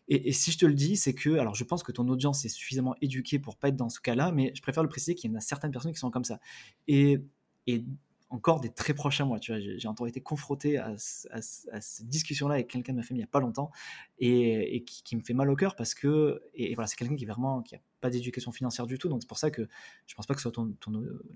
Et, 0.09 0.33
si 0.33 0.53
je 0.53 0.59
te 0.59 0.67
le 0.67 0.75
dis, 0.75 0.97
c'est 0.97 1.15
que, 1.15 1.39
alors 1.39 1.55
je 1.55 1.65
pense 1.65 1.83
que 1.83 1.93
ton 1.93 2.07
audience 2.09 2.45
est 2.45 2.49
suffisamment 2.49 2.95
éduquée 3.01 3.39
pour 3.39 3.57
pas 3.57 3.69
être 3.69 3.77
dans 3.77 3.89
ce 3.89 4.01
cas-là, 4.01 4.33
mais 4.33 4.53
je 4.55 4.63
préfère 4.63 4.83
le 4.83 4.89
préciser 4.89 5.15
qu'il 5.15 5.31
y 5.31 5.35
en 5.35 5.37
a 5.37 5.41
certaines 5.41 5.73
personnes 5.73 5.93
qui 5.93 5.99
sont 5.99 6.11
comme 6.11 6.25
ça. 6.25 6.39
Et, 6.87 7.19
et 7.67 7.85
encore 8.29 8.61
des 8.61 8.71
très 8.71 8.93
proches 8.95 9.21
à 9.21 9.25
moi, 9.25 9.39
tu 9.39 9.53
vois, 9.53 9.61
j'ai 9.61 9.89
encore 9.89 10.09
été 10.09 10.21
confronté 10.21 10.79
à, 10.79 10.97
ce- 10.99 11.29
à 11.31 11.41
ce- 11.43 11.71
à 11.71 11.81
cette 11.81 12.09
discussion-là 12.09 12.55
avec 12.57 12.69
quelqu'un 12.69 12.93
de 12.93 12.99
ma 12.99 13.03
famille 13.03 13.21
il 13.21 13.25
n'y 13.25 13.29
a 13.29 13.31
pas 13.31 13.41
longtemps 13.41 13.71
et, 14.19 14.85
qui, 14.85 15.17
me 15.17 15.23
fait 15.23 15.35
mal 15.35 15.49
au 15.51 15.57
cœur 15.57 15.77
parce 15.77 15.95
que, 15.95 16.43
et, 16.55 16.75
voilà, 16.75 16.89
c'est 16.89 16.97
quelqu'un 16.97 17.15
qui 17.17 17.25
est 17.25 17.29
vraiment, 17.29 17.63
qui 17.63 17.77
a 17.77 17.81
pas 18.01 18.11
d'éducation 18.11 18.51
financière 18.53 18.87
du 18.87 18.99
tout, 18.99 19.09
donc 19.09 19.23
c'est 19.23 19.29
pour 19.29 19.39
ça 19.39 19.51
que 19.51 19.69
je 20.07 20.15
pense 20.15 20.27
pas 20.27 20.35
que 20.35 20.41
ce 20.41 20.51
soit 20.51 20.67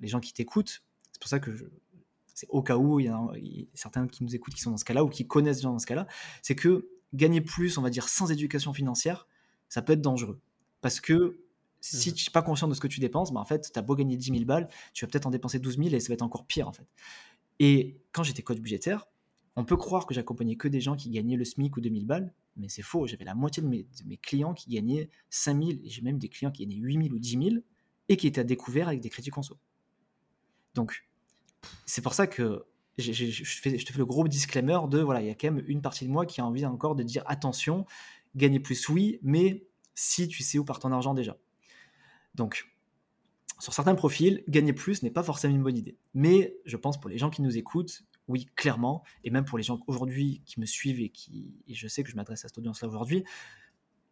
les 0.00 0.08
gens 0.08 0.20
qui 0.20 0.32
t'écoutent, 0.32 0.82
c'est 1.12 1.20
pour 1.20 1.28
ça 1.28 1.38
que 1.38 1.50
c'est 2.34 2.46
au 2.48 2.62
cas 2.62 2.76
où 2.76 3.00
il 3.00 3.06
y 3.06 3.08
a 3.08 3.16
a 3.16 3.32
certains 3.74 4.06
qui 4.08 4.24
nous 4.24 4.34
écoutent 4.34 4.54
qui 4.54 4.60
sont 4.62 4.70
dans 4.70 4.76
ce 4.76 4.84
cas-là 4.84 5.04
ou 5.04 5.08
qui 5.08 5.26
connaissent 5.26 5.58
des 5.58 5.62
gens 5.64 5.72
dans 5.72 5.78
ce 5.78 5.86
cas-là, 5.86 6.06
c'est 6.42 6.54
que 6.54 6.88
gagner 7.12 7.40
plus, 7.40 7.76
on 7.78 7.82
va 7.82 7.90
dire, 7.90 8.08
sans 8.08 8.30
éducation 8.30 8.72
financière, 8.72 9.26
ça 9.68 9.82
peut 9.82 9.92
être 9.92 10.00
dangereux. 10.00 10.40
Parce 10.80 11.00
que 11.00 11.40
si 11.80 12.10
Mhm. 12.10 12.14
tu 12.16 12.28
n'es 12.28 12.32
pas 12.32 12.42
conscient 12.42 12.68
de 12.68 12.74
ce 12.74 12.80
que 12.80 12.86
tu 12.88 13.00
dépenses, 13.00 13.32
bah 13.32 13.40
en 13.40 13.44
fait, 13.44 13.70
tu 13.72 13.78
as 13.78 13.82
beau 13.82 13.94
gagner 13.94 14.16
10 14.16 14.30
000 14.32 14.44
balles, 14.44 14.68
tu 14.92 15.04
vas 15.04 15.10
peut-être 15.10 15.26
en 15.26 15.30
dépenser 15.30 15.58
12 15.58 15.76
000 15.78 15.94
et 15.94 16.00
ça 16.00 16.08
va 16.08 16.14
être 16.14 16.22
encore 16.22 16.46
pire, 16.46 16.68
en 16.68 16.72
fait. 16.72 16.86
Et 17.58 18.00
quand 18.12 18.22
j'étais 18.22 18.42
coach 18.42 18.58
budgétaire, 18.58 19.06
on 19.56 19.64
peut 19.64 19.76
croire 19.76 20.06
que 20.06 20.14
j'accompagnais 20.14 20.56
que 20.56 20.68
des 20.68 20.80
gens 20.80 20.96
qui 20.96 21.10
gagnaient 21.10 21.36
le 21.36 21.44
SMIC 21.44 21.76
ou 21.76 21.80
2000 21.80 22.06
balles, 22.06 22.32
mais 22.56 22.68
c'est 22.68 22.82
faux. 22.82 23.06
J'avais 23.06 23.24
la 23.24 23.34
moitié 23.34 23.62
de 23.62 23.68
mes, 23.68 23.82
de 23.82 24.04
mes 24.06 24.16
clients 24.16 24.54
qui 24.54 24.70
gagnaient 24.70 25.10
5000 25.30 25.80
et 25.84 25.90
j'ai 25.90 26.02
même 26.02 26.18
des 26.18 26.28
clients 26.28 26.50
qui 26.50 26.64
gagnaient 26.66 26.80
8000 26.80 27.12
ou 27.12 27.18
10 27.18 27.38
000 27.42 27.56
et 28.08 28.16
qui 28.16 28.26
étaient 28.26 28.40
à 28.40 28.44
découvert 28.44 28.88
avec 28.88 29.00
des 29.00 29.10
crédits 29.10 29.30
conso. 29.30 29.58
Donc, 30.74 31.08
c'est 31.86 32.02
pour 32.02 32.14
ça 32.14 32.26
que 32.26 32.64
je, 32.98 33.12
fais- 33.12 33.78
je 33.78 33.84
te 33.86 33.92
fais 33.92 33.98
le 33.98 34.06
gros 34.06 34.26
disclaimer 34.28 34.78
de 34.88 35.00
voilà, 35.00 35.20
il 35.20 35.26
y 35.26 35.30
a 35.30 35.34
quand 35.34 35.50
même 35.50 35.64
une 35.66 35.82
partie 35.82 36.04
de 36.06 36.10
moi 36.10 36.26
qui 36.26 36.40
a 36.40 36.46
envie 36.46 36.64
encore 36.66 36.94
de 36.94 37.02
dire 37.02 37.22
attention, 37.26 37.86
gagner 38.36 38.60
plus, 38.60 38.88
oui, 38.88 39.18
mais 39.22 39.66
si 39.94 40.28
tu 40.28 40.42
sais 40.42 40.58
où 40.58 40.64
part 40.64 40.78
ton 40.78 40.92
argent 40.92 41.14
déjà. 41.14 41.36
Donc, 42.40 42.72
sur 43.58 43.74
certains 43.74 43.94
profils, 43.94 44.42
gagner 44.48 44.72
plus 44.72 45.02
n'est 45.02 45.10
pas 45.10 45.22
forcément 45.22 45.54
une 45.54 45.62
bonne 45.62 45.76
idée. 45.76 45.98
Mais 46.14 46.56
je 46.64 46.78
pense 46.78 46.98
pour 46.98 47.10
les 47.10 47.18
gens 47.18 47.28
qui 47.28 47.42
nous 47.42 47.58
écoutent, 47.58 48.02
oui, 48.28 48.48
clairement. 48.56 49.04
Et 49.24 49.30
même 49.30 49.44
pour 49.44 49.58
les 49.58 49.62
gens 49.62 49.78
aujourd'hui 49.86 50.40
qui 50.46 50.58
me 50.58 50.64
suivent 50.64 51.02
et 51.02 51.10
qui, 51.10 51.52
et 51.68 51.74
je 51.74 51.86
sais 51.86 52.02
que 52.02 52.10
je 52.10 52.16
m'adresse 52.16 52.46
à 52.46 52.48
cette 52.48 52.56
audience-là 52.56 52.88
aujourd'hui, 52.88 53.24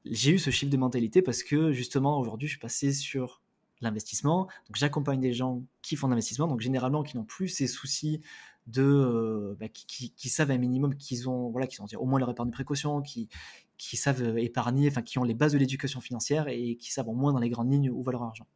j'ai 0.04 0.32
eu 0.32 0.38
ce 0.38 0.50
chiffre 0.50 0.70
de 0.70 0.76
mentalité 0.76 1.22
parce 1.22 1.42
que 1.42 1.72
justement 1.72 2.20
aujourd'hui, 2.20 2.48
je 2.48 2.52
suis 2.52 2.60
passé 2.60 2.92
sur 2.92 3.40
l'investissement. 3.80 4.48
Donc 4.66 4.76
j'accompagne 4.76 5.20
des 5.20 5.32
gens 5.32 5.62
qui 5.80 5.96
font 5.96 6.08
l'investissement, 6.08 6.48
donc 6.48 6.60
généralement 6.60 7.02
qui 7.02 7.16
n'ont 7.16 7.24
plus 7.24 7.48
ces 7.48 7.66
soucis 7.66 8.20
de, 8.66 8.82
euh, 8.82 9.56
bah, 9.58 9.68
qui, 9.68 10.28
savent 10.28 10.50
un 10.50 10.58
minimum 10.58 10.94
qu'ils 10.96 11.30
ont, 11.30 11.48
voilà, 11.48 11.66
qui 11.66 11.80
ont 11.80 11.86
au 11.96 12.04
moins 12.04 12.18
leur 12.18 12.28
épargne 12.28 12.50
de 12.50 12.54
précaution, 12.54 13.00
qui, 13.00 13.30
qui 13.78 13.96
savent 13.96 14.22
euh, 14.22 14.36
épargner, 14.36 14.88
enfin 14.88 15.02
qui 15.02 15.18
ont 15.18 15.24
les 15.24 15.34
bases 15.34 15.52
de 15.52 15.58
l'éducation 15.58 16.00
financière 16.00 16.48
et 16.48 16.76
qui 16.76 16.92
savent 16.92 17.08
au 17.08 17.14
moins 17.14 17.32
dans 17.32 17.38
les 17.38 17.48
grandes 17.48 17.72
lignes 17.72 17.90
où 17.90 18.02
va 18.02 18.12
leur 18.12 18.22
argent. 18.22 18.46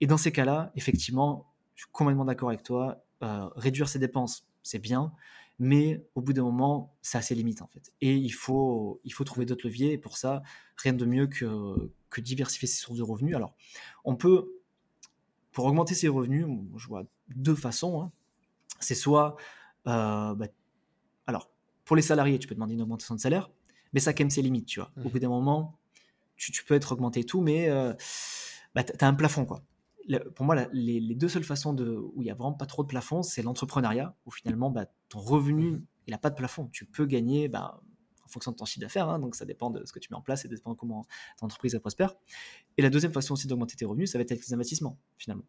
Et 0.00 0.06
dans 0.06 0.18
ces 0.18 0.32
cas-là, 0.32 0.72
effectivement, 0.74 1.46
je 1.74 1.84
suis 1.84 1.92
complètement 1.92 2.24
d'accord 2.24 2.50
avec 2.50 2.62
toi. 2.62 3.04
Euh, 3.22 3.48
réduire 3.56 3.88
ses 3.88 3.98
dépenses, 3.98 4.46
c'est 4.62 4.78
bien, 4.78 5.12
mais 5.58 6.04
au 6.14 6.22
bout 6.22 6.32
d'un 6.32 6.42
moment, 6.42 6.96
ça 7.02 7.18
a 7.18 7.22
ses 7.22 7.34
limites 7.34 7.62
en 7.62 7.66
fait. 7.68 7.92
Et 8.00 8.14
il 8.14 8.30
faut, 8.30 9.00
il 9.04 9.12
faut 9.12 9.24
trouver 9.24 9.46
d'autres 9.46 9.66
leviers. 9.66 9.92
Et 9.92 9.98
pour 9.98 10.16
ça, 10.16 10.42
rien 10.76 10.92
de 10.92 11.04
mieux 11.04 11.26
que, 11.26 11.92
que 12.10 12.20
diversifier 12.20 12.68
ses 12.68 12.78
sources 12.78 12.98
de 12.98 13.02
revenus. 13.02 13.34
Alors, 13.34 13.56
on 14.04 14.16
peut, 14.16 14.52
pour 15.52 15.64
augmenter 15.64 15.94
ses 15.94 16.08
revenus, 16.08 16.46
je 16.76 16.86
vois 16.86 17.04
deux 17.34 17.56
façons. 17.56 18.02
Hein. 18.02 18.12
C'est 18.80 18.94
soit, 18.94 19.36
euh, 19.86 20.34
bah, 20.34 20.46
alors, 21.26 21.50
pour 21.84 21.96
les 21.96 22.02
salariés, 22.02 22.38
tu 22.38 22.46
peux 22.46 22.54
demander 22.54 22.74
une 22.74 22.82
augmentation 22.82 23.14
de 23.14 23.20
salaire, 23.20 23.50
mais 23.92 24.00
ça 24.00 24.10
a 24.10 24.12
quand 24.12 24.24
même 24.24 24.30
ses 24.30 24.42
limites, 24.42 24.66
tu 24.66 24.80
vois. 24.80 24.90
Au 24.96 25.00
mmh. 25.00 25.10
bout 25.10 25.18
d'un 25.18 25.28
moment, 25.28 25.78
tu, 26.36 26.64
peux 26.64 26.74
être 26.74 26.92
augmenté 26.92 27.20
et 27.20 27.24
tout, 27.24 27.40
mais 27.40 27.68
euh, 27.68 27.92
bah, 28.74 28.84
tu 28.84 28.92
as 29.00 29.08
un 29.08 29.14
plafond, 29.14 29.44
quoi 29.44 29.62
pour 30.34 30.46
moi, 30.46 30.56
les, 30.72 31.14
deux 31.14 31.28
seules 31.28 31.44
façons 31.44 31.74
de, 31.74 31.86
où 31.86 32.22
il 32.22 32.24
n'y 32.24 32.30
a 32.30 32.34
vraiment 32.34 32.54
pas 32.54 32.64
trop 32.64 32.82
de 32.82 32.88
plafond, 32.88 33.22
c'est 33.22 33.42
l'entrepreneuriat, 33.42 34.16
où 34.24 34.30
finalement, 34.30 34.70
bah, 34.70 34.86
ton 35.08 35.20
revenu, 35.20 35.72
mmh 35.72 35.82
il 36.08 36.12
n'a 36.12 36.18
pas 36.18 36.30
de 36.30 36.34
plafond. 36.34 36.70
Tu 36.72 36.86
peux 36.86 37.04
gagner 37.04 37.48
bah, 37.48 37.82
en 38.24 38.28
fonction 38.28 38.50
de 38.50 38.56
ton 38.56 38.64
chiffre 38.64 38.80
d'affaires, 38.80 39.10
hein, 39.10 39.18
donc 39.18 39.34
ça 39.34 39.44
dépend 39.44 39.68
de 39.68 39.84
ce 39.84 39.92
que 39.92 39.98
tu 39.98 40.08
mets 40.10 40.16
en 40.16 40.22
place 40.22 40.46
et 40.46 40.48
de 40.48 40.56
comment 40.56 41.04
ton 41.36 41.44
entreprise 41.44 41.78
prospère. 41.80 42.14
Et 42.78 42.82
la 42.82 42.88
deuxième 42.88 43.12
façon 43.12 43.34
aussi 43.34 43.46
d'augmenter 43.46 43.76
tes 43.76 43.84
revenus, 43.84 44.10
ça 44.10 44.16
va 44.16 44.22
être 44.22 44.32
avec 44.32 44.46
les 44.46 44.54
investissements, 44.54 44.98
finalement. 45.18 45.44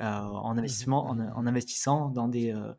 Euh, 0.00 0.04
en, 0.04 0.58
investissement, 0.58 1.06
en, 1.08 1.46
investissant 1.46 2.10
dans 2.10 2.28
des, 2.28 2.52
euh, 2.52 2.74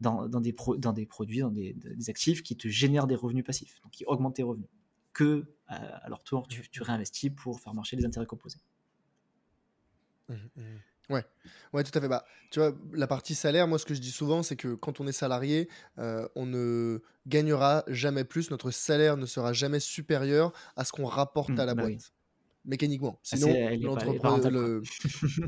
dans, 0.00 0.28
des 0.28 0.54
dans 0.78 0.92
des 0.92 1.06
produits, 1.06 1.40
dans 1.40 1.50
des, 1.50 1.74
actifs 2.08 2.42
qui 2.42 2.56
te 2.56 2.68
génèrent 2.68 3.06
des 3.06 3.14
revenus 3.14 3.44
passifs, 3.44 3.80
donc 3.82 3.92
qui 3.92 4.04
augmentent 4.06 4.36
tes 4.36 4.42
revenus, 4.42 4.68
que 5.12 5.46
à 5.68 6.08
leur 6.08 6.22
tour, 6.22 6.46
tu, 6.48 6.68
tu 6.70 6.82
réinvestis 6.82 7.30
pour 7.30 7.60
faire 7.60 7.74
marcher 7.74 7.96
les 7.96 8.04
intérêts 8.04 8.26
composés. 8.26 8.60
Mmh, 10.28 10.34
mmh. 10.34 10.62
Ouais, 11.08 11.24
ouais, 11.72 11.84
tout 11.84 11.96
à 11.96 12.00
fait. 12.00 12.08
Bah, 12.08 12.24
tu 12.50 12.58
vois, 12.58 12.72
la 12.92 13.06
partie 13.06 13.34
salaire, 13.34 13.68
moi, 13.68 13.78
ce 13.78 13.84
que 13.84 13.94
je 13.94 14.00
dis 14.00 14.10
souvent, 14.10 14.42
c'est 14.42 14.56
que 14.56 14.74
quand 14.74 15.00
on 15.00 15.06
est 15.06 15.12
salarié, 15.12 15.68
euh, 15.98 16.28
on 16.34 16.46
ne 16.46 17.00
gagnera 17.26 17.84
jamais 17.86 18.24
plus, 18.24 18.50
notre 18.50 18.70
salaire 18.72 19.16
ne 19.16 19.26
sera 19.26 19.52
jamais 19.52 19.78
supérieur 19.78 20.52
à 20.74 20.84
ce 20.84 20.92
qu'on 20.92 21.06
rapporte 21.06 21.50
mmh, 21.50 21.60
à 21.60 21.64
la 21.64 21.74
bah 21.74 21.82
boîte. 21.82 22.12
Mécaniquement. 22.66 23.20
Ah, 23.32 23.36
Sinon, 23.36 23.48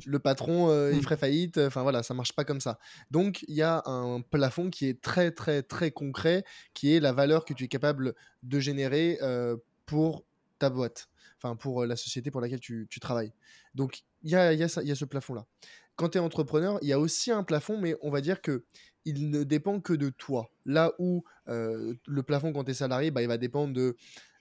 le, 0.07 0.19
patron, 0.19 0.71
euh, 0.71 0.93
il 0.95 1.03
ferait 1.03 1.17
faillite. 1.17 1.59
Enfin 1.59 1.83
voilà, 1.83 2.05
ça 2.05 2.15
marche 2.15 2.33
pas 2.33 2.45
comme 2.45 2.61
ça. 2.61 2.79
Donc, 3.11 3.45
il 3.49 3.57
y 3.57 3.63
a 3.63 3.83
un 3.87 4.21
plafond 4.21 4.71
qui 4.71 4.87
est 4.87 5.01
très, 5.01 5.33
très, 5.33 5.63
très 5.63 5.91
concret, 5.91 6.45
qui 6.75 6.95
est 6.95 7.01
la 7.01 7.13
valeur 7.13 7.45
que 7.45 7.55
tu 7.55 7.65
es 7.65 7.69
capable 7.69 8.15
de 8.45 8.61
générer 8.61 9.19
euh, 9.21 9.57
pour 9.85 10.25
ta 10.59 10.71
boîte 10.71 11.09
enfin 11.41 11.55
pour 11.55 11.87
la 11.87 11.95
société 11.95 12.33
pour 12.33 12.41
laquelle 12.41 12.59
tu, 12.59 12.89
travailles. 13.01 13.33
Donc 13.75 14.03
il 14.23 14.31
y 14.33 14.35
a, 14.35 14.53
y, 14.53 14.63
a 14.63 14.69
ce 14.69 15.05
plafond-là. 15.05 15.47
Quand 15.95 16.09
tu 16.11 16.19
es 16.19 16.21
entrepreneur, 16.21 16.79
il 16.83 16.89
y 16.89 16.93
a 16.93 16.99
aussi 16.99 17.31
un 17.31 17.45
plafond, 17.45 17.79
mais 17.79 17.95
on 18.03 18.11
va 18.11 18.21
dire 18.21 18.41
que 18.41 18.65
il 19.05 19.31
ne 19.31 19.45
dépend 19.45 19.81
que 19.81 19.93
de 19.93 20.11
toi. 20.11 20.51
Là 20.67 20.93
où 20.99 21.23
le 21.47 22.23
plafond 22.23 22.53
quand 22.53 22.65
tu 22.65 22.73
es 22.73 22.75
salarié, 22.75 23.13
bah, 23.13 23.23
il 23.23 23.29
va 23.29 23.39
dépendre 23.39 23.73
de 23.73 23.97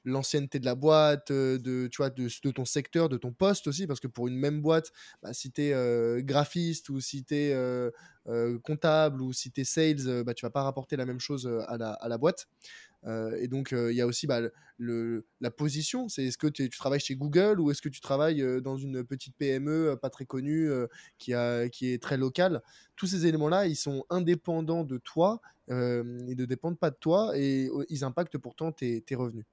l'ancienneté 0.07 0.59
de 0.59 0.65
la 0.65 0.75
boîte, 0.75 1.31
de, 1.31 1.87
tu 1.87 1.97
vois, 1.97 2.09
de, 2.09 2.51
ton 2.51 2.65
secteur, 2.65 3.09
de 3.09 3.17
ton 3.17 3.31
poste 3.31 3.67
aussi, 3.67 3.87
parce 3.87 3.99
que 3.99 4.07
pour 4.07 4.27
une 4.27 4.35
même 4.35 4.61
boîte, 4.61 4.91
bah, 5.21 5.33
si 5.33 5.51
tu 5.51 5.61
es 5.61 6.23
graphiste 6.23 6.89
ou 6.89 6.99
si 6.99 7.23
tu 7.23 7.35
es 7.35 7.91
comptable 8.63 9.21
ou 9.21 9.33
si 9.33 9.51
tu 9.51 9.61
es 9.61 9.63
sales, 9.63 10.23
bah, 10.23 10.33
tu 10.33 10.45
vas 10.45 10.49
pas 10.49 10.63
rapporter 10.63 10.95
la 10.95 11.05
même 11.05 11.19
chose 11.19 11.47
à 11.67 11.77
la, 11.77 11.91
à 11.91 12.07
la 12.07 12.17
boîte. 12.17 12.47
Euh, 13.05 13.37
et 13.39 13.47
donc, 13.47 13.73
euh, 13.73 13.91
il 13.91 13.95
y 13.95 14.01
a 14.01 14.07
aussi 14.07 14.27
bah, 14.27 14.41
le, 14.77 15.25
la 15.39 15.51
position. 15.51 16.09
C'est 16.09 16.25
est-ce 16.25 16.37
que 16.37 16.47
tu 16.47 16.69
travailles 16.69 16.99
chez 16.99 17.15
Google 17.15 17.59
ou 17.59 17.71
est-ce 17.71 17.81
que 17.81 17.89
tu 17.89 18.01
travailles 18.01 18.41
euh, 18.41 18.61
dans 18.61 18.77
une 18.77 19.03
petite 19.03 19.35
PME 19.37 19.97
pas 20.01 20.09
très 20.09 20.25
connue 20.25 20.69
qui, 21.17 21.33
a, 21.33 21.69
qui 21.69 21.93
est 21.93 22.01
très 22.01 22.17
locale 22.17 22.61
Tous 22.95 23.07
ces 23.07 23.25
éléments-là, 23.25 23.67
ils 23.67 23.75
sont 23.75 24.05
indépendants 24.09 24.83
de 24.83 24.97
toi. 24.97 25.41
ils 25.69 25.75
ne 25.75 26.45
dépendent 26.45 26.79
pas 26.79 26.89
de 26.89 26.97
toi 26.99 27.31
et 27.35 27.69
ils 27.89 28.03
impactent 28.03 28.37
pourtant 28.37 28.71
tes, 28.71 29.01
tes 29.01 29.15
revenus. 29.15 29.45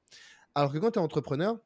Alors 0.55 0.73
que 0.73 0.79
quand 0.79 0.93
tu 0.93 0.99
es 0.99 1.03
entrepreneur, 1.03 1.59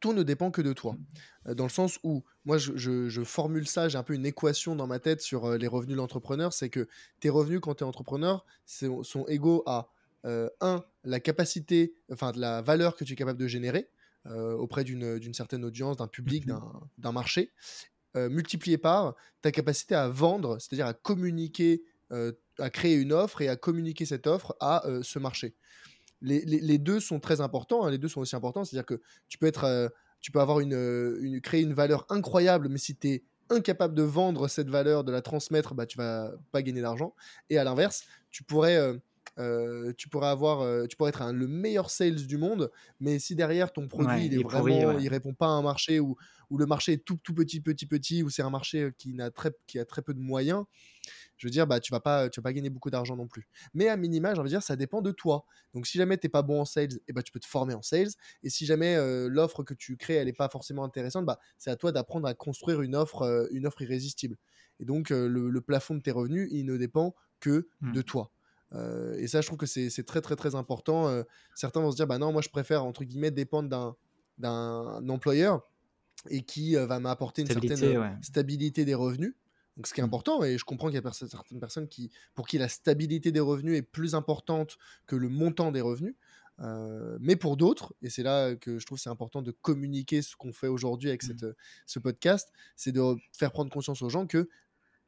tout 0.00 0.12
ne 0.12 0.22
dépend 0.22 0.50
que 0.50 0.62
de 0.62 0.72
toi. 0.72 0.96
Dans 1.44 1.64
le 1.64 1.70
sens 1.70 1.98
où, 2.02 2.24
moi, 2.44 2.56
je, 2.56 2.76
je, 2.76 3.22
formule 3.22 3.68
ça, 3.68 3.88
j'ai 3.88 3.98
un 3.98 4.02
peu 4.02 4.14
une 4.14 4.24
équation 4.24 4.74
dans 4.74 4.86
ma 4.86 4.98
tête 4.98 5.20
sur 5.20 5.58
les 5.58 5.66
revenus 5.66 5.94
de 5.94 6.00
l'entrepreneur, 6.00 6.54
c'est 6.54 6.70
que 6.70 6.88
tes 7.20 7.28
revenus 7.28 7.60
quand 7.60 7.74
tu 7.74 7.84
es 7.84 7.86
entrepreneur 7.86 8.46
sont 8.64 9.26
égaux 9.28 9.62
à 9.66 9.90
euh, 10.26 10.50
un, 10.60 10.84
la 11.04 11.18
capacité, 11.18 11.94
enfin 12.12 12.32
la 12.36 12.60
valeur 12.60 12.94
que 12.94 13.04
tu 13.04 13.14
es 13.14 13.16
capable 13.16 13.38
de 13.38 13.46
générer 13.46 13.88
euh, 14.26 14.52
auprès 14.52 14.84
d'une 14.84 15.32
certaine 15.32 15.64
audience, 15.64 15.96
d'un 15.96 16.08
public, 16.08 16.46
mhm. 16.46 16.60
d'un 16.98 17.12
marché, 17.12 17.52
euh, 18.16 18.28
multiplié 18.28 18.76
par 18.76 19.14
ta 19.40 19.50
capacité 19.50 19.94
à 19.94 20.08
vendre, 20.08 20.58
c'est-à-dire 20.58 20.86
à 20.86 20.94
communiquer, 20.94 21.82
à 22.58 22.70
créer 22.70 22.96
une 22.96 23.12
offre 23.12 23.40
et 23.40 23.48
à 23.48 23.54
communiquer 23.54 24.04
cette 24.04 24.26
offre 24.26 24.56
à 24.58 24.82
ce 25.02 25.20
marché. 25.20 25.54
Les, 26.22 26.78
deux 26.78 27.00
sont 27.00 27.20
très 27.20 27.40
importants, 27.40 27.84
hein, 27.84 27.90
les 27.90 27.98
deux 27.98 28.08
sont 28.08 28.20
aussi 28.20 28.36
importants, 28.36 28.64
c'est-à-dire 28.64 28.86
que 28.86 29.00
tu 29.28 29.38
peux 29.38 29.46
être 29.46 29.92
tu 30.20 30.30
peux 30.30 30.40
avoir 30.40 30.60
une, 30.60 31.18
une, 31.22 31.40
créer 31.40 31.62
une 31.62 31.72
valeur 31.72 32.04
incroyable, 32.10 32.68
mais 32.68 32.76
si 32.76 32.94
tu 32.94 33.08
es 33.08 33.24
incapable 33.48 33.94
de 33.94 34.02
vendre 34.02 34.48
cette 34.48 34.68
valeur, 34.68 35.02
de 35.02 35.10
la 35.10 35.22
transmettre, 35.22 35.74
bah, 35.74 35.86
tu 35.86 35.96
vas 35.96 36.30
pas 36.52 36.60
gagner 36.60 36.82
d'argent. 36.82 37.14
Et 37.48 37.56
à 37.56 37.64
l'inverse, 37.64 38.04
tu 38.30 38.44
pourrais 38.44 39.00
euh, 39.38 39.92
tu 39.96 40.08
pourrais 40.08 40.28
avoir, 40.28 40.60
euh, 40.60 40.86
tu 40.86 40.96
pourrais 40.96 41.10
être 41.10 41.32
le 41.32 41.46
meilleur 41.46 41.88
sales 41.88 42.26
du 42.26 42.36
monde, 42.36 42.70
mais 42.98 43.18
si 43.18 43.34
derrière 43.34 43.72
ton 43.72 43.88
produit 43.88 44.26
il 44.26 44.34
est 44.34 44.42
vraiment, 44.42 44.98
il 44.98 45.08
répond 45.08 45.32
pas 45.32 45.46
à 45.46 45.50
un 45.50 45.62
marché 45.62 46.00
où, 46.00 46.16
où 46.50 46.58
le 46.58 46.66
marché 46.66 46.94
est 46.94 47.04
tout 47.04 47.18
tout 47.22 47.32
petit 47.32 47.60
petit 47.60 47.86
petit, 47.86 48.22
où 48.22 48.28
c'est 48.28 48.42
un 48.42 48.50
marché 48.50 48.82
euh, 48.82 48.90
qui 48.98 49.14
n'a 49.14 49.30
très 49.30 49.52
qui 49.66 49.78
a 49.78 49.84
très 49.84 50.02
peu 50.02 50.14
de 50.14 50.20
moyens, 50.20 50.64
je 51.40 51.46
veux 51.46 51.50
dire 51.50 51.66
bah 51.66 51.80
tu 51.80 51.90
vas 51.90 52.00
pas 52.00 52.28
tu 52.28 52.40
vas 52.40 52.44
pas 52.44 52.52
gagner 52.52 52.70
beaucoup 52.70 52.90
d'argent 52.90 53.16
non 53.16 53.26
plus. 53.26 53.48
Mais 53.74 53.88
à 53.88 53.96
minima, 53.96 54.34
j'ai 54.34 54.40
envie 54.40 54.50
de 54.50 54.54
dire 54.54 54.62
ça 54.62 54.76
dépend 54.76 55.02
de 55.02 55.10
toi. 55.10 55.44
Donc 55.74 55.86
si 55.86 55.98
jamais 55.98 56.16
t'es 56.16 56.28
pas 56.28 56.42
bon 56.42 56.60
en 56.60 56.64
sales, 56.64 56.92
et 56.92 57.02
eh 57.08 57.12
bah 57.12 57.22
tu 57.22 57.32
peux 57.32 57.40
te 57.40 57.46
former 57.46 57.74
en 57.74 57.82
sales. 57.82 58.10
Et 58.42 58.50
si 58.50 58.66
jamais 58.66 58.96
l'offre 59.28 59.62
que 59.62 59.74
tu 59.74 59.96
crées 59.96 60.14
elle 60.14 60.28
est 60.28 60.32
pas 60.32 60.48
forcément 60.48 60.84
intéressante, 60.84 61.24
bah 61.24 61.38
c'est 61.58 61.70
à 61.70 61.76
toi 61.76 61.92
d'apprendre 61.92 62.28
à 62.28 62.34
construire 62.34 62.82
une 62.82 62.94
offre 62.94 63.48
une 63.52 63.66
offre 63.66 63.82
irrésistible. 63.82 64.36
Et 64.78 64.84
donc 64.84 65.10
le, 65.10 65.60
plafond 65.60 65.94
de 65.94 66.00
tes 66.00 66.12
revenus 66.12 66.48
il 66.52 66.66
ne 66.66 66.76
dépend 66.76 67.14
que 67.40 67.68
mmh. 67.80 67.92
de 67.92 68.02
toi. 68.02 68.30
Euh, 68.74 69.14
et 69.18 69.26
ça, 69.26 69.40
je 69.40 69.46
trouve 69.46 69.58
que 69.58 69.66
c'est 69.66 70.04
très, 70.04 70.20
très, 70.20 70.36
très 70.36 70.54
important. 70.54 71.08
Euh, 71.08 71.22
certains 71.54 71.80
vont 71.80 71.90
se 71.90 71.96
dire, 71.96 72.06
bah 72.06 72.18
non, 72.18 72.32
moi, 72.32 72.42
je 72.42 72.48
préfère, 72.48 72.84
entre 72.84 73.04
guillemets, 73.04 73.30
dépendre 73.30 73.96
d'un 74.38 75.08
employeur 75.08 75.62
et 76.28 76.42
qui 76.42 76.76
euh, 76.76 76.86
va 76.86 77.00
m'apporter 77.00 77.42
une 77.42 77.48
certaine 77.48 78.18
stabilité 78.22 78.84
des 78.84 78.94
revenus. 78.94 79.34
Donc, 79.76 79.86
ce 79.86 79.94
qui 79.94 80.00
est 80.00 80.04
important, 80.04 80.42
et 80.42 80.58
je 80.58 80.64
comprends 80.64 80.88
qu'il 80.88 81.02
y 81.02 81.06
a 81.06 81.12
certaines 81.12 81.60
personnes 81.60 81.88
qui, 81.88 82.10
pour 82.34 82.46
qui 82.46 82.58
la 82.58 82.68
stabilité 82.68 83.32
des 83.32 83.40
revenus 83.40 83.78
est 83.78 83.82
plus 83.82 84.14
importante 84.14 84.76
que 85.06 85.16
le 85.16 85.28
montant 85.28 85.72
des 85.72 85.80
revenus. 85.80 86.16
mais 87.20 87.36
pour 87.36 87.56
d'autres, 87.56 87.94
et 88.02 88.10
c'est 88.10 88.22
là 88.22 88.54
que 88.56 88.78
je 88.78 88.86
trouve 88.86 88.98
c'est 88.98 89.10
important 89.10 89.42
de 89.42 89.52
communiquer 89.52 90.22
ce 90.22 90.36
qu'on 90.36 90.52
fait 90.52 90.66
aujourd'hui 90.66 91.08
avec 91.08 91.22
mmh. 91.22 91.26
cette, 91.26 91.46
ce 91.86 91.98
podcast, 91.98 92.52
c'est 92.76 92.92
de 92.92 93.16
faire 93.32 93.52
prendre 93.52 93.70
conscience 93.70 94.02
aux 94.02 94.10
gens 94.10 94.26
que 94.26 94.48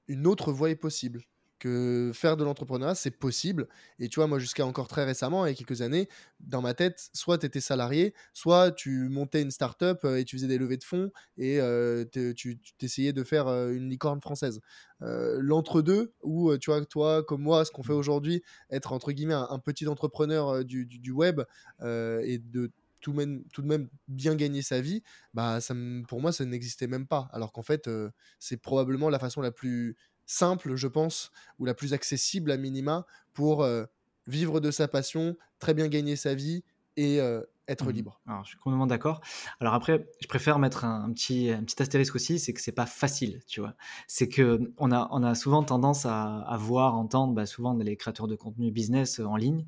une 0.09 0.27
autre 0.27 0.53
voie 0.53 0.71
est 0.71 0.77
possible 0.77 1.23
que 1.63 2.11
faire 2.13 2.37
de 2.37 2.43
l'entrepreneuriat, 2.43 2.97
c'est 2.97 3.13
possible. 3.13 3.69
Et 4.01 4.09
tu 4.09 4.19
vois, 4.19 4.27
moi, 4.27 4.41
jusqu'à 4.41 4.67
encore 4.67 4.89
très 4.89 5.05
récemment, 5.05 5.47
il 5.47 5.51
y 5.51 5.53
a 5.53 5.55
quelques 5.55 5.81
années, 5.81 6.09
dans 6.41 6.61
ma 6.61 6.75
tête, 6.75 7.09
soit 7.13 7.39
tu 7.39 7.47
étais 7.47 7.61
salarié, 7.61 8.15
soit 8.35 8.73
tu 8.73 9.09
montais 9.09 9.43
une 9.43 9.53
start-up 9.53 10.01
euh, 10.05 10.17
et 10.17 10.25
tu 10.25 10.37
faisais 10.37 10.49
des 10.49 10.59
levées 10.59 10.77
de 10.77 10.83
fonds 10.83 11.13
et 11.39 11.61
euh, 11.61 12.05
tu 12.35 12.59
t'essayais 12.79 13.13
de 13.13 13.23
faire 13.23 13.47
euh, 13.47 13.71
une 13.71 13.89
licorne 13.89 14.21
française. 14.21 14.61
L'entre-deux, 15.01 16.15
où 16.23 16.57
tu 16.59 16.71
vois, 16.71 16.85
toi, 16.85 17.25
comme 17.25 17.43
moi, 17.43 17.65
ce 17.65 17.73
qu'on 17.73 17.83
fait 17.83 17.93
aujourd'hui, 17.93 18.41
être 18.71 18.93
entre 18.93 19.11
guillemets 19.11 19.35
un, 19.35 19.59
petit 19.59 19.89
entrepreneur 19.89 20.65
du, 20.65 21.11
web 21.11 21.41
et 21.81 22.39
de 22.39 22.71
tout, 23.01 23.13
même, 23.13 23.43
de 23.59 23.63
même 23.63 23.89
bien 24.07 24.37
gagner 24.37 24.63
sa 24.63 24.81
vie, 24.81 25.03
bah, 25.35 25.61
ça, 25.61 25.75
pour 26.07 26.21
moi, 26.21 26.31
ça 26.31 26.45
n'existait 26.45 26.87
même 26.87 27.09
pas. 27.09 27.29
Alors 27.33 27.51
qu'en 27.51 27.65
fait, 27.65 27.91
c'est 28.39 28.59
probablement 28.59 29.11
la 29.11 29.19
façon 29.19 29.41
la 29.41 29.51
plus 29.51 29.97
simple, 30.27 30.75
je 30.77 30.89
pense, 30.89 31.31
ou 31.59 31.65
la 31.65 31.75
plus 31.75 31.93
accessible 31.93 32.51
à 32.51 32.57
minima 32.57 33.07
pour 33.33 33.63
euh, 33.63 33.85
vivre 34.27 34.61
de 34.61 34.71
sa 34.71 34.89
passion, 34.89 35.37
très 35.59 35.75
bien 35.75 35.89
gagner 35.89 36.17
sa 36.17 36.35
vie 36.35 36.65
et, 36.97 37.21
euh, 37.21 37.43
être 37.69 37.87
Mmh. 37.87 37.93
libre. 37.93 38.21
Alors, 38.27 38.45
je 38.45 38.51
suis 38.51 38.59
complètement 38.59 38.87
d'accord. 38.87 39.21
Alors 39.61 39.75
après, 39.75 40.09
je 40.21 40.27
préfère 40.27 40.59
mettre 40.59 40.85
un, 40.85 41.05
un 41.05 41.13
petit, 41.13 41.51
un 41.51 41.63
petit 41.63 41.81
astérisque 41.81 42.15
aussi, 42.15 42.39
c'est 42.39 42.53
que 42.53 42.61
c'est 42.61 42.73
pas 42.73 42.87
facile, 42.87 43.41
tu 43.47 43.61
vois. 43.61 43.75
C'est 44.09 44.29
que 44.29 44.73
on 44.79 44.91
a, 44.91 45.09
on 45.13 45.23
a 45.23 45.35
souvent 45.35 45.63
tendance 45.63 46.05
à, 46.05 46.41
à 46.41 46.57
voir, 46.57 46.97
entendre, 46.97 47.35
bah, 47.35 47.47
souvent 47.47 47.75
les 47.75 47.97
créateurs 47.97 48.27
de 48.27 48.35
contenu 48.37 48.71
business 48.73 49.21
euh, 49.21 49.25
en 49.25 49.37
ligne, 49.37 49.67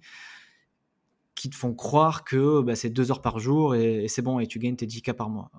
qui 1.35 1.51
te 1.51 1.57
font 1.57 1.75
croire 1.75 2.25
que 2.25 2.61
bah, 2.63 2.77
c'est 2.77 2.91
deux 2.91 3.11
heures 3.11 3.23
par 3.23 3.39
jour 3.39 3.75
et, 3.75 4.05
et 4.05 4.09
c'est 4.09 4.23
bon 4.23 4.41
et 4.41 4.47
tu 4.47 4.59
gagnes 4.59 4.77
tes 4.77 4.87
10K 4.87 5.13
par 5.13 5.31
mois. 5.31 5.51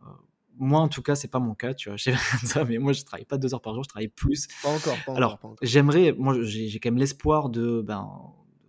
Moi, 0.57 0.79
en 0.79 0.87
tout 0.87 1.01
cas, 1.01 1.15
c'est 1.15 1.27
pas 1.27 1.39
mon 1.39 1.53
cas, 1.55 1.73
tu 1.73 1.89
vois. 1.89 1.97
Ça, 2.43 2.63
mais 2.65 2.77
moi, 2.77 2.93
je 2.93 3.03
travaille 3.03 3.25
pas 3.25 3.37
deux 3.37 3.53
heures 3.53 3.61
par 3.61 3.73
jour, 3.73 3.83
je 3.83 3.89
travaille 3.89 4.07
plus. 4.07 4.47
Pas 4.63 4.69
encore, 4.69 4.97
pas 5.05 5.15
Alors, 5.15 5.39
j'aimerais, 5.61 6.13
moi, 6.17 6.35
j'ai 6.43 6.79
quand 6.79 6.89
même 6.89 6.97
l'espoir 6.97 7.49
de, 7.49 7.81
ben, 7.81 8.09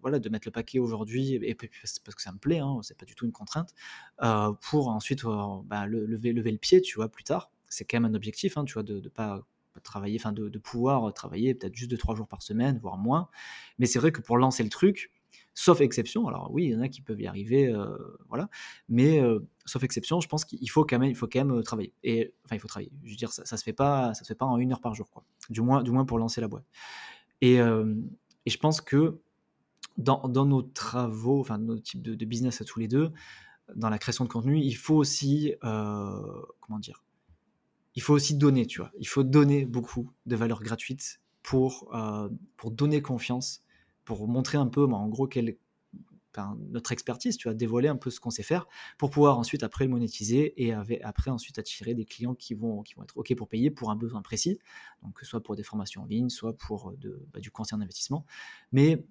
voilà, 0.02 0.18
de 0.18 0.28
mettre 0.28 0.46
le 0.46 0.52
paquet 0.52 0.78
aujourd'hui, 0.78 1.34
et 1.34 1.54
parce 1.54 2.14
que 2.14 2.22
ça 2.22 2.32
me 2.32 2.38
plaît, 2.38 2.58
hein, 2.60 2.78
c'est 2.82 2.96
pas 2.96 3.06
du 3.06 3.14
tout 3.14 3.24
une 3.24 3.32
contrainte, 3.32 3.74
euh, 4.22 4.52
pour 4.70 4.88
ensuite 4.88 5.24
euh, 5.24 5.46
ben, 5.64 5.86
le- 5.86 6.06
lever, 6.06 6.32
lever 6.32 6.52
le 6.52 6.58
pied, 6.58 6.80
tu 6.80 6.96
vois, 6.96 7.08
plus 7.08 7.24
tard. 7.24 7.50
C'est 7.68 7.84
quand 7.84 8.00
même 8.00 8.10
un 8.12 8.14
objectif, 8.14 8.56
hein, 8.56 8.64
tu 8.64 8.74
vois, 8.74 8.82
de, 8.82 9.00
de 9.00 9.08
pas 9.08 9.42
travailler, 9.82 10.16
enfin, 10.18 10.32
de, 10.32 10.48
de 10.48 10.58
pouvoir 10.58 11.12
travailler 11.12 11.54
peut-être 11.54 11.74
juste 11.74 11.90
deux, 11.90 11.98
trois 11.98 12.14
jours 12.14 12.28
par 12.28 12.42
semaine, 12.42 12.78
voire 12.78 12.96
moins. 12.96 13.28
Mais 13.78 13.86
c'est 13.86 13.98
vrai 13.98 14.10
que 14.12 14.20
pour 14.20 14.38
lancer 14.38 14.62
le 14.62 14.70
truc, 14.70 15.10
sauf 15.56 15.80
exception, 15.80 16.28
alors 16.28 16.50
oui, 16.52 16.64
il 16.64 16.70
y 16.72 16.76
en 16.76 16.82
a 16.82 16.88
qui 16.88 17.00
peuvent 17.00 17.20
y 17.20 17.26
arriver, 17.26 17.66
euh, 17.66 17.96
voilà, 18.28 18.50
mais 18.90 19.20
euh, 19.20 19.40
sauf 19.64 19.82
exception, 19.82 20.20
je 20.20 20.28
pense 20.28 20.44
qu'il 20.44 20.70
faut 20.70 20.84
quand 20.84 20.98
même, 20.98 21.14
euh, 21.50 21.62
travailler. 21.62 21.94
Et 22.04 22.34
enfin, 22.44 22.56
il 22.56 22.60
faut 22.60 22.68
travailler. 22.68 22.92
Je 23.02 23.10
veux 23.10 23.16
dire, 23.16 23.32
ça, 23.32 23.44
ça 23.46 23.56
se 23.56 23.64
fait 23.64 23.72
pas, 23.72 24.12
ça 24.12 24.22
se 24.22 24.28
fait 24.28 24.34
pas 24.34 24.44
en 24.44 24.58
une 24.58 24.72
heure 24.72 24.82
par 24.82 24.94
jour, 24.94 25.10
quoi. 25.10 25.24
Du 25.48 25.62
moins, 25.62 25.82
du 25.82 25.90
moins 25.90 26.04
pour 26.04 26.18
lancer 26.18 26.42
la 26.42 26.48
boîte. 26.48 26.66
Et, 27.40 27.56
je 27.56 28.56
pense 28.58 28.80
que 28.80 29.18
dans, 29.96 30.28
nos 30.28 30.62
travaux, 30.62 31.40
enfin 31.40 31.58
nos 31.58 31.78
types 31.78 32.02
de, 32.02 32.14
de 32.14 32.24
business 32.24 32.60
à 32.60 32.64
tous 32.64 32.78
les 32.78 32.86
deux, 32.86 33.10
dans 33.74 33.90
la 33.90 33.98
création 33.98 34.24
de 34.24 34.28
contenu, 34.28 34.60
il 34.60 34.74
faut 34.74 34.94
aussi, 34.94 35.54
comment 35.60 36.78
dire, 36.78 37.02
il 37.94 38.02
faut 38.02 38.12
aussi 38.12 38.36
donner, 38.36 38.66
tu 38.66 38.80
vois. 38.80 38.92
Il 38.98 39.08
faut 39.08 39.24
donner 39.24 39.64
beaucoup 39.64 40.12
de 40.26 40.36
valeur 40.36 40.62
gratuite 40.62 41.20
pour, 41.42 41.90
pour 42.56 42.70
donner 42.70 43.02
confiance, 43.02 43.65
pour 44.06 44.26
montrer 44.26 44.56
un 44.56 44.68
peu, 44.68 44.86
bah, 44.86 44.96
en 44.96 45.08
gros, 45.08 45.26
quelle, 45.26 45.58
notre 46.70 46.92
expertise, 46.92 47.36
tu 47.36 47.48
vois, 47.48 47.54
dévoiler 47.54 47.88
un 47.88 47.96
peu 47.96 48.10
ce 48.10 48.20
qu'on 48.20 48.30
sait 48.30 48.42
faire, 48.42 48.66
pour 48.98 49.10
pouvoir 49.10 49.38
ensuite 49.38 49.62
après 49.62 49.84
le 49.84 49.90
monétiser 49.90 50.54
et 50.62 50.72
après 51.02 51.30
ensuite 51.30 51.58
attirer 51.58 51.94
des 51.94 52.04
clients 52.04 52.34
qui 52.34 52.54
vont, 52.54 52.82
qui 52.82 52.94
vont 52.94 53.02
être 53.02 53.16
OK 53.16 53.34
pour 53.34 53.48
payer 53.48 53.70
pour 53.70 53.90
un 53.90 53.96
besoin 53.96 54.22
précis, 54.22 54.58
donc 55.02 55.18
soit 55.22 55.42
pour 55.42 55.56
des 55.56 55.62
formations 55.62 56.02
en 56.02 56.06
ligne, 56.06 56.28
soit 56.28 56.56
pour 56.56 56.90
euh, 56.90 57.26
bah, 57.32 57.40
du 57.40 57.50
conseil 57.50 57.78
en 57.78 57.80
investissement. 57.80 58.24
Mais 58.72 59.04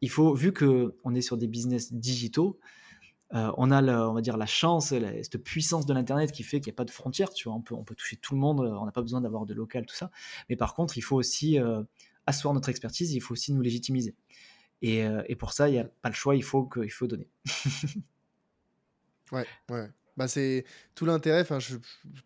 il 0.00 0.10
faut, 0.10 0.34
vu 0.34 0.52
que 0.52 0.96
on 1.04 1.14
est 1.14 1.22
sur 1.22 1.36
des 1.36 1.46
business 1.46 1.92
digitaux, 1.92 2.58
euh, 3.34 3.50
on 3.56 3.70
a, 3.70 3.82
on 4.08 4.12
va 4.12 4.20
dire, 4.20 4.36
la 4.36 4.46
chance, 4.46 4.88
cette 4.88 5.38
puissance 5.38 5.86
de 5.86 5.94
l'Internet 5.94 6.30
qui 6.30 6.42
fait 6.42 6.60
qu'il 6.60 6.70
n'y 6.70 6.74
a 6.74 6.76
pas 6.76 6.84
de 6.84 6.90
frontières, 6.90 7.32
tu 7.32 7.48
vois, 7.48 7.56
on 7.56 7.62
peut, 7.62 7.74
on 7.74 7.82
peut 7.82 7.94
toucher 7.94 8.16
tout 8.16 8.34
le 8.34 8.40
monde, 8.40 8.60
on 8.60 8.84
n'a 8.84 8.92
pas 8.92 9.02
besoin 9.02 9.20
d'avoir 9.20 9.46
de 9.46 9.54
local, 9.54 9.86
tout 9.86 9.94
ça. 9.94 10.10
Mais 10.48 10.56
par 10.56 10.74
contre, 10.74 10.98
il 10.98 11.00
faut 11.00 11.16
aussi 11.16 11.58
euh, 11.58 11.82
asseoir 12.26 12.54
notre 12.54 12.68
expertise, 12.68 13.12
il 13.12 13.20
faut 13.20 13.32
aussi 13.32 13.52
nous 13.52 13.62
légitimiser. 13.62 14.14
Et, 14.82 15.04
euh, 15.04 15.22
pour 15.38 15.52
ça, 15.52 15.68
il 15.68 15.72
n'y 15.72 15.78
a 15.78 15.84
pas 15.84 16.08
le 16.08 16.14
choix, 16.14 16.36
il 16.36 16.42
faut, 16.42 16.64
que, 16.64 16.86
faut 16.88 17.06
donner. 17.06 17.28
Ouais, 19.32 19.46
ouais. 19.70 19.88
Bah, 20.16 20.28
c'est 20.28 20.64
tout 20.94 21.06
l'intérêt. 21.06 21.44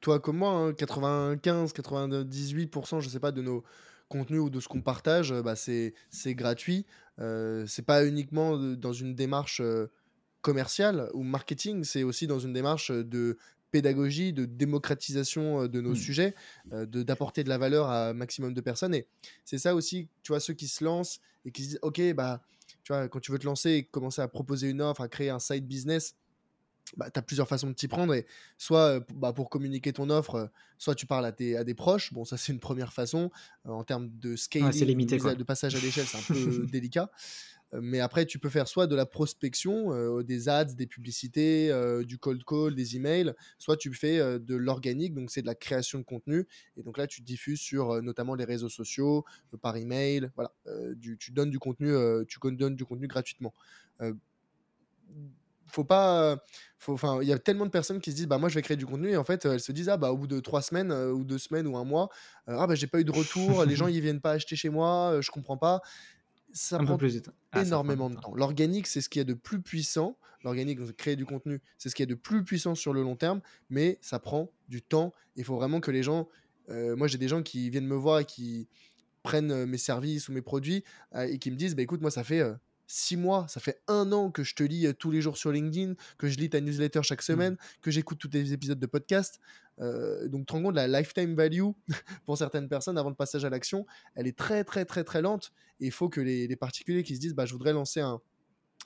Toi 0.01 0.21
comme 0.21 0.39
moi, 0.39 0.51
hein, 0.51 0.73
95, 0.75 1.73
98%, 1.73 3.01
je 3.01 3.09
sais 3.09 3.21
pas, 3.21 3.33
de 3.33 3.41
nos 3.41 3.65
contenus 4.09 4.41
ou 4.41 4.51
de 4.51 4.61
ce 4.61 4.69
qu'on 4.69 4.83
partage, 4.83 5.33
bah, 5.33 5.55
c'est 5.57 5.95
gratuit. 6.35 6.87
Euh, 7.21 7.65
c'est 7.67 7.85
pas 7.85 8.05
uniquement 8.07 8.57
dans 8.57 8.93
une 8.93 9.15
démarche 9.15 9.61
euh, 9.61 9.91
commerciale 10.41 11.11
ou 11.15 11.25
marketing, 11.25 11.83
c'est 11.83 12.05
aussi 12.05 12.27
dans 12.27 12.39
une 12.39 12.53
démarche 12.53 12.93
euh, 12.93 13.03
de 13.03 13.39
pédagogie, 13.71 14.33
de 14.33 14.45
démocratisation 14.45 15.63
euh, 15.63 15.69
de 15.69 15.81
nos 15.81 15.93
Mm. 15.93 15.97
sujets, 15.97 16.35
euh, 16.73 16.87
de 16.87 17.03
d'apporter 17.03 17.45
de 17.45 17.49
la 17.49 17.59
valeur 17.59 17.89
à 17.89 18.09
un 18.11 18.13
maximum 18.15 18.55
de 18.55 18.61
personnes. 18.61 18.95
Et 18.95 19.07
c'est 19.45 19.59
ça 19.59 19.75
aussi, 19.75 20.09
tu 20.23 20.33
vois, 20.33 20.41
ceux 20.41 20.55
qui 20.55 20.69
se 20.69 20.85
lancent 20.85 21.21
et 21.45 21.51
qui 21.53 21.63
se 21.63 21.69
disent, 21.69 21.79
ok, 21.83 22.15
bah, 22.15 22.43
tu 22.85 22.93
vois, 22.93 23.09
quand 23.09 23.21
tu 23.21 23.33
veux 23.33 23.39
te 23.39 23.47
lancer 23.47 23.71
et 23.71 23.85
commencer 23.85 24.23
à 24.23 24.29
proposer 24.29 24.71
une 24.71 24.81
offre, 24.83 25.01
à 25.01 25.09
créer 25.09 25.31
un 25.31 25.39
side 25.39 25.67
business 25.67 26.15
bah, 26.97 27.11
tu 27.11 27.19
as 27.19 27.23
plusieurs 27.23 27.49
façons 27.49 27.69
de 27.69 27.75
t'y 27.75 27.89
prendre. 27.89 28.15
Et 28.15 28.27
soit 28.57 28.97
euh, 28.97 29.01
bah, 29.15 29.33
pour 29.33 29.51
communiquer 29.51 29.93
ton 29.93 30.09
offre, 30.11 30.51
soit 30.79 30.95
tu 30.95 31.07
parles 31.07 31.27
à, 31.27 31.33
tes, 31.33 31.57
à 31.57 31.65
des 31.65 31.75
proches. 31.75 32.13
Bon, 32.13 32.25
ça, 32.25 32.37
c'est 32.37 32.53
une 32.53 32.61
première 32.61 32.93
façon. 32.93 33.31
En 33.65 33.85
termes 33.85 34.09
de 34.19 34.37
scaling, 34.37 34.73
limité, 34.87 35.19
de 35.19 35.45
passage 35.45 35.75
à 35.75 35.81
l'échelle, 35.81 36.07
c'est 36.07 36.17
un 36.17 36.23
peu 36.23 36.67
délicat. 36.73 37.11
Euh, 37.75 37.81
Mais 37.83 38.01
après, 38.01 38.27
tu 38.27 38.39
peux 38.39 38.49
faire 38.49 38.69
soit 38.69 38.87
de 38.87 38.95
la 38.95 39.07
prospection, 39.07 39.93
euh, 39.93 40.23
des 40.23 40.49
ads, 40.49 40.65
des 40.75 40.87
publicités, 40.87 41.71
euh, 41.71 42.03
du 42.05 42.19
cold 42.19 42.43
call, 42.45 42.75
des 42.75 42.97
emails, 42.97 43.33
soit 43.59 43.77
tu 43.77 43.93
fais 43.93 44.19
euh, 44.19 44.39
de 44.39 44.57
l'organique, 44.57 45.15
donc 45.15 45.31
c'est 45.31 45.43
de 45.43 45.47
la 45.47 45.55
création 45.55 45.99
de 45.99 46.05
contenu. 46.05 46.47
Et 46.77 46.83
donc 46.83 46.99
là, 46.99 47.07
tu 47.07 47.23
diffuses 47.23 47.61
sur 47.61 48.03
notamment 48.03 48.35
les 48.35 48.45
réseaux 48.45 48.69
sociaux, 48.69 49.25
par 49.61 49.77
email. 49.77 50.31
Voilà, 50.35 50.53
du- 50.95 51.19
tu 51.19 51.33
donnes 51.33 51.51
du 51.51 51.59
contenu, 51.59 51.93
tu 52.27 52.39
donnes 52.43 52.77
du 52.77 52.85
contenu 52.85 53.07
gratuitement. 53.09 53.55
Faut 55.71 55.85
pas. 55.85 56.39
Enfin, 56.87 57.19
il 57.21 57.29
y 57.29 57.33
a 57.33 57.39
tellement 57.39 57.67
de 57.67 57.71
personnes 57.71 58.01
qui 58.01 58.11
se 58.11 58.17
disent, 58.17 58.27
bah 58.27 58.39
moi 58.39 58.49
je 58.49 58.55
vais 58.55 58.63
créer 58.63 58.79
du 58.79 58.87
contenu 58.87 59.11
et 59.11 59.19
en 59.19 59.25
fait 59.25 59.45
elles 59.45 59.61
se 59.61 59.71
disent, 59.73 59.91
ah 59.91 59.99
bah 59.99 60.11
au 60.13 60.17
bout 60.17 60.27
de 60.27 60.41
trois 60.41 60.63
semaines 60.63 60.91
ou 60.93 61.25
deux 61.25 61.37
semaines 61.37 61.67
ou 61.67 61.77
un 61.77 61.85
mois, 61.85 62.09
ah 62.47 62.67
bah 62.67 62.75
j'ai 62.75 62.87
pas 62.87 63.01
eu 63.01 63.05
de 63.05 63.11
retour, 63.13 63.67
les 63.67 63.77
gens 63.77 63.87
ils 63.89 64.01
viennent 64.01 64.23
pas 64.23 64.31
acheter 64.33 64.57
chez 64.57 64.71
moi, 64.71 65.19
je 65.21 65.31
comprends 65.31 65.59
pas. 65.59 65.83
Ça 66.53 66.77
Un 66.77 66.81
peu 66.81 66.85
prend 66.87 66.97
plus 66.99 67.15
de 67.15 67.21
temps. 67.21 67.33
Ah, 67.53 67.59
ça 67.59 67.61
prend 67.61 67.67
énormément 67.69 68.11
de 68.11 68.15
temps. 68.17 68.21
temps. 68.23 68.35
L'organique, 68.35 68.87
c'est 68.87 69.01
ce 69.01 69.09
qu'il 69.09 69.21
y 69.21 69.23
a 69.23 69.25
de 69.25 69.35
plus 69.35 69.61
puissant. 69.61 70.19
L'organique, 70.45 70.79
créer 70.97 71.17
du 71.17 71.27
contenu, 71.27 71.61
c'est 71.79 71.89
ce 71.89 71.95
qu'il 71.95 72.05
y 72.05 72.09
a 72.09 72.15
de 72.15 72.15
plus 72.15 72.45
puissant 72.45 72.75
sur 72.77 72.93
le 72.93 73.03
long 73.03 73.17
terme, 73.17 73.41
mais 73.71 73.99
ça 74.01 74.19
prend 74.21 74.51
du 74.69 74.83
temps. 74.83 75.13
Il 75.37 75.45
faut 75.45 75.57
vraiment 75.57 75.81
que 75.81 75.91
les 75.91 76.03
gens. 76.03 76.29
euh, 76.69 76.95
moi, 76.97 77.07
j'ai 77.09 77.19
des 77.19 77.29
gens 77.29 77.43
qui 77.43 77.71
viennent 77.71 77.87
me 77.87 77.97
voir 77.97 78.21
et 78.21 78.25
qui 78.25 78.69
prennent 79.25 79.51
euh, 79.51 79.67
mes 79.67 79.79
services 79.79 80.29
ou 80.29 80.33
mes 80.33 80.43
produits 80.43 80.85
euh, 81.15 81.23
et 81.27 81.39
qui 81.39 81.51
me 81.51 81.57
disent 81.57 81.75
bah, 81.75 81.83
écoute, 81.83 82.01
moi, 82.01 82.11
ça 82.11 82.23
fait 82.25 82.43
six 82.89 83.17
mois, 83.17 83.47
ça 83.49 83.61
fait 83.61 83.81
un 83.87 84.11
an 84.13 84.31
que 84.31 84.43
je 84.43 84.55
te 84.55 84.65
lis 84.65 84.87
euh, 84.87 84.93
tous 84.93 85.11
les 85.13 85.21
jours 85.21 85.37
sur 85.37 85.53
LinkedIn, 85.53 85.95
que 86.17 86.27
je 86.27 86.39
lis 86.39 86.51
ta 86.51 86.61
newsletter 86.61 87.03
chaque 87.03 87.23
semaine, 87.23 87.57
que 87.83 87.91
j'écoute 87.91 88.19
tous 88.19 88.29
tes 88.29 88.53
épisodes 88.53 88.81
de 88.81 88.87
podcast. 88.87 89.39
Euh, 89.81 90.27
donc, 90.27 90.41
tu 90.41 90.47
te 90.47 90.53
rends 90.55 90.63
compte, 90.63 90.75
la 90.75 90.89
lifetime 90.89 91.35
value 91.35 91.63
pour 92.25 92.37
certaines 92.37 92.69
personnes 92.69 92.99
avant 92.99 93.11
le 93.11 93.15
passage 93.15 93.45
à 93.45 93.51
l'action, 93.51 93.87
elle 94.15 94.27
est 94.27 94.37
très, 94.37 94.65
très, 94.65 94.85
très, 94.87 95.05
très 95.05 95.23
lente. 95.23 95.53
Et 95.81 95.87
il 95.87 95.93
faut 95.93 96.09
que 96.09 96.21
les, 96.21 96.49
les 96.49 96.57
particuliers 96.57 97.05
qui 97.05 97.15
se 97.15 97.21
disent 97.21 97.35
bah, 97.35 97.45
je 97.45 97.53
voudrais 97.53 97.75
lancer 97.75 98.01
un, 98.01 98.21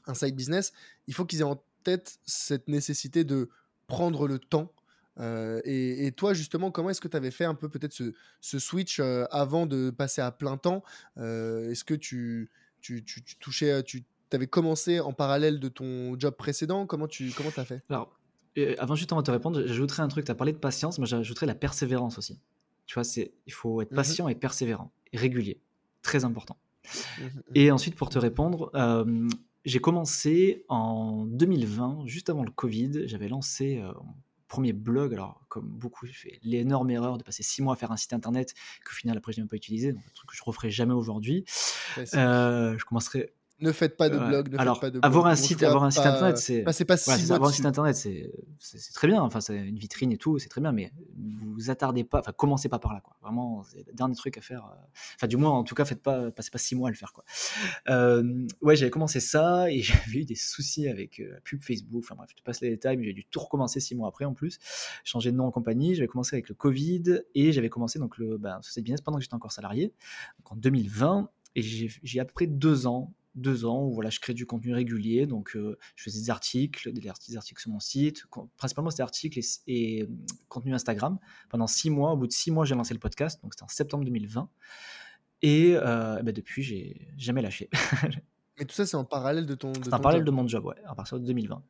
un 0.07 0.15
side 0.15 0.35
business, 0.35 0.73
il 1.07 1.15
faut 1.15 1.25
qu'ils 1.25 1.41
aient 1.41 1.45
en 1.45 1.65
tête 1.85 2.19
cette 2.27 2.69
nécessité 2.69 3.25
de 3.25 3.49
prendre 3.87 4.27
le 4.27 4.39
temps. 4.39 4.73
Euh, 5.21 5.61
et, 5.65 6.07
et 6.07 6.13
toi, 6.13 6.35
justement, 6.35 6.73
comment 6.73 6.91
est-ce 6.91 7.01
que 7.01 7.09
tu 7.09 7.17
avais 7.17 7.31
fait 7.31 7.45
un 7.45 7.55
peu 7.55 7.69
peut-être 7.69 7.93
ce, 7.93 8.13
ce 8.41 8.59
switch 8.59 8.99
euh, 8.99 9.27
avant 9.31 9.67
de 9.67 9.91
passer 9.91 10.23
à 10.23 10.33
plein 10.33 10.57
temps? 10.57 10.83
Est-ce 11.17 11.85
que 11.85 11.95
tu, 11.95 12.51
tu, 12.83 13.03
tu, 13.05 13.23
tu 13.23 13.37
touchais, 13.37 13.83
tu 13.83 14.05
avais 14.33 14.47
commencé 14.47 15.01
en 15.01 15.13
parallèle 15.13 15.61
de 15.61 15.69
ton 15.69 16.19
job 16.19 16.35
précédent 16.37 16.87
Comment 16.87 17.09
tu 17.09 17.31
comment 17.31 17.51
as 17.57 17.65
fait? 17.65 17.83
Alors, 17.89 18.19
euh, 18.59 18.75
avant 18.79 18.95
juste 18.95 19.13
avant 19.13 19.23
de 19.23 19.27
te 19.27 19.31
répondre, 19.31 19.67
j'ajouterais 19.67 20.03
un 20.03 20.09
truc. 20.09 20.25
Tu 20.27 20.31
as 20.31 20.35
parlé 20.35 20.53
de 20.53 20.59
patience, 20.59 20.99
mais 20.99 21.07
j'ajouterais 21.07 21.47
la 21.47 21.55
persévérance 21.55 22.19
aussi. 22.19 22.39
Tu 22.87 22.95
vois, 22.95 23.05
il 23.17 23.53
faut 23.53 23.81
être 23.81 23.93
Mhm. 23.93 23.97
patient 23.97 24.29
et 24.29 24.35
persévérant, 24.35 24.93
et 25.13 25.17
régulier. 25.17 25.61
Très 26.03 26.25
important. 26.25 26.57
Mhm, 27.19 27.25
mhm. 27.25 27.43
Et 27.55 27.71
ensuite, 27.71 27.95
pour 27.95 28.11
te 28.11 28.19
répondre, 28.19 28.71
euh, 28.75 29.29
j'ai 29.65 29.79
commencé 29.79 30.65
en 30.69 31.25
2020, 31.27 32.03
juste 32.07 32.29
avant 32.29 32.43
le 32.43 32.51
Covid. 32.51 33.07
J'avais 33.07 33.29
lancé 33.29 33.79
euh, 33.79 33.93
premier 34.53 34.75
blog. 34.75 35.15
Alors, 35.15 35.41
comme 35.49 35.67
beaucoup, 35.67 36.07
j'ai 36.07 36.13
fait 36.13 36.39
l'énorme 36.43 36.91
erreur 36.91 37.17
de 37.17 37.23
passer 37.23 37.43
six 37.43 37.63
mois 37.63 37.73
à 37.73 37.77
faire 37.77 37.91
un 37.91 37.97
site 37.97 38.13
internet 38.13 38.53
qu'au 38.85 38.93
final, 38.93 39.17
après, 39.17 39.33
je 39.33 39.39
n'ai 39.39 39.43
même 39.45 39.49
pas 39.49 39.57
utilisé. 39.57 39.93
Donc, 39.93 40.03
un 40.07 40.13
truc 40.15 40.29
que 40.29 40.37
je 40.37 40.43
referai 40.45 40.71
jamais 40.71 40.93
aujourd'hui. 40.93 41.45
Euh, 42.15 42.77
je 42.79 42.85
commencerai. 42.85 43.33
Ne 43.63 43.73
faites 43.73 43.97
pas 43.97 44.09
de 44.09 44.19
blog. 44.19 44.53
Ne 44.53 44.59
Alors, 44.59 44.77
faites 44.81 44.93
pas 44.93 44.99
de 44.99 44.99
avoir 45.03 45.25
blog. 45.25 45.31
un 45.33 45.41
On 45.41 45.43
site, 45.43 45.63
avoir 45.63 45.85
un 45.85 45.91
site 45.91 46.03
pas- 46.03 46.11
internet, 46.11 46.37
c'est. 46.39 46.63
Pas 46.63 46.73
avoir 47.35 47.49
un 47.51 47.53
site 47.53 47.65
internet, 47.67 47.97
c'est 47.97 48.31
très 48.93 49.09
bien. 49.09 49.23
Enfin, 49.23 49.41
c'est 49.41 49.57
une 49.57 49.79
vitrine 49.79 50.13
et 50.13 50.17
tout, 50.19 50.39
c'est 50.39 50.49
très 50.49 50.61
bien, 50.61 50.73
mais 50.73 50.93
vous 51.17 51.53
vous 51.55 51.71
attardez 51.71 52.05
pas. 52.05 52.19
Enfin, 52.21 52.33
commencez 52.33 52.69
pas 52.69 52.79
par 52.79 52.93
là, 52.93 53.01
quoi. 53.01 53.17
Vraiment, 53.23 53.63
c'est 53.65 53.87
le 53.87 53.93
dernier 53.95 54.15
truc 54.15 54.37
à 54.37 54.41
faire. 54.41 54.65
euh, 54.67 54.77
Enfin, 55.17 55.27
du 55.29 55.37
moins, 55.37 55.51
en 55.51 55.65
tout 55.65 55.75
cas, 55.75 55.85
faites 55.85 56.03
pas, 56.03 56.31
passez 56.31 56.51
pas 56.51 56.59
six 56.59 56.75
mois 56.75 56.89
à 56.89 56.91
le 56.91 56.97
faire, 56.97 57.13
quoi. 57.13 57.25
Euh, 57.89 58.47
ouais, 58.63 58.77
j'avais 58.77 58.91
commencé 58.91 59.21
ça 59.21 59.71
et 59.71 59.81
j'avais 59.83 60.19
eu 60.21 60.25
des 60.25 60.35
soucis 60.35 60.89
avec 60.89 61.21
euh, 61.21 61.33
la 61.35 61.41
pub 61.41 61.63
Facebook. 61.63 62.03
Enfin 62.05 62.15
bref, 62.17 62.31
je 62.31 62.37
te 62.37 62.43
passe 62.43 62.61
les 62.61 62.71
détails, 62.71 62.97
mais 62.97 63.05
j'ai 63.05 63.13
dû 63.13 63.25
tout 63.25 63.41
recommencer 63.41 63.81
six 63.81 63.95
mois 63.95 64.09
après 64.09 64.25
en 64.25 64.35
plus. 64.35 64.59
Changer 65.05 65.31
de 65.33 65.37
nom 65.37 65.45
en 65.47 65.51
compagnie. 65.51 65.95
J'avais 65.95 66.09
commencé 66.09 66.35
avec 66.35 66.49
le 66.49 66.55
Covid 66.55 67.21
et 67.35 67.53
j'avais 67.53 67.69
commencé 67.69 67.99
donc 67.99 68.19
le 68.19 68.39
ben, 68.39 68.61
business 68.77 69.01
pendant 69.01 69.19
que 69.19 69.23
j'étais 69.25 69.35
encore 69.35 69.53
salarié, 69.53 69.93
donc 70.39 70.53
en 70.53 70.57
2020. 70.57 71.29
Et 71.55 71.61
j'ai 71.63 71.91
j'ai 72.03 72.19
à 72.19 72.25
peu 72.25 72.33
près 72.33 72.47
deux 72.47 72.87
ans 72.87 73.13
deux 73.35 73.65
ans 73.65 73.85
où 73.85 73.93
voilà, 73.95 74.11
je 74.11 74.21
crée 74.21 74.35
du 74.35 74.47
contenu 74.47 74.75
régulier. 74.75 75.27
Donc, 75.27 75.57
euh, 75.57 75.79
je 75.97 76.05
faisais 76.05 76.21
des 76.21 76.31
articles, 76.31 76.93
des 76.93 77.09
articles, 77.09 77.33
des 77.33 77.61
sur 77.61 77.71
mon 77.71 77.81
site. 77.81 78.25
Principalement, 78.57 78.91
c'était 78.91 79.03
articles 79.03 79.39
et, 79.39 79.43
et, 79.67 80.03
euh, 80.03 80.07
contenu 80.49 80.75
Instagram. 80.75 81.19
Pendant 81.49 81.67
six 81.67 81.91
mois, 81.91 82.13
au 82.13 82.17
bout 82.17 82.27
de 82.27 82.33
six 82.33 82.51
mois, 82.51 82.65
j'ai 82.65 82.75
lancé 82.75 82.95
le 82.95 83.01
podcast. 83.01 83.43
Donc, 83.43 83.55
c'était 83.55 83.65
en 83.65 83.69
septembre 83.69 84.05
2020. 84.05 84.49
Et 85.43 85.75
euh, 85.75 86.23
bah, 86.23 86.33
depuis, 86.33 86.63
j'ai 86.63 87.09
jamais 87.17 87.43
lâché. 87.43 87.69
Mais 88.59 88.65
tout 88.65 88.75
ça, 88.75 88.87
c'est 88.87 88.97
en 88.97 89.05
parallèle 89.05 89.47
de 89.47 89.55
ton. 89.55 89.73
de 89.73 89.83
C'est 89.83 89.95
en 89.95 89.99
parallèle 89.99 90.21
job. 90.21 90.27
de 90.27 90.31
mon 90.31 90.47
job, 90.47 90.65
ouais, 90.65 90.77
à 90.87 90.95
partir 90.95 91.19
de 91.19 91.27
2020. 91.27 91.63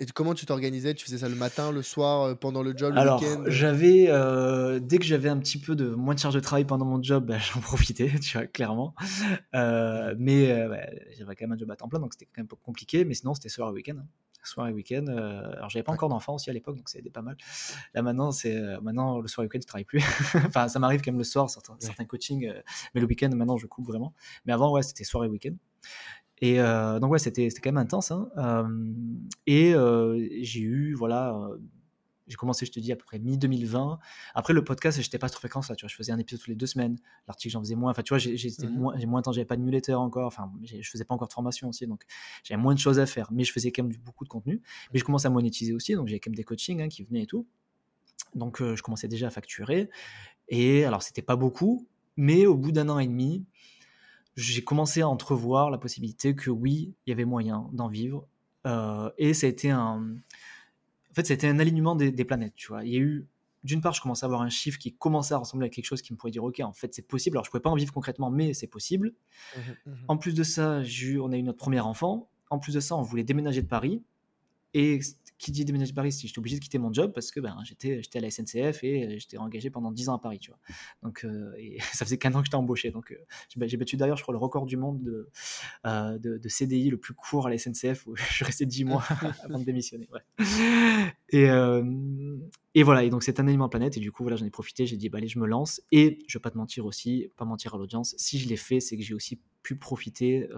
Et 0.00 0.06
comment 0.06 0.34
tu 0.34 0.44
t'organisais? 0.44 0.94
Tu 0.94 1.04
faisais 1.04 1.18
ça 1.18 1.28
le 1.28 1.36
matin, 1.36 1.70
le 1.70 1.82
soir, 1.82 2.28
heu, 2.30 2.34
pendant 2.34 2.62
le 2.62 2.76
job, 2.76 2.94
le 2.94 3.00
Alors, 3.00 3.20
week-end? 3.20 3.42
j'avais, 3.46 4.08
heu, 4.10 4.80
dès 4.80 4.98
que 4.98 5.04
j'avais 5.04 5.28
un 5.28 5.38
petit 5.38 5.58
peu 5.60 5.76
de 5.76 5.88
moins 5.94 6.14
de 6.14 6.18
charge 6.18 6.34
de 6.34 6.40
travail 6.40 6.64
pendant 6.64 6.84
mon 6.84 7.00
job, 7.02 7.26
bah, 7.26 7.38
j'en 7.54 7.60
profitais, 7.60 8.10
tu 8.18 8.36
vois? 8.36 8.46
Clairement. 8.46 8.94
Heu, 9.54 10.14
mais, 10.18 10.48
j'avais 11.16 11.36
quand 11.36 11.44
même 11.46 11.52
un 11.52 11.58
job 11.58 11.70
à 11.70 11.76
temps 11.76 11.88
plein, 11.88 12.00
donc 12.00 12.12
c'était 12.14 12.26
quand 12.26 12.38
même 12.38 12.46
un 12.46 12.48
peu 12.48 12.56
compliqué, 12.56 13.04
mais 13.04 13.14
sinon 13.14 13.34
c'était 13.34 13.48
soir 13.48 13.70
et 13.70 13.72
week-end, 13.72 13.96
hein. 13.98 14.06
Soir 14.46 14.68
et 14.68 14.72
week-end, 14.74 15.06
alors 15.06 15.70
j'avais 15.70 15.82
pas 15.82 15.92
Ouais. 15.92 15.94
encore 15.94 16.10
d'enfant 16.10 16.34
aussi 16.34 16.50
à 16.50 16.52
l'époque, 16.52 16.76
donc 16.76 16.90
ça 16.90 16.98
aidait 16.98 17.08
pas 17.08 17.22
mal. 17.22 17.34
Là 17.94 18.02
maintenant, 18.02 18.30
c'est, 18.30 18.60
maintenant 18.82 19.20
le 19.20 19.26
soir 19.28 19.42
et 19.44 19.46
week-end, 19.46 19.60
je 19.62 19.66
travaille 19.66 19.86
plus. 19.86 20.00
Enfin, 20.46 20.68
ça 20.68 20.78
m'arrive 20.80 21.00
quand 21.02 21.12
même 21.12 21.18
le 21.18 21.24
soir, 21.24 21.48
certains 21.48 21.76
Ouais. 21.80 21.80
certains 21.80 22.04
coachings, 22.04 22.52
mais 22.94 23.00
le 23.00 23.06
week-end 23.06 23.30
maintenant 23.34 23.56
je 23.56 23.66
coupe 23.66 23.86
vraiment. 23.86 24.12
Mais 24.44 24.52
avant, 24.52 24.70
ouais, 24.72 24.82
c'était 24.82 25.04
soir 25.04 25.24
et 25.24 25.28
week-end. 25.28 25.54
Et 26.44 26.60
heu, 26.60 27.00
donc 27.00 27.10
ouais, 27.12 27.18
c'était 27.18 27.48
quand 27.48 27.70
même 27.72 27.78
intense, 27.78 28.10
hein. 28.10 28.28
Hem 28.36 28.94
et 29.46 29.72
heu, 29.74 30.28
j'ai 30.42 30.60
eu 30.60 30.94
voilà, 30.94 31.48
j'ai 32.26 32.36
commencé, 32.36 32.66
je 32.66 32.72
te 32.72 32.80
dis, 32.80 32.92
à 32.92 32.96
peu 32.96 33.04
près 33.04 33.18
mi-2020. 33.18 33.98
Après 34.34 34.52
le 34.54 34.64
podcast, 34.64 35.00
j'étais 35.00 35.18
pas 35.18 35.28
sur 35.28 35.38
fréquence 35.40 35.68
là, 35.68 35.76
tu 35.76 35.84
vois? 35.84 35.88
Je 35.90 35.96
faisais 35.96 36.12
un 36.12 36.18
épisode 36.18 36.40
tous 36.42 36.50
les 36.50 36.56
2 36.56 36.66
semaines. 36.66 36.96
L'article, 37.28 37.52
j'en 37.52 37.60
faisais 37.60 37.74
moins. 37.76 37.90
Enfin, 37.90 38.02
tu 38.02 38.10
vois, 38.14 38.18
j'ai 38.18 38.36
j'étais 38.36 38.66
Mmh 38.66 39.06
moins 39.06 39.20
de 39.20 39.24
temps, 39.24 39.32
j'avais 39.32 39.44
pas 39.46 39.56
de 39.56 39.62
newsletter 39.62 39.94
encore. 39.94 40.26
Enfin, 40.26 40.50
je 40.64 40.88
faisais 40.90 41.04
pas 41.04 41.14
encore 41.14 41.28
de 41.28 41.32
formation 41.34 41.68
aussi, 41.68 41.86
donc 41.86 42.02
j'avais 42.44 42.60
moins 42.60 42.74
de 42.74 42.78
choses 42.78 42.98
à 42.98 43.06
faire. 43.06 43.28
Mais 43.32 43.44
je 43.44 43.52
faisais 43.52 43.72
quand 43.72 43.84
même 43.84 43.96
beaucoup 44.04 44.24
de 44.24 44.30
contenu. 44.30 44.60
Mais 44.92 44.98
je 44.98 45.04
commençais 45.04 45.28
à 45.28 45.30
monétiser 45.30 45.72
aussi, 45.74 45.94
donc 45.94 46.08
j'avais 46.08 46.20
quand 46.20 46.30
même 46.30 46.36
des 46.36 46.44
coachings, 46.44 46.80
hein, 46.82 46.88
qui 46.88 47.04
venaient 47.04 47.22
et 47.24 47.26
tout. 47.26 47.46
Donc 48.34 48.62
je 48.62 48.82
commençais 48.82 49.08
déjà 49.08 49.28
à 49.28 49.30
facturer 49.30 49.88
et 50.48 50.84
alors 50.84 51.02
c'était 51.02 51.22
pas 51.22 51.36
beaucoup, 51.36 51.88
mais 52.16 52.46
au 52.46 52.56
bout 52.56 52.72
d'un 52.72 52.88
an 52.88 52.98
et 52.98 53.06
demi, 53.06 53.46
j'ai 54.36 54.64
commencé 54.64 55.00
à 55.02 55.08
entrevoir 55.08 55.70
la 55.70 55.78
possibilité 55.78 56.34
que 56.34 56.50
oui, 56.50 56.94
il 57.06 57.10
y 57.10 57.12
avait 57.12 57.24
moyen 57.24 57.68
d'en 57.72 57.88
vivre. 57.88 58.26
Heu 58.66 59.12
et 59.18 59.34
ça 59.34 59.46
a 59.46 59.50
été 59.50 59.70
un 59.70 60.16
en 61.10 61.14
fait, 61.14 61.26
c'était 61.26 61.46
un 61.48 61.58
alignement 61.60 61.94
des 61.96 62.10
des 62.10 62.24
planètes, 62.24 62.54
tu 62.56 62.68
vois? 62.68 62.84
Il 62.84 62.92
y 62.92 62.96
a 62.96 63.00
eu 63.00 63.28
d'une 63.62 63.80
part, 63.80 63.94
je 63.94 64.02
commençais 64.02 64.24
à 64.24 64.26
avoir 64.26 64.42
un 64.42 64.50
chiffre 64.50 64.78
qui 64.78 64.94
commençait 64.94 65.32
à 65.32 65.38
ressembler 65.38 65.66
à 65.66 65.70
quelque 65.70 65.86
chose 65.86 66.02
qui 66.02 66.12
me 66.12 66.18
pourrait 66.18 66.32
dire: 66.32 66.44
«OK, 66.44 66.60
en 66.60 66.72
fait, 66.74 66.94
c'est 66.94 67.06
possible». 67.06 67.36
Alors 67.36 67.44
je 67.46 67.50
pouvais 67.50 67.62
pas 67.62 67.70
en 67.70 67.74
vivre 67.74 67.92
concrètement, 67.94 68.30
mais 68.30 68.52
c'est 68.52 68.66
possible. 68.66 69.14
Mmh 69.56 69.60
mh. 69.60 69.90
Mmh 69.90 70.04
En 70.08 70.16
plus 70.18 70.34
de 70.34 70.42
ça, 70.42 70.82
eu 70.82 71.18
on 71.18 71.32
a 71.32 71.36
eu 71.36 71.42
notre 71.42 71.58
premier 71.58 71.80
enfant. 71.80 72.28
En 72.50 72.58
plus 72.58 72.74
de 72.74 72.80
ça, 72.80 72.94
on 72.96 73.02
voulait 73.02 73.24
déménager 73.24 73.62
de 73.62 73.66
Paris 73.66 74.02
et 74.74 74.98
qui 75.44 75.52
dit 75.52 75.64
déménager 75.66 75.90
de 75.90 75.94
Paris, 75.94 76.10
j'étais 76.10 76.38
obligé 76.38 76.56
de 76.56 76.62
quitter 76.62 76.78
mon 76.78 76.90
job 76.90 77.12
parce 77.12 77.30
que 77.30 77.38
ben, 77.38 77.54
j'étais, 77.64 78.02
j'étais 78.02 78.18
à 78.18 78.22
la 78.22 78.30
SNCF 78.30 78.82
et 78.82 79.04
euh, 79.04 79.18
j'étais 79.18 79.36
engagé 79.36 79.68
pendant 79.68 79.92
10 79.92 80.08
ans 80.08 80.14
à 80.14 80.18
Paris, 80.18 80.38
tu 80.38 80.50
vois. 80.50 80.58
Donc, 81.02 81.22
euh, 81.24 81.52
et 81.58 81.78
ça 81.92 82.06
faisait 82.06 82.16
qu'un 82.16 82.32
an 82.34 82.38
que 82.38 82.46
j'étais 82.46 82.56
embauché. 82.56 82.90
Donc, 82.90 83.12
euh, 83.12 83.16
j'ai, 83.48 83.68
j'ai 83.68 83.76
battu 83.76 83.98
d'ailleurs, 83.98 84.16
je 84.16 84.22
crois, 84.22 84.32
le 84.32 84.38
record 84.38 84.64
du 84.64 84.78
monde 84.78 85.02
de, 85.02 85.28
euh, 85.84 86.18
de, 86.18 86.38
de, 86.38 86.48
CDI 86.48 86.88
le 86.88 86.96
plus 86.96 87.12
court 87.12 87.46
à 87.46 87.50
la 87.50 87.58
SNCF 87.58 88.06
où 88.06 88.16
je 88.16 88.22
suis 88.22 88.44
resté 88.44 88.64
10 88.64 88.84
mois 88.84 89.04
avant 89.44 89.58
de 89.58 89.64
démissionner. 89.64 90.08
Ouais. 90.12 90.22
Et, 91.28 91.44
et 92.74 92.82
voilà, 92.82 93.04
et 93.04 93.10
donc 93.10 93.22
c'est 93.22 93.38
un 93.38 93.46
aliment 93.46 93.68
planète. 93.68 93.98
Et 93.98 94.00
du 94.00 94.12
coup, 94.12 94.22
voilà, 94.22 94.36
j'en 94.36 94.46
ai 94.46 94.50
profité. 94.50 94.86
J'ai 94.86 94.96
dit, 94.96 95.10
bah, 95.10 95.18
allez, 95.18 95.28
je 95.28 95.38
me 95.38 95.46
lance. 95.46 95.82
Et 95.92 96.20
je 96.26 96.38
vais 96.38 96.42
pas 96.42 96.50
te 96.50 96.56
mentir 96.56 96.86
aussi, 96.86 97.30
pas 97.36 97.44
mentir 97.44 97.74
à 97.74 97.78
l'audience, 97.78 98.14
si 98.16 98.38
je 98.38 98.48
l'ai 98.48 98.56
fait, 98.56 98.80
c'est 98.80 98.96
que 98.96 99.02
j'ai 99.02 99.14
aussi 99.14 99.40
pu 99.62 99.76
profiter 99.76 100.48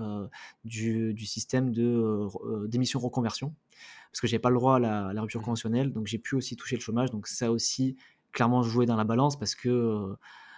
du, 0.65 1.15
du, 1.15 1.27
système 1.27 1.73
de, 1.73 2.27
d'émission 2.67 3.01
reconversion 3.01 3.55
parce 4.11 4.21
que 4.21 4.27
j'ai 4.27 4.39
pas 4.39 4.51
le 4.51 4.57
droit 4.57 4.77
à 4.77 4.79
la, 4.79 5.07
à 5.09 5.13
la 5.13 5.21
rupture 5.21 5.43
conventionnelle, 5.43 5.93
donc 5.93 6.07
j'ai 6.07 6.19
pu 6.19 6.37
aussi 6.37 6.57
toucher 6.57 6.77
le 6.77 6.81
chômage. 6.81 7.11
Donc 7.11 7.27
ça 7.27 7.53
aussi 7.53 7.97
clairement 8.33 8.63
joué 8.63 8.87
dans 8.87 8.97
la 8.97 9.05
balance 9.05 9.39
parce 9.39 9.55
que 9.55 9.69
euh, 9.69 10.15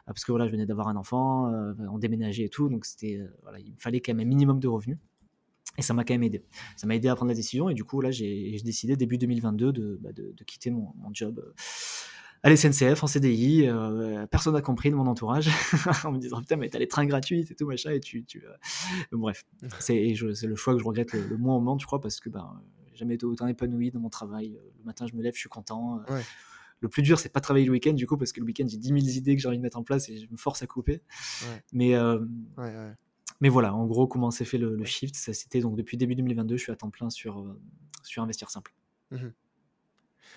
parce 0.07 0.25
que 0.25 0.33
voilà, 0.33 0.47
je 0.47 0.53
venais 0.53 0.67
d'avoir 0.67 0.89
un 0.89 0.97
enfant, 0.97 1.53
euh, 1.53 1.75
on 1.93 1.99
déménageait 1.99 2.45
et 2.45 2.49
tout, 2.49 2.69
donc 2.69 2.87
c'était 2.87 3.17
euh, 3.17 3.29
voilà, 3.43 3.59
il 3.59 3.75
fallait 3.79 4.01
quand 4.01 4.15
même 4.15 4.27
un 4.27 4.29
minimum 4.29 4.59
de 4.59 4.69
revenus. 4.69 4.99
Et 5.77 5.83
ça 5.83 5.95
m'a 5.95 6.03
quand 6.03 6.15
même 6.15 6.25
aidé. 6.25 6.43
Ça 6.77 6.87
m'a 6.87 6.97
aidé 6.97 7.09
à 7.09 7.15
prendre 7.15 7.29
la 7.29 7.37
décision 7.37 7.69
et 7.69 7.75
du 7.75 7.85
coup 7.85 8.01
là 8.01 8.11
j'ai 8.11 8.59
décidé 8.65 8.97
début 8.97 9.17
2022 9.17 9.73
de, 9.73 9.99
bah, 10.01 10.13
de, 10.13 10.33
de 10.37 10.45
quitter 10.45 10.71
mon, 10.71 10.93
mon 10.97 11.11
job 11.13 11.41
à 12.43 12.51
l'SNCF 12.51 13.05
en 13.05 13.07
CDI. 13.07 13.67
Euh, 13.67 14.27
personne 14.27 14.55
n'a 14.55 14.63
compris 14.63 14.91
de 14.91 14.97
mon 14.97 15.07
entourage 15.07 15.49
en 16.05 16.13
me 16.13 16.19
disant 16.19 16.41
putain 16.41 16.57
mais 16.57 16.69
t'as 16.69 16.79
les 16.79 16.89
trains 16.89 17.07
gratuits 17.07 17.47
et 17.49 17.55
tout 17.55 17.67
machin 17.67 17.93
et 17.93 18.01
tu, 18.01 18.25
tu 18.25 18.43
bref 19.13 19.45
c'est 19.79 20.15
le 20.15 20.57
choix 20.57 20.75
que 20.75 20.81
je 20.81 20.85
regrette 20.85 21.13
le, 21.13 21.29
le 21.29 21.37
moins 21.37 21.57
au 21.57 21.61
monde 21.61 21.81
je 21.81 21.87
crois 21.87 22.01
parce 22.01 22.19
que 22.19 22.29
ben 22.29 22.61
jamais 22.99 23.15
été 23.15 23.25
autant 23.27 23.47
épanoui 23.47 23.91
dans 23.91 24.01
mon 24.01 24.11
travail. 24.11 24.59
Le 24.79 24.85
matin, 24.85 25.07
je 25.07 25.15
me 25.15 25.23
lève, 25.23 25.35
je 25.35 25.41
suis 25.41 25.49
content. 25.49 26.01
Ouais. 26.09 26.23
Le 26.81 26.89
plus 26.89 27.03
dur, 27.03 27.19
c'est 27.19 27.29
pas 27.29 27.41
travailler 27.41 27.67
le 27.67 27.73
week-end, 27.73 27.93
du 27.93 28.07
coup, 28.07 28.17
parce 28.17 28.33
que 28.33 28.41
le 28.41 28.47
week-end, 28.47 28.67
j'ai 28.69 28.77
10 28.77 28.89
000 28.89 28.99
idées 29.01 29.35
que 29.35 29.43
j'ai 29.43 29.49
envie 29.49 29.59
de 29.59 29.63
mettre 29.63 29.79
en 29.79 29.83
place 29.83 30.09
et 30.09 30.19
je 30.19 30.27
me 30.31 30.37
force 30.37 30.63
à 30.63 30.67
couper. 30.67 31.03
Ouais. 31.43 31.63
Mais, 31.73 31.95
euh, 31.97 32.21
ouais, 32.57 32.95
mais 33.41 33.49
voilà, 33.49 33.75
en 33.75 33.87
gros, 33.87 34.07
comment 34.07 34.31
s'est 34.31 34.45
fait 34.45 34.59
le, 34.59 34.77
le 34.77 34.85
shift? 34.85 35.15
Ça, 35.15 35.33
c'était 35.33 35.61
donc 35.61 35.77
depuis 35.77 35.97
début 35.97 36.15
2022, 36.15 36.57
je 36.57 36.63
suis 36.63 36.73
à 36.73 36.77
temps 36.77 36.91
plein 36.91 37.11
sur, 37.11 37.41
euh, 37.41 37.61
sur 38.03 38.23
Investir 38.23 38.51
Simple. 38.51 38.75
Mmh. 39.11 39.29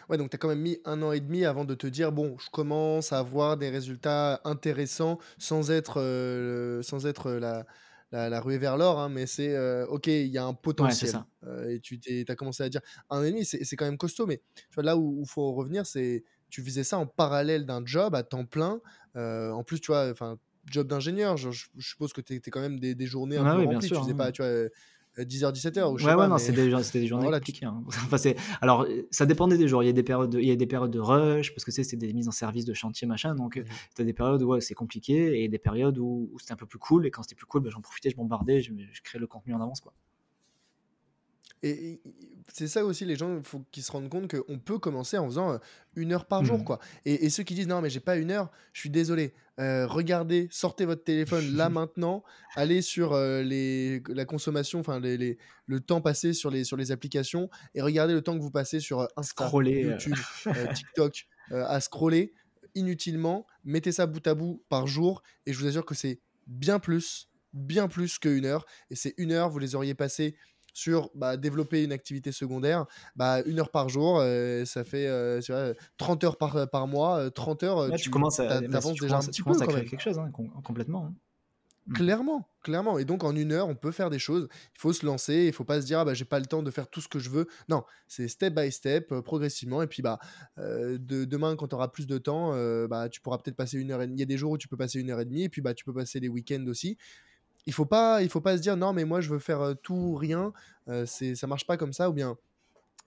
Ouais, 0.09 0.17
donc 0.17 0.29
tu 0.29 0.35
as 0.35 0.37
quand 0.37 0.47
même 0.47 0.61
mis 0.61 0.79
un 0.85 1.01
an 1.01 1.11
et 1.11 1.19
demi 1.19 1.45
avant 1.45 1.65
de 1.65 1.75
te 1.75 1.87
dire 1.87 2.11
bon, 2.11 2.37
je 2.39 2.49
commence 2.49 3.11
à 3.11 3.19
avoir 3.19 3.57
des 3.57 3.69
résultats 3.69 4.41
intéressants 4.45 5.19
sans 5.37 5.69
être, 5.69 5.99
euh, 5.99 6.81
sans 6.81 7.05
être 7.05 7.31
la, 7.31 7.65
la, 8.11 8.29
la 8.29 8.41
ruée 8.41 8.57
vers 8.57 8.77
l'or, 8.77 8.99
hein, 8.99 9.09
mais 9.09 9.25
c'est 9.25 9.55
euh, 9.55 9.85
ok, 9.87 10.07
il 10.07 10.27
y 10.27 10.37
a 10.37 10.45
un 10.45 10.53
potentiel. 10.53 11.15
Ouais, 11.15 11.49
euh, 11.49 11.75
et 11.75 11.79
tu 11.79 12.25
as 12.27 12.35
commencé 12.35 12.63
à 12.63 12.69
dire 12.69 12.81
un 13.09 13.23
demi, 13.23 13.45
c'est 13.45 13.75
quand 13.75 13.85
même 13.85 13.97
costaud, 13.97 14.25
mais 14.25 14.41
tu 14.55 14.75
vois, 14.75 14.83
là 14.83 14.97
où 14.97 15.21
il 15.21 15.29
faut 15.29 15.53
revenir, 15.53 15.85
c'est 15.85 16.23
tu 16.49 16.61
faisais 16.61 16.83
ça 16.83 16.97
en 16.97 17.07
parallèle 17.07 17.65
d'un 17.65 17.85
job 17.85 18.13
à 18.13 18.23
temps 18.23 18.45
plein. 18.45 18.81
Euh, 19.15 19.51
en 19.51 19.63
plus, 19.63 19.79
tu 19.79 19.87
vois, 19.87 20.09
enfin, 20.11 20.37
job 20.65 20.87
d'ingénieur, 20.87 21.37
je, 21.37 21.49
je, 21.51 21.67
suppose 21.79 22.11
que 22.11 22.19
tu 22.19 22.33
étais 22.33 22.51
quand 22.51 22.59
même 22.59 22.79
des, 22.79 22.93
des 22.93 23.05
journées 23.05 23.37
un 23.37 23.45
ouais, 23.45 23.51
peu 23.51 23.69
oui, 23.69 23.73
remplies. 23.75 23.87
Sûr, 23.87 23.97
tu 23.97 24.03
faisais 24.03 24.13
hein. 24.13 24.17
pas, 24.17 24.31
tu 24.31 24.41
vois. 24.41 24.51
10h, 25.17 25.53
17h, 25.53 25.91
ou 25.91 25.97
je 25.97 26.05
ouais, 26.05 26.11
sais 26.11 26.15
ouais, 26.15 26.15
pas, 26.15 26.27
non, 26.27 26.35
mais... 26.35 26.39
c'était 26.39 26.65
des, 26.67 26.99
des, 26.99 27.07
journées 27.07 27.23
voilà, 27.23 27.39
compliquées. 27.39 27.65
Hein. 27.65 27.83
Enfin, 28.11 28.17
alors, 28.61 28.87
ça 29.11 29.25
dépendait 29.25 29.57
des 29.57 29.67
jours. 29.67 29.83
Il 29.83 29.87
y 29.87 29.89
a 29.89 29.93
des 29.93 30.03
périodes 30.03 30.29
de, 30.29 30.39
il 30.39 30.47
y 30.47 30.51
a 30.51 30.55
des 30.55 30.67
périodes 30.67 30.91
de 30.91 30.99
rush, 30.99 31.53
parce 31.53 31.65
que 31.65 31.71
c'est 31.71 31.95
des 31.95 32.13
mises 32.13 32.27
en 32.27 32.31
service 32.31 32.65
de 32.65 32.73
chantier, 32.73 33.07
machin. 33.07 33.35
Donc, 33.35 33.57
Mhm. 33.57 33.63
mmh. 33.63 33.67
tu 33.95 34.01
as 34.01 34.05
des 34.05 34.13
périodes 34.13 34.41
où 34.43 34.47
ouais, 34.47 34.61
c'est 34.61 34.73
compliqué 34.73 35.43
et 35.43 35.47
des 35.49 35.59
périodes 35.59 35.97
où, 35.97 36.29
où 36.31 36.39
c'était 36.39 36.53
un 36.53 36.57
peu 36.57 36.65
plus 36.65 36.79
cool. 36.79 37.05
Et 37.05 37.11
quand 37.11 37.23
c'était 37.23 37.35
plus 37.35 37.45
cool, 37.45 37.61
bah, 37.61 37.69
j'en 37.71 37.81
profitais, 37.81 38.09
je 38.09 38.15
bombardais, 38.15 38.61
je, 38.61 38.71
je 38.91 39.01
créais 39.01 39.19
le 39.19 39.27
contenu 39.27 39.53
en 39.53 39.61
avance. 39.61 39.81
Quoi. 39.81 39.93
Et, 41.63 42.01
c'est 42.53 42.67
ça 42.67 42.83
aussi, 42.83 43.05
les 43.05 43.15
gens, 43.15 43.37
il 43.37 43.43
faut 43.43 43.63
qu'ils 43.71 43.83
se 43.83 43.91
rendent 43.91 44.09
compte 44.09 44.29
qu'on 44.29 44.59
peut 44.59 44.77
commencer 44.77 45.17
en 45.17 45.25
faisant 45.25 45.53
euh, 45.53 45.57
une 45.95 46.11
heure 46.11 46.25
par 46.25 46.43
jour. 46.43 46.59
Mmh. 46.59 46.63
quoi. 46.65 46.79
Et, 47.05 47.25
et, 47.25 47.29
ceux 47.29 47.43
qui 47.43 47.55
disent 47.55 47.67
non, 47.67 47.81
mais 47.81 47.89
j'ai 47.89 47.99
pas 48.01 48.17
une 48.17 48.29
heure, 48.29 48.51
je 48.73 48.81
suis 48.81 48.89
désolé. 48.89 49.33
Euh, 49.59 49.87
regardez, 49.87 50.49
sortez 50.51 50.85
votre 50.85 51.03
téléphone 51.03 51.55
là 51.55 51.69
maintenant, 51.69 52.23
allez 52.55 52.81
sur 52.81 53.13
euh, 53.13 53.41
les, 53.41 54.01
la 54.09 54.25
consommation, 54.25 54.79
enfin 54.79 54.99
les, 54.99 55.17
les, 55.17 55.37
le 55.65 55.79
temps 55.79 56.01
passé 56.01 56.33
sur 56.33 56.49
les, 56.49 56.63
sur 56.63 56.75
les 56.75 56.91
applications 56.91 57.49
et 57.75 57.81
regardez 57.81 58.13
le 58.13 58.21
temps 58.21 58.35
que 58.35 58.41
vous 58.41 58.51
passez 58.51 58.79
sur 58.79 59.07
Insta, 59.15 59.45
Scroller, 59.45 59.81
YouTube, 59.81 60.15
TikTok, 60.73 61.27
à 61.51 61.79
scroller 61.79 62.33
inutilement. 62.75 63.45
Mettez 63.63 63.91
ça 63.91 64.07
bout 64.07 64.25
à 64.25 64.33
bout 64.33 64.63
par 64.69 64.87
jour 64.87 65.21
et 65.45 65.53
je 65.53 65.59
vous 65.59 65.67
assure 65.67 65.85
que 65.85 65.95
c'est 65.95 66.19
bien 66.47 66.79
plus, 66.79 67.29
bien 67.53 67.87
plus 67.87 68.19
qu'une 68.19 68.45
heure. 68.45 68.65
Et 68.89 68.95
c'est 68.95 69.13
une 69.17 69.31
heure, 69.31 69.49
vous 69.49 69.59
les 69.59 69.75
auriez 69.75 69.93
passées 69.93 70.35
sur 70.73 71.09
bah, 71.15 71.37
développer 71.37 71.83
une 71.83 71.91
activité 71.91 72.31
secondaire, 72.31 72.85
bah, 73.15 73.41
une 73.45 73.59
heure 73.59 73.71
par 73.71 73.89
jour, 73.89 74.19
euh, 74.19 74.65
ça 74.65 74.83
fait 74.83 75.07
euh, 75.07 75.41
tu 75.41 75.51
vois, 75.51 75.73
30 75.97 76.23
heures 76.23 76.37
par, 76.37 76.69
par 76.69 76.87
mois, 76.87 77.29
30 77.31 77.63
heures, 77.63 77.87
Là, 77.87 77.97
tu, 77.97 78.03
tu 78.03 78.09
commences 78.09 78.39
à, 78.39 78.57
avances 78.57 78.93
déjà 78.93 79.07
commences, 79.07 79.25
un 79.25 79.27
petit 79.27 79.31
tu 79.31 79.43
peu. 79.43 79.51
commences 79.51 79.61
à 79.61 79.67
créer 79.67 79.85
quelque 79.85 80.01
chose, 80.01 80.19
hein, 80.19 80.31
complètement. 80.63 81.07
Hein. 81.07 81.13
Clairement, 81.93 82.47
clairement. 82.61 82.99
Et 82.99 83.05
donc 83.05 83.23
en 83.23 83.35
une 83.35 83.51
heure, 83.51 83.67
on 83.67 83.75
peut 83.75 83.91
faire 83.91 84.09
des 84.11 84.19
choses. 84.19 84.47
Il 84.75 84.79
faut 84.79 84.93
se 84.93 85.05
lancer. 85.05 85.45
Il 85.47 85.53
faut 85.53 85.63
pas 85.63 85.81
se 85.81 85.85
dire 85.85 85.99
ah 85.99 86.05
bah 86.05 86.13
j'ai 86.13 86.25
pas 86.25 86.39
le 86.39 86.45
temps 86.45 86.61
de 86.61 86.69
faire 86.69 86.87
tout 86.87 87.01
ce 87.01 87.07
que 87.07 87.17
je 87.17 87.29
veux. 87.29 87.47
Non, 87.69 87.83
c'est 88.07 88.27
step 88.27 88.53
by 88.53 88.71
step, 88.71 89.11
euh, 89.11 89.21
progressivement. 89.21 89.81
Et 89.81 89.87
puis 89.87 90.03
bah 90.03 90.19
euh, 90.59 90.97
de, 90.99 91.25
demain, 91.25 91.55
quand 91.55 91.69
tu 91.69 91.75
auras 91.75 91.87
plus 91.87 92.05
de 92.05 92.17
temps, 92.19 92.53
euh, 92.53 92.87
bah 92.87 93.09
tu 93.09 93.19
pourras 93.19 93.39
peut-être 93.39 93.55
passer 93.55 93.77
une 93.77 93.91
heure 93.91 94.01
et 94.01 94.05
demie. 94.05 94.17
Il 94.17 94.19
y 94.19 94.23
a 94.23 94.27
des 94.27 94.37
jours 94.37 94.51
où 94.51 94.57
tu 94.57 94.67
peux 94.67 94.77
passer 94.77 94.99
une 94.99 95.09
heure 95.09 95.19
et 95.19 95.25
demie. 95.25 95.43
Et 95.43 95.49
puis 95.49 95.61
bah 95.61 95.73
tu 95.73 95.83
peux 95.83 95.93
passer 95.93 96.19
les 96.19 96.29
week-ends 96.29 96.65
aussi 96.67 96.97
il 97.65 97.73
faut 97.73 97.85
pas 97.85 98.21
il 98.21 98.29
faut 98.29 98.41
pas 98.41 98.57
se 98.57 98.61
dire 98.61 98.77
non 98.77 98.93
mais 98.93 99.05
moi 99.05 99.21
je 99.21 99.29
veux 99.29 99.39
faire 99.39 99.61
euh, 99.61 99.73
tout 99.73 99.93
ou 99.93 100.15
rien 100.15 100.53
euh, 100.87 101.05
c'est 101.05 101.35
ça 101.35 101.47
marche 101.47 101.65
pas 101.65 101.77
comme 101.77 101.93
ça 101.93 102.09
ou 102.09 102.13
bien 102.13 102.37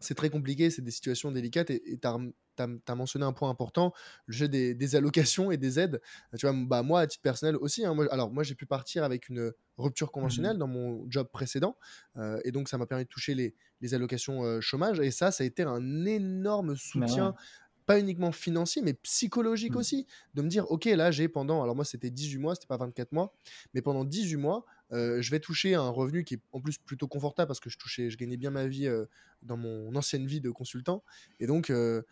c'est 0.01 0.15
très 0.15 0.31
compliqué 0.31 0.71
c'est 0.71 0.83
des 0.83 0.91
situations 0.91 1.33
délicates 1.33 1.71
et 1.71 1.99
tu 2.01 2.07
as, 2.07 2.95
mentionné 2.95 3.25
un 3.25 3.33
point 3.33 3.51
important 3.51 3.93
le 4.27 4.35
jeu 4.35 4.49
des, 4.49 4.75
des, 4.75 4.97
allocations 4.97 5.51
et 5.51 5.57
des 5.57 5.79
aides 5.81 6.01
tu 6.39 6.47
vois 6.47 6.55
bah 6.67 6.83
moi 6.83 7.01
à 7.01 7.07
titre 7.07 7.23
personnel 7.23 7.57
aussi 7.57 7.85
hein, 7.85 7.95
moi, 7.95 8.07
alors 8.13 8.31
moi 8.31 8.43
j'ai 8.43 8.55
pu 8.55 8.67
partir 8.67 9.03
avec 9.03 9.29
une 9.29 9.53
rupture 9.77 10.13
conventionnelle 10.13 10.57
mmh. 10.57 10.61
dans 10.61 10.69
mon 10.69 11.11
job 11.11 11.29
précédent 11.33 11.77
euh, 12.17 12.41
et 12.45 12.53
donc 12.53 12.69
ça 12.69 12.79
m'a 12.79 12.87
permis 12.87 13.05
de 13.05 13.09
toucher 13.09 13.35
les, 13.35 13.55
les 13.81 13.95
allocations 13.95 14.45
euh, 14.45 14.61
chômage 14.61 15.01
et 15.01 15.11
ça 15.11 15.33
ça 15.33 15.43
a 15.43 15.47
été 15.47 15.63
un 15.63 16.05
énorme 16.05 16.77
soutien 16.77 17.29
ouais 17.29 17.35
pas 17.87 17.99
uniquement 17.99 18.33
financier, 18.33 18.83
mais 18.83 18.95
psychologique 18.95 19.75
mmh. 19.75 19.79
aussi. 19.79 20.07
De 20.35 20.43
me 20.43 20.49
dire, 20.49 20.71
OK, 20.71 20.87
là, 20.87 21.11
j'ai 21.11 21.29
pendant, 21.29 21.63
alors 21.63 21.75
moi, 21.75 21.85
c'était 21.85 22.11
18 22.11 22.39
mois, 22.39 22.55
c'était 22.55 22.67
pas 22.67 22.77
24 22.77 23.13
mois, 23.13 23.35
mais 23.75 23.83
pendant 23.83 24.05
18 24.05 24.37
mois, 24.37 24.65
euh, 24.93 25.21
je 25.21 25.31
vais 25.31 25.41
toucher 25.41 25.75
un 25.75 25.89
revenu 25.89 26.25
qui 26.25 26.35
est 26.35 26.41
en 26.53 26.61
plus 26.61 26.79
plutôt 26.79 27.09
confortable 27.09 27.49
parce 27.49 27.61
que 27.61 27.71
je 27.71 27.79
touchais, 27.79 28.11
je 28.11 28.17
gagnais 28.17 28.37
bien 28.37 28.51
ma 28.51 28.67
vie 28.67 28.87
euh, 28.87 29.07
dans 29.43 29.57
mon 29.57 29.95
ancienne 29.97 30.27
vie 30.27 30.41
de 30.41 30.51
consultant. 30.51 31.03
Et 31.41 31.47
donc, 31.47 31.71
euh, 31.71 32.03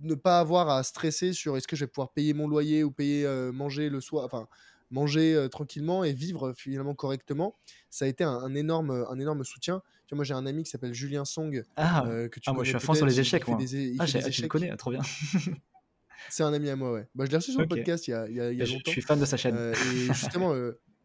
ne 0.00 0.14
pas 0.14 0.40
avoir 0.40 0.68
à 0.68 0.82
stresser 0.82 1.32
sur 1.32 1.56
est-ce 1.56 1.68
que 1.68 1.76
je 1.76 1.84
vais 1.84 1.90
pouvoir 1.90 2.12
payer 2.12 2.34
mon 2.34 2.48
loyer 2.48 2.84
ou 2.84 2.90
payer 2.90 3.26
manger 3.52 3.88
le 3.88 4.00
soir, 4.00 4.24
enfin, 4.24 4.48
manger 4.90 5.48
tranquillement 5.50 6.04
et 6.04 6.12
vivre 6.12 6.52
finalement 6.56 6.94
correctement, 6.94 7.56
ça 7.90 8.04
a 8.04 8.08
été 8.08 8.24
un, 8.24 8.54
énorme, 8.54 9.06
un 9.08 9.18
énorme 9.18 9.44
soutien. 9.44 9.82
Tu 10.06 10.14
vois, 10.14 10.16
moi, 10.16 10.24
j'ai 10.24 10.34
un 10.34 10.46
ami 10.46 10.62
qui 10.62 10.70
s'appelle 10.70 10.94
Julien 10.94 11.24
Song. 11.24 11.64
Ah, 11.76 12.04
que 12.30 12.40
tu 12.40 12.48
ah 12.48 12.52
moi, 12.52 12.62
je 12.62 12.68
suis 12.68 12.76
à 12.76 12.80
fond 12.80 12.94
sur 12.94 13.06
les 13.06 13.18
échecs. 13.18 13.46
Moi. 13.48 13.58
Des, 13.58 13.96
ah, 13.98 14.06
je 14.06 14.42
le 14.42 14.48
connais, 14.48 14.74
trop 14.76 14.90
bien. 14.90 15.00
C'est 16.30 16.42
un 16.42 16.52
ami 16.52 16.70
à 16.70 16.76
moi, 16.76 16.92
ouais. 16.92 17.08
Bah, 17.14 17.24
je 17.24 17.30
l'ai 17.30 17.36
reçu 17.36 17.52
sur 17.52 17.60
le 17.60 17.68
podcast 17.68 18.08
il 18.08 18.12
y 18.12 18.14
a, 18.14 18.28
il 18.28 18.34
y 18.34 18.40
a, 18.40 18.50
il 18.50 18.58
y 18.58 18.62
a 18.62 18.66
longtemps. 18.66 18.80
Je 18.86 18.90
suis 18.90 19.02
fan 19.02 19.18
de 19.18 19.24
sa 19.24 19.36
chaîne. 19.36 19.56
et 19.56 19.74
justement, 20.12 20.54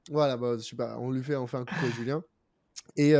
voilà, 0.09 0.37
bah. 0.37 0.57
On 0.99 1.11
lui 1.11 1.23
fait, 1.23 1.35
on 1.35 1.47
fait 1.47 1.57
un 1.57 1.65
coucou 1.65 1.85
à 1.85 1.89
Julien. 1.95 2.23
Et 2.95 3.13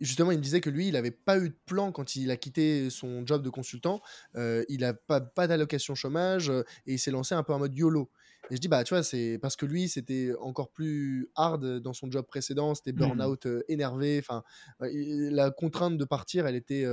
justement, 0.00 0.30
il 0.30 0.38
me 0.38 0.42
disait 0.42 0.60
que 0.60 0.70
lui, 0.70 0.88
il 0.88 0.92
n'avait 0.92 1.10
pas 1.10 1.38
eu 1.38 1.50
de 1.50 1.58
plan 1.66 1.92
quand 1.92 2.16
il 2.16 2.30
a 2.30 2.36
quitté 2.36 2.90
son 2.90 3.26
job 3.26 3.42
de 3.42 3.50
consultant. 3.50 4.00
il 4.34 4.78
n'a 4.80 4.94
pas, 4.94 5.20
pas 5.20 5.46
d'allocation 5.46 5.94
chômage 5.94 6.50
et 6.86 6.94
il 6.94 6.98
s'est 6.98 7.10
lancé 7.10 7.34
un 7.34 7.42
peu 7.42 7.52
en 7.52 7.58
mode 7.58 7.76
YOLO. 7.76 8.10
Et 8.50 8.56
je 8.56 8.60
dis, 8.60 8.68
bah, 8.68 8.84
tu 8.84 8.94
vois, 8.94 9.02
c'est 9.02 9.38
parce 9.40 9.56
que 9.56 9.66
lui, 9.66 9.88
c'était 9.88 10.32
encore 10.40 10.70
plus 10.70 11.28
hard 11.34 11.80
dans 11.80 11.92
son 11.92 12.10
job 12.10 12.26
précédent, 12.26 12.74
c'était 12.74 12.92
mmh. 12.92 12.96
burn-out 12.96 13.48
énervé. 13.68 14.18
Enfin, 14.18 14.42
la 14.80 15.50
contrainte 15.50 15.98
de 15.98 16.04
partir, 16.04 16.46
elle 16.46 16.56
était, 16.56 16.86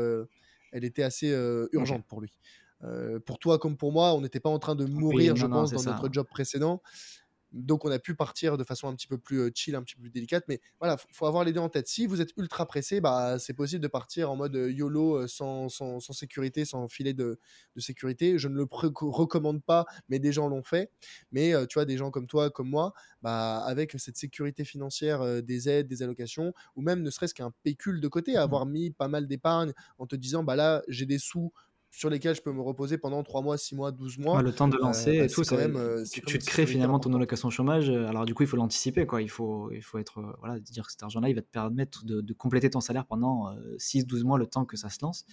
elle 0.71 0.83
était 0.83 1.03
assez 1.03 1.29
urgente 1.71 2.05
pour 2.07 2.21
lui. 2.21 2.37
pour 3.25 3.39
toi 3.39 3.59
comme 3.59 3.77
pour 3.77 3.91
moi, 3.91 4.13
on 4.13 4.21
n'était 4.21 4.39
pas 4.39 4.49
en 4.49 4.59
train 4.59 4.75
de 4.75 4.85
mourir, 4.85 5.35
je 5.35 5.45
pense, 5.45 5.71
dans 5.71 5.83
notre 5.83 6.11
job 6.11 6.27
précédent. 6.29 6.81
Donc 7.55 7.85
on 7.85 7.91
a 7.91 7.99
pu 7.99 8.15
partir 8.15 8.57
de 8.57 8.63
façon 8.63 8.87
un 8.87 8.95
petit 8.95 9.07
peu 9.07 9.17
plus 9.17 9.51
chill, 9.55 9.75
un 9.75 9.81
petit 9.81 9.95
peu 9.95 10.01
plus 10.01 10.11
délicate. 10.11 10.43
Mais 10.47 10.59
voilà, 10.79 10.97
faut, 10.97 11.07
faut 11.11 11.25
avoir 11.25 11.43
les 11.43 11.53
deux 11.53 11.59
en 11.59 11.69
tête. 11.69 11.87
Si 11.87 12.05
vous 12.05 12.21
êtes 12.21 12.31
ultra 12.37 12.65
pressé, 12.65 13.01
bah, 13.01 13.39
c'est 13.39 13.53
possible 13.53 13.81
de 13.81 13.87
partir 13.87 14.29
en 14.29 14.35
mode 14.35 14.55
YOLO 14.55 15.27
sans, 15.27 15.69
sans, 15.69 15.99
sécurité, 15.99 16.65
sans 16.65 16.87
filet 16.87 17.13
de, 17.13 17.39
de, 17.75 17.81
sécurité. 17.81 18.37
Je 18.37 18.47
ne 18.47 18.55
le 18.55 18.67
recommande 18.71 19.63
pas, 19.63 19.85
mais 20.09 20.19
des 20.19 20.31
gens 20.31 20.49
l'ont 20.49 20.63
fait. 20.63 20.91
Mais 21.31 21.53
tu 21.67 21.75
vois, 21.75 21.85
des 21.85 21.97
gens 21.97 22.11
comme 22.11 22.27
toi, 22.27 22.49
comme 22.49 22.69
moi, 22.69 22.93
bah, 23.21 23.63
avec 23.65 23.93
cette 23.97 24.17
sécurité 24.17 24.65
financière 24.65 25.41
des 25.41 25.69
aides, 25.69 25.87
des 25.87 26.03
allocations, 26.03 26.53
ou 26.75 26.81
même 26.81 27.01
ne 27.01 27.09
serait-ce 27.09 27.33
qu'un 27.33 27.51
pécule 27.63 28.01
de 28.01 28.07
côté, 28.07 28.33
mmh 28.33 28.45
avoir 28.45 28.65
mis 28.65 28.91
pas 28.91 29.07
mal 29.07 29.27
d'épargne 29.27 29.73
en 29.97 30.05
te 30.05 30.15
disant, 30.15 30.43
bah 30.43 30.55
là, 30.55 30.83
j'ai 30.87 31.05
des 31.05 31.17
sous 31.17 31.51
sur 31.95 32.09
lesquels 32.09 32.35
je 32.35 32.41
peux 32.41 32.51
me 32.51 32.61
reposer 32.61 32.97
pendant 32.97 33.23
3 33.23 33.41
mois, 33.41 33.57
6 33.57 33.75
mois, 33.75 33.91
12 33.91 34.17
mois. 34.17 34.41
le 34.41 34.53
temps 34.53 34.67
de 34.67 34.77
lancer 34.77 35.13
et 35.13 35.19
bah, 35.21 35.27
tout, 35.29 35.43
ça, 35.43 35.55
même, 35.55 36.03
tu, 36.11 36.21
te 36.21 36.45
crées 36.45 36.65
finalement 36.65 36.99
ton 36.99 37.13
allocation 37.13 37.49
chômage. 37.49 37.89
Alors 37.89 38.25
du 38.25 38.33
coup, 38.33 38.43
il 38.43 38.47
faut 38.47 38.57
l'anticiper, 38.57 39.05
quoi. 39.05 39.21
Il 39.21 39.29
faut, 39.29 39.71
il 39.71 39.81
faut 39.81 39.97
être, 39.97 40.21
voilà, 40.39 40.59
dire 40.59 40.85
que 40.85 40.91
cet 40.91 41.03
argent-là, 41.03 41.29
il 41.29 41.35
va 41.35 41.41
te 41.41 41.49
permettre 41.49 42.05
de, 42.05 42.33
compléter 42.33 42.69
ton 42.69 42.81
salaire 42.81 43.05
pendant 43.05 43.55
6-12 43.77 44.23
mois, 44.23 44.37
le 44.37 44.47
temps 44.47 44.65
que 44.65 44.75
ça 44.75 44.89
se 44.89 44.99
lance. 45.01 45.25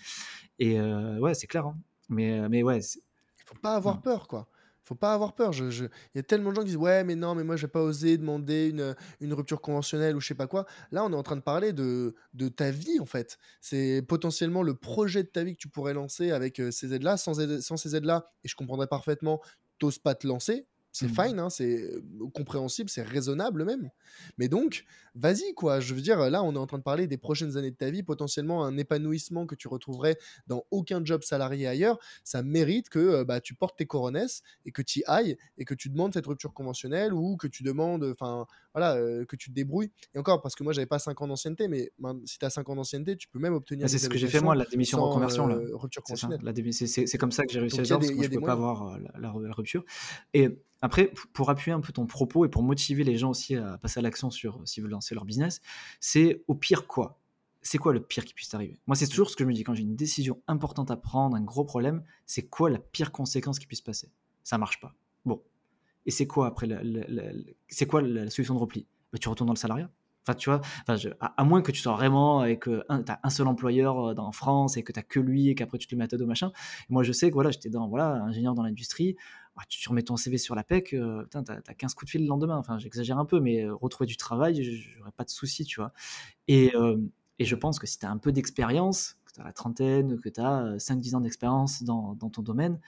Et 0.58 0.80
ouais, 0.80 1.34
c'est 1.34 1.46
clair. 1.46 1.66
Hein. 1.66 1.76
Mais, 2.08 2.48
mais 2.48 2.62
ouais. 2.62 2.78
Il 2.78 3.44
faut 3.44 3.58
pas 3.60 3.74
avoir 3.74 4.00
peur, 4.00 4.28
quoi 4.28 4.48
faut 4.84 4.94
pas 4.94 5.14
avoir 5.14 5.34
peur. 5.34 5.52
Il 5.54 5.90
y 6.14 6.18
a 6.18 6.22
tellement 6.22 6.50
de 6.50 6.56
gens 6.56 6.62
qui 6.62 6.68
disent 6.68 6.76
Ouais, 6.76 7.04
mais 7.04 7.14
non, 7.14 7.34
mais 7.34 7.44
moi, 7.44 7.56
je 7.56 7.66
vais 7.66 7.70
pas 7.70 7.82
oser 7.82 8.18
demander 8.18 8.68
une, 8.68 8.94
une, 9.20 9.32
rupture 9.32 9.60
conventionnelle 9.60 10.16
ou 10.16 10.20
je 10.20 10.28
sais 10.28 10.34
pas 10.34 10.46
quoi. 10.46 10.66
Là, 10.90 11.04
on 11.04 11.12
est 11.12 11.16
en 11.16 11.22
train 11.22 11.36
de 11.36 11.42
parler 11.42 11.72
de, 11.72 12.14
de 12.34 12.48
ta 12.48 12.70
vie, 12.70 13.00
en 13.00 13.06
fait. 13.06 13.38
C'est 13.60 14.02
potentiellement 14.02 14.62
le 14.62 14.74
projet 14.74 15.22
de 15.22 15.28
ta 15.28 15.44
vie 15.44 15.54
que 15.54 15.60
tu 15.60 15.68
pourrais 15.68 15.94
lancer 15.94 16.30
avec 16.30 16.60
ces 16.70 16.94
aides-là. 16.94 17.16
Sans, 17.16 17.34
sans 17.60 17.76
ces 17.76 17.96
aides-là, 17.96 18.26
et 18.44 18.48
je 18.48 18.56
comprendrais 18.56 18.86
parfaitement, 18.86 19.40
t'oses 19.78 19.98
pas 19.98 20.14
te 20.14 20.26
lancer 20.26 20.66
c'est 20.92 21.06
mmh. 21.06 21.24
fine, 21.24 21.38
hein, 21.38 21.50
c'est 21.50 21.90
compréhensible, 22.34 22.90
c'est 22.90 23.02
raisonnable 23.02 23.64
même. 23.64 23.90
Mais 24.36 24.48
donc, 24.48 24.84
vas-y, 25.14 25.54
quoi. 25.54 25.80
Je 25.80 25.94
veux 25.94 26.02
dire, 26.02 26.18
là, 26.30 26.42
on 26.42 26.54
est 26.54 26.58
en 26.58 26.66
train 26.66 26.76
de 26.76 26.82
parler 26.82 27.06
des 27.06 27.16
prochaines 27.16 27.56
années 27.56 27.70
de 27.70 27.76
ta 27.76 27.90
vie, 27.90 28.02
potentiellement 28.02 28.64
un 28.64 28.76
épanouissement 28.76 29.46
que 29.46 29.54
tu 29.54 29.68
retrouverais 29.68 30.18
dans 30.46 30.64
aucun 30.70 31.02
job 31.02 31.22
salarié 31.22 31.66
ailleurs. 31.66 31.98
Ça 32.24 32.42
mérite 32.42 32.90
que 32.90 33.24
bah, 33.24 33.40
tu 33.40 33.54
portes 33.54 33.78
tes 33.78 33.86
coronesses 33.86 34.42
et 34.66 34.70
que 34.70 34.82
tu 34.82 35.00
y 35.00 35.02
ailles 35.06 35.38
et 35.56 35.64
que 35.64 35.74
tu 35.74 35.88
demandes 35.88 36.12
cette 36.12 36.26
rupture 36.26 36.52
conventionnelle 36.52 37.14
ou 37.14 37.38
que 37.38 37.46
tu 37.46 37.62
demandes, 37.62 38.04
enfin, 38.04 38.46
voilà, 38.74 38.96
que 39.26 39.36
tu 39.36 39.48
te 39.48 39.54
débrouilles. 39.54 39.90
Et 40.14 40.18
encore, 40.18 40.42
parce 40.42 40.54
que 40.54 40.62
moi, 40.62 40.74
j'avais 40.74 40.86
pas 40.86 40.98
5 40.98 41.20
ans 41.22 41.28
d'ancienneté, 41.28 41.68
mais 41.68 41.90
si 42.26 42.38
tu 42.38 42.44
as 42.44 42.50
5 42.50 42.68
ans 42.68 42.76
d'ancienneté, 42.76 43.16
tu 43.16 43.28
peux 43.28 43.38
même 43.38 43.54
obtenir. 43.54 43.88
c'est 43.88 43.98
ce 43.98 44.10
que 44.10 44.18
j'ai 44.18 44.28
fait 44.28 44.40
moi, 44.40 44.54
la 44.54 44.66
démission 44.66 44.98
en 44.98 45.08
reconversion. 45.08 45.46
rupture 45.72 46.02
conventionnelle. 46.02 46.40
C'est 46.70 47.18
comme 47.18 47.32
ça 47.32 47.46
que 47.46 47.52
j'ai 47.52 47.60
réussi 47.60 47.80
à 47.80 47.82
le 47.82 47.88
parce 47.88 48.10
que 48.10 48.22
je 48.22 48.28
peux 48.28 48.40
pas 48.40 48.52
avoir 48.52 48.98
la, 48.98 49.12
la 49.18 49.52
rupture. 49.52 49.84
Et 50.34 50.50
après, 50.82 51.12
pour 51.32 51.48
appuyer 51.48 51.72
un 51.72 51.80
peu 51.80 51.92
ton 51.92 52.06
propos 52.06 52.44
et 52.44 52.48
pour 52.48 52.64
motiver 52.64 53.04
les 53.04 53.16
gens 53.16 53.30
aussi 53.30 53.54
à 53.54 53.78
passer 53.78 54.00
à 54.00 54.02
l'action 54.02 54.30
sur 54.30 54.56
euh, 54.56 54.66
s'ils 54.66 54.82
veulent 54.82 54.90
lancer 54.90 55.14
leur 55.14 55.24
business, 55.24 55.62
c'est 56.00 56.42
au 56.48 56.54
pire 56.54 56.88
quoi? 56.88 57.20
C'est 57.62 57.78
quoi 57.78 57.92
le 57.92 58.02
pire 58.02 58.24
qui 58.24 58.34
puisse 58.34 58.52
arriver 58.52 58.80
Moi, 58.88 58.96
c'est 58.96 59.06
toujours 59.06 59.30
ce 59.30 59.36
que 59.36 59.44
je 59.44 59.48
me 59.48 59.54
dis 59.54 59.62
quand 59.62 59.74
j'ai 59.74 59.84
une 59.84 59.94
décision 59.94 60.42
importante 60.48 60.90
à 60.90 60.96
prendre, 60.96 61.36
un 61.36 61.40
gros 61.40 61.64
problème, 61.64 62.02
c'est 62.26 62.48
quoi 62.48 62.68
la 62.68 62.80
pire 62.80 63.12
conséquence 63.12 63.60
qui 63.60 63.66
puisse 63.66 63.80
passer? 63.80 64.10
Ça 64.42 64.58
marche 64.58 64.80
pas. 64.80 64.96
Bon. 65.24 65.40
Et 66.04 66.10
c'est 66.10 66.26
quoi 66.26 66.48
après 66.48 66.68
C'est 67.68 67.86
quoi 67.86 68.02
la 68.02 68.28
solution 68.28 68.54
de 68.54 68.58
repli? 68.58 68.88
Bah, 69.12 69.20
Tu 69.20 69.28
retournes 69.28 69.46
dans 69.46 69.54
le 69.54 69.58
salariat 69.58 69.88
Enfin, 70.26 70.36
tu 70.36 70.50
vois, 70.50 70.60
à, 71.20 71.44
moins 71.44 71.62
que 71.62 71.72
tu 71.72 71.80
sois 71.80 71.94
vraiment 71.94 72.38
avec 72.38 72.68
un, 72.88 73.02
as 73.08 73.20
un 73.24 73.30
seul 73.30 73.48
employeur 73.48 73.96
en 74.18 74.30
France 74.30 74.76
et 74.76 74.84
que 74.84 74.92
tu 74.92 74.98
n'as 74.98 75.02
que 75.02 75.18
lui 75.18 75.48
et 75.48 75.56
qu'après 75.56 75.78
tu 75.78 75.88
te 75.88 75.94
le 75.94 75.98
mets 75.98 76.14
à 76.14 76.16
dos 76.16 76.26
machin. 76.26 76.52
moi, 76.88 77.02
je 77.02 77.10
sais 77.10 77.28
que 77.28 77.34
voilà, 77.34 77.50
j'étais 77.50 77.70
dans 77.70 77.88
voilà, 77.88 78.22
ingénieur 78.22 78.54
dans 78.54 78.62
l'industrie. 78.62 79.16
Ah, 79.56 79.62
tu 79.68 79.86
remets 79.88 80.02
ton 80.02 80.16
CV 80.16 80.38
sur 80.38 80.54
la 80.54 80.64
PEC, 80.64 80.90
tu 80.90 80.98
as, 80.98 81.74
15 81.74 81.94
coups 81.94 82.06
de 82.06 82.10
fil 82.10 82.22
le 82.22 82.28
lendemain. 82.28 82.56
Enfin, 82.56 82.78
j'exagère 82.78 83.18
un 83.18 83.26
peu, 83.26 83.38
mais 83.38 83.68
retrouver 83.68 84.06
du 84.06 84.16
travail, 84.16 84.62
j'aurais 84.62 85.12
pas 85.12 85.24
de 85.24 85.30
souci, 85.30 85.64
tu 85.64 85.80
vois. 85.80 85.92
Et, 86.48 86.72
et, 87.38 87.44
je 87.44 87.54
pense 87.54 87.78
que 87.78 87.86
si 87.86 87.98
tu 87.98 88.06
as 88.06 88.10
un 88.10 88.16
peu 88.16 88.32
d'expérience, 88.32 89.18
que 89.26 89.32
tu 89.32 89.40
as 89.40 89.44
la 89.44 89.52
trentaine, 89.52 90.18
que 90.20 90.30
tu 90.30 90.40
as 90.40 90.76
5-10 90.78 91.16
ans 91.16 91.20
d'expérience 91.20 91.82
dans, 91.82 92.14
dans 92.14 92.30
ton 92.30 92.42
domaine, 92.42 92.80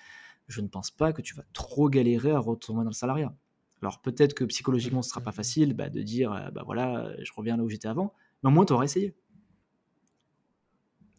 je 0.49 0.61
ne 0.61 0.69
pense 0.69 0.91
pas 0.91 1.12
que 1.12 1.23
tu 1.23 1.35
vas 1.35 1.45
trop 1.53 1.89
galérer 1.89 2.31
à 2.31 2.39
retourner 2.39 2.82
dans 2.82 2.91
le 2.91 2.95
salariat. 2.95 3.35
Alors 3.82 4.01
peut-être 4.01 4.35
que 4.35 4.45
psychologiquement 4.45 5.03
ce 5.03 5.11
sera 5.11 5.20
pas 5.20 5.32
facile 5.32 5.74
bah, 5.74 5.91
de 5.91 6.01
dire 6.03 6.32
euh, 6.32 6.51
bah 6.51 6.62
voilà 6.65 7.12
je 7.23 7.32
reviens 7.35 7.57
là 7.57 7.62
où 7.62 7.69
j'étais 7.69 7.89
avant, 7.89 8.15
mais 8.43 8.49
au 8.49 8.53
moins 8.53 8.65
tu 8.65 8.73
auras 8.73 8.85
essayé. 8.85 9.15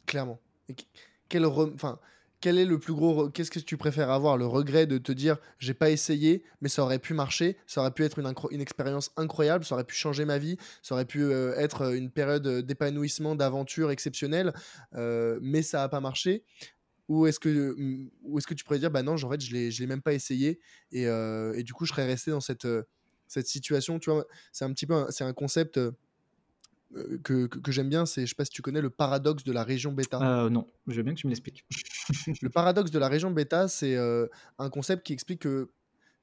Clairement. 0.05 0.39
quel, 1.29 1.45
enfin, 1.45 1.99
quel 2.41 2.57
est 2.57 2.65
le 2.65 2.79
plus 2.79 2.93
gros 2.93 3.29
Qu'est-ce 3.29 3.51
que 3.51 3.59
tu 3.59 3.77
préfères 3.77 4.09
avoir? 4.09 4.37
Le 4.37 4.45
regret 4.45 4.87
de 4.87 4.97
te 4.97 5.11
dire 5.11 5.37
j'ai 5.59 5.73
pas 5.73 5.89
essayé, 5.89 6.43
mais 6.61 6.69
ça 6.69 6.83
aurait 6.83 6.99
pu 6.99 7.13
marcher, 7.13 7.57
ça 7.67 7.81
aurait 7.81 7.91
pu 7.91 8.03
être 8.03 8.19
une, 8.19 8.61
expérience 8.61 9.11
incroyable, 9.17 9.65
ça 9.65 9.75
aurait 9.75 9.83
pu 9.83 9.95
changer 9.95 10.25
ma 10.25 10.37
vie, 10.37 10.57
ça 10.81 10.95
aurait 10.95 11.05
pu 11.05 11.23
euh, 11.23 11.55
être 11.57 11.93
une 11.93 12.11
période 12.11 12.47
d'épanouissement, 12.65 13.35
d'aventure 13.35 13.91
exceptionnelle, 13.91 14.53
euh, 14.95 15.39
mais 15.41 15.61
ça 15.61 15.79
n'a 15.79 15.89
pas 15.89 16.01
marché 16.01 16.43
ou 17.07 17.27
est-ce 17.27 17.39
que, 17.39 17.75
ou 18.23 18.39
est-ce 18.39 18.47
que 18.47 18.55
tu 18.55 18.63
pourrais 18.63 18.79
dire, 18.79 18.89
bah 18.89 19.03
non, 19.03 19.13
en 19.13 19.29
fait, 19.29 19.39
je 19.39 19.55
ne 19.55 19.69
l'ai 19.69 19.87
même 19.87 20.01
pas 20.01 20.13
essayé 20.13 20.59
et, 20.91 21.03
et, 21.03 21.63
du 21.63 21.71
coup, 21.71 21.85
je 21.85 21.91
serais 21.91 22.07
resté 22.07 22.31
dans 22.31 22.41
cette, 22.41 22.67
cette 23.27 23.47
situation. 23.47 23.99
Tu 23.99 24.09
vois, 24.09 24.25
c'est 24.51 24.65
un 24.65 24.73
petit 24.73 24.87
peu, 24.87 25.05
c'est 25.09 25.23
un 25.23 25.33
concept 25.33 25.79
que, 27.23 27.47
que, 27.47 27.71
j'aime 27.71 27.89
bien. 27.89 28.05
C'est, 28.05 28.21
je 28.21 28.27
sais 28.27 28.35
pas 28.35 28.45
si 28.45 28.51
tu 28.51 28.61
connais 28.61 28.81
le 28.81 28.89
paradoxe 28.89 29.43
de 29.43 29.51
la 29.51 29.63
région 29.63 29.91
bêta. 29.91 30.19
Euh, 30.21 30.49
non, 30.49 30.67
je 30.87 30.95
veux 30.95 31.03
bien 31.03 31.13
que 31.13 31.19
tu 31.19 31.27
me 31.27 31.31
l'expliques. 31.31 31.65
le 32.41 32.49
paradoxe 32.49 32.91
de 32.91 32.99
la 32.99 33.07
région 33.07 33.31
bêta, 33.31 33.67
c'est 33.67 33.97
un 33.97 34.69
concept 34.69 35.05
qui 35.05 35.13
explique 35.13 35.41
que 35.41 35.69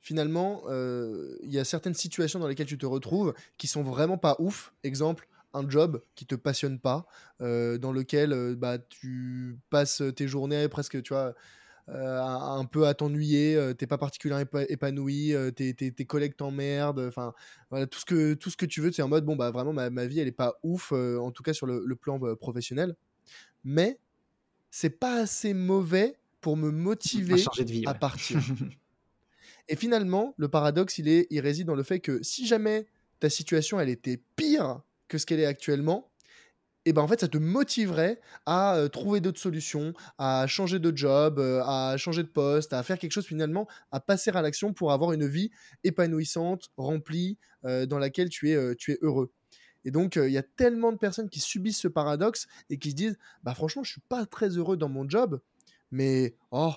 finalement, 0.01 0.63
il 0.69 1.51
y 1.51 1.59
a 1.59 1.65
certaines 1.65 1.95
situations 1.95 2.39
dans 2.39 2.49
lesquelles 2.49 2.67
tu 2.67 2.79
te 2.79 2.87
retrouves 2.87 3.35
qui 3.59 3.67
sont 3.67 3.83
vraiment 3.83 4.19
pas 4.19 4.37
ouf. 4.39 4.73
Exemple, 4.83 5.29
un 5.55 5.69
job 5.69 6.03
qui 6.15 6.27
te 6.27 6.35
passionne 6.35 6.79
pas, 6.79 7.07
euh, 7.41 7.79
dans 7.79 7.93
lequel 7.93 8.33
euh, 8.33 8.55
bah, 8.57 8.79
tu 8.79 9.59
passes 9.71 10.03
tes 10.17 10.29
journées 10.29 10.69
presque, 10.69 11.03
tu 11.03 11.13
vois, 11.13 11.35
euh, 11.89 12.21
un 12.23 12.65
peu 12.65 12.87
à 12.87 12.95
t'ennuyer, 12.95 13.73
t'es 13.77 13.87
pas 13.87 13.99
particulièrement 13.99 14.45
épanoui, 14.69 15.35
tes, 15.57 15.75
tes, 15.75 16.05
collègues 16.05 16.37
t'emmerdent, 16.37 17.05
enfin 17.09 17.35
voilà, 17.71 17.87
tout, 17.87 17.99
ce 17.99 18.05
que, 18.05 18.35
tout 18.35 18.51
ce 18.51 18.57
que 18.57 18.67
tu 18.67 18.81
veux, 18.81 18.93
c'est 18.93 19.03
en 19.03 19.09
mode 19.09 19.25
bon, 19.25 19.37
bah 19.37 19.51
vraiment, 19.51 19.73
ma, 19.73 19.91
ma, 19.91 20.07
vie 20.07 20.21
elle 20.21 20.29
est 20.29 20.33
pas 20.33 20.59
ouf, 20.63 20.93
en 20.93 21.31
tout 21.31 21.43
cas 21.43 21.53
sur 21.53 21.67
le, 21.67 21.95
plan 21.97 22.19
professionnel, 22.37 22.95
mais 23.65 23.99
c'est 24.71 24.91
pas 24.91 25.23
assez 25.23 25.55
mauvais 25.55 26.17
pour 26.41 26.57
me 26.57 26.71
motiver 26.71 27.45
à 27.87 27.95
partir. 27.95 28.41
Et 29.69 29.77
finalement, 29.77 30.35
le 30.37 30.49
paradoxe, 30.49 30.99
il, 30.99 31.09
est, 31.09 31.27
il 31.31 31.41
réside 31.41 31.67
dans 31.67 31.75
le 31.75 31.83
fait 31.83 32.01
que 32.01 32.23
si 32.23 32.47
jamais 32.47 32.87
ta 33.21 33.31
situation 33.31 33.79
elle 33.79 33.89
était 33.89 34.21
pire 34.37 34.83
que 35.09 35.19
ce 35.19 35.27
qu'elle 35.27 35.41
est 35.41 35.47
actuellement, 35.47 36.11
et 36.85 36.93
ben 36.93 37.03
en 37.03 37.09
fait 37.09 37.21
ça 37.21 37.29
te 37.29 37.39
motiverait 37.39 38.21
à 38.47 38.77
euh, 38.77 38.89
trouver 38.89 39.21
d'autres 39.21 39.41
solutions, 39.41 39.93
à 40.19 40.47
changer 40.47 40.79
de 40.79 40.97
job, 40.97 41.39
euh, 41.39 41.63
à 41.65 41.97
changer 41.97 42.23
de 42.23 42.29
poste, 42.29 42.73
à 42.73 42.83
faire 42.83 42.99
quelque 42.99 43.13
chose 43.13 43.27
finalement, 43.27 43.69
à 43.91 44.01
passer 44.01 44.31
à 44.31 44.43
l'action 44.43 44.73
pour 44.73 44.93
avoir 44.93 45.13
une 45.13 45.27
vie 45.27 45.51
épanouissante, 45.85 46.71
remplie, 46.77 47.39
euh, 47.65 47.87
dans 47.87 47.99
laquelle 47.99 48.29
tu 48.29 48.51
es, 48.51 48.75
tu 48.77 48.93
es 48.93 48.99
heureux. 49.03 49.33
Et 49.85 49.91
donc 49.91 50.17
il 50.17 50.31
y 50.31 50.39
a 50.39 50.43
tellement 50.43 50.93
de 50.93 50.99
personnes 50.99 51.29
qui 51.29 51.41
subissent 51.41 51.81
ce 51.81 51.89
paradoxe 51.89 52.47
et 52.71 52.79
qui 52.79 52.91
se 52.91 52.97
disent 52.97 53.19
bah 53.43 53.55
franchement 53.55 53.83
je 53.83 53.93
suis 53.93 54.03
pas 54.09 54.27
très 54.27 54.51
heureux 54.51 54.77
dans 54.77 54.89
mon 54.89 55.09
job, 55.09 55.41
mais 55.91 56.37
oh 56.51 56.73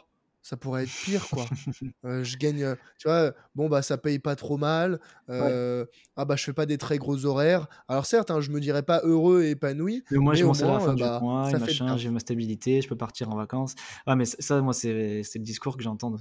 ça 0.45 0.57
pourrait 0.57 0.83
être 0.83 0.91
pire 0.91 1.27
quoi. 1.29 1.45
Euh, 2.05 2.23
je 2.23 2.37
gagne, 2.37 2.63
euh, 2.63 2.75
tu 2.99 3.07
vois, 3.07 3.33
bon 3.55 3.67
bah 3.67 3.81
ça 3.81 3.97
paye 3.97 4.19
pas 4.19 4.35
trop 4.35 4.57
mal. 4.57 4.99
Euh, 5.29 5.85
ah 6.15 6.25
bah 6.25 6.35
je 6.35 6.43
fais 6.43 6.53
pas 6.53 6.67
des 6.67 6.77
très 6.77 6.99
gros 6.99 7.25
horaires. 7.25 7.67
Alors 7.87 8.05
certes, 8.05 8.29
hein, 8.29 8.41
je 8.41 8.51
me 8.51 8.59
dirais 8.59 8.83
pas 8.83 9.01
heureux 9.03 9.43
et 9.43 9.51
épanoui. 9.51 10.03
Mais 10.11 10.19
moi 10.19 10.35
je 10.35 10.45
m'en 10.45 10.53
à 10.53 10.65
la 10.67 10.79
fin 10.79 10.93
du 10.93 11.01
bah, 11.01 11.19
mois, 11.19 11.49
machin, 11.49 11.97
j'ai 11.97 12.11
ma 12.11 12.19
stabilité, 12.19 12.81
je 12.81 12.87
peux 12.87 12.95
partir 12.95 13.31
en 13.31 13.35
vacances. 13.35 13.73
Ah 14.05 14.15
mais 14.15 14.25
ça, 14.25 14.61
moi 14.61 14.73
c'est 14.73 14.93
le 14.93 15.39
discours 15.39 15.77
que 15.77 15.83
j'entends 15.83 16.13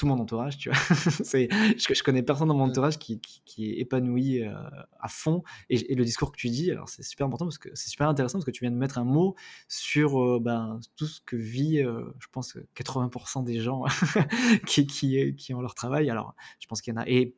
tout 0.00 0.06
mon 0.06 0.18
entourage, 0.18 0.56
tu 0.56 0.70
vois. 0.70 0.78
c'est, 1.24 1.48
je, 1.76 1.92
je, 1.92 2.02
connais 2.02 2.22
personne 2.22 2.48
dans 2.48 2.54
mon 2.54 2.64
entourage 2.64 2.98
qui, 2.98 3.20
qui, 3.20 3.70
est 3.70 3.80
épanoui 3.80 4.42
euh, 4.42 4.54
à 4.98 5.08
fond. 5.08 5.42
Et, 5.68 5.94
le 5.94 6.04
discours 6.04 6.32
que 6.32 6.38
tu 6.38 6.48
dis, 6.48 6.70
alors 6.70 6.88
c'est 6.88 7.02
super 7.02 7.26
important 7.26 7.44
parce 7.44 7.58
que 7.58 7.68
c'est 7.74 7.90
super 7.90 8.08
intéressant 8.08 8.38
parce 8.38 8.46
que 8.46 8.50
tu 8.50 8.64
viens 8.64 8.70
de 8.70 8.76
mettre 8.76 8.96
un 8.96 9.04
mot 9.04 9.34
sur 9.68 10.22
euh, 10.22 10.40
ben, 10.40 10.80
tout 10.96 11.06
ce 11.06 11.20
que 11.20 11.36
vit, 11.36 11.80
euh, 11.80 12.02
je 12.18 12.28
pense, 12.32 12.56
80% 12.76 13.44
des 13.44 13.60
gens 13.60 13.84
qui, 14.66 14.86
qui, 14.86 15.34
qui, 15.36 15.52
ont 15.52 15.60
leur 15.60 15.74
travail. 15.74 16.08
Alors, 16.08 16.34
je 16.60 16.66
pense 16.66 16.80
qu'il 16.80 16.94
y 16.94 16.96
en 16.96 17.00
a. 17.00 17.06
Et 17.06 17.34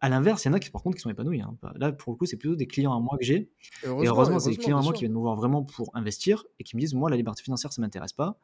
à 0.00 0.08
l'inverse, 0.08 0.44
il 0.44 0.48
y 0.48 0.50
en 0.52 0.54
a 0.54 0.60
qui, 0.60 0.70
par 0.70 0.84
contre, 0.84 0.96
qui 0.96 1.02
sont 1.02 1.10
épanouis. 1.10 1.40
Hein. 1.40 1.56
Là, 1.74 1.90
pour 1.90 2.12
le 2.12 2.16
coup, 2.16 2.26
c'est 2.26 2.36
plutôt 2.36 2.54
des 2.54 2.68
clients 2.68 2.96
à 2.96 3.00
moi 3.00 3.18
que 3.18 3.24
j'ai. 3.24 3.50
Et 3.82 4.06
heureusement, 4.06 4.38
c'est 4.38 4.50
des 4.50 4.56
clients 4.56 4.78
à 4.78 4.82
moi 4.82 4.92
qui 4.92 5.00
viennent 5.00 5.14
me 5.14 5.18
voir 5.18 5.34
vraiment 5.34 5.64
pour 5.64 5.90
investir 5.96 6.44
et 6.60 6.64
qui 6.64 6.76
me 6.76 6.80
disent, 6.80 6.94
moi, 6.94 7.10
la 7.10 7.16
liberté 7.16 7.42
financière, 7.42 7.72
ça 7.72 7.82
m'intéresse 7.82 8.12
pas 8.12 8.38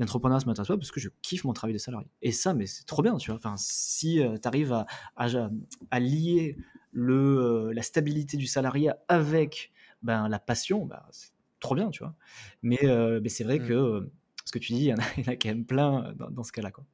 l'entrepreneuriat, 0.00 0.40
ça 0.40 0.46
m'intéresse 0.46 0.68
pas 0.68 0.76
parce 0.76 0.90
que 0.90 1.00
je 1.00 1.08
kiffe 1.22 1.44
mon 1.44 1.52
travail 1.52 1.74
de 1.74 1.78
salarié. 1.78 2.08
Et 2.22 2.32
ça, 2.32 2.54
mais 2.54 2.66
c'est 2.66 2.84
trop 2.84 3.02
bien, 3.02 3.16
tu 3.16 3.30
vois. 3.30 3.36
Enfin, 3.38 3.54
si 3.56 4.20
euh, 4.20 4.36
tu 4.40 4.48
arrives 4.48 4.72
à, 4.72 4.86
à, 5.16 6.00
lier 6.00 6.56
le, 6.92 7.68
euh, 7.68 7.72
la 7.72 7.82
stabilité 7.82 8.36
du 8.36 8.46
salarié 8.46 8.90
avec 9.08 9.72
ben, 10.02 10.28
la 10.28 10.38
passion, 10.38 10.86
ben, 10.86 11.02
c'est 11.10 11.30
trop 11.60 11.74
bien, 11.74 11.90
tu 11.90 12.02
vois. 12.02 12.14
Mais, 12.62 12.84
euh, 12.84 13.20
mais 13.22 13.28
c'est 13.28 13.44
vrai 13.44 13.58
mmh. 13.58 13.68
que 13.68 14.10
ce 14.44 14.52
que 14.52 14.58
tu 14.58 14.72
dis, 14.72 14.80
il 14.80 14.88
y, 14.88 14.92
en 14.92 14.98
a, 14.98 15.02
il 15.18 15.24
y 15.24 15.28
en 15.28 15.32
a 15.32 15.36
quand 15.36 15.48
même 15.48 15.66
plein 15.66 16.12
dans, 16.16 16.30
dans 16.30 16.42
ce 16.42 16.52
cas-là, 16.52 16.70
quoi. 16.70 16.84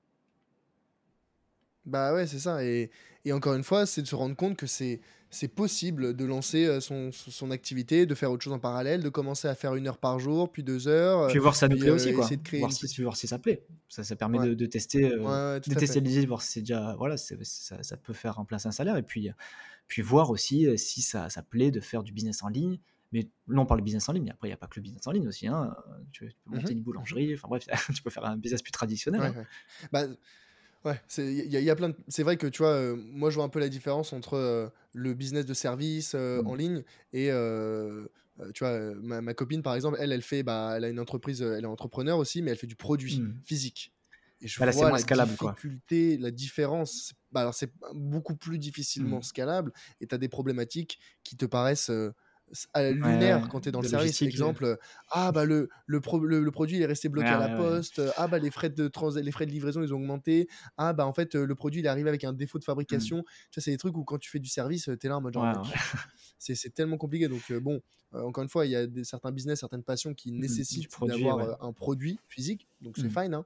Bah 1.86 2.12
ouais, 2.12 2.26
c'est 2.26 2.38
ça. 2.38 2.64
Et, 2.64 2.90
et 3.24 3.32
encore 3.32 3.54
une 3.54 3.64
fois, 3.64 3.86
c'est 3.86 4.02
de 4.02 4.06
se 4.06 4.14
rendre 4.14 4.36
compte 4.36 4.56
que 4.56 4.66
c'est 4.66 5.00
c'est 5.28 5.48
possible 5.48 6.14
de 6.14 6.24
lancer 6.24 6.80
son, 6.80 7.10
son, 7.12 7.50
activité, 7.50 8.06
de 8.06 8.14
faire 8.14 8.30
autre 8.30 8.44
chose 8.44 8.52
en 8.52 8.58
parallèle, 8.58 9.02
de 9.02 9.08
commencer 9.08 9.48
à 9.48 9.54
faire 9.54 9.74
une 9.74 9.88
heure 9.88 9.98
par 9.98 10.18
jour, 10.18 10.50
puis 10.50 10.62
deux 10.62 10.88
heures. 10.88 11.28
Puis 11.28 11.38
voir 11.38 11.54
si 11.54 11.60
ça 11.60 11.68
nous 11.68 11.78
plaît 11.78 11.90
aussi, 11.90 12.12
quoi. 12.12 12.28
voir, 12.58 12.72
si, 12.72 13.02
voir 13.02 13.16
si 13.16 13.26
ça 13.26 13.38
plaît. 13.38 13.66
Ça, 13.88 14.04
ça 14.04 14.16
permet 14.16 14.38
de, 14.38 14.54
de, 14.54 14.66
tester, 14.66 15.04
euh, 15.04 15.58
de 15.58 15.74
tester 15.74 16.00
l'idée, 16.00 16.24
voir 16.26 16.42
si 16.42 16.52
c'est 16.52 16.60
déjà, 16.60 16.94
voilà, 16.96 17.16
ça, 17.16 17.34
ça, 17.82 17.96
peut 17.96 18.12
faire 18.12 18.36
remplacer 18.36 18.68
un 18.68 18.72
salaire, 18.72 18.96
et 18.96 19.02
puis, 19.02 19.30
puis 19.88 20.00
voir 20.00 20.30
aussi 20.30 20.66
si 20.78 21.02
ça, 21.02 21.28
ça 21.28 21.42
plaît 21.42 21.70
de 21.70 21.80
faire 21.80 22.02
du 22.02 22.12
business 22.12 22.42
en 22.42 22.48
ligne. 22.48 22.78
Mais 23.12 23.28
là, 23.48 23.60
on 23.60 23.66
parle 23.66 23.80
de 23.80 23.84
business 23.84 24.08
en 24.08 24.12
ligne, 24.12 24.24
mais 24.24 24.32
après, 24.32 24.48
il 24.48 24.50
n'y 24.50 24.54
a 24.54 24.58
pas 24.58 24.66
que 24.66 24.76
le 24.76 24.82
business 24.82 25.06
en 25.06 25.12
ligne 25.12 25.28
aussi. 25.28 25.46
Hein. 25.46 25.74
Tu, 26.12 26.26
peux 26.44 26.56
monter 26.56 26.74
mmh 26.74 26.78
une 26.78 26.82
boulangerie, 26.82 27.34
enfin 27.34 27.48
bref, 27.48 27.66
tu 27.94 28.02
peux 28.02 28.10
faire 28.10 28.24
un 28.24 28.36
business 28.36 28.62
plus 28.62 28.72
traditionnel. 28.72 29.22
Hein. 29.22 29.44
Bah, 29.92 30.06
Ouais, 30.86 31.00
c'est 31.08 31.34
il 31.34 31.50
y, 31.50 31.70
a 31.70 31.74
plein 31.74 31.92
c'est 32.06 32.22
vrai 32.22 32.36
que 32.36 32.46
tu 32.46 32.58
vois, 32.58 32.70
euh, 32.70 32.94
moi 32.96 33.30
je 33.30 33.34
vois 33.34 33.44
un 33.44 33.48
peu 33.48 33.58
la 33.58 33.68
différence 33.68 34.12
entre 34.12 34.34
euh, 34.34 34.68
le 34.92 35.14
business 35.14 35.44
de 35.44 35.52
service 35.52 36.12
euh, 36.14 36.40
en 36.44 36.54
mmh. 36.54 36.58
ligne 36.58 36.84
et 37.12 37.26
tu 38.54 38.62
vois, 38.62 38.94
ma, 39.02 39.34
copine 39.34 39.62
par 39.62 39.74
exemple, 39.74 39.96
elle, 39.98 40.12
elle 40.12 40.22
fait, 40.22 40.44
bah, 40.44 40.74
elle 40.76 40.84
a 40.84 40.88
une 40.88 41.00
entreprise, 41.00 41.42
elle 41.42 41.64
est 41.64 41.66
entrepreneur 41.66 42.18
aussi, 42.18 42.40
mais 42.40 42.52
elle 42.52 42.56
fait 42.56 42.68
du 42.68 42.76
produit 42.76 43.18
mmh. 43.18 43.40
physique. 43.44 43.92
Et 44.40 44.46
je 44.46 44.60
bah 44.60 44.70
vois 44.70 44.90
la 44.92 45.26
difficulté, 45.26 46.18
la 46.18 46.30
différence. 46.30 47.14
Bah, 47.32 47.40
alors 47.40 47.54
c'est 47.54 47.72
beaucoup 47.92 48.36
plus 48.36 48.58
difficilement 48.58 49.18
mmh. 49.18 49.24
scalable 49.24 49.72
et 50.00 50.06
tu 50.06 50.14
as 50.14 50.18
des 50.18 50.28
problématiques 50.28 51.00
qui 51.24 51.36
te 51.36 51.46
paraissent 51.46 51.90
lunaire 52.74 53.48
quand 53.48 53.60
tu 53.60 53.68
es 53.68 53.73
dans 53.73 53.81
le 53.81 53.89
service. 53.89 54.23
Exemple, 54.23 54.78
ah 55.10 55.32
bah 55.32 55.44
le, 55.44 55.68
le, 55.86 56.01
le, 56.40 56.51
produit 56.51 56.81
est 56.81 56.86
resté 56.86 57.09
bloqué 57.09 57.28
à 57.28 57.39
la 57.39 57.56
poste, 57.56 58.01
ah 58.16 58.28
bah 58.28 58.39
les 58.39 58.51
frais, 58.51 58.70
de 58.70 58.89
trans 58.89 59.10
les 59.10 59.32
frais 59.32 59.47
de 59.47 59.51
livraison 59.51 59.82
ils 59.82 59.93
ont 59.93 59.97
augmenté, 59.97 60.48
ah 60.77 60.93
bah 60.93 61.06
en 61.06 61.12
fait 61.12 61.35
le 61.35 61.55
produit 61.55 61.81
il 61.81 61.86
est 61.86 61.89
arrivé 61.89 62.09
avec 62.09 62.24
un 62.24 62.32
défaut 62.32 62.59
de 62.59 62.64
mmh. 62.64 62.66
fabrication. 62.66 63.23
Tu 63.51 63.60
vois, 63.60 63.62
c'est 63.62 63.70
des 63.70 63.77
trucs 63.77 63.97
où 63.97 64.05
quand 64.05 64.18
tu 64.18 64.31
fais 64.31 64.39
du 64.39 64.48
service, 64.48 64.85
tu 64.85 65.06
es 65.06 65.09
là 65.09 65.18
en 65.18 65.20
mode 65.20 65.35
genre, 65.35 65.66
c'est 66.39 66.74
tellement 66.74 66.98
compliqué. 66.98 67.28
Donc 67.28 67.52
bon, 67.52 67.81
encore 68.12 68.43
une 68.43 68.51
fois, 68.51 68.66
il 68.66 68.73
y 68.73 68.77
a 68.77 68.86
des, 68.86 69.05
certains 69.05 69.32
business, 69.32 69.60
certaines 69.60 69.85
passions 69.85 70.14
qui 70.14 70.32
mmh, 70.32 70.39
nécessitent 70.39 70.90
d'avoir 71.02 71.62
un 71.62 71.73
produit 71.73 72.18
physique, 72.28 72.68
donc 72.81 72.97
c'est 72.97 73.05
mmh. 73.05 73.23
fine. 73.23 73.35
Hein. 73.35 73.44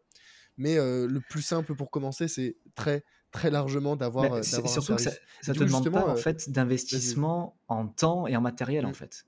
Mais 0.56 0.76
le 0.76 1.20
plus 1.28 1.42
simple 1.42 1.74
pour 1.74 1.90
commencer, 1.90 2.28
c'est 2.28 2.56
très 2.74 3.04
très 3.30 3.50
largement 3.50 3.96
d'avoir. 3.96 4.32
Euh, 4.32 4.42
surtout 4.42 4.94
que 4.94 5.02
ça, 5.02 5.12
ne 5.48 5.52
te 5.52 5.64
demande 5.64 5.90
pas 5.90 6.06
en 6.06 6.10
euh, 6.10 6.16
fait 6.16 6.50
d'investissement 6.50 7.56
en 7.68 7.86
temps 7.86 8.26
et 8.26 8.36
en 8.36 8.40
matériel 8.40 8.86
en 8.86 8.90
mmh. 8.90 8.94
fait. 8.94 9.26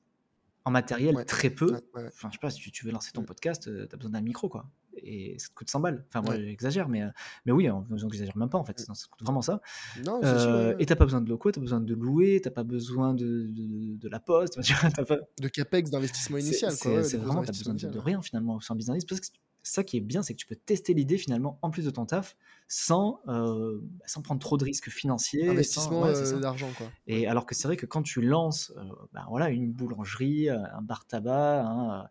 En 0.64 0.70
matériel, 0.70 1.24
très 1.24 1.50
peu. 1.50 1.80
Enfin, 1.94 2.28
je 2.28 2.34
sais 2.34 2.38
pas, 2.40 2.50
si 2.50 2.70
tu, 2.70 2.86
veux 2.86 2.92
lancer 2.92 3.10
ton 3.10 3.22
mmh. 3.22 3.26
podcast, 3.26 3.66
euh, 3.66 3.86
tu 3.88 3.94
as 3.94 3.96
besoin 3.96 4.12
d'un 4.12 4.20
micro, 4.20 4.48
quoi. 4.48 4.70
Et 4.96 5.36
ça 5.38 5.48
te 5.48 5.54
coûte 5.54 5.68
100 5.68 5.80
balles. 5.80 6.04
Enfin, 6.08 6.22
moi, 6.22 6.36
j'exagère, 6.36 6.88
mais, 6.88 7.02
mais 7.44 7.50
oui, 7.50 7.68
on 7.68 7.84
n'exagère 7.90 8.36
même 8.36 8.48
pas, 8.48 8.58
en 8.58 8.64
fait. 8.64 8.78
Mmh. 8.88 8.94
ça 8.94 9.06
coûte 9.10 9.22
vraiment 9.24 9.42
ça. 9.42 9.60
Non, 10.06 10.20
euh, 10.22 10.76
et 10.78 10.86
t'as 10.86 10.94
pas 10.94 11.04
besoin 11.04 11.20
de 11.20 11.28
locaux, 11.28 11.50
tu 11.50 11.58
as 11.58 11.62
besoin 11.62 11.80
de 11.80 11.94
louer, 11.94 12.40
tu 12.40 12.48
pas 12.50 12.62
besoin 12.62 13.12
de, 13.12 13.48
de, 13.48 14.08
la 14.08 14.20
poste. 14.20 14.60
pas... 15.08 15.18
De 15.40 15.48
capex, 15.48 15.90
d'investissement 15.90 16.38
initial. 16.38 16.70
C'est 16.70 17.16
vraiment, 17.16 17.42
tu 17.42 17.50
besoin 17.50 17.74
de, 17.74 17.98
rien, 17.98 18.22
finalement, 18.22 18.60
sans 18.60 18.76
business. 18.76 19.04
Parce 19.04 19.20
que 19.20 19.26
ça 19.62 19.84
qui 19.84 19.96
est 19.96 20.00
bien, 20.00 20.22
c'est 20.22 20.34
que 20.34 20.38
tu 20.38 20.46
peux 20.46 20.56
tester 20.56 20.94
l'idée 20.94 21.18
finalement 21.18 21.58
en 21.62 21.70
plus 21.70 21.84
de 21.84 21.90
ton 21.90 22.06
taf 22.06 22.36
sans, 22.68 23.20
euh, 23.28 23.80
sans 24.06 24.22
prendre 24.22 24.40
trop 24.40 24.56
de 24.56 24.64
risques 24.64 24.90
financiers. 24.90 25.48
Investissement 25.48 26.04
euh, 26.04 26.40
d'argent, 26.40 26.70
quoi. 26.76 26.90
Et 27.06 27.26
alors 27.26 27.46
que 27.46 27.54
c'est 27.54 27.68
vrai 27.68 27.76
que 27.76 27.86
quand 27.86 28.02
tu 28.02 28.22
lances 28.22 28.72
euh, 28.76 28.82
ben 29.12 29.24
voilà, 29.28 29.50
une 29.50 29.70
boulangerie, 29.70 30.48
un 30.48 30.82
bar 30.82 31.04
tabac, 31.06 31.64
un 31.64 32.08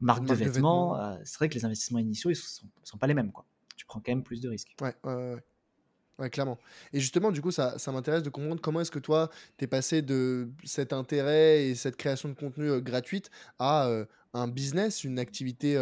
marque, 0.00 0.24
de 0.26 0.34
vêtements, 0.34 0.98
c'est 1.24 1.38
vrai 1.38 1.48
que 1.48 1.54
les 1.54 1.64
investissements 1.64 1.98
initiaux, 1.98 2.30
ils 2.30 2.36
sont, 2.36 2.66
sont 2.82 2.98
pas 2.98 3.06
les 3.06 3.14
mêmes, 3.14 3.32
quoi. 3.32 3.46
Tu 3.76 3.86
prends 3.86 4.00
quand 4.00 4.12
même 4.12 4.22
plus 4.22 4.40
de 4.40 4.48
risques. 4.48 4.74
Ouais, 4.80 4.94
ouais, 5.04 5.14
ouais. 5.14 5.44
Ouais, 6.18 6.30
clairement. 6.30 6.58
Et 6.94 7.00
justement, 7.00 7.30
du 7.30 7.42
coup, 7.42 7.50
ça, 7.50 7.78
ça 7.78 7.92
m'intéresse 7.92 8.22
de 8.22 8.30
comprendre 8.30 8.60
comment 8.60 8.80
est-ce 8.80 8.90
que 8.90 8.98
toi, 8.98 9.30
tu 9.58 9.64
es 9.64 9.66
passé 9.66 10.00
de 10.00 10.48
cet 10.64 10.92
intérêt 10.94 11.66
et 11.66 11.74
cette 11.74 11.96
création 11.96 12.28
de 12.30 12.34
contenu 12.34 12.80
gratuite 12.80 13.30
à 13.58 13.90
un 14.32 14.48
business, 14.48 15.04
une 15.04 15.18
activité 15.18 15.78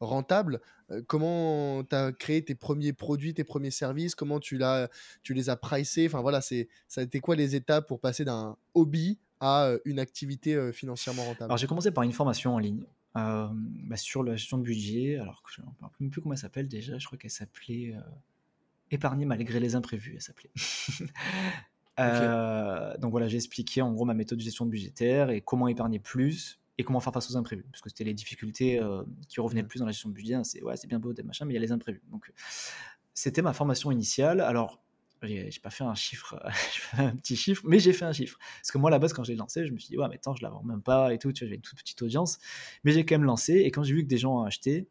rentable. 0.00 0.60
comment 1.06 1.84
tu 1.84 1.94
as 1.94 2.12
créé 2.12 2.42
tes 2.44 2.54
premiers 2.54 2.92
produits, 2.92 3.34
tes 3.34 3.44
premiers 3.44 3.70
services? 3.70 4.14
Comment 4.14 4.40
tu, 4.40 4.58
l'as, 4.58 4.88
tu 5.22 5.34
les 5.34 5.48
as 5.48 5.56
pricés? 5.56 6.06
Enfin 6.06 6.20
voilà, 6.20 6.40
c'est, 6.40 6.68
ça 6.86 7.00
a 7.00 7.04
été 7.04 7.20
quoi 7.20 7.36
les 7.36 7.54
étapes 7.54 7.86
pour 7.86 8.00
passer 8.00 8.24
d'un 8.24 8.56
hobby 8.74 9.18
à 9.40 9.72
une 9.84 9.98
activité 10.00 10.72
financièrement 10.72 11.24
rentable? 11.24 11.50
Alors 11.50 11.56
j'ai 11.56 11.66
commencé 11.66 11.90
par 11.90 12.04
une 12.04 12.12
formation 12.12 12.54
en 12.54 12.58
ligne. 12.58 12.84
bah, 13.14 13.96
sur 13.96 14.22
la 14.22 14.36
gestion 14.36 14.58
de 14.58 14.64
budget, 14.64 15.16
alors 15.16 15.42
je 15.50 15.62
ne 15.62 15.66
rappelle 15.80 16.10
plus 16.10 16.20
comment 16.20 16.34
elle 16.34 16.40
s'appelle 16.40 16.68
déjà, 16.68 16.98
je 16.98 17.06
crois 17.06 17.18
qu'elle 17.18 17.30
s'appelait 17.30 17.94
Épargner 18.90 19.26
malgré 19.26 19.60
les 19.60 19.74
imprévus, 19.74 20.14
elle 20.14 20.22
s'appelait. 20.22 20.50
donc 23.00 23.10
voilà, 23.10 23.28
j'ai 23.28 23.36
expliqué 23.36 23.82
en 23.82 23.92
gros 23.92 24.04
ma 24.04 24.14
méthode 24.14 24.38
de 24.38 24.44
gestion 24.44 24.66
budgétaire 24.66 25.30
et 25.30 25.40
comment 25.40 25.68
épargner 25.68 25.98
plus 25.98 26.60
et 26.78 26.84
comment 26.84 27.00
faire 27.00 27.12
face 27.12 27.30
aux 27.30 27.36
imprévus. 27.36 27.66
Parce 27.70 27.82
que 27.82 27.90
c'était 27.90 28.04
les 28.04 28.14
difficultés 28.14 28.78
euh, 28.78 29.02
qui 29.28 29.40
revenaient 29.40 29.62
le 29.62 29.66
mmh. 29.66 29.68
plus 29.68 29.80
dans 29.80 29.86
la 29.86 29.92
gestion 29.92 30.10
budget. 30.10 30.34
Hein, 30.34 30.44
c'est 30.44 30.62
ouais, 30.62 30.76
c'est 30.76 30.86
bien 30.86 31.00
beau, 31.00 31.12
des 31.12 31.24
machins, 31.24 31.44
mais 31.46 31.52
il 31.52 31.56
y 31.56 31.58
a 31.58 31.60
les 31.60 31.72
imprévus. 31.72 32.02
Donc, 32.10 32.32
c'était 33.14 33.42
ma 33.42 33.52
formation 33.52 33.90
initiale. 33.90 34.40
Alors, 34.40 34.80
j'ai 35.22 35.50
pas 35.60 35.70
fait 35.70 35.82
un 35.82 35.96
chiffre, 35.96 36.40
un 36.96 37.16
petit 37.16 37.36
chiffre, 37.36 37.62
mais 37.66 37.80
j'ai 37.80 37.92
fait 37.92 38.04
un 38.04 38.12
chiffre. 38.12 38.38
Parce 38.60 38.70
que 38.70 38.78
moi, 38.78 38.90
à 38.90 38.92
la 38.92 39.00
base, 39.00 39.12
quand 39.12 39.24
je 39.24 39.32
l'ai 39.32 39.36
lancé, 39.36 39.66
je 39.66 39.72
me 39.72 39.78
suis 39.78 39.88
dit, 39.88 39.98
ouais, 39.98 40.06
mais 40.08 40.14
attends, 40.14 40.36
je 40.36 40.42
la 40.42 40.50
vends 40.50 40.62
même 40.62 40.82
pas 40.82 41.12
et 41.12 41.18
tout. 41.18 41.32
Tu 41.32 41.42
vois, 41.42 41.48
j'avais 41.48 41.56
une 41.56 41.62
toute 41.62 41.78
petite 41.78 42.00
audience. 42.02 42.38
Mais 42.84 42.92
j'ai 42.92 43.04
quand 43.04 43.16
même 43.16 43.24
lancé. 43.24 43.54
Et 43.54 43.72
quand 43.72 43.82
j'ai 43.82 43.94
vu 43.94 44.04
que 44.04 44.08
des 44.08 44.18
gens 44.18 44.40
ont 44.40 44.44
acheté 44.44 44.86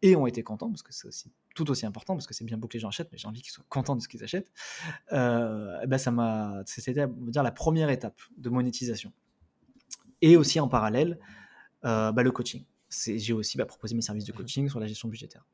et 0.00 0.16
ont 0.16 0.26
été 0.26 0.42
contents, 0.42 0.70
parce 0.70 0.82
que 0.82 0.94
c'est 0.94 1.06
aussi 1.08 1.30
tout 1.58 1.70
aussi 1.72 1.86
important, 1.86 2.14
parce 2.14 2.28
que 2.28 2.34
c'est 2.34 2.44
bien 2.44 2.56
beau 2.56 2.68
que 2.68 2.74
les 2.74 2.78
gens 2.78 2.88
achètent, 2.88 3.10
mais 3.10 3.18
j'ai 3.18 3.26
envie 3.26 3.42
qu'ils 3.42 3.50
soient 3.50 3.64
contents 3.68 3.96
de 3.96 4.00
ce 4.00 4.06
qu'ils 4.06 4.22
achètent, 4.22 4.52
euh, 5.12 5.84
ben 5.86 5.98
ça 5.98 6.12
m'a, 6.12 6.62
c'était, 6.66 7.04
on 7.04 7.24
va 7.24 7.30
dire, 7.32 7.42
la 7.42 7.50
première 7.50 7.90
étape 7.90 8.20
de 8.36 8.48
monétisation 8.48 9.12
et 10.22 10.36
aussi 10.36 10.60
en 10.60 10.68
parallèle 10.68 11.18
euh, 11.84 12.12
bah, 12.12 12.22
le 12.22 12.30
coaching. 12.30 12.64
J'ai 12.90 13.32
aussi 13.32 13.58
bah, 13.58 13.66
proposé 13.66 13.96
mes 13.96 14.02
services 14.02 14.24
de 14.24 14.32
mmh 14.32 14.36
coaching 14.36 14.68
sur 14.68 14.78
la 14.78 14.86
gestion 14.86 15.08
budgétaire. 15.08 15.44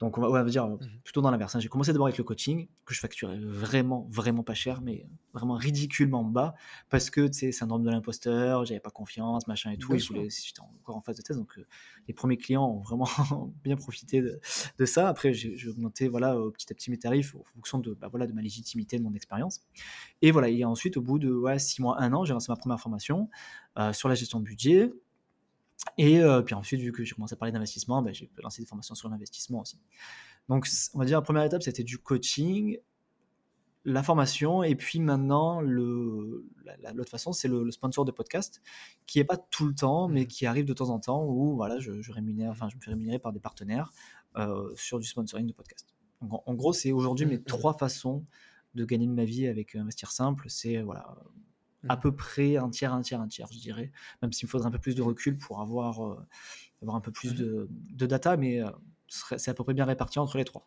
Donc 0.00 0.16
on 0.16 0.30
va, 0.30 0.44
dire 0.44 0.66
mmh 0.66 0.78
plutôt 1.04 1.20
dans 1.20 1.30
l'inverse. 1.30 1.54
Hein. 1.54 1.60
J'ai 1.60 1.68
commencé 1.68 1.92
d'abord 1.92 2.06
avec 2.06 2.16
le 2.16 2.24
coaching, 2.24 2.68
que 2.86 2.94
je 2.94 3.00
facturais 3.00 3.38
vraiment, 3.38 4.06
vraiment 4.10 4.42
pas 4.42 4.54
cher, 4.54 4.80
mais 4.80 5.06
vraiment 5.34 5.54
ridiculement 5.54 6.24
bas, 6.24 6.54
parce 6.88 7.10
que 7.10 7.30
c'est 7.30 7.52
syndrome 7.52 7.82
de 7.82 7.90
l'imposteur, 7.90 8.64
j'avais 8.64 8.80
pas 8.80 8.90
confiance, 8.90 9.46
machin 9.46 9.72
et 9.72 9.76
tout, 9.76 9.96
j'étais 9.98 10.60
encore 10.60 10.96
en 10.96 11.02
phase 11.02 11.16
de 11.16 11.22
thèse, 11.22 11.36
donc 11.36 11.58
euh, 11.58 11.66
les 12.08 12.14
premiers 12.14 12.38
clients 12.38 12.66
ont 12.66 12.80
vraiment 12.80 13.06
bien 13.62 13.76
profité 13.76 14.22
de, 14.22 14.86
ça. 14.86 15.08
Après, 15.08 15.34
j'ai 15.34 15.68
augmenté 15.68 16.08
voilà, 16.08 16.34
petit 16.54 16.72
à 16.72 16.74
petit 16.74 16.90
mes 16.90 16.98
tarifs 16.98 17.34
en 17.34 17.44
fonction 17.54 17.78
de, 17.78 17.92
bah, 17.92 18.08
voilà, 18.08 18.26
de 18.26 18.32
ma 18.32 18.40
légitimité, 18.40 18.98
de 18.98 19.02
mon 19.02 19.14
expérience. 19.14 19.60
Et 20.22 20.30
voilà, 20.30 20.48
et 20.48 20.64
ensuite, 20.64 20.96
au 20.96 21.02
bout 21.02 21.18
de 21.18 21.30
ouais, 21.30 21.58
6 21.58 21.82
mois, 21.82 22.00
1 22.00 22.12
an, 22.14 22.24
j'ai 22.24 22.32
lancé 22.32 22.50
ma 22.50 22.56
première 22.56 22.80
formation 22.80 23.28
euh, 23.78 23.92
sur 23.92 24.08
la 24.08 24.14
gestion 24.14 24.40
de 24.40 24.44
budget, 24.44 24.90
et 25.98 26.20
euh, 26.20 26.42
puis 26.42 26.54
ensuite, 26.54 26.80
vu 26.80 26.92
que 26.92 27.04
j'ai 27.04 27.14
commencé 27.14 27.34
à 27.34 27.36
parler 27.36 27.52
d'investissement, 27.52 28.02
ben, 28.02 28.12
j'ai 28.12 28.30
lancé 28.42 28.62
des 28.62 28.66
formations 28.66 28.94
sur 28.94 29.08
l'investissement 29.08 29.60
aussi. 29.60 29.78
Donc, 30.48 30.66
on 30.94 30.98
va 30.98 31.04
dire, 31.04 31.18
la 31.18 31.22
première 31.22 31.44
étape, 31.44 31.62
c'était 31.62 31.84
du 31.84 31.98
coaching, 31.98 32.78
la 33.84 34.02
formation, 34.02 34.62
et 34.62 34.74
puis 34.74 35.00
maintenant, 35.00 35.60
l'autre 35.60 37.10
façon, 37.10 37.32
c'est 37.32 37.48
le, 37.48 37.70
sponsor 37.70 38.04
de 38.04 38.10
podcast, 38.10 38.60
qui 39.06 39.18
n'est 39.18 39.24
pas 39.24 39.36
tout 39.36 39.66
le 39.66 39.74
temps, 39.74 40.08
mais 40.08 40.22
mmh. 40.22 40.26
qui 40.26 40.46
arrive 40.46 40.64
de 40.64 40.74
temps 40.74 40.90
en 40.90 40.98
temps, 40.98 41.24
où 41.24 41.54
voilà, 41.54 41.78
je, 41.78 41.92
rémunère, 42.12 42.50
enfin, 42.50 42.68
je 42.68 42.76
me 42.76 42.80
fais 42.80 42.90
rémunérer 42.90 43.18
par 43.18 43.32
des 43.32 43.40
partenaires 43.40 43.92
euh, 44.36 44.70
sur 44.74 44.98
du 44.98 45.06
sponsoring 45.06 45.46
de 45.46 45.52
podcast. 45.52 45.94
Donc, 46.20 46.42
en, 46.46 46.54
gros, 46.54 46.72
c'est 46.72 46.92
aujourd'hui 46.92 47.26
mes 47.26 47.36
mmh, 47.36 47.40
mmh. 47.40 47.44
trois 47.44 47.74
façons 47.74 48.24
de 48.74 48.84
gagner 48.84 49.06
de 49.06 49.12
ma 49.12 49.24
vie 49.24 49.46
avec 49.46 49.74
Investir 49.74 50.12
Simple. 50.12 50.46
C'est 50.48 50.82
voilà, 50.82 51.16
à 51.88 51.96
mmh. 51.96 52.00
peu 52.00 52.12
près 52.14 52.56
un 52.56 52.68
tiers, 52.70 52.92
un 52.92 53.00
tiers, 53.02 53.20
un 53.20 53.28
tiers, 53.28 53.48
je 53.52 53.58
dirais. 53.58 53.90
Même 54.22 54.32
s'il 54.32 54.46
me 54.46 54.50
faudrait 54.50 54.68
un 54.68 54.70
peu 54.70 54.78
plus 54.78 54.94
de 54.94 55.02
recul 55.02 55.38
pour 55.38 55.60
avoir, 55.60 56.04
euh, 56.04 56.18
avoir 56.82 56.96
un 56.96 57.00
peu 57.00 57.10
plus 57.12 57.32
mmh. 57.32 57.36
de, 57.36 57.68
de 57.70 58.06
data, 58.06 58.36
mais 58.36 58.62
euh, 58.62 58.68
c'est 59.08 59.48
à 59.48 59.54
peu 59.54 59.64
près 59.64 59.74
bien 59.74 59.84
réparti 59.84 60.18
entre 60.18 60.36
les 60.38 60.44
trois. 60.44 60.66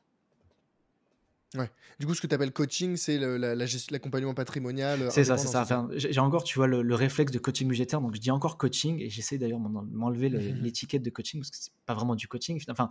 Ouais. 1.56 1.70
Du 2.00 2.08
coup, 2.08 2.16
ce 2.16 2.22
que 2.22 2.26
tu 2.26 2.34
appelles 2.34 2.52
coaching, 2.52 2.98
c'est 2.98 3.20
le- 3.20 3.38
la- 3.38 3.54
l'accompagnement 3.54 4.34
patrimonial 4.34 5.04
euh, 5.04 5.10
C'est 5.12 5.24
ça, 5.24 5.38
c'est 5.38 5.48
ça. 5.48 5.62
Enfin, 5.62 5.88
j'ai 5.94 6.20
encore, 6.20 6.44
tu 6.44 6.58
vois, 6.58 6.66
le, 6.66 6.82
le 6.82 6.96
réflexe 6.96 7.32
de 7.32 7.38
coaching 7.38 7.68
budgétaire, 7.68 8.02
donc 8.02 8.16
je 8.16 8.20
dis 8.20 8.32
encore 8.32 8.58
coaching, 8.58 9.00
et 9.00 9.10
j'essaie 9.12 9.38
d'ailleurs 9.38 9.60
m'en- 9.60 9.84
m'enlever 9.84 10.30
le- 10.30 10.40
l'étiquette 10.40 11.04
de 11.04 11.12
coaching, 11.12 11.42
parce 11.42 11.52
que 11.52 11.58
c'est 11.58 11.72
pas 11.86 11.94
vraiment 11.94 12.16
du 12.16 12.28
coaching. 12.28 12.60
Enfin, 12.70 12.90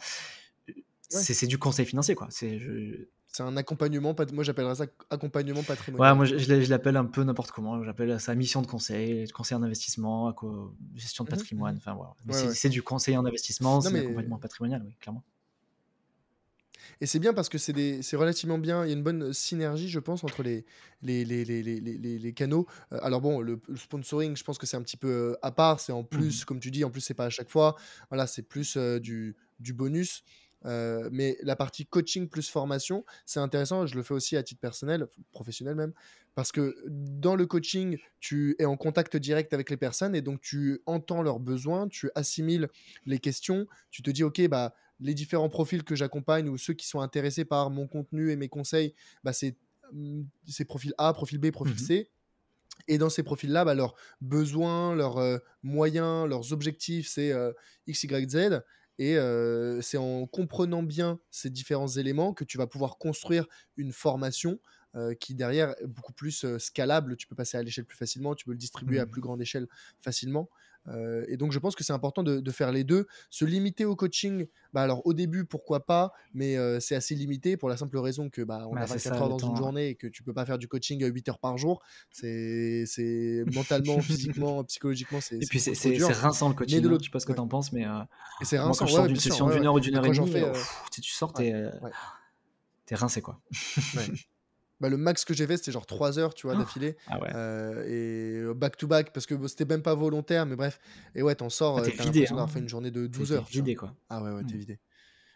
Ouais. 0.69 0.74
c'est 1.11 1.47
du 1.49 1.59
conseil 1.59 1.85
financier, 1.86 2.15
quoi. 2.15 2.28
C'est, 2.31 2.59
je- 2.61 3.09
C'est 3.32 3.42
un 3.42 3.56
accompagnement, 3.56 4.14
moi 4.34 4.44
j'appellerais 4.44 4.74
ça 4.74 4.86
accompagnement 5.09 5.62
patrimonial. 5.62 6.10
Ouais, 6.12 6.16
moi 6.16 6.26
je, 6.26 6.68
l'appelle 6.68 6.98
un 6.98 7.06
peu 7.06 7.22
n'importe 7.24 7.50
comment. 7.50 7.82
J'appelle 7.82 8.20
ça 8.20 8.34
mission 8.34 8.60
de 8.60 8.66
conseil, 8.66 9.26
conseil 9.30 9.56
en 9.56 9.62
investissement, 9.62 10.34
gestion 10.94 11.24
de 11.24 11.30
Mhm, 11.30 11.38
patrimoine. 11.38 11.76
Enfin 11.78 11.94
voilà. 11.94 12.14
Ouais, 12.28 12.54
c'est 12.54 12.68
ouais. 12.68 12.70
du 12.70 12.82
conseil 12.82 13.16
en 13.16 13.24
investissement, 13.24 13.80
c'est 13.80 13.90
mais- 13.90 14.02
l'accompagnement 14.02 14.36
patrimonial, 14.38 14.82
oui, 14.84 14.94
clairement. 15.00 15.24
Et 17.00 17.06
c'est 17.06 17.18
bien 17.18 17.32
parce 17.32 17.48
que 17.48 17.59
c'est 17.59 18.16
relativement 18.16 18.59
bien. 18.59 18.84
Il 18.84 18.88
y 18.88 18.90
a 18.92 18.94
une 18.94 19.02
bonne 19.02 19.32
synergie, 19.32 19.88
je 19.88 19.98
pense, 19.98 20.24
entre 20.24 20.42
les, 20.42 20.64
les, 21.02 21.24
les, 21.24 21.44
les, 21.44 22.32
canaux. 22.32 22.66
Euh, 22.92 22.98
alors 23.02 23.20
bon, 23.20 23.40
le, 23.40 23.60
sponsoring, 23.76 24.36
je 24.36 24.44
pense 24.44 24.59
que 24.59 24.66
c'est 24.66 24.76
un 24.76 24.82
petit 24.82 24.96
peu 24.96 25.09
euh, 25.09 25.36
à 25.42 25.50
part. 25.52 25.80
C'est 25.80 25.92
en 25.92 26.04
plus, 26.04 26.44
comme 26.44 26.60
tu 26.60 26.70
dis, 26.70 26.84
en 26.84 26.90
plus, 26.90 27.00
c'est 27.00 27.14
pas 27.14 27.26
à 27.26 27.30
chaque 27.30 27.50
fois. 27.50 27.76
Voilà, 28.10 28.26
c'est 28.26 28.42
plus 28.42 28.76
euh, 28.76 29.00
du, 29.00 29.34
du 29.59 29.72
bonus. 29.72 30.22
Euh, 30.64 31.09
mais 31.12 31.39
la 31.43 31.56
partie 31.56 31.86
coaching 31.86 32.28
plus 32.28 32.48
formation, 32.48 33.05
c'est 33.26 33.40
intéressant. 33.40 33.86
Je 33.86 33.94
le 33.97 34.02
fais 34.02 34.14
aussi 34.14 34.36
à 34.36 34.43
titre 34.43 34.60
personnel, 34.60 35.06
professionnel 35.32 35.74
même, 35.74 35.93
parce 36.34 36.52
que 36.52 36.76
dans 36.89 37.34
le 37.34 37.47
coaching, 37.47 37.98
tu 38.20 38.55
es 38.59 38.64
en 38.64 38.76
contact 38.76 39.16
direct 39.16 39.52
avec 39.52 39.70
les 39.70 39.76
personnes 39.76 40.14
et 40.14 40.22
donc 40.22 40.40
tu 40.40 40.80
entends 40.86 41.22
leurs 41.22 41.40
besoins, 41.40 41.89
tu 41.89 42.10
assimiles 42.14 42.68
les 43.06 43.18
questions, 43.18 43.66
tu 43.90 44.02
te 44.02 44.10
dis, 44.10 44.22
ok, 44.24 44.47
bah 44.48 44.74
les 45.01 45.14
différents 45.14 45.48
profils 45.48 45.82
que 45.82 45.97
j'accompagne 45.97 46.48
ou 46.48 46.56
ceux 46.56 46.74
qui 46.74 46.86
sont 46.86 47.01
intéressés 47.01 47.44
par 47.44 47.70
mon 47.70 47.89
contenu 47.89 48.30
et 48.30 48.36
mes 48.36 48.48
conseils, 48.48 48.94
bah, 49.24 49.32
c'est 49.32 49.56
c'est 50.47 50.64
profil 50.64 50.94
A, 50.97 51.12
profil 51.12 51.39
B, 51.39 51.51
profil 51.51 51.74
Mhm. 51.74 51.86
C. 51.86 52.10
Et 52.89 52.98
dans 52.98 53.10
ces 53.10 53.22
profils-là, 53.22 53.64
bah, 53.64 53.74
leurs 53.74 53.94
besoins, 54.20 54.94
leurs 54.94 55.18
euh, 55.18 55.39
moyens, 55.62 56.26
leurs 56.28 56.52
objectifs, 56.52 57.09
c'est 57.09 57.32
euh, 57.32 57.52
X, 57.86 58.05
Y, 58.05 58.30
Z. 58.30 58.62
Et 58.98 59.16
euh, 59.16 59.81
c'est 59.81 59.97
en 59.97 60.27
comprenant 60.27 60.82
bien 60.82 61.20
ces 61.31 61.51
différents 61.51 61.89
éléments 61.89 62.35
que 62.35 62.44
tu 62.44 62.59
vas 62.59 62.66
pouvoir 62.66 62.98
construire 62.98 63.47
une 63.77 63.93
formation 63.93 64.60
euh, 64.94 65.14
qui 65.14 65.35
derrière 65.35 65.70
est 65.82 65.86
beaucoup 65.86 66.12
plus 66.12 66.44
euh, 66.44 66.59
scalable. 66.59 67.16
Tu 67.16 67.27
peux 67.27 67.35
passer 67.35 67.56
à 67.56 67.62
l'échelle 67.62 67.86
plus 67.86 67.97
facilement, 67.97 68.35
tu 68.35 68.44
peux 68.44 68.52
le 68.52 68.59
distribuer 68.59 68.98
à 68.98 69.06
Mhm. 69.06 69.06
plus 69.06 69.23
grande 69.23 69.40
échelle 69.40 69.66
facilement. 70.01 70.51
Euh, 70.88 71.24
et 71.28 71.36
donc 71.36 71.52
je 71.52 71.59
pense 71.59 71.76
que 71.76 71.84
c'est 71.84 71.92
important 71.92 72.22
de, 72.22 72.40
de 72.40 72.50
faire 72.50 72.72
les 72.72 72.84
deux. 72.84 73.06
Se 73.30 73.44
limiter 73.44 73.84
au 73.84 73.94
coaching, 73.96 74.46
bah 74.72 74.82
alors 74.82 75.06
au 75.06 75.14
début 75.14 75.44
pourquoi 75.44 75.86
pas, 75.86 76.12
mais 76.34 76.56
euh, 76.56 76.80
c'est 76.80 76.94
assez 76.96 77.14
limité 77.14 77.56
pour 77.56 77.68
la 77.68 77.76
simple 77.76 77.96
raison 77.98 78.30
que 78.30 78.42
bah, 78.42 78.66
on 78.68 78.74
Bah, 78.74 78.82
a 78.82 78.86
c'est 78.86 78.94
24 78.94 79.02
ça, 79.16 79.22
heures 79.22 79.28
dans 79.28 79.36
temps, 79.36 79.50
une 79.50 79.56
journée 79.56 79.88
et 79.88 79.94
que 79.94 80.06
tu 80.06 80.22
peux 80.22 80.32
pas 80.34 80.44
faire 80.44 80.59
du 80.59 80.68
coaching 80.68 81.04
8 81.04 81.28
heures 81.28 81.38
par 81.38 81.56
jour. 81.59 81.82
C'est 82.10 82.84
c'est 82.86 83.44
mentalement, 83.54 84.00
physiquement, 84.00 84.64
psychologiquement, 84.64 85.20
c'est 85.20 85.36
Et 85.36 85.46
puis 85.46 85.60
c'est 85.60 85.72
rinçant 86.12 86.48
le 86.48 86.54
Mais 86.54 86.59
coaching. 86.59 86.80
de 86.80 86.86
hein. 86.86 86.90
l'autre, 86.90 87.04
Je 87.04 87.09
sais 87.09 87.12
pas 87.12 87.20
ce 87.20 87.26
que 87.26 87.32
ouais. 87.32 87.36
t'en 87.36 87.48
penses, 87.48 87.72
mais 87.72 87.86
euh, 87.86 88.00
c'est 88.42 88.56
moi 88.56 88.66
rinçant, 88.66 88.84
quand 88.84 88.86
je 88.86 88.92
sors 88.92 89.02
ouais, 89.02 89.09
d'une 89.09 89.16
session 89.18 89.46
ouais, 89.46 89.54
d'une 89.54 89.66
heure 89.66 89.74
ou 89.74 89.80
d'une 89.80 89.96
heure 89.96 90.04
et 90.06 90.10
demie, 90.10 90.36
euh, 90.36 90.52
euh, 90.52 90.54
tu 90.90 91.00
tu 91.00 91.10
sors, 91.12 91.32
euh, 91.40 91.70
t'es 92.86 92.94
rincé 92.94 93.22
quoi. 93.22 93.40
Bah, 94.82 94.88
le 94.88 94.96
max 94.96 95.24
que 95.24 95.32
j'ai 95.32 95.46
fait, 95.46 95.56
c'était 95.56 95.70
genre 95.72 95.86
3 95.86 96.18
heures, 96.18 96.34
tu 96.34 96.46
vois, 96.48 96.56
Oh 96.56 96.59
d'affilée. 96.59 96.96
Ah 97.06 97.20
ouais. 97.20 97.30
Euh, 97.34 98.50
et 98.50 98.54
back 98.54 98.76
to 98.76 98.88
back, 98.88 99.12
parce 99.12 99.26
que 99.26 99.34
c'était 99.46 99.64
même 99.64 99.80
pas 99.82 99.94
volontaire, 99.94 100.44
mais 100.44 100.56
bref. 100.56 100.80
Et 101.14 101.22
ouais, 101.22 101.34
t'en 101.36 101.48
sors, 101.50 101.78
Ah, 101.78 101.80
euh, 101.82 101.84
t'es 101.84 101.92
t'as 101.92 102.02
vidé, 102.02 102.18
l'impression 102.18 102.34
d'avoir 102.34 102.48
hein. 102.50 102.52
fait 102.52 102.59
une 102.59 102.68
journée 102.68 102.90
de 102.90 103.02
T'es 103.06 103.18
12 103.18 103.28
t'es 103.28 103.34
heures, 103.36 103.44
vois. 103.44 103.52
vidé 103.52 103.74
quoi. 103.76 103.94
Ah 104.10 104.20
ouais, 104.22 104.32
ouais, 104.32 104.42
t'es 104.44 104.56
Mm. 104.56 104.59
vidé. 104.59 104.78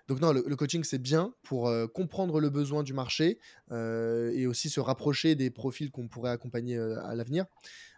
Donc 0.09 0.21
non, 0.21 0.33
le, 0.33 0.45
le 0.47 0.57
coaching, 0.57 0.85
c'est 0.85 0.99
bien 0.99 1.33
pour 1.43 1.69
euh, 1.69 1.87
comprendre 1.87 2.41
le 2.41 2.51
besoin 2.51 2.83
du 2.83 2.93
marché 2.93 3.39
euh, 3.73 4.31
et 4.35 4.47
aussi 4.47 4.69
se 4.71 4.81
rapprocher 4.81 5.35
des 5.37 5.51
profils 5.51 5.91
qu'on 5.91 6.09
pourrait 6.09 6.31
accompagner 6.31 6.77
à 6.79 7.15
l'avenir. 7.15 7.47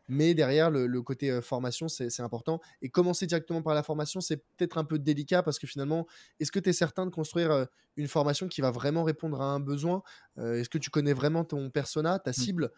Mais 0.09 0.35
derrière, 0.35 0.71
le, 0.71 0.87
le 0.87 1.03
côté 1.03 1.31
euh, 1.31 1.43
formation, 1.43 1.89
c'est 1.89 2.21
important. 2.21 2.61
Et 2.83 2.89
commencer 2.89 3.27
directement 3.27 3.63
par 3.63 3.75
la 3.75 3.83
formation, 3.83 4.21
c'est 4.21 4.39
peut-être 4.57 4.79
un 4.79 4.85
peu 4.85 4.99
délicat 4.99 5.43
parce 5.43 5.59
que 5.59 5.67
finalement, 5.67 6.07
est-ce 6.41 6.51
que 6.51 6.59
tu 6.59 6.71
es 6.71 6.73
certain 6.73 7.05
de 7.07 7.11
construire 7.11 7.51
euh, 7.51 7.65
une 7.97 8.09
formation 8.09 8.49
qui 8.49 8.61
va 8.61 8.71
vraiment 8.71 9.05
répondre 9.05 9.41
à 9.41 9.47
un 9.53 9.61
besoin? 9.61 10.03
Euh, 10.39 10.61
Est-ce 10.61 10.69
que 10.71 10.79
tu 10.79 10.91
connais 10.91 11.13
vraiment 11.13 11.45
ton 11.45 11.71
persona, 11.71 12.19
ta 12.19 12.31
Mm. 12.31 12.35
cible? 12.35 12.71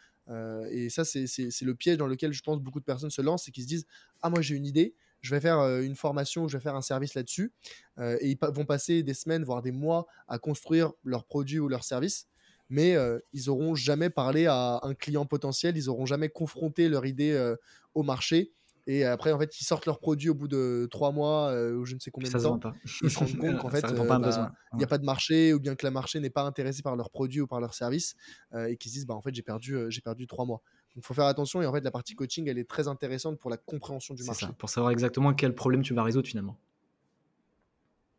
Et 0.70 0.90
ça, 0.90 1.04
c'est 1.04 1.24
le 1.62 1.74
piège 1.74 1.96
dans 1.96 2.06
lequel 2.06 2.32
je 2.32 2.42
pense 2.42 2.60
beaucoup 2.60 2.78
de 2.78 2.84
personnes 2.84 3.10
se 3.10 3.20
lancent 3.20 3.48
et 3.48 3.50
qui 3.50 3.62
se 3.62 3.66
disent 3.66 3.86
Ah, 4.22 4.30
moi 4.30 4.40
j'ai 4.42 4.54
une 4.54 4.64
idée, 4.66 4.94
je 5.22 5.34
vais 5.34 5.40
faire 5.40 5.58
une 5.80 5.96
formation, 5.96 6.46
je 6.46 6.56
vais 6.56 6.62
faire 6.62 6.76
un 6.76 6.82
service 6.82 7.14
là-dessus. 7.14 7.52
Et 7.98 8.28
ils 8.28 8.36
pa- 8.36 8.50
vont 8.50 8.64
passer 8.64 9.02
des 9.02 9.14
semaines, 9.14 9.42
voire 9.42 9.60
des 9.60 9.72
mois 9.72 10.06
à 10.28 10.38
construire 10.38 10.92
leur 11.02 11.24
produit 11.24 11.58
ou 11.58 11.66
leur 11.68 11.82
service. 11.82 12.28
Mais 12.70 12.94
euh, 12.94 13.18
ils 13.32 13.46
n'auront 13.46 13.74
jamais 13.74 14.10
parlé 14.10 14.46
à 14.46 14.80
un 14.82 14.94
client 14.94 15.26
potentiel, 15.26 15.76
ils 15.76 15.86
n'auront 15.86 16.06
jamais 16.06 16.28
confronté 16.28 16.88
leur 16.88 17.04
idée 17.04 17.32
euh, 17.32 17.56
au 17.94 18.02
marché. 18.02 18.52
Et 18.86 19.04
après, 19.04 19.30
en 19.30 19.38
fait, 19.38 19.60
ils 19.60 19.64
sortent 19.64 19.86
leur 19.86 19.98
produit 19.98 20.30
au 20.30 20.34
bout 20.34 20.48
de 20.48 20.88
trois 20.90 21.12
mois 21.12 21.50
euh, 21.50 21.76
ou 21.76 21.84
je 21.84 21.94
ne 21.94 22.00
sais 22.00 22.10
combien 22.10 22.30
ça 22.30 22.38
de 22.38 22.44
temps. 22.44 22.58
pas. 22.58 22.72
Ils 23.02 23.10
se 23.10 23.18
rendent 23.18 23.36
compte 23.36 23.58
qu'en 23.60 23.68
fait, 23.68 23.82
bah, 23.82 24.52
il 24.72 24.78
n'y 24.78 24.84
a 24.84 24.86
pas 24.86 24.98
de 24.98 25.04
marché 25.04 25.52
ou 25.52 25.60
bien 25.60 25.74
que 25.74 25.84
le 25.84 25.92
marché 25.92 26.18
n'est 26.18 26.30
pas 26.30 26.42
intéressé 26.42 26.80
par 26.82 26.96
leur 26.96 27.10
produit 27.10 27.40
ou 27.40 27.46
par 27.46 27.60
leur 27.60 27.74
service 27.74 28.14
et 28.56 28.76
qu'ils 28.76 28.90
se 28.90 28.96
disent 28.96 29.06
bah 29.06 29.14
en 29.14 29.20
fait 29.20 29.34
j'ai 29.34 29.42
perdu 29.42 29.76
j'ai 29.88 30.00
perdu 30.00 30.26
trois 30.26 30.44
mois 30.44 30.62
donc 30.94 31.04
il 31.04 31.06
faut 31.06 31.14
faire 31.14 31.26
attention 31.26 31.62
et 31.62 31.66
en 31.66 31.72
fait 31.72 31.84
la 31.84 31.90
partie 31.90 32.14
coaching 32.14 32.48
elle 32.48 32.58
est 32.58 32.68
très 32.68 32.88
intéressante 32.88 33.38
pour 33.38 33.50
la 33.50 33.56
compréhension 33.56 34.14
du 34.14 34.24
marché 34.24 34.46
ça, 34.46 34.52
pour 34.52 34.68
savoir 34.68 34.90
exactement 34.90 35.34
quel 35.34 35.54
problème 35.54 35.82
tu 35.82 35.94
vas 35.94 36.02
résoudre 36.02 36.26
finalement. 36.26 36.56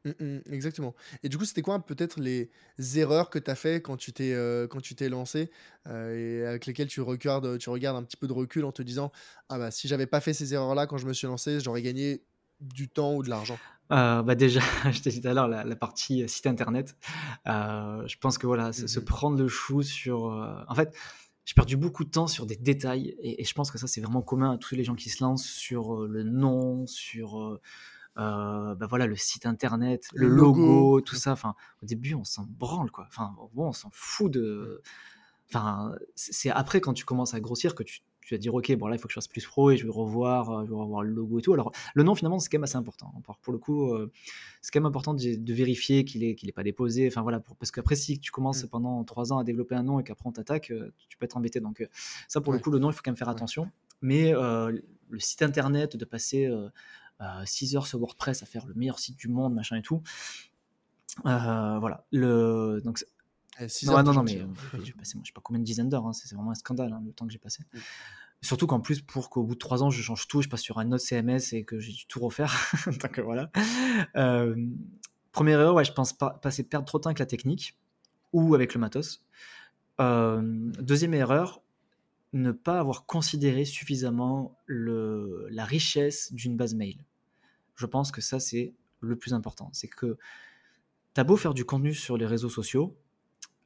Mm, 0.04 0.10
mm, 0.20 0.42
exactement 0.52 0.96
et 1.22 1.30
du 1.30 1.38
coup 1.38 1.46
c'était 1.46 1.62
quoi 1.62 1.80
peut-être 1.86 2.20
les 2.20 2.50
erreurs 2.96 3.30
que 3.30 3.38
tu 3.38 3.52
as 3.52 3.56
fait 3.56 3.84
quand 3.84 3.98
tu 3.98 4.12
t'es 4.14 4.34
euh, 4.34 4.68
quand 4.68 4.82
tu 4.82 4.96
t'es 4.96 5.10
lancé 5.10 5.52
euh, 5.88 6.42
et 6.44 6.48
avec 6.48 6.66
lesquelles 6.66 6.88
tu 6.88 7.02
regardes 7.02 7.60
tu 7.60 7.70
regardes 7.70 7.98
un 7.98 8.04
petit 8.04 8.18
peu 8.18 8.26
de 8.28 8.34
recul 8.34 8.66
en 8.66 8.72
te 8.72 8.82
disant 8.82 9.12
ah 9.50 9.60
bah 9.60 9.70
si 9.70 9.88
j'avais 9.88 10.08
pas 10.08 10.20
fait 10.20 10.34
ces 10.34 10.56
erreurs 10.56 10.74
là 10.74 10.88
quand 10.88 10.98
je 10.98 11.06
me 11.06 11.14
suis 11.14 11.28
lancé 11.28 11.60
j'aurais 11.60 11.84
gagné 11.84 12.24
du 12.62 12.90
temps 12.90 13.14
ou 13.16 13.22
de 13.22 13.30
l'argent 13.30 13.62
Euh, 13.92 14.24
bah 14.24 14.36
déjà, 14.36 14.62
je 14.92 15.02
t'ai 15.02 15.10
dit 15.10 15.22
tout 15.22 15.28
à 15.28 15.34
l'heure, 15.34 15.48
la, 15.50 15.64
la 15.66 15.76
partie 15.76 16.28
site 16.30 16.48
internet. 16.48 16.96
Je 17.46 18.18
pense 18.20 18.38
que 18.38 18.48
voilà, 18.48 18.72
se, 18.74 18.88
se 18.88 19.00
Mhm. 19.00 19.06
prendre 19.06 19.38
le 19.38 19.48
chou 19.48 19.82
sur. 19.84 20.24
En 20.68 20.76
fait, 20.76 20.96
j'ai 21.46 21.54
perdu 21.56 21.76
beaucoup 21.76 22.06
de 22.06 22.10
temps 22.10 22.28
sur 22.28 22.46
des 22.46 22.56
détails 22.56 23.16
et, 23.20 23.42
et 23.42 23.46
je 23.46 23.54
pense 23.54 23.70
que 23.72 23.78
ça, 23.78 23.88
c'est 23.88 24.00
vraiment 24.02 24.22
commun 24.22 24.54
à 24.54 24.58
tous 24.58 24.76
les 24.76 24.84
gens 24.84 24.96
qui 24.96 25.10
se 25.10 25.24
lancent 25.24 25.46
sur 25.50 26.08
le 26.08 26.24
nom, 26.24 26.86
sur 26.88 27.60
euh, 28.18 28.76
bah 28.76 28.88
voilà, 28.88 29.08
le 29.08 29.16
site 29.16 29.46
internet, 29.46 30.06
le, 30.14 30.28
le 30.28 30.36
logo, 30.36 30.60
logo 30.62 31.02
tout 31.02 31.16
ça. 31.16 31.32
Enfin, 31.32 31.56
au 31.82 31.86
début, 31.86 32.14
on 32.16 32.24
s'en 32.24 32.46
branle 32.48 32.92
quoi. 32.92 33.06
Enfin, 33.08 33.34
bon, 33.54 33.68
on 33.68 33.74
s'en 33.74 33.90
fout 33.92 34.32
de. 34.32 34.82
Enfin, 35.50 35.94
c'est 36.16 36.50
après 36.50 36.80
quand 36.82 36.94
tu 36.94 37.04
commences 37.06 37.34
à 37.34 37.40
grossir 37.42 37.76
que 37.76 37.84
tu, 37.84 38.00
tu 38.22 38.34
vas 38.36 38.38
dire 38.38 38.54
ok, 38.54 38.74
bon 38.78 38.88
là, 38.88 38.96
il 38.96 39.00
faut 39.00 39.08
que 39.08 39.12
je 39.12 39.16
fasse 39.16 39.28
plus 39.28 39.46
pro 39.46 39.72
et 39.72 39.76
je 39.78 39.84
vais 39.84 39.92
revoir, 39.92 40.50
euh, 40.50 40.64
je 40.66 40.70
vais 40.70 40.76
revoir 40.78 41.04
le 41.04 41.10
logo 41.12 41.40
et 41.40 41.42
tout. 41.42 41.54
Alors, 41.54 41.74
le 41.94 42.04
nom, 42.04 42.16
finalement, 42.16 42.40
c'est 42.40 42.50
quand 42.50 42.58
même 42.60 42.64
assez 42.64 42.78
important. 42.78 43.14
Pour, 43.24 43.38
pour 43.38 43.52
le 43.52 43.60
coup, 43.60 43.92
euh, 43.94 44.12
c'est 44.62 44.72
quand 44.72 44.80
même 44.80 44.86
important 44.88 45.14
de, 45.14 45.36
de 45.36 45.54
vérifier 45.54 46.06
qu'il 46.06 46.24
est, 46.24 46.36
qu'il 46.36 46.48
est 46.48 46.54
pas 46.54 46.64
déposé. 46.64 47.06
Enfin 47.08 47.22
voilà, 47.22 47.42
pour- 47.42 47.58
parce 47.58 47.72
qu'après, 47.72 47.96
si 47.96 48.18
tu 48.20 48.32
commences 48.32 48.64
Mm. 48.64 48.68
pendant 48.70 49.04
trois 49.04 49.34
ans 49.34 49.40
à 49.40 49.44
développer 49.44 49.76
un 49.76 49.84
nom 49.84 50.00
et 50.00 50.04
qu'après 50.04 50.30
on 50.30 50.32
t'attaque, 50.32 50.72
euh, 50.72 50.94
tu 51.10 51.18
peux 51.18 51.26
être 51.26 51.36
embêté. 51.36 51.60
Donc, 51.60 51.86
ça, 52.30 52.40
pour 52.40 52.54
le 52.54 52.60
coup, 52.60 52.70
le 52.72 52.80
nom, 52.80 52.90
il 52.90 52.94
faut 52.94 53.02
quand 53.04 53.12
même 53.12 53.18
faire 53.18 53.28
ouais 53.28 53.34
attention. 53.34 53.70
Mais 54.02 54.34
euh, 54.34 54.72
le 55.10 55.20
site 55.20 55.42
internet, 55.42 55.98
de 55.98 56.06
passer 56.06 56.46
6 57.46 57.76
heures 57.76 57.88
sur 57.88 58.00
WordPress 58.00 58.44
à 58.44 58.46
faire 58.46 58.66
le 58.66 58.74
meilleur 58.74 59.00
site 59.00 59.18
du 59.18 59.28
monde, 59.28 59.54
machin 59.54 59.78
et 59.78 59.82
tout. 59.82 60.02
euh, 61.26 61.78
voilà. 61.80 62.06
Le, 62.12 62.82
donc, 62.84 63.04
Eh, 63.60 63.68
six 63.68 63.86
non, 63.86 63.94
heures 63.94 64.04
non, 64.04 64.24
mais 64.24 64.38
euh, 64.40 64.46
j'ai 64.84 64.94
passé, 64.94 65.16
moi, 65.16 65.24
je 65.24 65.30
sais 65.30 65.34
pas 65.34 65.42
combien 65.44 65.60
de 65.60 65.66
dizaines 65.66 65.90
d'heures. 65.90 66.06
hein, 66.08 66.14
c'est 66.14 66.34
vraiment 66.36 66.52
un 66.52 66.56
scandale 66.56 66.94
hein, 66.94 67.02
le 67.06 67.12
temps 67.12 67.26
que 67.26 67.32
j'ai 67.34 67.38
passé. 67.40 67.64
Surtout 68.44 68.66
qu'en 68.66 68.80
plus, 68.80 69.02
pour 69.02 69.30
qu'au 69.30 69.44
bout 69.44 69.54
de 69.54 69.60
trois 69.60 69.84
ans, 69.84 69.92
je 69.92 70.02
change 70.02 70.28
tout, 70.28 70.42
je 70.42 70.50
passe 70.50 70.62
sur 70.62 70.80
un 70.80 70.92
autre 70.92 71.04
CMS 71.04 71.54
et 71.54 71.64
que 71.64 71.80
j'ai 71.80 71.92
dû 71.92 72.06
tout 72.08 72.20
refaire. 72.20 72.56
Donc 73.02 73.20
euh, 73.20 73.22
voilà. 73.22 73.52
Euh, 74.16 74.56
première 75.32 75.60
erreur, 75.60 75.76
ouais, 75.76 75.86
je 75.86 75.92
pense 75.94 76.14
pas 76.14 76.32
passer 76.32 76.64
perdre 76.64 76.86
trop 76.88 76.98
de 76.98 77.04
temps 77.04 77.10
avec 77.10 77.20
la 77.20 77.28
technique 77.28 77.78
ou 78.34 78.56
avec 78.56 78.74
le 78.74 78.80
matos. 78.80 79.24
Euh, 80.00 80.42
deuxième 80.80 81.14
erreur, 81.14 81.62
ne 82.34 82.52
pas 82.52 82.80
avoir 82.80 83.06
considéré 83.06 83.66
suffisamment 83.66 84.58
le, 84.66 85.48
la 85.52 85.66
richesse 85.66 86.34
d'une 86.34 86.56
base 86.58 86.74
mail. 86.74 86.96
Je 87.82 87.88
pense 87.88 88.12
que 88.12 88.22
ça, 88.22 88.40
c'est 88.40 88.76
le 89.00 89.16
plus 89.16 89.34
important. 89.34 89.70
C'est 89.74 89.88
que 89.88 90.18
tu 91.16 91.20
as 91.20 91.24
beau 91.24 91.36
faire 91.36 91.56
du 91.56 91.66
contenu 91.66 91.96
sur 91.96 92.16
les 92.16 92.28
réseaux 92.28 92.50
sociaux, 92.50 92.96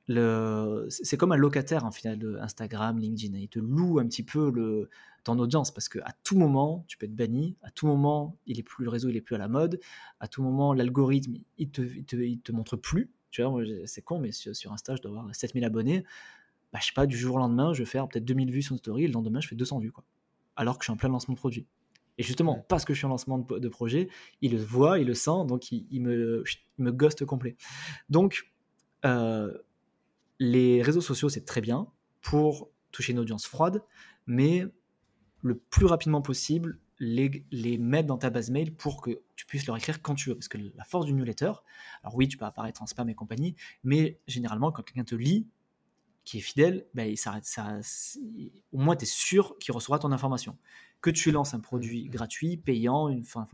c'est 0.07 1.17
comme 1.17 1.33
un 1.33 1.37
locataire 1.37 1.83
en 1.83 1.91
final 1.91 2.17
de 2.17 2.37
Instagram, 2.37 2.97
LinkedIn. 2.97 3.37
Il 3.37 3.49
te 3.49 3.59
loue 3.59 3.99
un 3.99 4.07
petit 4.07 4.23
peu 4.23 4.87
ton 5.25 5.37
audience 5.37 5.71
parce 5.71 5.89
qu'à 5.89 6.15
tout 6.23 6.37
moment, 6.37 6.85
tu 6.87 6.97
peux 6.97 7.07
être 7.07 7.15
banni. 7.15 7.57
À 7.61 7.71
tout 7.71 7.87
moment, 7.87 8.37
il 8.45 8.57
est 8.57 8.63
plus 8.63 8.85
le 8.85 8.89
réseau, 8.89 9.09
il 9.09 9.17
est 9.17 9.21
plus 9.21 9.35
à 9.35 9.39
la 9.39 9.49
mode. 9.49 9.81
À 10.21 10.29
tout 10.29 10.41
moment, 10.41 10.73
l'algorithme, 10.73 11.35
il 11.57 11.71
te, 11.71 11.81
te, 11.81 12.51
montre 12.53 12.77
plus. 12.77 13.11
Tu 13.31 13.43
vois, 13.43 13.63
c'est 13.85 14.01
con, 14.01 14.19
mais 14.19 14.31
sur, 14.31 14.55
sur 14.55 14.71
Insta, 14.71 14.95
je 14.95 15.01
dois 15.01 15.11
avoir 15.11 15.35
7000 15.35 15.65
abonnés. 15.65 16.05
Bah, 16.71 16.79
je 16.81 16.87
sais 16.87 16.93
pas, 16.93 17.05
du 17.05 17.17
jour 17.17 17.35
au 17.35 17.39
lendemain, 17.39 17.73
je 17.73 17.79
vais 17.79 17.89
faire 17.89 18.07
peut-être 18.07 18.25
2000 18.25 18.49
vues 18.49 18.61
sur 18.61 18.73
une 18.73 18.77
story 18.77 19.03
et 19.03 19.07
le 19.07 19.13
lendemain, 19.13 19.41
je 19.41 19.47
fais 19.49 19.55
200 19.55 19.79
vues. 19.79 19.91
Quoi. 19.91 20.05
Alors 20.55 20.77
que 20.77 20.83
je 20.83 20.87
suis 20.87 20.93
en 20.93 20.97
plein 20.97 21.09
lancement 21.09 21.33
de 21.33 21.39
produit. 21.39 21.65
Et 22.17 22.23
justement, 22.23 22.65
parce 22.69 22.85
que 22.85 22.93
je 22.93 22.99
suis 22.99 23.05
en 23.05 23.09
lancement 23.09 23.39
de, 23.39 23.59
de 23.59 23.67
projet, 23.67 24.09
il 24.41 24.53
le 24.53 24.63
voit, 24.63 24.99
il 24.99 25.07
le 25.07 25.13
sent, 25.13 25.45
donc 25.47 25.71
il, 25.71 25.85
il 25.91 26.01
me, 26.01 26.43
il 26.77 26.83
me 26.83 26.91
ghost 26.91 27.25
complet. 27.25 27.55
Donc, 28.09 28.51
euh, 29.05 29.51
les 30.39 30.81
réseaux 30.81 31.01
sociaux, 31.01 31.29
c'est 31.29 31.45
très 31.45 31.61
bien 31.61 31.87
pour 32.21 32.69
toucher 32.91 33.11
une 33.11 33.19
audience 33.19 33.45
froide, 33.45 33.83
mais 34.25 34.65
le 35.41 35.55
plus 35.57 35.85
rapidement 35.85 36.21
possible, 36.21 36.79
les, 36.99 37.45
les, 37.51 37.77
mettre 37.77 38.07
dans 38.07 38.17
ta 38.17 38.29
base 38.29 38.49
mail 38.49 38.73
pour 38.73 39.01
que 39.01 39.21
tu 39.35 39.45
puisses 39.45 39.67
leur 39.67 39.75
écrire 39.75 40.01
quand 40.01 40.15
tu 40.15 40.29
veux. 40.29 40.35
Parce 40.35 40.47
que 40.47 40.57
la 40.57 40.83
force 40.85 41.05
du 41.05 41.13
newsletter, 41.13 41.51
alors 42.03 42.15
oui, 42.15 42.27
tu 42.27 42.37
peux 42.37 42.45
apparaître 42.45 42.81
en 42.81 42.85
spam 42.85 43.09
et 43.09 43.15
compagnie, 43.15 43.55
mais 43.83 44.19
généralement, 44.27 44.71
quand 44.71 44.81
quelqu'un 44.81 45.03
te 45.03 45.15
lit, 45.15 45.47
qui 46.23 46.39
est 46.39 46.41
fidèle, 46.41 46.87
ben, 46.93 47.15
ça, 47.15 47.39
ça, 47.43 47.79
au 48.71 48.79
moins 48.79 48.95
tu 48.95 49.03
es 49.03 49.05
sûr 49.05 49.57
qu'il 49.59 49.73
recevra 49.73 49.99
ton 49.99 50.11
information. 50.11 50.57
Que 51.06 51.11
tu 51.11 51.30
lances 51.30 51.53
un 51.53 51.60
produit 51.60 52.07
mmh. 52.07 52.10
gratuit, 52.10 52.57
payant, 52.57 53.10
une, 53.10 53.23
fin, 53.23 53.48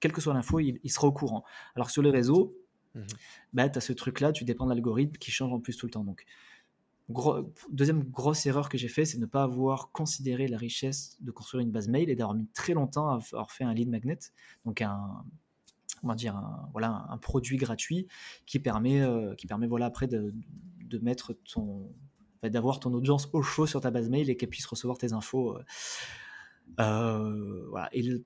quelle 0.00 0.12
que 0.12 0.20
soit 0.20 0.34
l'info, 0.34 0.58
il, 0.58 0.90
sera 0.90 1.06
au 1.06 1.12
courant. 1.12 1.44
Alors 1.76 1.90
sur 1.90 2.02
les 2.02 2.10
réseaux, 2.10 2.56
mmh. 2.96 3.00
ben, 3.52 3.68
tu 3.68 3.78
as 3.78 3.80
ce 3.80 3.92
truc-là, 3.92 4.32
tu 4.32 4.44
dépends 4.44 4.64
de 4.64 4.70
l'algorithme 4.70 5.12
qui 5.12 5.30
change 5.30 5.52
en 5.52 5.60
plus 5.60 5.76
tout 5.76 5.86
le 5.86 5.92
temps. 5.92 6.02
Donc, 6.02 6.24
deuxième 7.70 8.02
grosse 8.02 8.46
erreur 8.46 8.68
que 8.68 8.76
j'ai 8.76 8.88
fait, 8.88 9.04
c'est 9.04 9.16
de 9.18 9.22
ne 9.22 9.26
pas 9.26 9.44
avoir 9.44 9.92
considéré 9.92 10.48
la 10.48 10.58
richesse 10.58 11.16
de 11.20 11.30
construire 11.30 11.62
une 11.62 11.70
base 11.70 11.86
mail 11.86 12.10
et 12.10 12.16
d'avoir 12.16 12.36
mis 12.36 12.48
très 12.48 12.74
longtemps 12.74 13.08
à 13.10 13.14
avoir 13.14 13.52
fait 13.52 13.62
un 13.62 13.72
lead 13.74 13.88
magnet, 13.88 14.18
donc 14.64 14.82
un, 14.82 15.24
va 16.02 16.16
dire 16.16 16.36
un, 16.36 16.68
voilà, 16.72 17.06
un 17.08 17.18
produit 17.18 17.58
gratuit 17.58 18.08
qui 18.44 18.58
permet, 18.58 19.02
euh, 19.02 19.36
qui 19.36 19.46
permet 19.46 19.68
voilà, 19.68 19.86
après 19.86 20.08
de, 20.08 20.34
de 20.80 20.98
mettre 20.98 21.32
ton, 21.52 21.90
d'avoir 22.42 22.80
ton 22.80 22.92
audience 22.92 23.28
au 23.32 23.42
chaud 23.42 23.66
sur 23.66 23.80
ta 23.80 23.90
base 23.90 24.08
mail 24.08 24.30
et 24.30 24.36
qu'elle 24.36 24.48
puisse 24.48 24.66
recevoir 24.66 24.98
tes 24.98 25.12
infos. 25.12 25.56
Euh, 25.56 25.64
euh, 26.80 27.66
voilà. 27.68 27.88
Et 27.92 28.02
je 28.02 28.16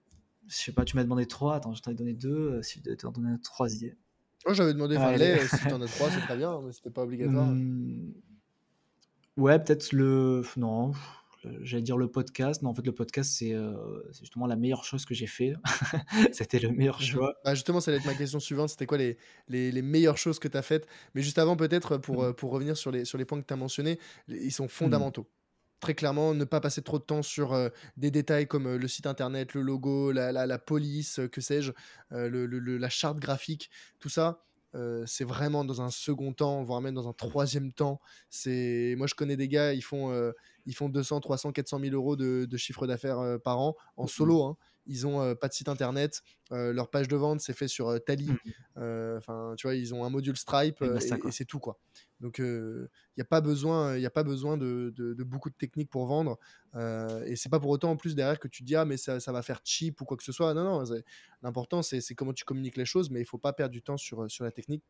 sais 0.48 0.72
pas, 0.72 0.84
tu 0.84 0.96
m'as 0.96 1.04
demandé 1.04 1.26
trois, 1.26 1.56
attends, 1.56 1.74
je 1.74 1.82
t'en 1.82 1.90
ai 1.90 1.94
donné 1.94 2.14
deux, 2.14 2.62
si 2.62 2.82
tu 2.82 2.96
t'en 2.96 3.12
donner 3.12 3.30
un 3.30 3.38
troisième. 3.38 3.96
Oh, 4.44 4.54
j'avais 4.54 4.72
demandé 4.72 4.96
Farley, 4.96 5.46
si 5.46 5.56
tu 5.66 5.72
en 5.72 5.80
as 5.80 5.86
trois, 5.86 6.10
c'est 6.10 6.20
très 6.20 6.36
bien, 6.36 6.60
mais 6.62 6.72
c'était 6.72 6.90
pas 6.90 7.02
obligatoire. 7.02 7.46
Mmh. 7.46 8.12
Ouais, 9.36 9.58
peut-être 9.58 9.92
le. 9.92 10.42
Non, 10.56 10.92
j'allais 11.62 11.82
dire 11.82 11.96
le 11.96 12.08
podcast. 12.08 12.62
Non, 12.62 12.70
en 12.70 12.74
fait, 12.74 12.84
le 12.84 12.92
podcast, 12.92 13.32
c'est 13.32 13.54
euh, 13.54 13.72
justement 14.20 14.46
la 14.46 14.56
meilleure 14.56 14.84
chose 14.84 15.04
que 15.04 15.14
j'ai 15.14 15.26
fait. 15.26 15.54
C'était 16.32 16.58
le 16.58 16.70
meilleur 16.70 16.98
mmh 16.98 17.04
choix. 17.04 17.34
Bah 17.44 17.54
justement, 17.54 17.80
ça 17.80 17.90
allait 17.90 18.00
être 18.00 18.06
ma 18.06 18.14
question 18.14 18.40
suivante. 18.40 18.70
C'était 18.70 18.86
quoi 18.86 18.98
les, 18.98 19.16
les, 19.48 19.72
les, 19.72 19.82
meilleures 19.82 20.18
choses 20.18 20.38
que 20.38 20.48
tu 20.48 20.56
as 20.56 20.62
faites? 20.62 20.86
Mais 21.14 21.22
juste 21.22 21.38
avant, 21.38 21.56
peut-être, 21.56 21.98
pour, 21.98 22.22
mmh. 22.22 22.26
euh, 22.26 22.32
pour 22.32 22.50
revenir 22.50 22.76
sur 22.76 22.90
les, 22.90 23.04
sur 23.04 23.18
les 23.18 23.24
points 23.24 23.40
que 23.40 23.46
tu 23.46 23.54
as 23.54 23.56
mentionnés, 23.56 23.98
ils 24.28 24.52
sont 24.52 24.66
mmh. 24.66 25.22
Très 25.82 25.94
clairement, 25.94 26.32
ne 26.32 26.44
pas 26.44 26.60
passer 26.60 26.80
trop 26.80 27.00
de 27.00 27.02
temps 27.02 27.22
sur 27.22 27.54
euh, 27.54 27.68
des 27.96 28.12
détails 28.12 28.46
comme 28.46 28.76
le 28.76 28.88
site 28.88 29.04
internet, 29.04 29.52
le 29.52 29.62
logo, 29.62 30.12
la, 30.12 30.30
la, 30.30 30.46
la 30.46 30.58
police, 30.60 31.18
que 31.32 31.40
sais-je, 31.40 31.72
le, 32.12 32.46
le, 32.46 32.78
la 32.78 32.88
charte 32.88 33.18
graphique, 33.18 33.68
tout 33.98 34.08
ça 34.08 34.44
c'est 35.04 35.24
vraiment 35.24 35.66
dans 35.66 35.82
un 35.82 35.90
second 35.90 36.32
temps, 36.32 36.62
voire 36.62 36.80
même 36.80 36.94
dans 36.94 37.06
un 37.06 37.12
troisième 37.12 37.72
temps. 37.74 38.00
C'est 38.30 38.94
moi 38.96 39.06
je 39.06 39.14
connais 39.14 39.36
des 39.36 39.46
gars, 39.46 39.74
ils 39.74 39.82
font 39.82 40.32
ils 40.64 40.74
font 40.74 40.88
200, 40.88 41.20
300, 41.20 41.52
400 41.52 41.78
000 41.80 41.94
euros 41.94 42.16
de, 42.16 42.56
chiffre 42.56 42.86
d'affaires 42.86 43.38
par 43.44 43.58
an 43.58 43.76
en 43.98 44.04
mmh 44.04 44.08
solo. 44.08 44.44
Hein. 44.44 44.56
Ils 44.86 45.06
ont 45.06 45.34
pas 45.34 45.48
de 45.48 45.52
site 45.52 45.68
internet, 45.68 46.22
leur 46.50 46.88
page 46.88 47.06
de 47.06 47.16
vente 47.16 47.42
c'est 47.42 47.52
fait 47.52 47.68
sur 47.68 48.02
Tally. 48.06 48.30
Mmh 48.30 49.16
enfin, 49.18 49.54
tu 49.58 49.66
vois, 49.66 49.74
ils 49.74 49.94
ont 49.94 50.06
un 50.06 50.10
module 50.10 50.38
Stripe 50.38 50.80
et, 50.80 51.30
c'est 51.30 51.44
tout 51.44 51.58
quoi. 51.58 51.78
Donc 52.22 52.38
il 52.38 52.88
n'y 53.16 53.20
a 53.20 53.26
pas 53.26 53.40
besoin, 53.40 53.96
il 53.98 54.06
a 54.06 54.10
pas 54.10 54.22
besoin 54.22 54.56
de, 54.56 54.94
beaucoup 55.24 55.50
de 55.50 55.54
techniques 55.54 55.90
pour 55.90 56.06
vendre. 56.06 56.38
et 57.26 57.36
c'est 57.36 57.50
pas 57.50 57.60
pour 57.60 57.70
autant 57.70 57.90
en 57.90 57.96
plus 57.96 58.14
derrière 58.14 58.38
que 58.38 58.48
tu 58.48 58.62
te 58.62 58.66
dis 58.66 58.76
ah 58.76 58.84
mais 58.84 58.96
ça, 58.96 59.18
va 59.26 59.42
faire 59.42 59.60
cheap 59.64 60.00
ou 60.00 60.04
quoi 60.04 60.16
que 60.16 60.22
ce 60.22 60.32
soit. 60.32 60.54
Non 60.54 60.64
non, 60.64 60.84
l'important 61.42 61.82
c'est 61.82 62.14
comment 62.14 62.32
tu 62.32 62.44
communiques 62.44 62.76
les 62.76 62.84
choses, 62.84 63.10
mais 63.10 63.20
il 63.20 63.26
faut 63.26 63.38
pas 63.38 63.52
perdre 63.52 63.72
du 63.72 63.82
temps 63.82 63.96
sur, 63.96 64.26
la 64.40 64.50
technique. 64.52 64.84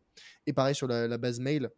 Et 0.46 0.52
pareil 0.52 0.74
sur 0.74 0.86
la, 0.86 1.18
base 1.18 1.40
mail 1.40 1.70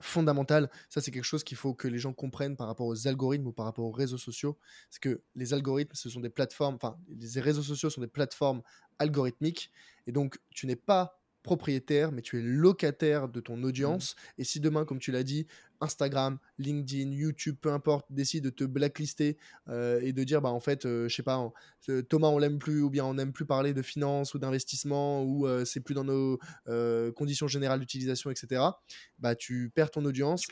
fondamental. 0.00 0.70
Ça, 0.88 1.00
c'est 1.00 1.10
quelque 1.10 1.24
chose 1.24 1.42
qu'il 1.42 1.56
faut 1.56 1.74
que 1.74 1.88
les 1.88 1.98
gens 1.98 2.12
comprennent 2.12 2.56
par 2.56 2.66
rapport 2.66 2.86
aux 2.86 3.08
algorithmes 3.08 3.46
ou 3.46 3.52
par 3.52 3.64
rapport 3.64 3.86
aux 3.86 3.92
réseaux 3.92 4.18
sociaux. 4.18 4.58
C'est 4.90 5.00
que 5.00 5.22
les 5.34 5.54
algorithmes, 5.54 5.94
ce 5.94 6.10
sont 6.10 6.20
des 6.20 6.28
plateformes, 6.28 6.74
enfin, 6.74 6.98
les 7.08 7.40
réseaux 7.40 7.62
sociaux 7.62 7.88
sont 7.88 8.02
des 8.02 8.06
plateformes 8.06 8.62
algorithmiques. 8.98 9.70
Et 10.06 10.12
donc, 10.12 10.38
tu 10.50 10.66
n'es 10.66 10.76
pas 10.76 11.18
propriétaire, 11.46 12.10
mais 12.10 12.20
tu 12.20 12.38
es 12.38 12.42
locataire 12.42 13.28
de 13.28 13.40
ton 13.40 13.62
audience. 13.62 14.16
Mmh. 14.16 14.40
Et 14.40 14.44
si 14.44 14.60
demain, 14.60 14.84
comme 14.84 14.98
tu 14.98 15.12
l'as 15.12 15.22
dit, 15.22 15.46
Instagram, 15.80 16.38
LinkedIn, 16.58 17.12
YouTube, 17.12 17.56
peu 17.60 17.70
importe, 17.70 18.06
décide 18.10 18.44
de 18.44 18.50
te 18.50 18.64
blacklister 18.64 19.38
euh, 19.68 20.00
et 20.02 20.12
de 20.12 20.24
dire, 20.24 20.42
bah 20.42 20.48
en 20.50 20.58
fait, 20.58 20.84
euh, 20.84 21.08
je 21.08 21.14
sais 21.14 21.22
pas, 21.22 21.52
Thomas, 22.08 22.28
on 22.28 22.38
l'aime 22.38 22.58
plus, 22.58 22.82
ou 22.82 22.90
bien 22.90 23.04
on 23.04 23.14
n'aime 23.14 23.32
plus 23.32 23.46
parler 23.46 23.72
de 23.74 23.82
finance 23.82 24.34
ou 24.34 24.38
d'investissement, 24.38 25.22
ou 25.22 25.46
euh, 25.46 25.64
c'est 25.64 25.80
plus 25.80 25.94
dans 25.94 26.04
nos 26.04 26.38
conditions 27.12 27.46
générales 27.46 27.78
d'utilisation, 27.80 28.30
etc. 28.30 28.62
Bah 29.20 29.36
tu 29.36 29.70
perds 29.74 29.92
ton 29.92 30.04
audience 30.04 30.46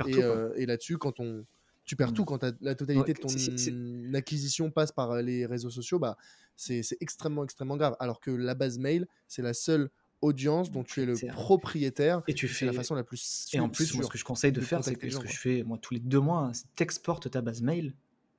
et, 0.56 0.66
là-dessus, 0.66 0.96
quand 0.98 1.18
on 1.20 1.44
tu 1.84 1.96
perds 1.96 2.12
mmh. 2.12 2.14
tout 2.14 2.24
quand 2.24 2.42
la 2.62 2.74
totalité 2.74 3.12
de 3.12 3.18
ton 3.18 4.14
acquisition 4.14 4.70
passe 4.70 4.90
par 4.90 5.20
les 5.20 5.44
réseaux 5.44 5.70
sociaux, 5.70 5.98
bah 5.98 6.16
c'est 6.56 6.82
extrêmement 7.00 7.44
extrêmement 7.44 7.76
grave. 7.76 7.96
Alors 8.00 8.20
que 8.20 8.30
la 8.30 8.54
base 8.54 8.78
mail, 8.78 9.06
c'est 9.28 9.42
la 9.42 9.52
seule 9.54 9.90
audience 10.20 10.70
dont 10.70 10.84
tu 10.84 11.02
es 11.02 11.06
le 11.06 11.14
propriétaire. 11.32 12.22
Et 12.28 12.34
tu 12.34 12.48
fais 12.48 12.66
la 12.66 12.72
façon 12.72 12.94
la 12.94 13.04
plus 13.04 13.46
Et 13.52 13.60
en 13.60 13.68
plus, 13.68 13.94
moi, 13.94 14.04
ce 14.04 14.08
que 14.08 14.18
je 14.18 14.24
conseille 14.24 14.52
de, 14.52 14.60
faire, 14.60 14.82
c'est 14.84 14.94
que 14.94 15.10
ce 15.10 15.18
que 15.18 15.28
je 15.28 15.38
fais 15.38 15.62
moi 15.62 15.78
tous 15.78 15.94
les 15.94 16.00
deux 16.00 16.20
mois, 16.20 16.50
c'est 16.52 16.66
t'exportes 16.74 17.30
ta 17.30 17.40
base 17.40 17.62
mail 17.62 17.94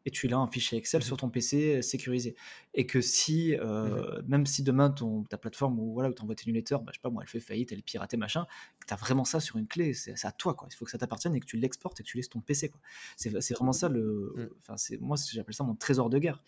et 0.06 0.11
tu 0.11 0.27
l'as 0.27 0.39
en 0.39 0.47
fichier 0.47 0.77
Excel 0.77 0.99
mmh 0.99 1.03
sur 1.03 1.18
ton 1.18 1.30
PC 1.30 1.77
euh, 1.77 1.81
sécurisé. 1.81 2.35
Et 2.73 2.85
que 2.85 3.02
si, 3.02 3.56
euh, 3.56 4.22
mmh 4.22 4.26
même 4.27 4.45
si 4.45 4.64
demain 4.64 4.89
ton, 4.89 5.23
ta 5.23 5.38
plateforme 5.38 5.80
ou 5.80 5.93
voilà, 5.93 6.10
où 6.10 6.14
tu 6.14 6.22
envoies 6.22 6.35
tes 6.35 6.45
newsletters, 6.49 6.77
bah, 6.77 6.91
je 6.91 6.97
sais 6.97 7.02
pas 7.02 7.10
moi, 7.10 7.23
elle 7.23 7.30
fait 7.30 7.39
faillite, 7.39 7.72
elle 7.72 7.80
est 7.80 7.81
piratée, 7.81 8.18
machin, 8.18 8.45
que 8.80 8.85
tu 8.85 8.93
as 8.93 8.97
vraiment 8.97 9.26
ça 9.26 9.39
sur 9.39 9.57
une 9.57 9.68
clé, 9.68 9.93
c'est 9.93 10.26
à 10.26 10.31
toi, 10.31 10.53
quoi. 10.53 10.68
Il 10.72 10.76
faut 10.76 10.85
que 10.85 10.91
ça 10.91 10.97
t'appartienne 10.97 11.35
et 11.35 11.39
que 11.39 11.45
tu 11.45 11.57
l'exportes 11.57 11.99
et 11.99 12.03
que 12.03 12.07
tu 12.07 12.18
laisses 12.18 12.30
ton 12.30 12.41
PC, 12.41 12.69
quoi. 12.69 12.80
C'est 13.18 13.53
vraiment 13.53 13.73
ça 13.73 13.89
le. 13.89 14.34
Mmh. 14.35 14.47
Enfin, 14.61 14.77
c'est 14.77 15.02
moi, 15.02 15.18
j'appelle 15.31 15.56
ça 15.56 15.64
mon 15.64 15.76
trésor 15.76 16.10
de 16.10 16.19
guerre. 16.19 16.43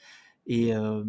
Et, 0.45 0.73
euh, 0.75 1.03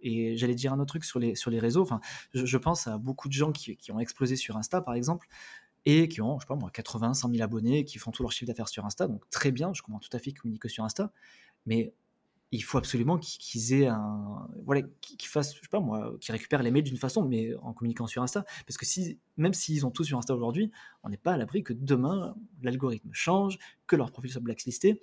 et 0.00 0.36
j'allais 0.36 0.54
dire 0.54 0.72
un 0.72 0.78
autre 0.78 0.88
truc 0.88 1.04
sur 1.04 1.18
les, 1.18 1.34
sur 1.34 1.50
les 1.50 1.58
réseaux. 1.58 1.82
Enfin, 1.82 2.00
je, 2.32 2.56
pense 2.56 2.86
à 2.86 2.98
beaucoup 2.98 3.28
de 3.28 3.32
gens 3.32 3.52
qui, 3.52 3.76
qui, 3.76 3.92
ont 3.92 3.98
explosé 3.98 4.36
sur 4.36 4.56
Insta, 4.56 4.80
par 4.80 4.94
exemple, 4.94 5.28
et 5.84 6.08
qui 6.08 6.20
ont, 6.20 6.38
je 6.38 6.44
sais 6.44 6.48
pas 6.48 6.56
moi, 6.56 6.70
80, 6.70 7.14
100 7.14 7.30
000 7.30 7.42
abonnés, 7.42 7.84
qui 7.84 7.98
font 7.98 8.10
tout 8.10 8.22
leur 8.22 8.32
chiffre 8.32 8.46
d'affaires 8.46 8.68
sur 8.68 8.84
Insta. 8.84 9.08
Donc 9.08 9.28
très 9.30 9.50
bien, 9.50 9.72
je 9.74 9.82
comprends 9.82 10.00
tout 10.00 10.14
à 10.14 10.18
fait 10.18 10.30
qu'ils 10.30 10.40
communiquent 10.40 10.70
sur 10.70 10.84
Insta. 10.84 11.12
Mais 11.66 11.92
il 12.50 12.64
faut 12.64 12.78
absolument 12.78 13.18
qu'ils 13.18 13.74
aient 13.74 13.86
un 13.86 14.48
voilà 14.64 14.82
qu'ils 15.00 15.28
fassent 15.28 15.54
je 15.54 15.60
sais 15.60 15.68
pas 15.68 15.80
moi 15.80 16.16
qu'ils 16.20 16.32
récupèrent 16.32 16.62
les 16.62 16.70
mails 16.70 16.84
d'une 16.84 16.96
façon 16.96 17.24
mais 17.24 17.54
en 17.56 17.72
communiquant 17.72 18.06
sur 18.06 18.22
Insta. 18.22 18.44
Parce 18.66 18.76
que 18.78 18.86
si 18.86 19.18
même 19.36 19.54
s'ils 19.54 19.84
ont 19.84 19.90
tout 19.90 20.04
sur 20.04 20.18
Insta 20.18 20.34
aujourd'hui 20.34 20.70
on 21.02 21.10
n'est 21.10 21.18
pas 21.18 21.32
à 21.32 21.36
l'abri 21.36 21.62
que 21.62 21.72
demain 21.72 22.34
l'algorithme 22.62 23.10
change 23.12 23.58
que 23.86 23.96
leur 23.96 24.10
profil 24.10 24.30
soit 24.30 24.40
blacklisté. 24.40 25.00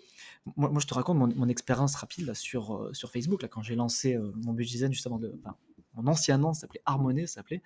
Moi, 0.55 0.69
moi 0.69 0.79
je 0.79 0.87
te 0.87 0.93
raconte 0.93 1.17
mon, 1.17 1.47
expérience 1.47 1.95
rapide 1.95 2.25
là, 2.25 2.33
sur 2.33 2.75
euh, 2.75 2.93
sur 2.93 3.11
Facebook 3.11 3.41
là 3.41 3.47
quand 3.47 3.61
j'ai 3.61 3.75
lancé 3.75 4.15
euh, 4.15 4.31
mon 4.43 4.53
budget 4.53 4.73
design 4.73 4.93
juste 4.93 5.05
avant 5.05 5.19
de 5.19 5.33
enfin, 5.39 5.55
mon 5.93 6.07
ancien 6.07 6.37
nom 6.37 6.53
s'appelait 6.53 6.81
Harmonie 6.85 7.27
ça 7.27 7.35
s'appelait 7.35 7.61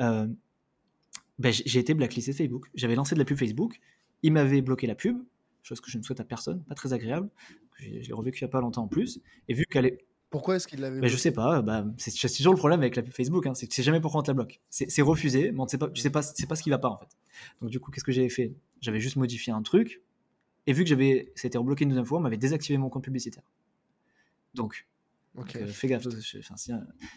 euh, 0.00 0.26
ben, 1.38 1.52
j'ai 1.52 1.78
été 1.78 1.94
blacklisté 1.94 2.32
Facebook. 2.32 2.68
J'avais 2.74 2.96
lancé 2.96 3.14
de 3.14 3.20
la 3.20 3.24
pub 3.24 3.38
Facebook. 3.38 3.80
Il 4.22 4.32
m'avait 4.32 4.60
bloqué 4.60 4.86
la 4.86 4.96
pub 4.96 5.22
chose 5.62 5.80
que 5.80 5.90
je 5.90 5.98
ne 5.98 6.02
souhaite 6.02 6.20
à 6.20 6.24
personne 6.24 6.62
pas 6.64 6.74
très 6.74 6.92
agréable 6.92 7.28
je 7.80 8.08
l'ai 8.08 8.12
revécu 8.12 8.40
il 8.40 8.44
n'y 8.44 8.50
a 8.50 8.50
pas 8.50 8.60
longtemps 8.60 8.84
en 8.84 8.88
plus. 8.88 9.20
Et 9.48 9.54
vu 9.54 9.64
qu'elle 9.66 9.86
est. 9.86 9.98
Pourquoi 10.30 10.56
est-ce 10.56 10.68
qu'il 10.68 10.80
l'avait 10.80 11.00
mais 11.00 11.08
Je 11.08 11.16
sais 11.16 11.32
pas. 11.32 11.62
Bah, 11.62 11.86
c'est 11.96 12.12
toujours 12.28 12.52
le 12.52 12.58
problème 12.58 12.80
avec 12.80 12.96
la 12.96 13.02
Facebook. 13.02 13.46
Hein, 13.46 13.54
c'est 13.54 13.66
que 13.66 13.70
tu 13.70 13.76
sais 13.76 13.82
jamais 13.82 14.00
pourquoi 14.00 14.20
on 14.20 14.22
te 14.22 14.30
la 14.30 14.34
bloque. 14.34 14.60
C'est 14.68 15.02
refusé, 15.02 15.52
mais 15.52 15.60
on 15.60 15.68
sait 15.68 15.78
pas, 15.78 15.88
tu 15.88 16.02
sais 16.02 16.10
pas, 16.10 16.22
c'est 16.22 16.46
pas 16.46 16.54
ce 16.54 16.62
qui 16.62 16.70
va 16.70 16.78
pas 16.78 16.88
en 16.88 16.98
fait. 16.98 17.08
Donc 17.62 17.70
du 17.70 17.80
coup, 17.80 17.90
qu'est-ce 17.90 18.04
que 18.04 18.12
j'avais 18.12 18.28
fait? 18.28 18.52
J'avais 18.80 19.00
juste 19.00 19.16
modifié 19.16 19.52
un 19.52 19.62
truc. 19.62 20.02
Et 20.66 20.74
vu 20.74 20.84
que 20.84 20.90
j'avais, 20.90 21.32
c'était 21.34 21.56
rebloqué 21.56 21.84
une 21.84 21.90
deuxième 21.90 22.04
fois, 22.04 22.18
on 22.18 22.20
m'avait 22.20 22.36
désactivé 22.36 22.76
mon 22.76 22.90
compte 22.90 23.04
publicitaire. 23.04 23.44
Donc, 24.52 24.86
euh, 25.38 25.66
fais 25.68 25.88
gaffe. 25.88 26.06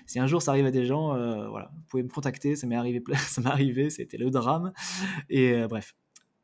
Si, 0.06 0.20
un, 0.20 0.28
jour 0.28 0.42
ça 0.42 0.52
arrive 0.52 0.66
à 0.66 0.72
des 0.72 0.86
gens, 0.86 1.14
euh, 1.14 1.50
voilà, 1.50 1.70
vous 1.76 1.84
pouvez 1.90 2.04
me 2.04 2.08
contacter. 2.08 2.56
Ça 2.56 2.66
m'est 2.66 2.78
arrivé, 2.78 3.04
ça 3.18 3.42
m'est 3.42 3.50
arrivé. 3.50 3.90
C'était 3.90 4.18
le 4.18 4.30
drame. 4.30 4.72
Et 5.30 5.52
euh, 5.54 5.68
bref. 5.68 5.96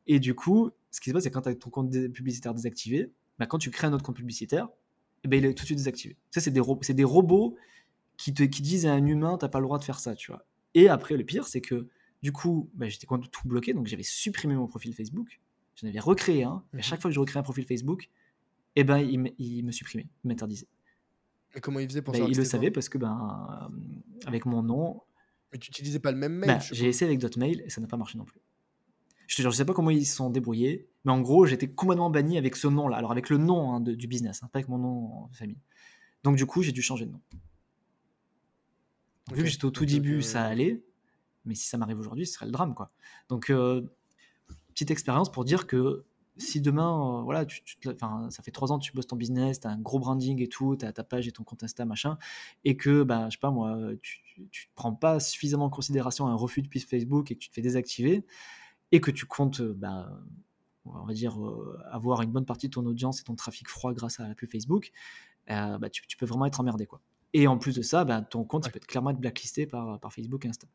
Et 0.05 0.19
du 0.19 0.35
coup, 0.35 0.71
ce 0.91 1.01
qui 1.01 1.09
se 1.09 1.13
passe, 1.13 1.23
c'est 1.23 1.31
quand 1.31 1.41
tu 1.41 1.49
as 1.49 1.55
ton 1.55 1.69
compte 1.69 1.91
publicitaire 1.91 2.53
désactivé, 2.53 3.11
bah, 3.39 3.45
quand 3.45 3.57
tu 3.57 3.71
crées 3.71 3.87
un 3.87 3.93
autre 3.93 4.03
compte 4.03 4.15
publicitaire, 4.15 4.69
eh 5.23 5.27
ben, 5.27 5.37
il 5.37 5.45
est 5.45 5.53
tout 5.53 5.63
de 5.63 5.67
suite 5.67 5.77
désactivé. 5.77 6.17
Ça, 6.31 6.41
c'est 6.41 6.51
des, 6.51 6.61
des 6.93 7.03
robots 7.03 7.55
qui, 8.17 8.33
te, 8.33 8.43
qui 8.43 8.61
disent 8.61 8.85
à 8.85 8.93
un 8.93 9.05
humain, 9.05 9.37
t'as 9.37 9.49
pas 9.49 9.59
le 9.59 9.65
droit 9.65 9.79
de 9.79 9.83
faire 9.83 9.99
ça, 9.99 10.15
tu 10.15 10.31
vois. 10.31 10.45
Et 10.73 10.89
après, 10.89 11.17
le 11.17 11.23
pire, 11.23 11.47
c'est 11.47 11.61
que 11.61 11.87
du 12.21 12.31
coup, 12.31 12.69
bah, 12.73 12.89
j'étais 12.89 13.07
tout 13.07 13.47
bloqué, 13.47 13.73
donc 13.73 13.87
j'avais 13.87 14.03
supprimé 14.03 14.55
mon 14.55 14.67
profil 14.67 14.93
Facebook. 14.93 15.39
J'en 15.75 15.87
avais 15.87 15.99
recréé 15.99 16.43
un. 16.43 16.63
Et 16.73 16.75
à 16.75 16.77
mhm. 16.77 16.83
chaque 16.83 17.01
fois 17.01 17.09
que 17.09 17.15
je 17.15 17.19
recréais 17.19 17.39
un 17.39 17.43
profil 17.43 17.65
Facebook, 17.65 18.09
eh 18.75 18.83
ben, 18.83 18.97
il, 18.97 19.33
il 19.37 19.63
me 19.63 19.71
supprimait, 19.71 20.07
il 20.23 20.27
m'interdisait. 20.27 20.67
Mais 21.55 21.61
comment 21.61 21.79
il 21.79 21.87
faisait 21.87 22.01
pour 22.01 22.15
ça 22.15 22.21
bah, 22.21 22.27
Il 22.29 22.37
le 22.37 22.43
savait 22.43 22.71
parce 22.71 22.89
que, 22.89 22.97
ben, 22.97 23.71
avec 24.25 24.45
mon 24.45 24.63
nom. 24.63 25.01
Mais 25.51 25.59
tu 25.59 25.69
utilisais 25.69 25.99
pas 25.99 26.11
le 26.11 26.17
même 26.17 26.33
mail 26.33 26.59
J'ai 26.71 26.87
essayé 26.87 27.07
avec 27.07 27.19
d'autres 27.19 27.39
mails 27.39 27.61
et 27.65 27.69
ça 27.69 27.79
n'a 27.79 27.87
pas 27.87 27.97
marché 27.97 28.17
non 28.17 28.25
plus. 28.25 28.39
Je 29.27 29.35
te 29.35 29.41
jure, 29.41 29.51
je 29.51 29.57
sais 29.57 29.65
pas 29.65 29.73
comment 29.73 29.89
ils 29.89 30.05
se 30.05 30.15
sont 30.15 30.29
débrouillés, 30.29 30.87
mais 31.05 31.11
en 31.11 31.21
gros, 31.21 31.45
j'étais 31.45 31.67
complètement 31.67 32.09
banni 32.09 32.37
avec 32.37 32.55
ce 32.55 32.67
nom-là. 32.67 32.97
Alors, 32.97 33.11
avec 33.11 33.29
le 33.29 33.37
nom 33.37 33.73
hein, 33.73 33.81
du 33.81 34.07
business, 34.07 34.41
hein, 34.41 34.49
pas 34.51 34.59
avec 34.59 34.69
mon 34.69 34.77
nom 34.77 35.27
de 35.27 35.35
famille. 35.35 35.59
Donc, 36.23 36.37
du 36.37 36.45
coup, 36.45 36.63
j'ai 36.63 36.71
dû 36.71 36.81
changer 36.81 37.05
de 37.05 37.11
nom. 37.11 37.21
Vu 39.33 39.43
que 39.43 39.49
j'étais 39.49 39.65
au 39.65 39.71
tout 39.71 39.85
début, 39.85 40.21
ça 40.21 40.45
euh, 40.45 40.51
allait, 40.51 40.83
mais 41.45 41.55
si 41.55 41.67
ça 41.67 41.77
m'arrive 41.77 41.99
aujourd'hui, 41.99 42.25
ce 42.25 42.33
serait 42.33 42.45
le 42.45 42.51
drame, 42.51 42.73
quoi. 42.73 42.91
Donc, 43.29 43.49
euh, 43.49 43.81
petite 44.69 44.91
expérience 44.91 45.31
pour 45.31 45.43
dire 45.43 45.67
que 45.67 46.05
si 46.37 46.61
demain, 46.61 47.19
euh, 47.19 47.21
voilà, 47.23 47.45
tu, 47.45 47.61
ça 47.83 48.43
fait 48.43 48.51
trois 48.51 48.71
ans 48.71 48.79
que 48.79 48.85
tu 48.85 48.93
bosses 48.93 49.07
ton 49.07 49.15
business, 49.17 49.59
tu 49.59 49.67
as 49.67 49.71
un 49.71 49.79
gros 49.79 49.99
branding 49.99 50.41
et 50.41 50.47
tout, 50.47 50.77
tu 50.77 50.85
as 50.85 50.93
ta 50.93 51.03
page 51.03 51.27
et 51.27 51.31
ton 51.31 51.43
compte 51.43 51.63
Insta, 51.63 51.83
machin, 51.83 52.17
et 52.63 52.77
que, 52.77 53.03
bah, 53.03 53.25
je 53.29 53.35
sais 53.35 53.39
pas 53.39 53.51
moi, 53.51 53.75
tu 54.01 54.21
ne 54.37 54.45
prends 54.75 54.93
pas 54.93 55.19
suffisamment 55.19 55.65
en 55.65 55.69
considération 55.69 56.27
un 56.27 56.35
refus 56.35 56.61
de 56.61 56.67
piste 56.67 56.89
Facebook 56.89 57.31
et 57.31 57.35
que 57.35 57.39
tu 57.39 57.49
te 57.49 57.55
fais 57.55 57.61
désactiver, 57.61 58.23
et 58.91 59.01
que 59.01 59.11
tu 59.11 59.25
comptes, 59.25 59.61
bah, 59.61 60.09
on 60.85 61.05
va 61.05 61.13
dire, 61.13 61.41
euh, 61.43 61.79
avoir 61.91 62.21
une 62.21 62.31
bonne 62.31 62.45
partie 62.45 62.67
de 62.67 62.73
ton 62.73 62.85
audience 62.85 63.21
et 63.21 63.23
ton 63.23 63.35
trafic 63.35 63.67
froid 63.67 63.93
grâce 63.93 64.19
à 64.19 64.27
la 64.27 64.35
pub 64.35 64.49
Facebook, 64.49 64.91
euh, 65.49 65.77
bah, 65.77 65.89
tu, 65.89 66.17
peux 66.17 66.25
vraiment 66.25 66.45
être 66.45 66.59
emmerdé. 66.59 66.85
Quoi. 66.85 67.01
Et 67.33 67.47
en 67.47 67.57
plus 67.57 67.75
de 67.75 67.81
ça, 67.81 68.05
bah, 68.05 68.21
ton 68.21 68.43
compte 68.43 68.69
peut 68.71 68.77
être 68.77 68.87
clairement 68.87 69.11
être 69.11 69.19
blacklisté 69.19 69.67
par, 69.67 69.99
par 69.99 70.13
Facebook 70.13 70.45
et 70.45 70.49
Insta. 70.49 70.67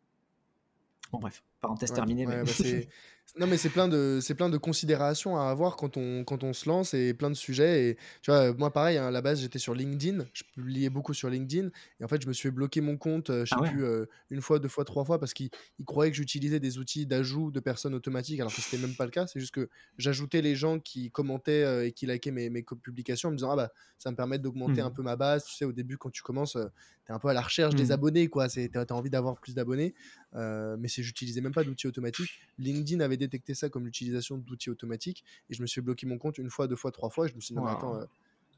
Bon, 1.10 1.18
bref, 1.18 1.42
parenthèse 1.62 1.92
terminée. 1.92 2.26
Bah, 2.26 2.42
non, 3.38 3.46
mais 3.46 3.56
c'est 3.56 3.70
plein, 3.70 3.88
de, 3.88 4.20
plein 4.34 4.50
de 4.50 4.58
considérations 4.58 5.38
à 5.38 5.44
avoir 5.44 5.76
quand 5.76 5.96
on, 5.96 6.22
quand 6.22 6.44
on 6.44 6.52
se 6.52 6.68
lance 6.68 6.92
et 6.92 7.14
plein 7.14 7.30
de 7.30 7.34
sujets. 7.34 7.88
Et 7.88 7.98
tu 8.20 8.30
vois, 8.30 8.52
moi, 8.52 8.70
pareil, 8.70 8.98
hein, 8.98 9.06
à 9.06 9.10
la 9.10 9.22
base, 9.22 9.40
j'étais 9.40 9.58
sur 9.58 9.74
LinkedIn. 9.74 10.24
Je 10.34 10.42
publiais 10.54 10.90
beaucoup 10.90 11.14
sur 11.14 11.30
LinkedIn. 11.30 11.70
Et 11.98 12.04
en 12.04 12.08
fait, 12.08 12.20
je 12.20 12.28
me 12.28 12.34
suis 12.34 12.48
fait 12.48 12.54
bloquer 12.54 12.82
mon 12.82 12.98
compte, 12.98 13.30
euh, 13.30 13.46
je 13.46 13.50
sais 13.54 13.56
ah 13.58 13.70
plus, 13.70 13.84
euh, 13.84 14.04
une 14.28 14.42
fois, 14.42 14.58
deux 14.58 14.68
fois, 14.68 14.84
trois 14.84 15.04
fois, 15.06 15.18
parce 15.18 15.32
qu'ils 15.32 15.50
croyaient 15.86 16.10
que 16.10 16.16
j'utilisais 16.16 16.60
des 16.60 16.76
outils 16.76 17.06
d'ajout 17.06 17.50
de 17.50 17.60
personnes 17.60 17.94
automatiques, 17.94 18.38
alors 18.40 18.54
que 18.54 18.60
c'était 18.60 18.82
même 18.84 18.94
pas 18.94 19.06
le 19.06 19.10
cas. 19.10 19.26
C'est 19.26 19.40
juste 19.40 19.54
que 19.54 19.70
j'ajoutais 19.96 20.42
les 20.42 20.54
gens 20.54 20.78
qui 20.78 21.10
commentaient 21.10 21.64
euh, 21.64 21.86
et 21.86 21.92
qui 21.92 22.06
likaient 22.06 22.32
mes, 22.32 22.50
mes 22.50 22.62
publications 22.62 23.30
en 23.30 23.32
me 23.32 23.36
disant, 23.38 23.52
ah 23.52 23.56
bah, 23.56 23.72
ça 23.96 24.10
me 24.10 24.16
permet 24.16 24.38
d'augmenter 24.38 24.82
un 24.82 24.90
mmh. 24.90 24.94
peu 24.94 25.02
ma 25.02 25.16
base. 25.16 25.44
Tu 25.44 25.54
sais, 25.54 25.64
au 25.64 25.72
début, 25.72 25.96
quand 25.96 26.10
tu 26.10 26.22
commences, 26.22 26.58
tu 27.06 27.12
es 27.12 27.14
un 27.14 27.18
peu 27.18 27.28
à 27.28 27.32
la 27.32 27.40
recherche 27.40 27.74
des 27.74 27.86
mmh. 27.86 27.92
abonnés, 27.92 28.28
quoi. 28.28 28.48
Tu 28.48 28.68
as 28.74 28.92
envie 28.92 29.10
d'avoir 29.10 29.40
plus 29.40 29.54
d'abonnés. 29.54 29.94
mais 30.34 30.88
c'est 30.88 31.02
j'utilisais 31.02 31.40
même 31.40 31.51
pas 31.52 31.64
d'outils 31.64 31.86
automatiques. 31.86 32.40
LinkedIn 32.58 33.00
avait 33.00 33.16
détecté 33.16 33.54
ça 33.54 33.68
comme 33.68 33.84
l'utilisation 33.84 34.38
d'outils 34.38 34.70
automatiques 34.70 35.24
et 35.50 35.54
je 35.54 35.62
me 35.62 35.66
suis 35.66 35.80
bloqué 35.80 36.06
mon 36.06 36.18
compte 36.18 36.38
une 36.38 36.50
fois, 36.50 36.66
deux 36.66 36.76
fois, 36.76 36.92
trois 36.92 37.10
fois. 37.10 37.26
Et 37.26 37.28
je 37.28 37.34
me 37.34 37.40
suis 37.40 37.54
dit, 37.54 37.60
non, 37.60 37.66
attends, 37.66 37.96
euh, 37.96 38.04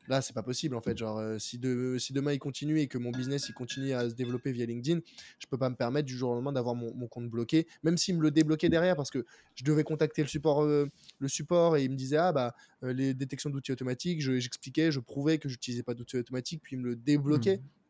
là, 0.08 0.22
c'est 0.22 0.32
pas 0.32 0.42
possible 0.42 0.76
en 0.76 0.80
fait. 0.80 0.96
Genre, 0.96 1.18
euh, 1.18 1.38
si, 1.38 1.58
de, 1.58 1.96
si 1.98 2.12
demain 2.12 2.32
il 2.32 2.38
continue 2.38 2.80
et 2.80 2.86
que 2.86 2.98
mon 2.98 3.10
business 3.10 3.48
il 3.48 3.54
continue 3.54 3.92
à 3.92 4.08
se 4.08 4.14
développer 4.14 4.52
via 4.52 4.66
LinkedIn, 4.66 5.00
je 5.38 5.46
peux 5.46 5.58
pas 5.58 5.70
me 5.70 5.76
permettre 5.76 6.06
du 6.06 6.16
jour 6.16 6.30
au 6.30 6.34
lendemain 6.34 6.52
d'avoir 6.52 6.74
mon, 6.74 6.92
compte 7.08 7.28
bloqué, 7.28 7.66
même 7.82 7.96
s'il 7.96 8.16
me 8.16 8.22
le 8.22 8.30
débloquait 8.30 8.68
derrière 8.68 8.96
parce 8.96 9.10
que 9.10 9.24
je 9.54 9.64
devais 9.64 9.84
contacter 9.84 10.22
le 10.22 10.28
support, 10.28 10.62
euh, 10.62 10.86
le 11.18 11.28
support 11.28 11.76
et 11.76 11.84
il 11.84 11.90
me 11.90 11.96
disait, 11.96 12.16
ah 12.16 12.32
bah, 12.32 12.54
les 12.82 13.14
détections 13.14 13.50
d'outils 13.50 13.72
automatiques, 13.72 14.20
j'expliquais, 14.20 14.90
je, 14.90 15.00
prouvais 15.00 15.38
que 15.38 15.48
j'utilisais 15.48 15.82
pas 15.82 15.94
d'outils 15.94 16.16
automatiques, 16.16 16.60
puis 16.62 16.76
il 16.76 16.80
me 16.80 16.88
le 16.88 16.96
débloquait. 16.96 17.58
Mmh 17.58 17.83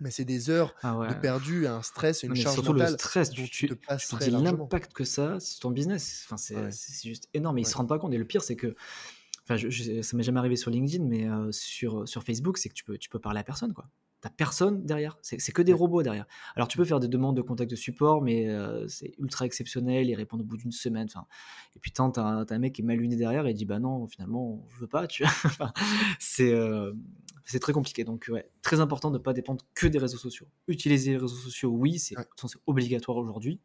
mais 0.00 0.10
c'est 0.10 0.24
des 0.24 0.50
heures 0.50 0.74
ah 0.82 1.06
de 1.08 1.14
perdu, 1.14 1.66
un 1.66 1.82
stress, 1.82 2.22
une 2.22 2.34
charge 2.34 2.54
surtout 2.54 2.72
mentale. 2.72 2.92
le 2.92 2.98
stress, 2.98 3.30
tu, 3.30 3.48
tu, 3.48 3.68
l'impact 4.28 4.92
que 4.92 5.04
ça 5.04 5.38
sur 5.40 5.60
ton 5.60 5.70
business. 5.70 6.26
Enfin, 6.26 6.36
c'est 6.36 7.08
juste 7.08 7.28
énorme. 7.34 7.58
Et 7.58 7.62
ils 7.62 7.66
se 7.66 7.76
rendent 7.76 7.88
pas 7.88 7.98
compte. 7.98 8.12
Et 8.12 8.18
le 8.18 8.24
pire, 8.24 8.42
c'est 8.42 8.56
que, 8.56 8.74
enfin, 9.44 9.56
je, 9.56 10.02
ça 10.02 10.16
m'est 10.16 10.22
jamais 10.22 10.38
arrivé 10.38 10.56
sur 10.56 10.70
LinkedIn, 10.70 11.04
mais 11.04 11.28
euh, 11.28 11.52
sur, 11.52 12.08
sur 12.08 12.22
Facebook, 12.22 12.58
c'est 12.58 12.68
que 12.68 12.74
tu 12.74 12.84
peux, 12.84 12.98
tu 12.98 13.08
peux 13.08 13.18
parler 13.18 13.40
à 13.40 13.44
personne, 13.44 13.74
quoi. 13.74 13.88
T'as 14.20 14.30
personne 14.30 14.84
derrière, 14.84 15.18
c'est 15.22 15.52
que 15.52 15.62
des 15.62 15.72
robots 15.72 16.02
derrière. 16.02 16.26
Alors 16.54 16.68
tu 16.68 16.76
peux 16.76 16.84
faire 16.84 17.00
des 17.00 17.08
demandes 17.08 17.36
de 17.36 17.42
contact 17.42 17.70
de 17.70 17.76
support, 17.76 18.20
mais 18.20 18.48
euh, 18.48 18.86
c'est 18.86 19.14
ultra 19.18 19.46
exceptionnel, 19.46 20.08
ils 20.08 20.14
répondent 20.14 20.42
au 20.42 20.44
bout 20.44 20.58
d'une 20.58 20.72
semaine. 20.72 21.08
Et 21.74 21.78
puis 21.78 21.90
tant 21.90 22.10
t'as 22.10 22.44
un 22.48 22.58
mec 22.58 22.74
qui 22.74 22.82
est 22.82 22.84
mal 22.84 22.98
luné 22.98 23.16
derrière 23.16 23.46
et 23.46 23.54
dit 23.54 23.64
bah 23.64 23.78
non, 23.78 24.06
finalement 24.08 24.66
je 24.68 24.80
veux 24.80 24.86
pas, 24.86 25.06
tu 25.06 25.24
vois. 25.24 25.72
c'est 26.18 26.52
euh, 26.52 26.92
c'est 27.50 27.58
très 27.58 27.72
compliqué. 27.72 28.04
Donc, 28.04 28.26
ouais, 28.30 28.48
très 28.62 28.80
important 28.80 29.10
de 29.10 29.18
ne 29.18 29.22
pas 29.22 29.32
dépendre 29.32 29.64
que 29.74 29.86
des 29.86 29.98
réseaux 29.98 30.18
sociaux. 30.18 30.46
Utiliser 30.68 31.12
les 31.12 31.16
réseaux 31.18 31.36
sociaux, 31.36 31.70
oui, 31.70 31.98
c'est 31.98 32.14
obligatoire 32.66 33.16
aujourd'hui 33.18 33.60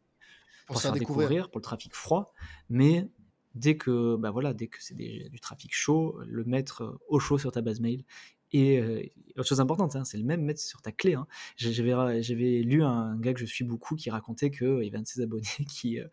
pour, 0.66 0.78
se 0.78 0.82
faire 0.82 0.92
découvrir. 0.92 1.50
pour 1.50 1.58
le 1.58 1.62
trafic 1.62 1.94
froid, 1.94 2.34
mais 2.68 3.08
dès 3.54 3.76
que, 3.76 4.16
bah 4.16 4.30
voilà, 4.30 4.54
dès 4.54 4.66
que 4.66 4.82
c'est 4.82 4.94
du 4.94 5.40
trafic 5.40 5.72
chaud, 5.72 6.18
le 6.26 6.44
mettre 6.44 6.98
au 7.08 7.20
chaud 7.20 7.38
sur 7.38 7.52
ta 7.52 7.62
base 7.62 7.80
mail. 7.80 8.04
Et 8.52 8.78
euh, 8.78 9.02
autre 9.36 9.48
chose 9.48 9.60
importante, 9.60 9.96
hein, 9.96 10.04
c'est 10.04 10.18
le 10.18 10.24
même 10.24 10.42
mettre 10.42 10.60
sur 10.60 10.80
ta 10.80 10.92
clé. 10.92 11.14
Hein. 11.14 11.26
J'avais 11.56 12.62
lu 12.62 12.82
un 12.82 13.16
gars 13.16 13.34
que 13.34 13.40
je 13.40 13.44
suis 13.44 13.64
beaucoup 13.64 13.96
qui 13.96 14.08
racontait 14.10 14.50
qu'il 14.50 14.82
y 14.82 14.88
avait 14.88 14.98
un 14.98 15.02
de 15.02 15.06
ses 15.06 15.20
abonnés 15.20 15.46
qui, 15.68 15.98
euh, 15.98 16.06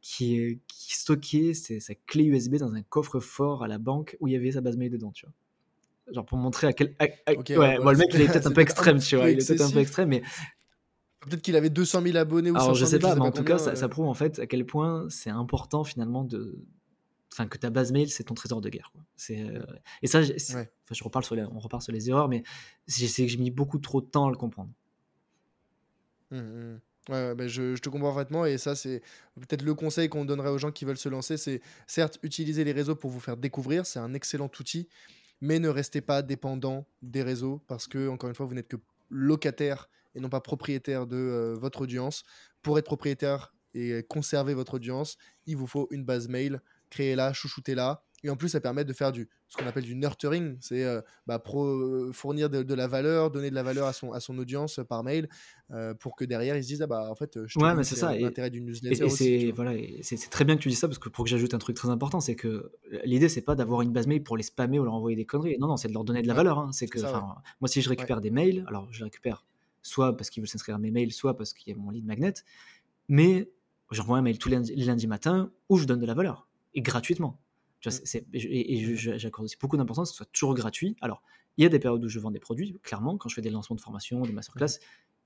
qui, 0.00 0.60
qui 0.66 0.94
stockait 0.94 1.54
sa 1.54 1.94
clé 2.06 2.24
USB 2.24 2.56
dans 2.56 2.74
un 2.74 2.82
coffre-fort 2.82 3.62
à 3.62 3.68
la 3.68 3.78
banque 3.78 4.16
où 4.20 4.28
il 4.28 4.32
y 4.32 4.36
avait 4.36 4.52
sa 4.52 4.60
base 4.60 4.76
mail 4.76 4.90
dedans, 4.90 5.12
tu 5.12 5.26
vois 5.26 5.34
genre 6.12 6.26
pour 6.26 6.38
montrer 6.38 6.66
à 6.66 6.72
quel. 6.72 6.94
ouais, 6.98 7.14
le 7.28 7.96
mec, 7.96 8.08
il 8.14 8.20
est 8.22 8.26
peut-être 8.26 8.46
un 8.46 8.52
peu 8.52 8.60
extrême, 8.62 8.98
tu 8.98 9.16
vois. 9.16 9.30
Il 9.30 9.40
est 9.40 9.46
peut-être 9.46 9.62
un 9.62 9.70
peu 9.70 9.78
extrême, 9.78 10.08
mais. 10.08 10.22
Peut-être 11.20 11.42
qu'il 11.42 11.54
avait 11.54 11.68
200 11.68 12.00
000 12.02 12.16
abonnés 12.16 12.50
ou 12.50 12.56
Alors, 12.56 12.74
je 12.74 12.84
sais 12.86 12.98
pas, 12.98 13.14
mais 13.14 13.20
en 13.20 13.30
tout 13.30 13.44
cas, 13.44 13.58
ça, 13.58 13.76
ça, 13.76 13.88
prouve 13.88 14.06
en 14.06 14.14
fait 14.14 14.38
à 14.38 14.46
quel 14.46 14.64
point 14.64 15.06
c'est 15.10 15.30
important 15.30 15.84
finalement 15.84 16.24
de. 16.24 16.64
Enfin, 17.32 17.46
que 17.46 17.58
ta 17.58 17.70
base 17.70 17.92
mail, 17.92 18.10
c'est 18.10 18.24
ton 18.24 18.34
trésor 18.34 18.60
de 18.60 18.68
guerre. 18.68 18.90
Quoi. 18.92 19.02
Euh, 19.30 19.64
et 20.02 20.08
ça, 20.08 20.20
enfin, 20.20 20.66
je 20.90 21.04
reparle 21.04 21.24
sur 21.24 21.36
les... 21.36 21.42
on 21.42 21.60
repart 21.60 21.82
sur 21.82 21.92
les 21.92 22.10
erreurs, 22.10 22.28
mais 22.28 22.42
c'est 22.88 23.22
que 23.24 23.28
j'ai 23.28 23.38
mis 23.38 23.52
beaucoup 23.52 23.78
trop 23.78 24.00
de 24.00 24.06
temps 24.06 24.26
à 24.26 24.30
le 24.30 24.36
comprendre. 24.36 24.70
Mmh, 26.32 26.38
mmh. 26.38 26.80
Ouais, 27.08 27.34
bah, 27.34 27.46
je, 27.46 27.76
je, 27.76 27.80
te 27.80 27.88
comprends 27.88 28.12
parfaitement 28.12 28.44
et 28.46 28.58
ça 28.58 28.76
c'est 28.76 29.00
peut-être 29.34 29.62
le 29.62 29.74
conseil 29.74 30.08
qu'on 30.08 30.24
donnerait 30.24 30.50
aux 30.50 30.58
gens 30.58 30.70
qui 30.70 30.84
veulent 30.84 30.98
se 30.98 31.08
lancer, 31.08 31.36
c'est 31.36 31.60
certes 31.86 32.18
utiliser 32.22 32.62
les 32.62 32.72
réseaux 32.72 32.94
pour 32.94 33.10
vous 33.10 33.18
faire 33.18 33.36
découvrir, 33.36 33.86
c'est 33.86 33.98
un 33.98 34.12
excellent 34.14 34.50
outil, 34.60 34.86
mais 35.40 35.58
ne 35.58 35.68
restez 35.68 36.02
pas 36.02 36.22
dépendant 36.22 36.86
des 37.02 37.22
réseaux 37.22 37.62
parce 37.66 37.86
que, 37.86 38.08
encore 38.08 38.28
une 38.28 38.34
fois, 38.34 38.46
vous 38.46 38.54
n'êtes 38.54 38.68
que 38.68 38.76
locataire 39.08 39.88
et 40.14 40.20
non 40.20 40.28
pas 40.28 40.40
propriétaire 40.40 41.06
de 41.06 41.16
euh, 41.16 41.54
votre 41.54 41.82
audience. 41.82 42.24
Pour 42.62 42.78
être 42.78 42.84
propriétaire 42.84 43.54
et 43.74 44.02
conserver 44.08 44.54
votre 44.54 44.74
audience, 44.74 45.16
il 45.46 45.56
vous 45.56 45.66
faut 45.66 45.88
une 45.90 46.04
base 46.04 46.28
mail. 46.28 46.60
Créez-la, 46.90 47.32
chouchoutez-la. 47.32 48.02
Et 48.22 48.28
en 48.30 48.36
plus, 48.36 48.50
ça 48.50 48.60
permet 48.60 48.84
de 48.84 48.92
faire 48.92 49.12
du, 49.12 49.28
ce 49.50 49.56
qu'on 49.56 49.66
appelle 49.66 49.84
du 49.84 49.96
nurturing, 49.96 50.56
c'est 50.60 50.84
euh, 50.84 51.00
bah, 51.26 51.42
euh, 51.54 52.12
fournir 52.12 52.48
de, 52.50 52.74
la 52.74 52.86
valeur, 52.86 53.30
donner 53.30 53.50
de 53.50 53.54
la 53.54 53.64
valeur 53.64 53.86
à 53.86 53.92
son, 53.92 54.12
à 54.12 54.20
son 54.20 54.38
audience 54.38 54.80
par 54.88 55.02
mail, 55.02 55.28
euh, 55.72 55.94
pour 55.94 56.14
que 56.14 56.24
derrière 56.24 56.56
ils 56.56 56.62
se 56.62 56.68
disent 56.68 56.82
ah 56.82 56.86
bah 56.86 57.08
en 57.10 57.14
fait 57.16 57.38
je 57.46 57.58
ouais 57.58 57.74
mais 57.74 57.82
c'est 57.82 57.96
ça. 57.96 58.14
L'intérêt 58.16 58.50
d'une 58.50 58.66
newsletter 58.66 59.06
et, 59.06 59.08
c'est 59.08 59.52
voilà 59.52 59.72
c'est 60.02 60.16
très 60.30 60.44
bien 60.44 60.56
que 60.56 60.62
tu 60.62 60.68
dis 60.68 60.74
ça 60.74 60.86
parce 60.86 60.98
que 60.98 61.08
pour 61.08 61.24
que 61.24 61.30
j'ajoute 61.30 61.54
un 61.54 61.58
truc 61.58 61.76
très 61.76 61.90
important 61.90 62.20
c'est 62.20 62.36
que 62.36 62.72
l'idée 63.04 63.28
c'est 63.28 63.40
pas 63.40 63.54
d'avoir 63.54 63.82
une 63.82 63.92
base 63.92 64.06
mail 64.06 64.22
pour 64.22 64.36
les 64.36 64.42
spammer 64.42 64.78
ou 64.78 64.84
leur 64.84 64.94
envoyer 64.94 65.16
des 65.16 65.26
conneries. 65.26 65.58
Non 65.58 65.66
non 65.68 65.76
c'est 65.76 65.88
de 65.88 65.94
leur 65.94 66.04
donner 66.04 66.22
de 66.22 66.28
la 66.28 66.34
valeur 66.34 66.58
hein. 66.58 66.70
c'est 66.72 66.86
que 66.86 67.00
moi 67.00 67.68
si 67.68 67.82
je 67.82 67.88
récupère 67.88 68.20
des 68.20 68.30
mails 68.30 68.64
alors 68.68 68.88
je 68.92 68.98
les 68.98 69.04
récupère 69.04 69.44
soit 69.82 70.16
parce 70.16 70.30
qu'ils 70.30 70.42
veulent 70.42 70.48
s'inscrire 70.48 70.76
à 70.76 70.78
mes 70.78 70.90
mails 70.90 71.12
soit 71.12 71.36
parce 71.36 71.52
qu'il 71.52 71.72
y 71.72 71.76
a 71.76 71.80
mon 71.80 71.90
lead 71.90 72.04
magnet 72.04 72.34
mais 73.08 73.50
j'envoie 73.90 74.18
un 74.18 74.22
mail 74.22 74.38
tous 74.38 74.48
les 74.48 74.56
lundis, 74.84 75.06
matin 75.06 75.50
où 75.68 75.78
je 75.78 75.84
donne 75.84 76.00
de 76.00 76.06
la 76.06 76.14
valeur 76.14 76.46
et 76.74 76.82
gratuitement 76.82 77.40
tu 77.80 77.88
vois, 77.88 77.98
mmh. 77.98 78.28
et, 78.34 78.96
j'accorde 78.96 79.46
aussi 79.46 79.56
beaucoup 79.60 79.76
d'importance 79.76 80.10
que 80.10 80.12
ce 80.12 80.16
soit 80.18 80.32
toujours 80.32 80.54
gratuit. 80.54 80.96
Alors, 81.00 81.22
il 81.56 81.62
y 81.62 81.66
a 81.66 81.68
des 81.68 81.78
périodes 81.78 82.04
où 82.04 82.08
je 82.08 82.18
vends 82.18 82.30
des 82.30 82.38
produits, 82.38 82.78
clairement, 82.82 83.16
quand 83.16 83.28
je 83.28 83.34
fais 83.34 83.40
des 83.40 83.50
lancements 83.50 83.76
de 83.76 83.80
formation, 83.80 84.20
des 84.20 84.32
masterclass, 84.32 84.66
mmh. 84.66 84.78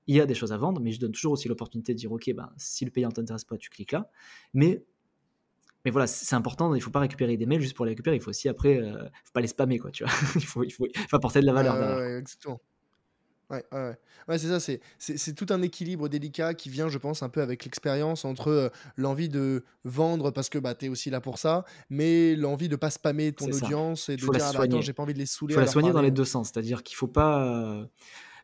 il 0.07 0.15
y 0.15 0.21
a 0.21 0.25
des 0.25 0.35
choses 0.35 0.53
à 0.53 0.57
vendre, 0.57 0.81
mais 0.81 0.91
je 0.91 0.99
donne 0.99 1.11
toujours 1.11 1.33
aussi 1.33 1.47
l'opportunité 1.47 1.93
de 1.93 1.99
dire, 1.99 2.11
OK, 2.11 2.31
ben, 2.33 2.51
si 2.57 2.85
le 2.85 2.91
payant 2.91 3.09
ne 3.09 3.13
t'intéresse 3.13 3.43
pas, 3.43 3.57
tu 3.57 3.69
cliques 3.69 3.91
là. 3.91 4.09
Mais, 4.53 4.83
mais 5.83 5.91
voilà, 5.91 6.07
c'est 6.07 6.35
important, 6.35 6.73
il 6.73 6.77
ne 6.77 6.83
faut 6.83 6.91
pas 6.91 7.01
récupérer 7.01 7.35
des 7.37 7.45
mails 7.45 7.61
juste 7.61 7.75
pour 7.75 7.85
les 7.85 7.91
récupérer, 7.91 8.15
il 8.15 8.21
faut 8.21 8.29
aussi 8.29 8.47
après, 8.47 8.77
euh, 8.77 9.03
faut 9.25 9.33
pas 9.33 9.41
les 9.41 9.47
spammer, 9.47 9.77
quoi, 9.77 9.91
tu 9.91 10.03
vois. 10.03 10.13
il, 10.35 10.45
faut, 10.45 10.63
il, 10.63 10.71
faut, 10.71 10.87
apporter 11.11 11.41
de 11.41 11.45
la 11.45 11.53
valeur. 11.53 11.75
Euh, 11.75 12.19
exactement. 12.19 12.61
Ouais, 13.51 13.63
ouais, 13.71 13.95
ouais. 14.27 14.37
c'est 14.37 14.47
ça, 14.47 14.59
c'est, 14.59 14.79
c'est, 14.97 15.33
tout 15.33 15.45
un 15.49 15.61
équilibre 15.61 16.09
délicat 16.09 16.53
qui 16.55 16.69
vient, 16.69 16.89
je 16.89 16.97
pense, 16.97 17.21
un 17.21 17.29
peu 17.29 17.41
avec 17.41 17.63
l'expérience 17.63 18.25
entre 18.25 18.47
euh, 18.49 18.69
l'envie 18.97 19.29
de 19.29 19.63
vendre 19.83 20.31
parce 20.31 20.49
que 20.49 20.57
bah, 20.57 20.73
tu 20.73 20.85
es 20.85 20.89
aussi 20.89 21.09
là 21.11 21.21
pour 21.21 21.37
ça, 21.37 21.63
mais 21.89 22.35
l'envie 22.35 22.69
de 22.69 22.75
pas 22.75 22.89
spammer 22.89 23.33
ton 23.33 23.45
audience 23.45 24.09
et 24.09 24.15
de 24.15 24.21
dire, 24.21 24.29
ah, 24.33 24.51
bah, 24.53 24.63
attends, 24.63 24.81
j'ai 24.81 24.93
pas 24.93 25.03
envie 25.03 25.13
de 25.13 25.19
les 25.19 25.27
saouler. 25.27 25.53
Il 25.53 25.55
faut 25.55 25.61
la 25.61 25.67
soigner 25.67 25.91
dans 25.91 26.01
les 26.01 26.11
deux 26.11 26.25
sens, 26.25 26.49
c'est-à-dire 26.51 26.81
qu'il 26.81 26.95
faut 26.95 27.07
pas. 27.07 27.45
Euh, 27.45 27.85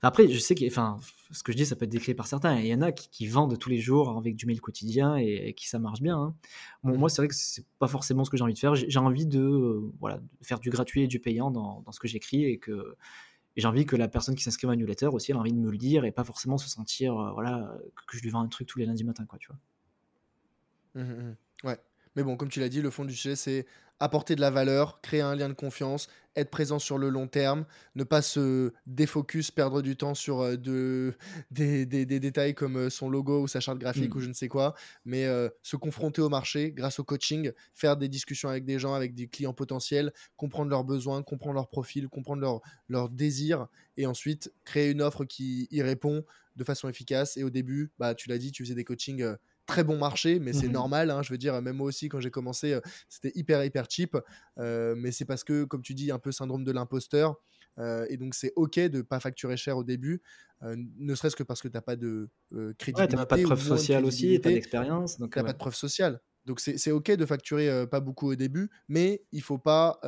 après, 0.03 0.27
je 0.27 0.39
sais 0.39 0.55
que, 0.55 0.65
enfin, 0.65 0.97
ce 1.31 1.43
que 1.43 1.51
je 1.51 1.57
dis, 1.57 1.65
ça 1.65 1.75
peut 1.75 1.85
être 1.85 1.91
décrit 1.91 2.15
par 2.15 2.25
certains. 2.25 2.59
Il 2.59 2.65
y 2.65 2.73
en 2.73 2.81
a 2.81 2.91
qui, 2.91 3.27
vendent 3.27 3.57
tous 3.57 3.69
les 3.69 3.79
jours 3.79 4.17
avec 4.17 4.35
du 4.35 4.47
mail 4.47 4.59
quotidien 4.59 5.15
et, 5.15 5.53
qui 5.53 5.67
ça 5.67 5.77
marche 5.77 6.01
bien. 6.01 6.17
Hein. 6.17 6.35
Bon, 6.83 6.97
moi, 6.97 7.09
c'est 7.09 7.21
vrai 7.21 7.27
que 7.27 7.35
c'est 7.35 7.65
pas 7.77 7.87
forcément 7.87 8.23
ce 8.25 8.31
que 8.31 8.37
j'ai 8.37 8.43
envie 8.43 8.55
de 8.55 8.59
faire. 8.59 8.73
J'ai, 8.73 8.99
envie 8.99 9.27
de, 9.27 9.39
euh, 9.39 9.91
voilà, 9.99 10.17
de 10.17 10.45
faire 10.45 10.59
du 10.59 10.71
gratuit 10.71 11.03
et 11.03 11.07
du 11.07 11.19
payant 11.19 11.51
dans, 11.51 11.81
dans 11.81 11.91
ce 11.91 11.99
que 11.99 12.07
j'écris 12.07 12.45
et 12.45 12.57
que 12.57 12.95
et 13.55 13.61
j'ai 13.61 13.67
envie 13.67 13.85
que 13.85 13.95
la 13.95 14.07
personne 14.07 14.35
qui 14.35 14.43
s'inscrit 14.43 14.67
à 14.67 14.69
ma 14.69 14.75
newsletter 14.75 15.07
aussi, 15.07 15.31
elle 15.31 15.37
a 15.37 15.39
envie 15.39 15.53
de 15.53 15.59
me 15.59 15.69
le 15.69 15.77
dire 15.77 16.05
et 16.05 16.11
pas 16.11 16.23
forcément 16.23 16.57
se 16.57 16.69
sentir, 16.69 17.17
euh, 17.17 17.31
voilà, 17.31 17.77
que 18.07 18.17
je 18.17 18.23
lui 18.23 18.29
vends 18.29 18.41
un 18.41 18.47
truc 18.47 18.67
tous 18.67 18.79
les 18.79 18.85
lundis 18.85 19.03
matin, 19.03 19.25
quoi, 19.25 19.37
tu 19.39 19.49
vois. 19.49 21.03
Mmh, 21.03 21.07
mmh, 21.07 21.23
mmh. 21.23 21.67
Ouais. 21.67 21.77
Mais 22.15 22.23
bon, 22.23 22.37
comme 22.37 22.49
tu 22.49 22.59
l'as 22.59 22.69
dit, 22.69 22.81
le 22.81 22.89
fond 22.89 23.05
du 23.05 23.13
sujet, 23.13 23.35
c'est 23.35 23.65
apporter 24.01 24.35
de 24.35 24.41
la 24.41 24.49
valeur, 24.49 24.99
créer 25.01 25.21
un 25.21 25.35
lien 25.35 25.47
de 25.47 25.53
confiance, 25.53 26.07
être 26.35 26.49
présent 26.49 26.79
sur 26.79 26.97
le 26.97 27.09
long 27.09 27.27
terme, 27.27 27.65
ne 27.95 28.03
pas 28.03 28.23
se 28.23 28.73
défocus, 28.87 29.51
perdre 29.51 29.83
du 29.83 29.95
temps 29.95 30.15
sur 30.15 30.41
euh, 30.41 30.57
de, 30.57 31.13
des, 31.51 31.85
des, 31.85 32.05
détails 32.05 32.55
comme 32.55 32.77
euh, 32.77 32.89
son 32.89 33.09
logo 33.09 33.43
ou 33.43 33.47
sa 33.47 33.59
charte 33.59 33.77
graphique 33.77 34.13
mmh. 34.13 34.17
ou 34.17 34.21
je 34.21 34.27
ne 34.27 34.33
sais 34.33 34.47
quoi, 34.47 34.73
mais 35.05 35.25
euh, 35.25 35.49
se 35.61 35.75
confronter 35.75 36.21
au 36.21 36.29
marché 36.29 36.71
grâce 36.71 36.99
au 36.99 37.03
coaching, 37.03 37.51
faire 37.75 37.95
des 37.95 38.09
discussions 38.09 38.49
avec 38.49 38.65
des 38.65 38.79
gens, 38.79 38.95
avec 38.95 39.13
des 39.13 39.27
clients 39.27 39.53
potentiels, 39.53 40.11
comprendre 40.35 40.71
leurs 40.71 40.83
besoins, 40.83 41.21
comprendre 41.21 41.55
leur 41.55 41.69
profil, 41.69 42.09
comprendre 42.09 42.41
leurs 42.41 42.61
leur 42.89 43.09
désirs 43.09 43.67
et 43.97 44.07
ensuite 44.07 44.51
créer 44.65 44.89
une 44.89 45.01
offre 45.01 45.25
qui 45.25 45.67
y 45.69 45.83
répond 45.83 46.25
de 46.55 46.63
façon 46.63 46.89
efficace. 46.89 47.37
Et 47.37 47.43
au 47.43 47.51
début, 47.51 47.91
bah, 47.99 48.15
tu 48.15 48.29
l'as 48.29 48.39
dit, 48.39 48.51
tu 48.51 48.63
faisais 48.63 48.75
des 48.75 48.83
coachings 48.83 49.35
très 49.71 49.83
bon 49.83 49.97
marché, 49.97 50.39
mais 50.39 50.53
c'est 50.53 50.67
Mhm. 50.67 50.73
normal. 50.73 51.11
hein, 51.11 51.21
je 51.23 51.31
veux 51.33 51.37
dire, 51.37 51.59
même 51.61 51.75
moi 51.77 51.87
aussi, 51.87 52.09
quand 52.09 52.19
j'ai 52.19 52.31
commencé, 52.31 52.73
euh, 52.73 52.81
c'était 53.09 53.31
hyper, 53.35 53.63
hyper 53.63 53.85
cheap. 53.89 54.15
Euh, 54.57 54.95
mais 54.97 55.11
c'est 55.11 55.25
parce 55.25 55.43
que, 55.43 55.63
comme 55.63 55.81
tu 55.81 55.93
dis, 55.93 56.11
un 56.11 56.19
peu 56.19 56.31
syndrome 56.31 56.63
de 56.63 56.71
l'imposteur. 56.71 57.35
euh, 57.77 58.05
et 58.09 58.17
donc, 58.17 58.33
c'est 58.35 58.51
OK 58.57 58.77
de 58.79 59.01
pas 59.01 59.19
facturer 59.21 59.55
cher 59.55 59.77
au 59.77 59.83
début, 59.85 60.21
euh, 60.61 60.75
ne 60.97 61.15
serait-ce 61.15 61.35
que 61.37 61.43
parce 61.43 61.61
que 61.61 61.69
tu 61.69 61.73
n'as 61.75 61.81
pas 61.81 61.95
de 61.95 62.29
euh, 62.53 62.73
Ouais, 62.95 63.07
pas 63.07 63.37
de 63.37 63.43
preuve 63.43 63.61
sociale 63.61 64.03
aussi, 64.05 64.39
pas 64.39 64.49
crédibilité 64.49 64.53
d'expérience. 64.53 65.17
T'as 65.17 65.23
ouais. 65.23 65.45
pas 65.47 65.53
de 65.53 65.57
preuve 65.57 65.75
sociale. 65.75 66.19
Donc 66.45 66.59
c'est 66.59 66.91
ok 66.91 67.11
de 67.11 67.25
facturer 67.25 67.85
pas 67.87 67.99
beaucoup 68.01 68.27
au 68.31 68.35
début, 68.35 68.69
mais 68.89 69.23
il 69.31 69.41
faut 69.43 69.57
pas 69.59 69.99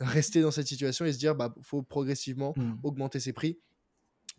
rester 0.00 0.40
dans 0.40 0.50
cette 0.50 0.66
situation 0.68 1.04
et 1.04 1.12
se 1.12 1.18
dire 1.18 1.34
bah 1.34 1.54
faut 1.62 1.82
progressivement 1.82 2.54
Hmm. 2.56 2.74
augmenter 2.82 3.20
ses 3.20 3.32
prix. 3.34 3.58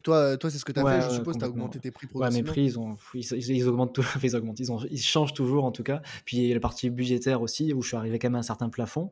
Toi, 0.03 0.15
euh, 0.15 0.37
toi 0.37 0.49
c'est 0.49 0.57
ce 0.57 0.65
que 0.65 0.71
tu 0.71 0.79
as 0.79 0.83
Ouais, 0.83 0.99
fait, 1.01 1.09
je 1.09 1.15
suppose, 1.15 1.37
tu 1.37 1.43
as 1.45 1.49
augmenté 1.49 1.79
tes 1.79 1.91
prix 1.91 2.07
Ouais, 2.13 2.29
mes 2.31 2.43
prix, 2.43 2.63
ils, 2.65 2.79
ont, 2.79 2.97
ils, 3.13 3.19
ils- 3.33 3.51
ils 3.57 3.67
augmentent 3.67 3.93
tout, 3.93 4.03
ils 4.23 4.35
augmentent, 4.35 4.59
ils, 4.59 4.71
ont- 4.71 4.83
ils 4.89 5.01
changent 5.01 5.33
toujours 5.33 5.63
en 5.65 5.71
tout 5.71 5.83
cas. 5.83 6.01
Puis 6.25 6.37
il 6.37 6.47
y 6.47 6.51
a 6.51 6.53
la 6.55 6.59
partie 6.59 6.89
budgétaire 6.89 7.41
aussi, 7.41 7.73
où 7.73 7.81
je 7.81 7.89
suis 7.89 7.97
arrivé 7.97 8.17
quand 8.19 8.27
même 8.29 8.35
à 8.35 8.39
un 8.39 8.43
certain 8.43 8.69
plafond. 8.69 9.11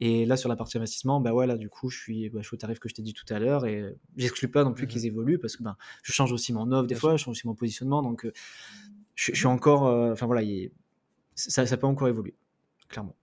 Et 0.00 0.26
là, 0.26 0.36
sur 0.36 0.48
la 0.48 0.56
partie 0.56 0.76
investissement, 0.78 1.20
bah 1.20 1.32
ouais, 1.34 1.46
là, 1.46 1.56
du 1.56 1.68
coup, 1.68 1.90
je 1.90 1.98
suis, 1.98 2.28
bah, 2.30 2.40
je 2.42 2.46
suis 2.46 2.54
au 2.54 2.58
tarif 2.58 2.78
que 2.78 2.88
je 2.88 2.94
t'ai 2.94 3.02
dit 3.02 3.14
tout 3.14 3.26
à 3.32 3.38
l'heure. 3.38 3.66
Et 3.66 3.96
j'exclus 4.16 4.48
pas 4.48 4.64
non 4.64 4.72
plus 4.72 4.84
Mhm. 4.84 4.88
qu'ils 4.90 5.06
évoluent, 5.06 5.38
parce 5.38 5.56
que 5.56 5.62
ben, 5.62 5.76
je 6.02 6.12
change 6.12 6.32
aussi 6.32 6.52
mon 6.52 6.70
offre 6.72 6.86
des 6.86 6.94
fois, 6.94 7.16
je 7.16 7.22
change 7.24 7.32
aussi 7.36 7.46
mon 7.46 7.54
positionnement. 7.54 8.02
Donc, 8.02 8.24
euh, 8.24 8.32
je, 9.14 9.32
je 9.32 9.36
suis 9.38 9.46
encore. 9.46 9.86
euh, 9.86 10.12
Enfin 10.12 10.26
voilà, 10.26 10.42
il- 10.42 10.70
ça, 11.34 11.66
ça 11.66 11.76
peut 11.76 11.86
encore 11.86 12.08
évoluer, 12.08 12.34
clairement. 12.88 13.14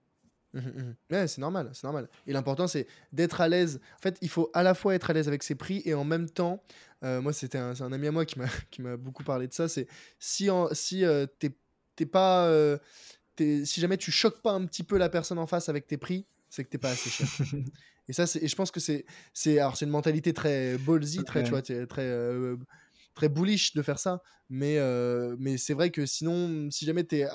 Mhm, 0.54 0.62
mhm. 0.74 0.94
Ouais, 1.10 1.26
c'est 1.28 1.40
normal, 1.42 1.68
c'est 1.74 1.84
normal. 1.84 2.08
Et 2.26 2.32
l'important, 2.32 2.66
c'est 2.66 2.86
d'être 3.12 3.42
à 3.42 3.48
l'aise. 3.48 3.78
En 3.98 4.00
fait, 4.00 4.16
il 4.22 4.30
faut 4.30 4.50
à 4.54 4.62
la 4.62 4.72
fois 4.72 4.94
être 4.94 5.10
à 5.10 5.12
l'aise 5.12 5.28
avec 5.28 5.42
ses 5.42 5.54
prix 5.54 5.82
et 5.84 5.92
en 5.92 6.04
même 6.04 6.30
temps, 6.30 6.62
euh, 7.04 7.20
moi, 7.20 7.32
c'était 7.32 7.58
un, 7.58 7.74
c'est 7.74 7.82
un 7.82 7.92
ami 7.92 8.06
à 8.08 8.12
moi 8.12 8.24
qui 8.24 8.38
m'a 8.38 8.46
qui 8.70 8.82
m'a 8.82 8.96
beaucoup 8.96 9.24
parlé 9.24 9.48
de 9.48 9.52
ça. 9.52 9.68
C'est 9.68 9.86
si, 10.18 10.50
en- 10.50 10.68
si 10.74 11.04
euh, 11.04 11.26
t'es 11.38 11.56
t'es 11.96 12.06
pas, 12.06 12.46
euh, 12.48 12.78
t'es- 13.36 13.64
si 13.64 13.80
jamais 13.80 13.96
tu 13.98 14.10
choques 14.12 14.42
pas 14.42 14.52
un 14.52 14.66
petit 14.66 14.82
peu 14.84 14.98
la 14.98 15.08
personne 15.08 15.38
en 15.38 15.46
face 15.46 15.68
avec 15.68 15.86
tes 15.86 15.96
prix, 15.98 16.26
c'est 16.50 16.64
que 16.64 16.68
t'es 16.70 16.78
pas 16.78 16.90
assez 16.90 17.10
cher. 17.10 17.36
Et 18.08 18.12
ça, 18.12 18.26
c'est, 18.28 18.40
et 18.40 18.46
je 18.46 18.54
pense 18.54 18.70
que 18.70 18.78
c'est, 18.78 19.04
c'est, 19.34 19.58
alors 19.58 19.76
c'est 19.76 19.84
une 19.84 19.90
mentalité 19.90 20.32
très 20.32 20.78
ballsy, 20.78 21.24
très, 21.24 21.42
tu 21.42 21.50
vois, 21.50 21.60
t'es- 21.62 21.86
très, 21.88 22.04
euh, 22.04 22.56
très 23.14 23.28
bullish 23.28 23.74
de 23.74 23.82
faire 23.82 23.98
ça. 23.98 24.22
Mais, 24.48 24.78
euh, 24.78 25.34
mais 25.40 25.56
c'est 25.58 25.74
vrai 25.74 25.90
que 25.90 26.06
sinon, 26.06 26.70
si 26.70 26.84
jamais 26.84 27.04
tu 27.04 27.16
es 27.16 27.28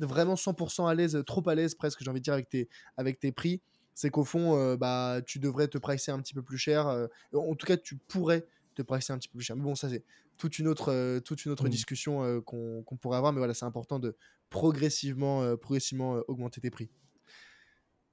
vraiment 0.00 0.36
100% 0.36 0.86
à 0.86 0.94
l'aise, 0.94 1.22
trop 1.26 1.46
à 1.48 1.54
l'aise 1.54 1.74
presque, 1.74 2.02
j'ai 2.02 2.10
envie 2.10 2.20
de 2.20 2.24
dire, 2.24 2.34
avec 2.34 2.48
tes, 2.50 2.68
avec 2.96 3.18
tes 3.20 3.32
prix, 3.32 3.62
c'est 3.94 4.10
qu'au 4.10 4.24
fond, 4.24 4.56
euh, 4.56 4.76
bah, 4.76 5.20
tu 5.26 5.38
devrais 5.38 5.68
te 5.68 5.78
pricer 5.78 6.10
un 6.12 6.20
petit 6.20 6.34
peu 6.34 6.42
plus 6.42 6.58
cher. 6.58 6.86
euh, 6.88 7.06
en 7.32 7.54
tout 7.54 7.66
cas, 7.66 7.76
tu 7.76 7.96
pourrais 7.96 8.46
te 8.78 8.82
pricer 8.82 9.12
un 9.12 9.18
petit 9.18 9.28
peu 9.28 9.38
plus 9.38 9.44
cher. 9.44 9.56
Mais 9.56 9.62
bon, 9.62 9.74
ça, 9.74 9.88
c'est 9.88 10.04
toute 10.38 10.58
une 10.58 10.68
autre, 10.68 10.90
euh, 10.92 11.20
toute 11.20 11.44
une 11.44 11.52
autre 11.52 11.66
Mm. 11.66 11.70
discussion 11.70 12.22
euh, 12.24 12.40
qu'on 12.40 12.84
pourrait 13.00 13.18
avoir. 13.18 13.32
Mais 13.32 13.38
voilà, 13.38 13.54
c'est 13.54 13.64
important 13.66 13.98
de 13.98 14.16
progressivement, 14.50 15.42
euh, 15.42 15.56
progressivement 15.56 16.20
augmenter 16.28 16.60
tes 16.60 16.70
prix. 16.70 16.90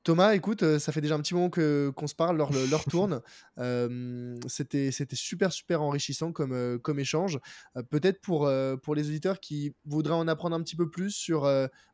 Thomas, 0.06 0.36
écoute, 0.36 0.61
euh, 0.61 0.77
ça 0.77 0.91
fait 0.91 1.02
déjà 1.02 1.15
un 1.15 1.19
petit 1.19 1.34
moment 1.34 1.49
que 1.49 1.91
qu'on 1.95 2.06
se 2.06 2.14
parle, 2.14 2.38
l'heure 2.38 2.52
l'heure 2.69 2.86
tourne. 2.90 3.22
Euh, 3.57 4.36
C'était 4.45 4.91
c'était 4.91 5.15
super 5.15 5.52
super 5.52 5.82
enrichissant 5.82 6.32
comme, 6.32 6.53
euh, 6.53 6.77
comme 6.77 6.99
échange. 6.99 7.40
Euh, 7.76 7.82
Peut-être 7.82 8.22
pour, 8.22 8.45
euh, 8.45 8.77
pour 8.77 8.94
les 8.94 9.07
auditeurs 9.07 9.40
qui 9.40 9.73
voudraient 9.84 10.14
en 10.14 10.27
apprendre 10.27 10.56
un 10.56 10.61
petit 10.61 10.76
peu 10.76 10.91
plus 10.91 11.10
sur, 11.10 11.41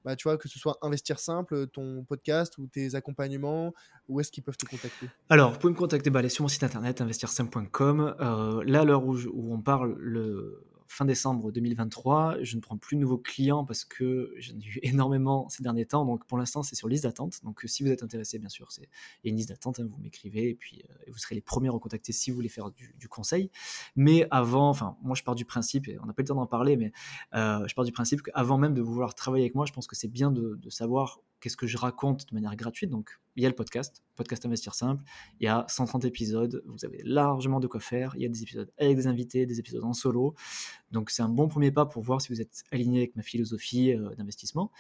bah, 0.03 0.15
tu 0.17 0.27
vois, 0.27 0.37
que 0.37 0.49
ce 0.49 0.59
soit 0.59 0.77
Investir 0.81 1.19
Simple, 1.19 1.67
ton 1.67 2.03
podcast 2.03 2.57
ou 2.57 2.67
tes 2.67 2.95
accompagnements, 2.95 3.73
où 4.09 4.19
est-ce 4.19 4.29
qu'ils 4.29 4.43
peuvent 4.43 4.57
te 4.57 4.65
contacter? 4.65 5.07
Alors, 5.29 5.53
vous 5.53 5.59
pouvez 5.59 5.71
me 5.71 5.77
contacter 5.77 6.09
bah, 6.09 6.19
allez 6.19 6.27
sur 6.29 6.41
mon 6.43 6.49
site 6.49 6.63
internet 6.63 6.99
investirsim.com. 6.99 8.15
Euh, 8.19 8.63
là, 8.65 8.81
à 8.81 8.83
l'heure 8.85 9.05
où, 9.05 9.15
où 9.15 9.53
on 9.53 9.61
parle, 9.61 9.95
le 9.97 10.65
fin 10.91 11.05
décembre 11.05 11.53
2023, 11.53 12.37
je 12.41 12.57
ne 12.57 12.61
prends 12.61 12.75
plus 12.75 12.97
de 12.97 13.01
nouveaux 13.01 13.17
clients 13.17 13.63
parce 13.63 13.85
que 13.85 14.33
j'en 14.39 14.55
ai 14.55 14.65
eu 14.65 14.79
énormément 14.83 15.47
ces 15.47 15.63
derniers 15.63 15.85
temps. 15.85 16.05
Donc, 16.05 16.25
pour 16.25 16.37
l'instant, 16.37 16.63
c'est 16.63 16.75
sur 16.75 16.89
liste 16.89 17.03
d'attente. 17.03 17.39
Donc, 17.43 17.63
euh, 17.63 17.67
si 17.67 17.81
vous 17.81 17.89
êtes 17.89 18.03
intéressé, 18.03 18.39
bien 18.39 18.49
sûr, 18.49 18.71
c'est 18.73 18.89
une 19.23 19.37
liste 19.37 19.49
d'attente. 19.49 19.79
hein, 19.79 19.87
vous 19.89 19.97
m'écrivez 20.01 20.49
et 20.49 20.53
puis 20.53 20.83
euh, 20.89 21.11
vous 21.11 21.17
serez 21.17 21.35
les 21.35 21.41
premiers 21.41 21.69
à 21.69 21.71
recontacter 21.71 22.11
si 22.11 22.29
vous 22.29 22.35
voulez 22.35 22.49
faire 22.49 22.71
du, 22.71 23.07
conseil. 23.07 23.51
Mais 23.95 24.27
avant, 24.31 24.69
enfin, 24.69 24.97
moi, 25.01 25.15
je 25.15 25.23
pars 25.23 25.35
du 25.35 25.45
principe, 25.45 25.87
et 25.87 25.97
on 25.99 26.05
n'a 26.05 26.13
pas 26.13 26.23
le 26.23 26.27
temps 26.27 26.35
d'en 26.35 26.45
parler, 26.45 26.75
mais 26.75 26.91
euh, 27.35 27.65
je 27.67 27.73
pars 27.73 27.85
du 27.85 27.93
principe 27.93 28.21
qu'avant 28.21 28.57
même 28.57 28.73
de 28.73 28.81
vouloir 28.81 29.15
travailler 29.15 29.45
avec 29.45 29.55
moi, 29.55 29.65
je 29.65 29.71
pense 29.71 29.87
que 29.87 29.95
c'est 29.95 30.09
bien 30.09 30.29
de 30.29 30.69
savoir 30.69 31.21
qu'est-ce 31.41 31.57
que 31.57 31.67
je 31.67 31.77
raconte 31.77 32.29
de 32.29 32.35
manière 32.35 32.55
gratuite. 32.55 32.89
Donc, 32.89 33.19
il 33.35 33.43
y 33.43 33.45
a 33.45 33.49
le 33.49 33.55
podcast, 33.55 34.03
podcast 34.15 34.45
Investir 34.45 34.75
Simple. 34.75 35.03
Il 35.39 35.45
y 35.45 35.47
a 35.47 35.65
130 35.67 36.05
épisodes. 36.05 36.63
Vous 36.65 36.85
avez 36.85 37.01
largement 37.03 37.59
de 37.59 37.67
quoi 37.67 37.79
faire. 37.79 38.13
Il 38.15 38.21
y 38.21 38.25
a 38.25 38.29
des 38.29 38.43
épisodes 38.43 38.71
avec 38.77 38.95
des 38.95 39.07
invités, 39.07 39.45
des 39.45 39.59
épisodes 39.59 39.83
en 39.83 39.93
solo. 39.93 40.35
Donc, 40.91 41.09
c'est 41.09 41.23
un 41.23 41.29
bon 41.29 41.47
premier 41.47 41.71
pas 41.71 41.85
pour 41.85 42.03
voir 42.03 42.21
si 42.21 42.31
vous 42.31 42.39
êtes 42.39 42.63
aligné 42.71 42.99
avec 42.99 43.15
ma 43.15 43.23
philosophie 43.23 43.93
euh, 43.93 44.13
d'investissement. 44.15 44.71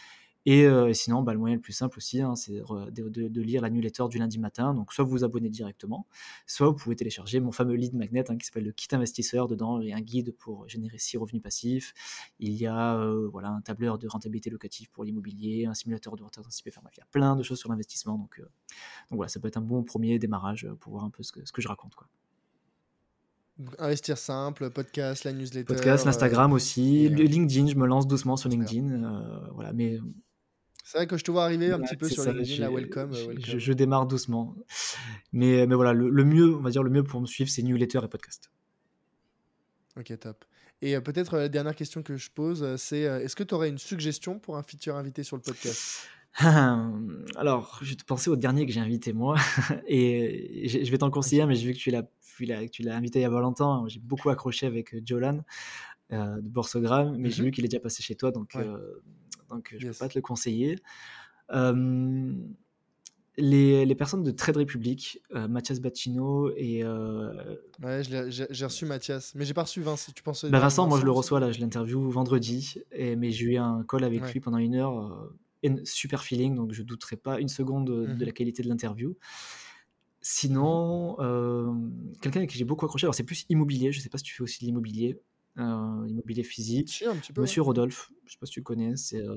Et 0.47 0.65
euh, 0.65 0.91
sinon, 0.93 1.21
bah, 1.21 1.33
le 1.33 1.39
moyen 1.39 1.55
le 1.55 1.61
plus 1.61 1.73
simple 1.73 1.99
aussi, 1.99 2.19
hein, 2.19 2.35
c'est 2.35 2.53
de, 2.91 3.09
de- 3.09 3.27
de 3.27 3.41
lire 3.41 3.61
la 3.61 3.69
newsletter 3.69 4.05
du 4.09 4.17
lundi 4.17 4.39
matin. 4.39 4.73
Donc, 4.73 4.91
soit 4.91 5.03
vous 5.03 5.11
vous 5.11 5.23
abonnez 5.23 5.49
directement, 5.49 6.07
soit 6.47 6.67
vous 6.67 6.75
pouvez 6.75 6.95
télécharger 6.95 7.39
mon 7.39 7.51
fameux 7.51 7.75
lead 7.75 7.93
magnet 7.93 8.29
hein, 8.31 8.37
qui 8.37 8.47
s'appelle 8.47 8.63
le 8.63 8.71
kit 8.71 8.87
investisseur. 8.91 9.47
Dedans, 9.47 9.79
il 9.79 9.89
y 9.89 9.93
a 9.93 9.97
un 9.97 10.01
guide 10.01 10.35
pour 10.35 10.67
générer 10.67 10.97
six 10.97 11.17
revenus 11.17 11.43
passifs. 11.43 11.93
Il 12.39 12.53
y 12.53 12.65
a 12.65 12.95
euh, 12.97 13.27
voilà, 13.31 13.49
un 13.49 13.61
tableur 13.61 13.99
de 13.99 14.07
rentabilité 14.07 14.49
locative 14.49 14.89
pour 14.89 15.03
l'immobilier, 15.03 15.67
un 15.67 15.75
simulateur 15.75 16.15
de 16.15 16.23
retraite 16.23 16.45
anticipée. 16.45 16.71
Enfin 16.75 16.87
il 16.95 16.97
y 16.99 17.03
a 17.03 17.07
plein 17.11 17.35
de 17.35 17.43
choses 17.43 17.59
sur 17.59 17.69
l'investissement. 17.69 18.17
Donc, 18.17 18.39
euh, 18.39 18.43
donc 18.43 19.17
voilà, 19.17 19.29
ça 19.29 19.39
peut 19.39 19.47
être 19.47 19.57
un 19.57 19.61
bon 19.61 19.83
premier 19.83 20.17
démarrage 20.17 20.67
pour 20.79 20.93
voir 20.93 21.03
un 21.03 21.11
peu 21.11 21.21
ce 21.21 21.31
que, 21.31 21.45
ce 21.45 21.51
que 21.51 21.61
je 21.61 21.67
raconte. 21.67 21.93
Quoi. 21.93 22.07
Investir 23.77 24.17
Simple, 24.17 24.71
podcast, 24.71 25.23
la 25.23 25.33
newsletter. 25.33 25.65
Podcast, 25.75 26.05
l'Instagram 26.05 26.51
aussi, 26.51 27.05
et, 27.05 27.09
LinkedIn, 27.09 27.67
je 27.67 27.75
me 27.75 27.85
lance 27.85 28.07
doucement 28.07 28.37
sur. 28.37 28.49
LinkedIn. 28.49 29.49
voilà, 29.53 29.71
mais 29.71 29.99
C'est 30.91 30.97
vrai 30.97 31.07
que 31.07 31.15
je 31.15 31.23
te 31.23 31.31
vois 31.31 31.45
arriver 31.45 31.71
un 31.71 31.79
Ouais, 31.79 31.85
petit 31.85 31.95
peu 31.95 32.09
sur 32.09 32.21
ça, 32.21 32.33
j'ai- 32.43 32.57
la 32.57 32.69
welcome. 32.69 33.11
euh, 33.11 33.15
je, 33.15 33.25
welcome. 33.27 33.45
je- 33.45 33.59
je 33.59 33.71
démarre 33.71 34.07
doucement. 34.07 34.53
Mais, 35.31 35.65
mais 35.65 35.75
voilà, 35.75 35.93
le, 35.93 36.09
le 36.09 36.25
mieux, 36.25 36.53
on 36.53 36.59
va 36.59 36.69
dire 36.69 36.83
le 36.83 36.89
mieux 36.89 37.03
pour 37.03 37.21
me 37.21 37.25
suivre, 37.27 37.49
c'est 37.49 37.61
newsletter 37.63 37.99
et 38.03 38.07
podcast. 38.09 38.51
Ok, 39.97 40.19
top. 40.19 40.43
Et 40.81 40.97
euh, 40.97 40.99
peut-être 40.99 41.35
euh, 41.35 41.39
la 41.43 41.47
dernière 41.49 41.75
question 41.75 42.03
que 42.03 42.17
je 42.17 42.29
pose, 42.29 42.61
euh, 42.63 42.75
c'est 42.75 43.05
euh, 43.05 43.21
est-ce 43.21 43.37
que 43.37 43.43
tu 43.43 43.53
aurais 43.53 43.69
une 43.69 43.77
suggestion 43.77 44.37
pour 44.37 44.57
un 44.57 44.63
futur 44.63 44.97
invité 44.97 45.23
sur 45.23 45.37
le 45.37 45.41
podcast? 45.41 46.07
Alors, 47.35 47.79
je 47.81 47.93
te 47.93 48.03
pensais 48.03 48.29
au 48.29 48.35
dernier 48.35 48.65
que 48.65 48.73
j'ai 48.73 48.79
invité 48.81 49.13
moi, 49.13 49.37
et 49.87 50.67
je 50.67 50.83
je 50.83 50.91
vais 50.91 50.97
t'en 50.97 51.09
conseiller 51.11 51.45
mais 51.45 51.55
j'ai 51.55 51.67
vu 51.67 51.73
que 51.73 51.77
tu 51.79 51.91
l'as, 51.91 52.03
tu 52.69 52.83
l'as- 52.83 52.95
invité 52.97 53.19
il 53.19 53.21
y 53.21 53.25
a 53.25 53.29
pas 53.29 53.39
longtemps. 53.41 53.87
J'ai 53.87 53.99
beaucoup 53.99 54.29
accroché 54.29 54.65
avec 54.65 54.93
euh, 54.93 55.01
Jolan 55.05 55.37
euh, 55.37 55.41
de 56.11 56.49
Borsogram, 56.49 57.15
mais 57.17 57.29
j'ai 57.29 57.41
Mhm. 57.41 57.45
vu 57.47 57.51
qu'il 57.51 57.65
est 57.65 57.69
déjà 57.69 57.79
passé 57.81 58.03
chez 58.03 58.15
toi, 58.15 58.31
donc, 58.31 58.53
Ouais. 58.55 58.65
euh, 58.67 59.01
donc 59.49 59.75
je 59.77 59.85
Yes. 59.87 59.97
peux 59.97 60.05
pas 60.05 60.09
te 60.09 60.17
le 60.17 60.21
conseiller. 60.21 60.77
Euh, 61.51 62.33
les, 63.37 63.85
les 63.85 63.95
personnes 63.95 64.23
de 64.23 64.31
Trade 64.31 64.57
Republic, 64.57 65.21
euh, 65.33 65.47
Mathias 65.47 65.79
Bacchino 65.79 66.51
et 66.57 66.83
euh, 66.83 67.55
Ouais, 67.81 68.01
j'ai 68.03 68.65
reçu 68.65 68.85
Mathias, 68.85 69.33
mais 69.35 69.45
j'ai 69.45 69.53
pas 69.53 69.63
reçu 69.63 69.81
Vincent. 69.81 70.11
Tu 70.13 70.21
penses 70.21 70.43
bah, 70.45 70.59
Vincent, 70.59 70.87
moi 70.87 70.99
je 70.99 71.05
le 71.05 71.11
reçois 71.11 71.39
là, 71.39 71.51
je 71.51 71.59
l'interview 71.61 72.09
vendredi, 72.09 72.75
et, 72.91 73.15
mais 73.15 73.31
j'ai 73.31 73.45
eu 73.45 73.57
un 73.57 73.83
call 73.87 74.03
avec 74.03 74.21
Ouais. 74.21 74.33
lui 74.33 74.39
pendant 74.41 74.57
une 74.57 74.75
heure, 74.75 74.99
euh, 74.99 75.37
et 75.63 75.71
super 75.85 76.23
feeling, 76.23 76.55
donc 76.55 76.73
je 76.73 76.83
douterai 76.83 77.15
pas 77.15 77.39
une 77.39 77.47
seconde 77.47 77.87
de, 77.87 78.05
de 78.05 78.11
Mhm. 78.13 78.23
la 78.25 78.31
qualité 78.31 78.63
de 78.63 78.67
l'interview. 78.67 79.15
Sinon, 80.23 81.15
euh, 81.19 81.73
quelqu'un 82.21 82.41
avec 82.41 82.51
qui 82.51 82.57
j'ai 82.57 82.65
beaucoup 82.65 82.85
accroché, 82.85 83.05
alors 83.05 83.15
c'est 83.15 83.23
plus 83.23 83.45
immobilier, 83.49 83.91
je 83.91 83.99
sais 84.01 84.09
pas 84.09 84.19
si 84.19 84.23
tu 84.25 84.35
fais 84.35 84.43
aussi 84.43 84.59
de 84.59 84.65
l'immobilier, 84.65 85.19
euh, 85.57 86.07
immobilier 86.07 86.43
physique. 86.43 86.89
Si, 86.89 87.05
un 87.05 87.15
petit 87.15 87.33
peu. 87.33 87.41
ouais. 87.41 87.43
Monsieur 87.43 87.61
Rodolphe, 87.61 88.11
je 88.25 88.33
sais 88.33 88.37
pas 88.39 88.45
si 88.45 88.53
tu 88.53 88.63
connais, 88.63 88.95
c'est 88.95 89.21
euh, 89.21 89.35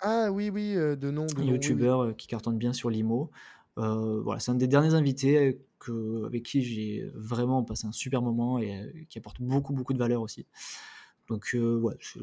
Ah 0.00 0.30
oui, 0.32 0.50
oui, 0.50 0.74
euh, 0.76 0.96
de 0.96 1.10
nom, 1.10 1.26
de 1.26 1.32
un 1.34 1.44
nom, 1.44 1.44
oui, 1.44 1.46
oui. 1.46 1.52
youtubeur 1.52 2.00
euh, 2.02 2.12
qui 2.12 2.26
cartonne 2.26 2.58
bien 2.58 2.72
sur 2.72 2.90
l'IMO. 2.90 3.30
Voilà, 3.76 4.40
c'est 4.40 4.50
un 4.50 4.56
des 4.56 4.68
derniers 4.68 4.94
invités 4.94 5.60
que, 5.78 6.24
avec 6.26 6.44
qui 6.44 6.62
j'ai 6.62 7.10
vraiment 7.14 7.62
passé 7.64 7.86
un 7.86 7.92
super 7.92 8.22
moment 8.22 8.58
et 8.58 9.06
qui 9.08 9.18
apporte 9.18 9.40
beaucoup, 9.40 9.72
beaucoup 9.72 9.92
de 9.92 9.98
valeur 9.98 10.22
aussi. 10.22 10.46
Donc, 11.28 11.50
ouais, 11.54 11.96
je, 11.98 12.20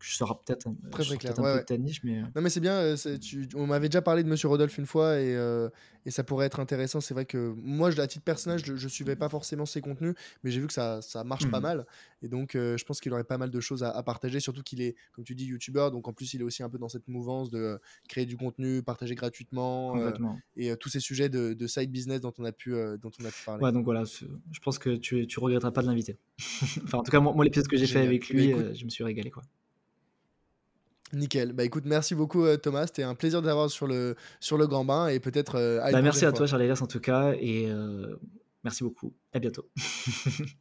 je 0.00 0.18
peut-être 0.18 0.66
un, 0.68 0.74
Très, 0.90 1.04
très 1.04 1.34
peu 1.34 1.42
ouais. 1.42 1.58
de 1.60 1.64
ta 1.64 1.76
niche, 1.76 2.00
mais 2.04 2.22
Non 2.34 2.40
mais 2.42 2.50
c'est 2.50 2.60
bien, 2.60 2.74
euh, 2.74 2.96
tu- 3.20 3.48
on 3.54 3.66
m'avait 3.66 3.88
déjà 3.88 4.02
parlé 4.02 4.22
de 4.22 4.28
Monsieur 4.28 4.48
Rodolphe 4.48 4.78
une 4.78 4.86
fois 4.86 5.18
et, 5.20 5.34
euh, 5.36 5.68
et 6.06 6.10
ça 6.10 6.24
pourrait 6.24 6.46
être 6.46 6.58
intéressant. 6.60 7.00
C'est 7.00 7.14
vrai 7.14 7.26
que 7.26 7.52
moi, 7.56 7.90
je- 7.90 8.00
à 8.00 8.06
titre 8.06 8.24
personnel, 8.24 8.60
je, 8.64 8.76
je 8.76 8.88
suivais 8.88 9.16
pas 9.16 9.28
forcément 9.28 9.66
ses 9.66 9.80
contenus, 9.80 10.14
mais 10.42 10.50
j'ai 10.50 10.60
vu 10.60 10.66
que 10.66 10.72
ça, 10.72 11.02
ça 11.02 11.22
marche 11.24 11.50
pas 11.50 11.58
Mhm. 11.58 11.62
mal. 11.62 11.86
Et 12.22 12.28
donc, 12.28 12.54
euh, 12.54 12.76
je 12.76 12.84
pense 12.84 13.00
qu'il 13.00 13.12
aurait 13.12 13.24
pas 13.24 13.38
mal 13.38 13.50
de 13.50 13.60
choses 13.60 13.82
à, 13.82 13.90
à 13.90 14.02
partager, 14.02 14.40
surtout 14.40 14.62
qu'il 14.62 14.80
est, 14.80 14.94
comme 15.12 15.24
tu 15.24 15.34
dis, 15.34 15.44
youtubeur. 15.46 15.90
Donc 15.90 16.08
en 16.08 16.12
plus, 16.12 16.32
il 16.34 16.40
est 16.40 16.44
aussi 16.44 16.62
un 16.62 16.68
peu 16.70 16.78
dans 16.78 16.88
cette 16.88 17.08
mouvance 17.08 17.50
de 17.50 17.78
créer 18.08 18.26
du 18.26 18.36
contenu, 18.36 18.82
partager 18.82 19.14
gratuitement 19.14 19.96
euh, 19.96 20.12
et 20.56 20.74
tous 20.76 20.88
ces 20.88 21.00
sujets 21.00 21.28
de, 21.28 21.52
de 21.54 21.66
side 21.66 21.90
business 21.90 22.20
dont 22.20 22.32
on 22.38 22.44
a 22.44 22.52
pu, 22.52 22.70
dont 23.02 23.10
on 23.20 23.24
a 23.24 23.30
pu 23.30 23.44
parler. 23.44 23.64
Ouais, 23.64 23.72
donc 23.72 23.84
voilà, 23.84 24.04
je 24.04 24.58
pense 24.60 24.78
que 24.78 24.96
tu, 24.96 25.26
tu 25.26 25.38
regretteras 25.40 25.70
pas 25.72 25.82
de 25.82 25.86
l'inviter. 25.88 26.16
enfin, 26.84 26.98
en 26.98 27.02
tout 27.02 27.10
cas, 27.10 27.20
moi, 27.20 27.32
moi, 27.34 27.44
l'épisode 27.44 27.68
que 27.68 27.76
j'ai 27.76 27.86
fait 27.86 28.00
avec 28.00 28.28
lui, 28.28 28.46
écoute- 28.48 28.74
je 28.74 28.84
me 28.84 28.90
suis 28.90 29.04
régalé, 29.04 29.30
quoi. 29.30 29.42
Nickel. 31.12 31.52
Bah 31.52 31.64
écoute, 31.64 31.84
merci 31.86 32.14
beaucoup 32.14 32.44
euh, 32.44 32.56
Thomas. 32.56 32.86
C'était 32.86 33.02
un 33.02 33.14
plaisir 33.14 33.42
d'avoir 33.42 33.70
sur 33.70 33.86
le, 33.86 34.16
sur 34.40 34.56
le 34.56 34.66
grand 34.66 34.84
bain 34.84 35.08
et 35.08 35.20
peut-être 35.20 35.56
euh, 35.56 35.80
Bah, 35.90 36.02
merci 36.02 36.24
à 36.24 36.30
fois. 36.30 36.38
toi, 36.38 36.46
Charles 36.46 36.62
Elias, 36.62 36.80
en 36.82 36.86
tout 36.86 37.00
cas, 37.00 37.32
et 37.38 37.66
euh, 37.68 38.16
merci 38.64 38.84
beaucoup. 38.84 39.12
À 39.32 39.38
bientôt. 39.38 39.68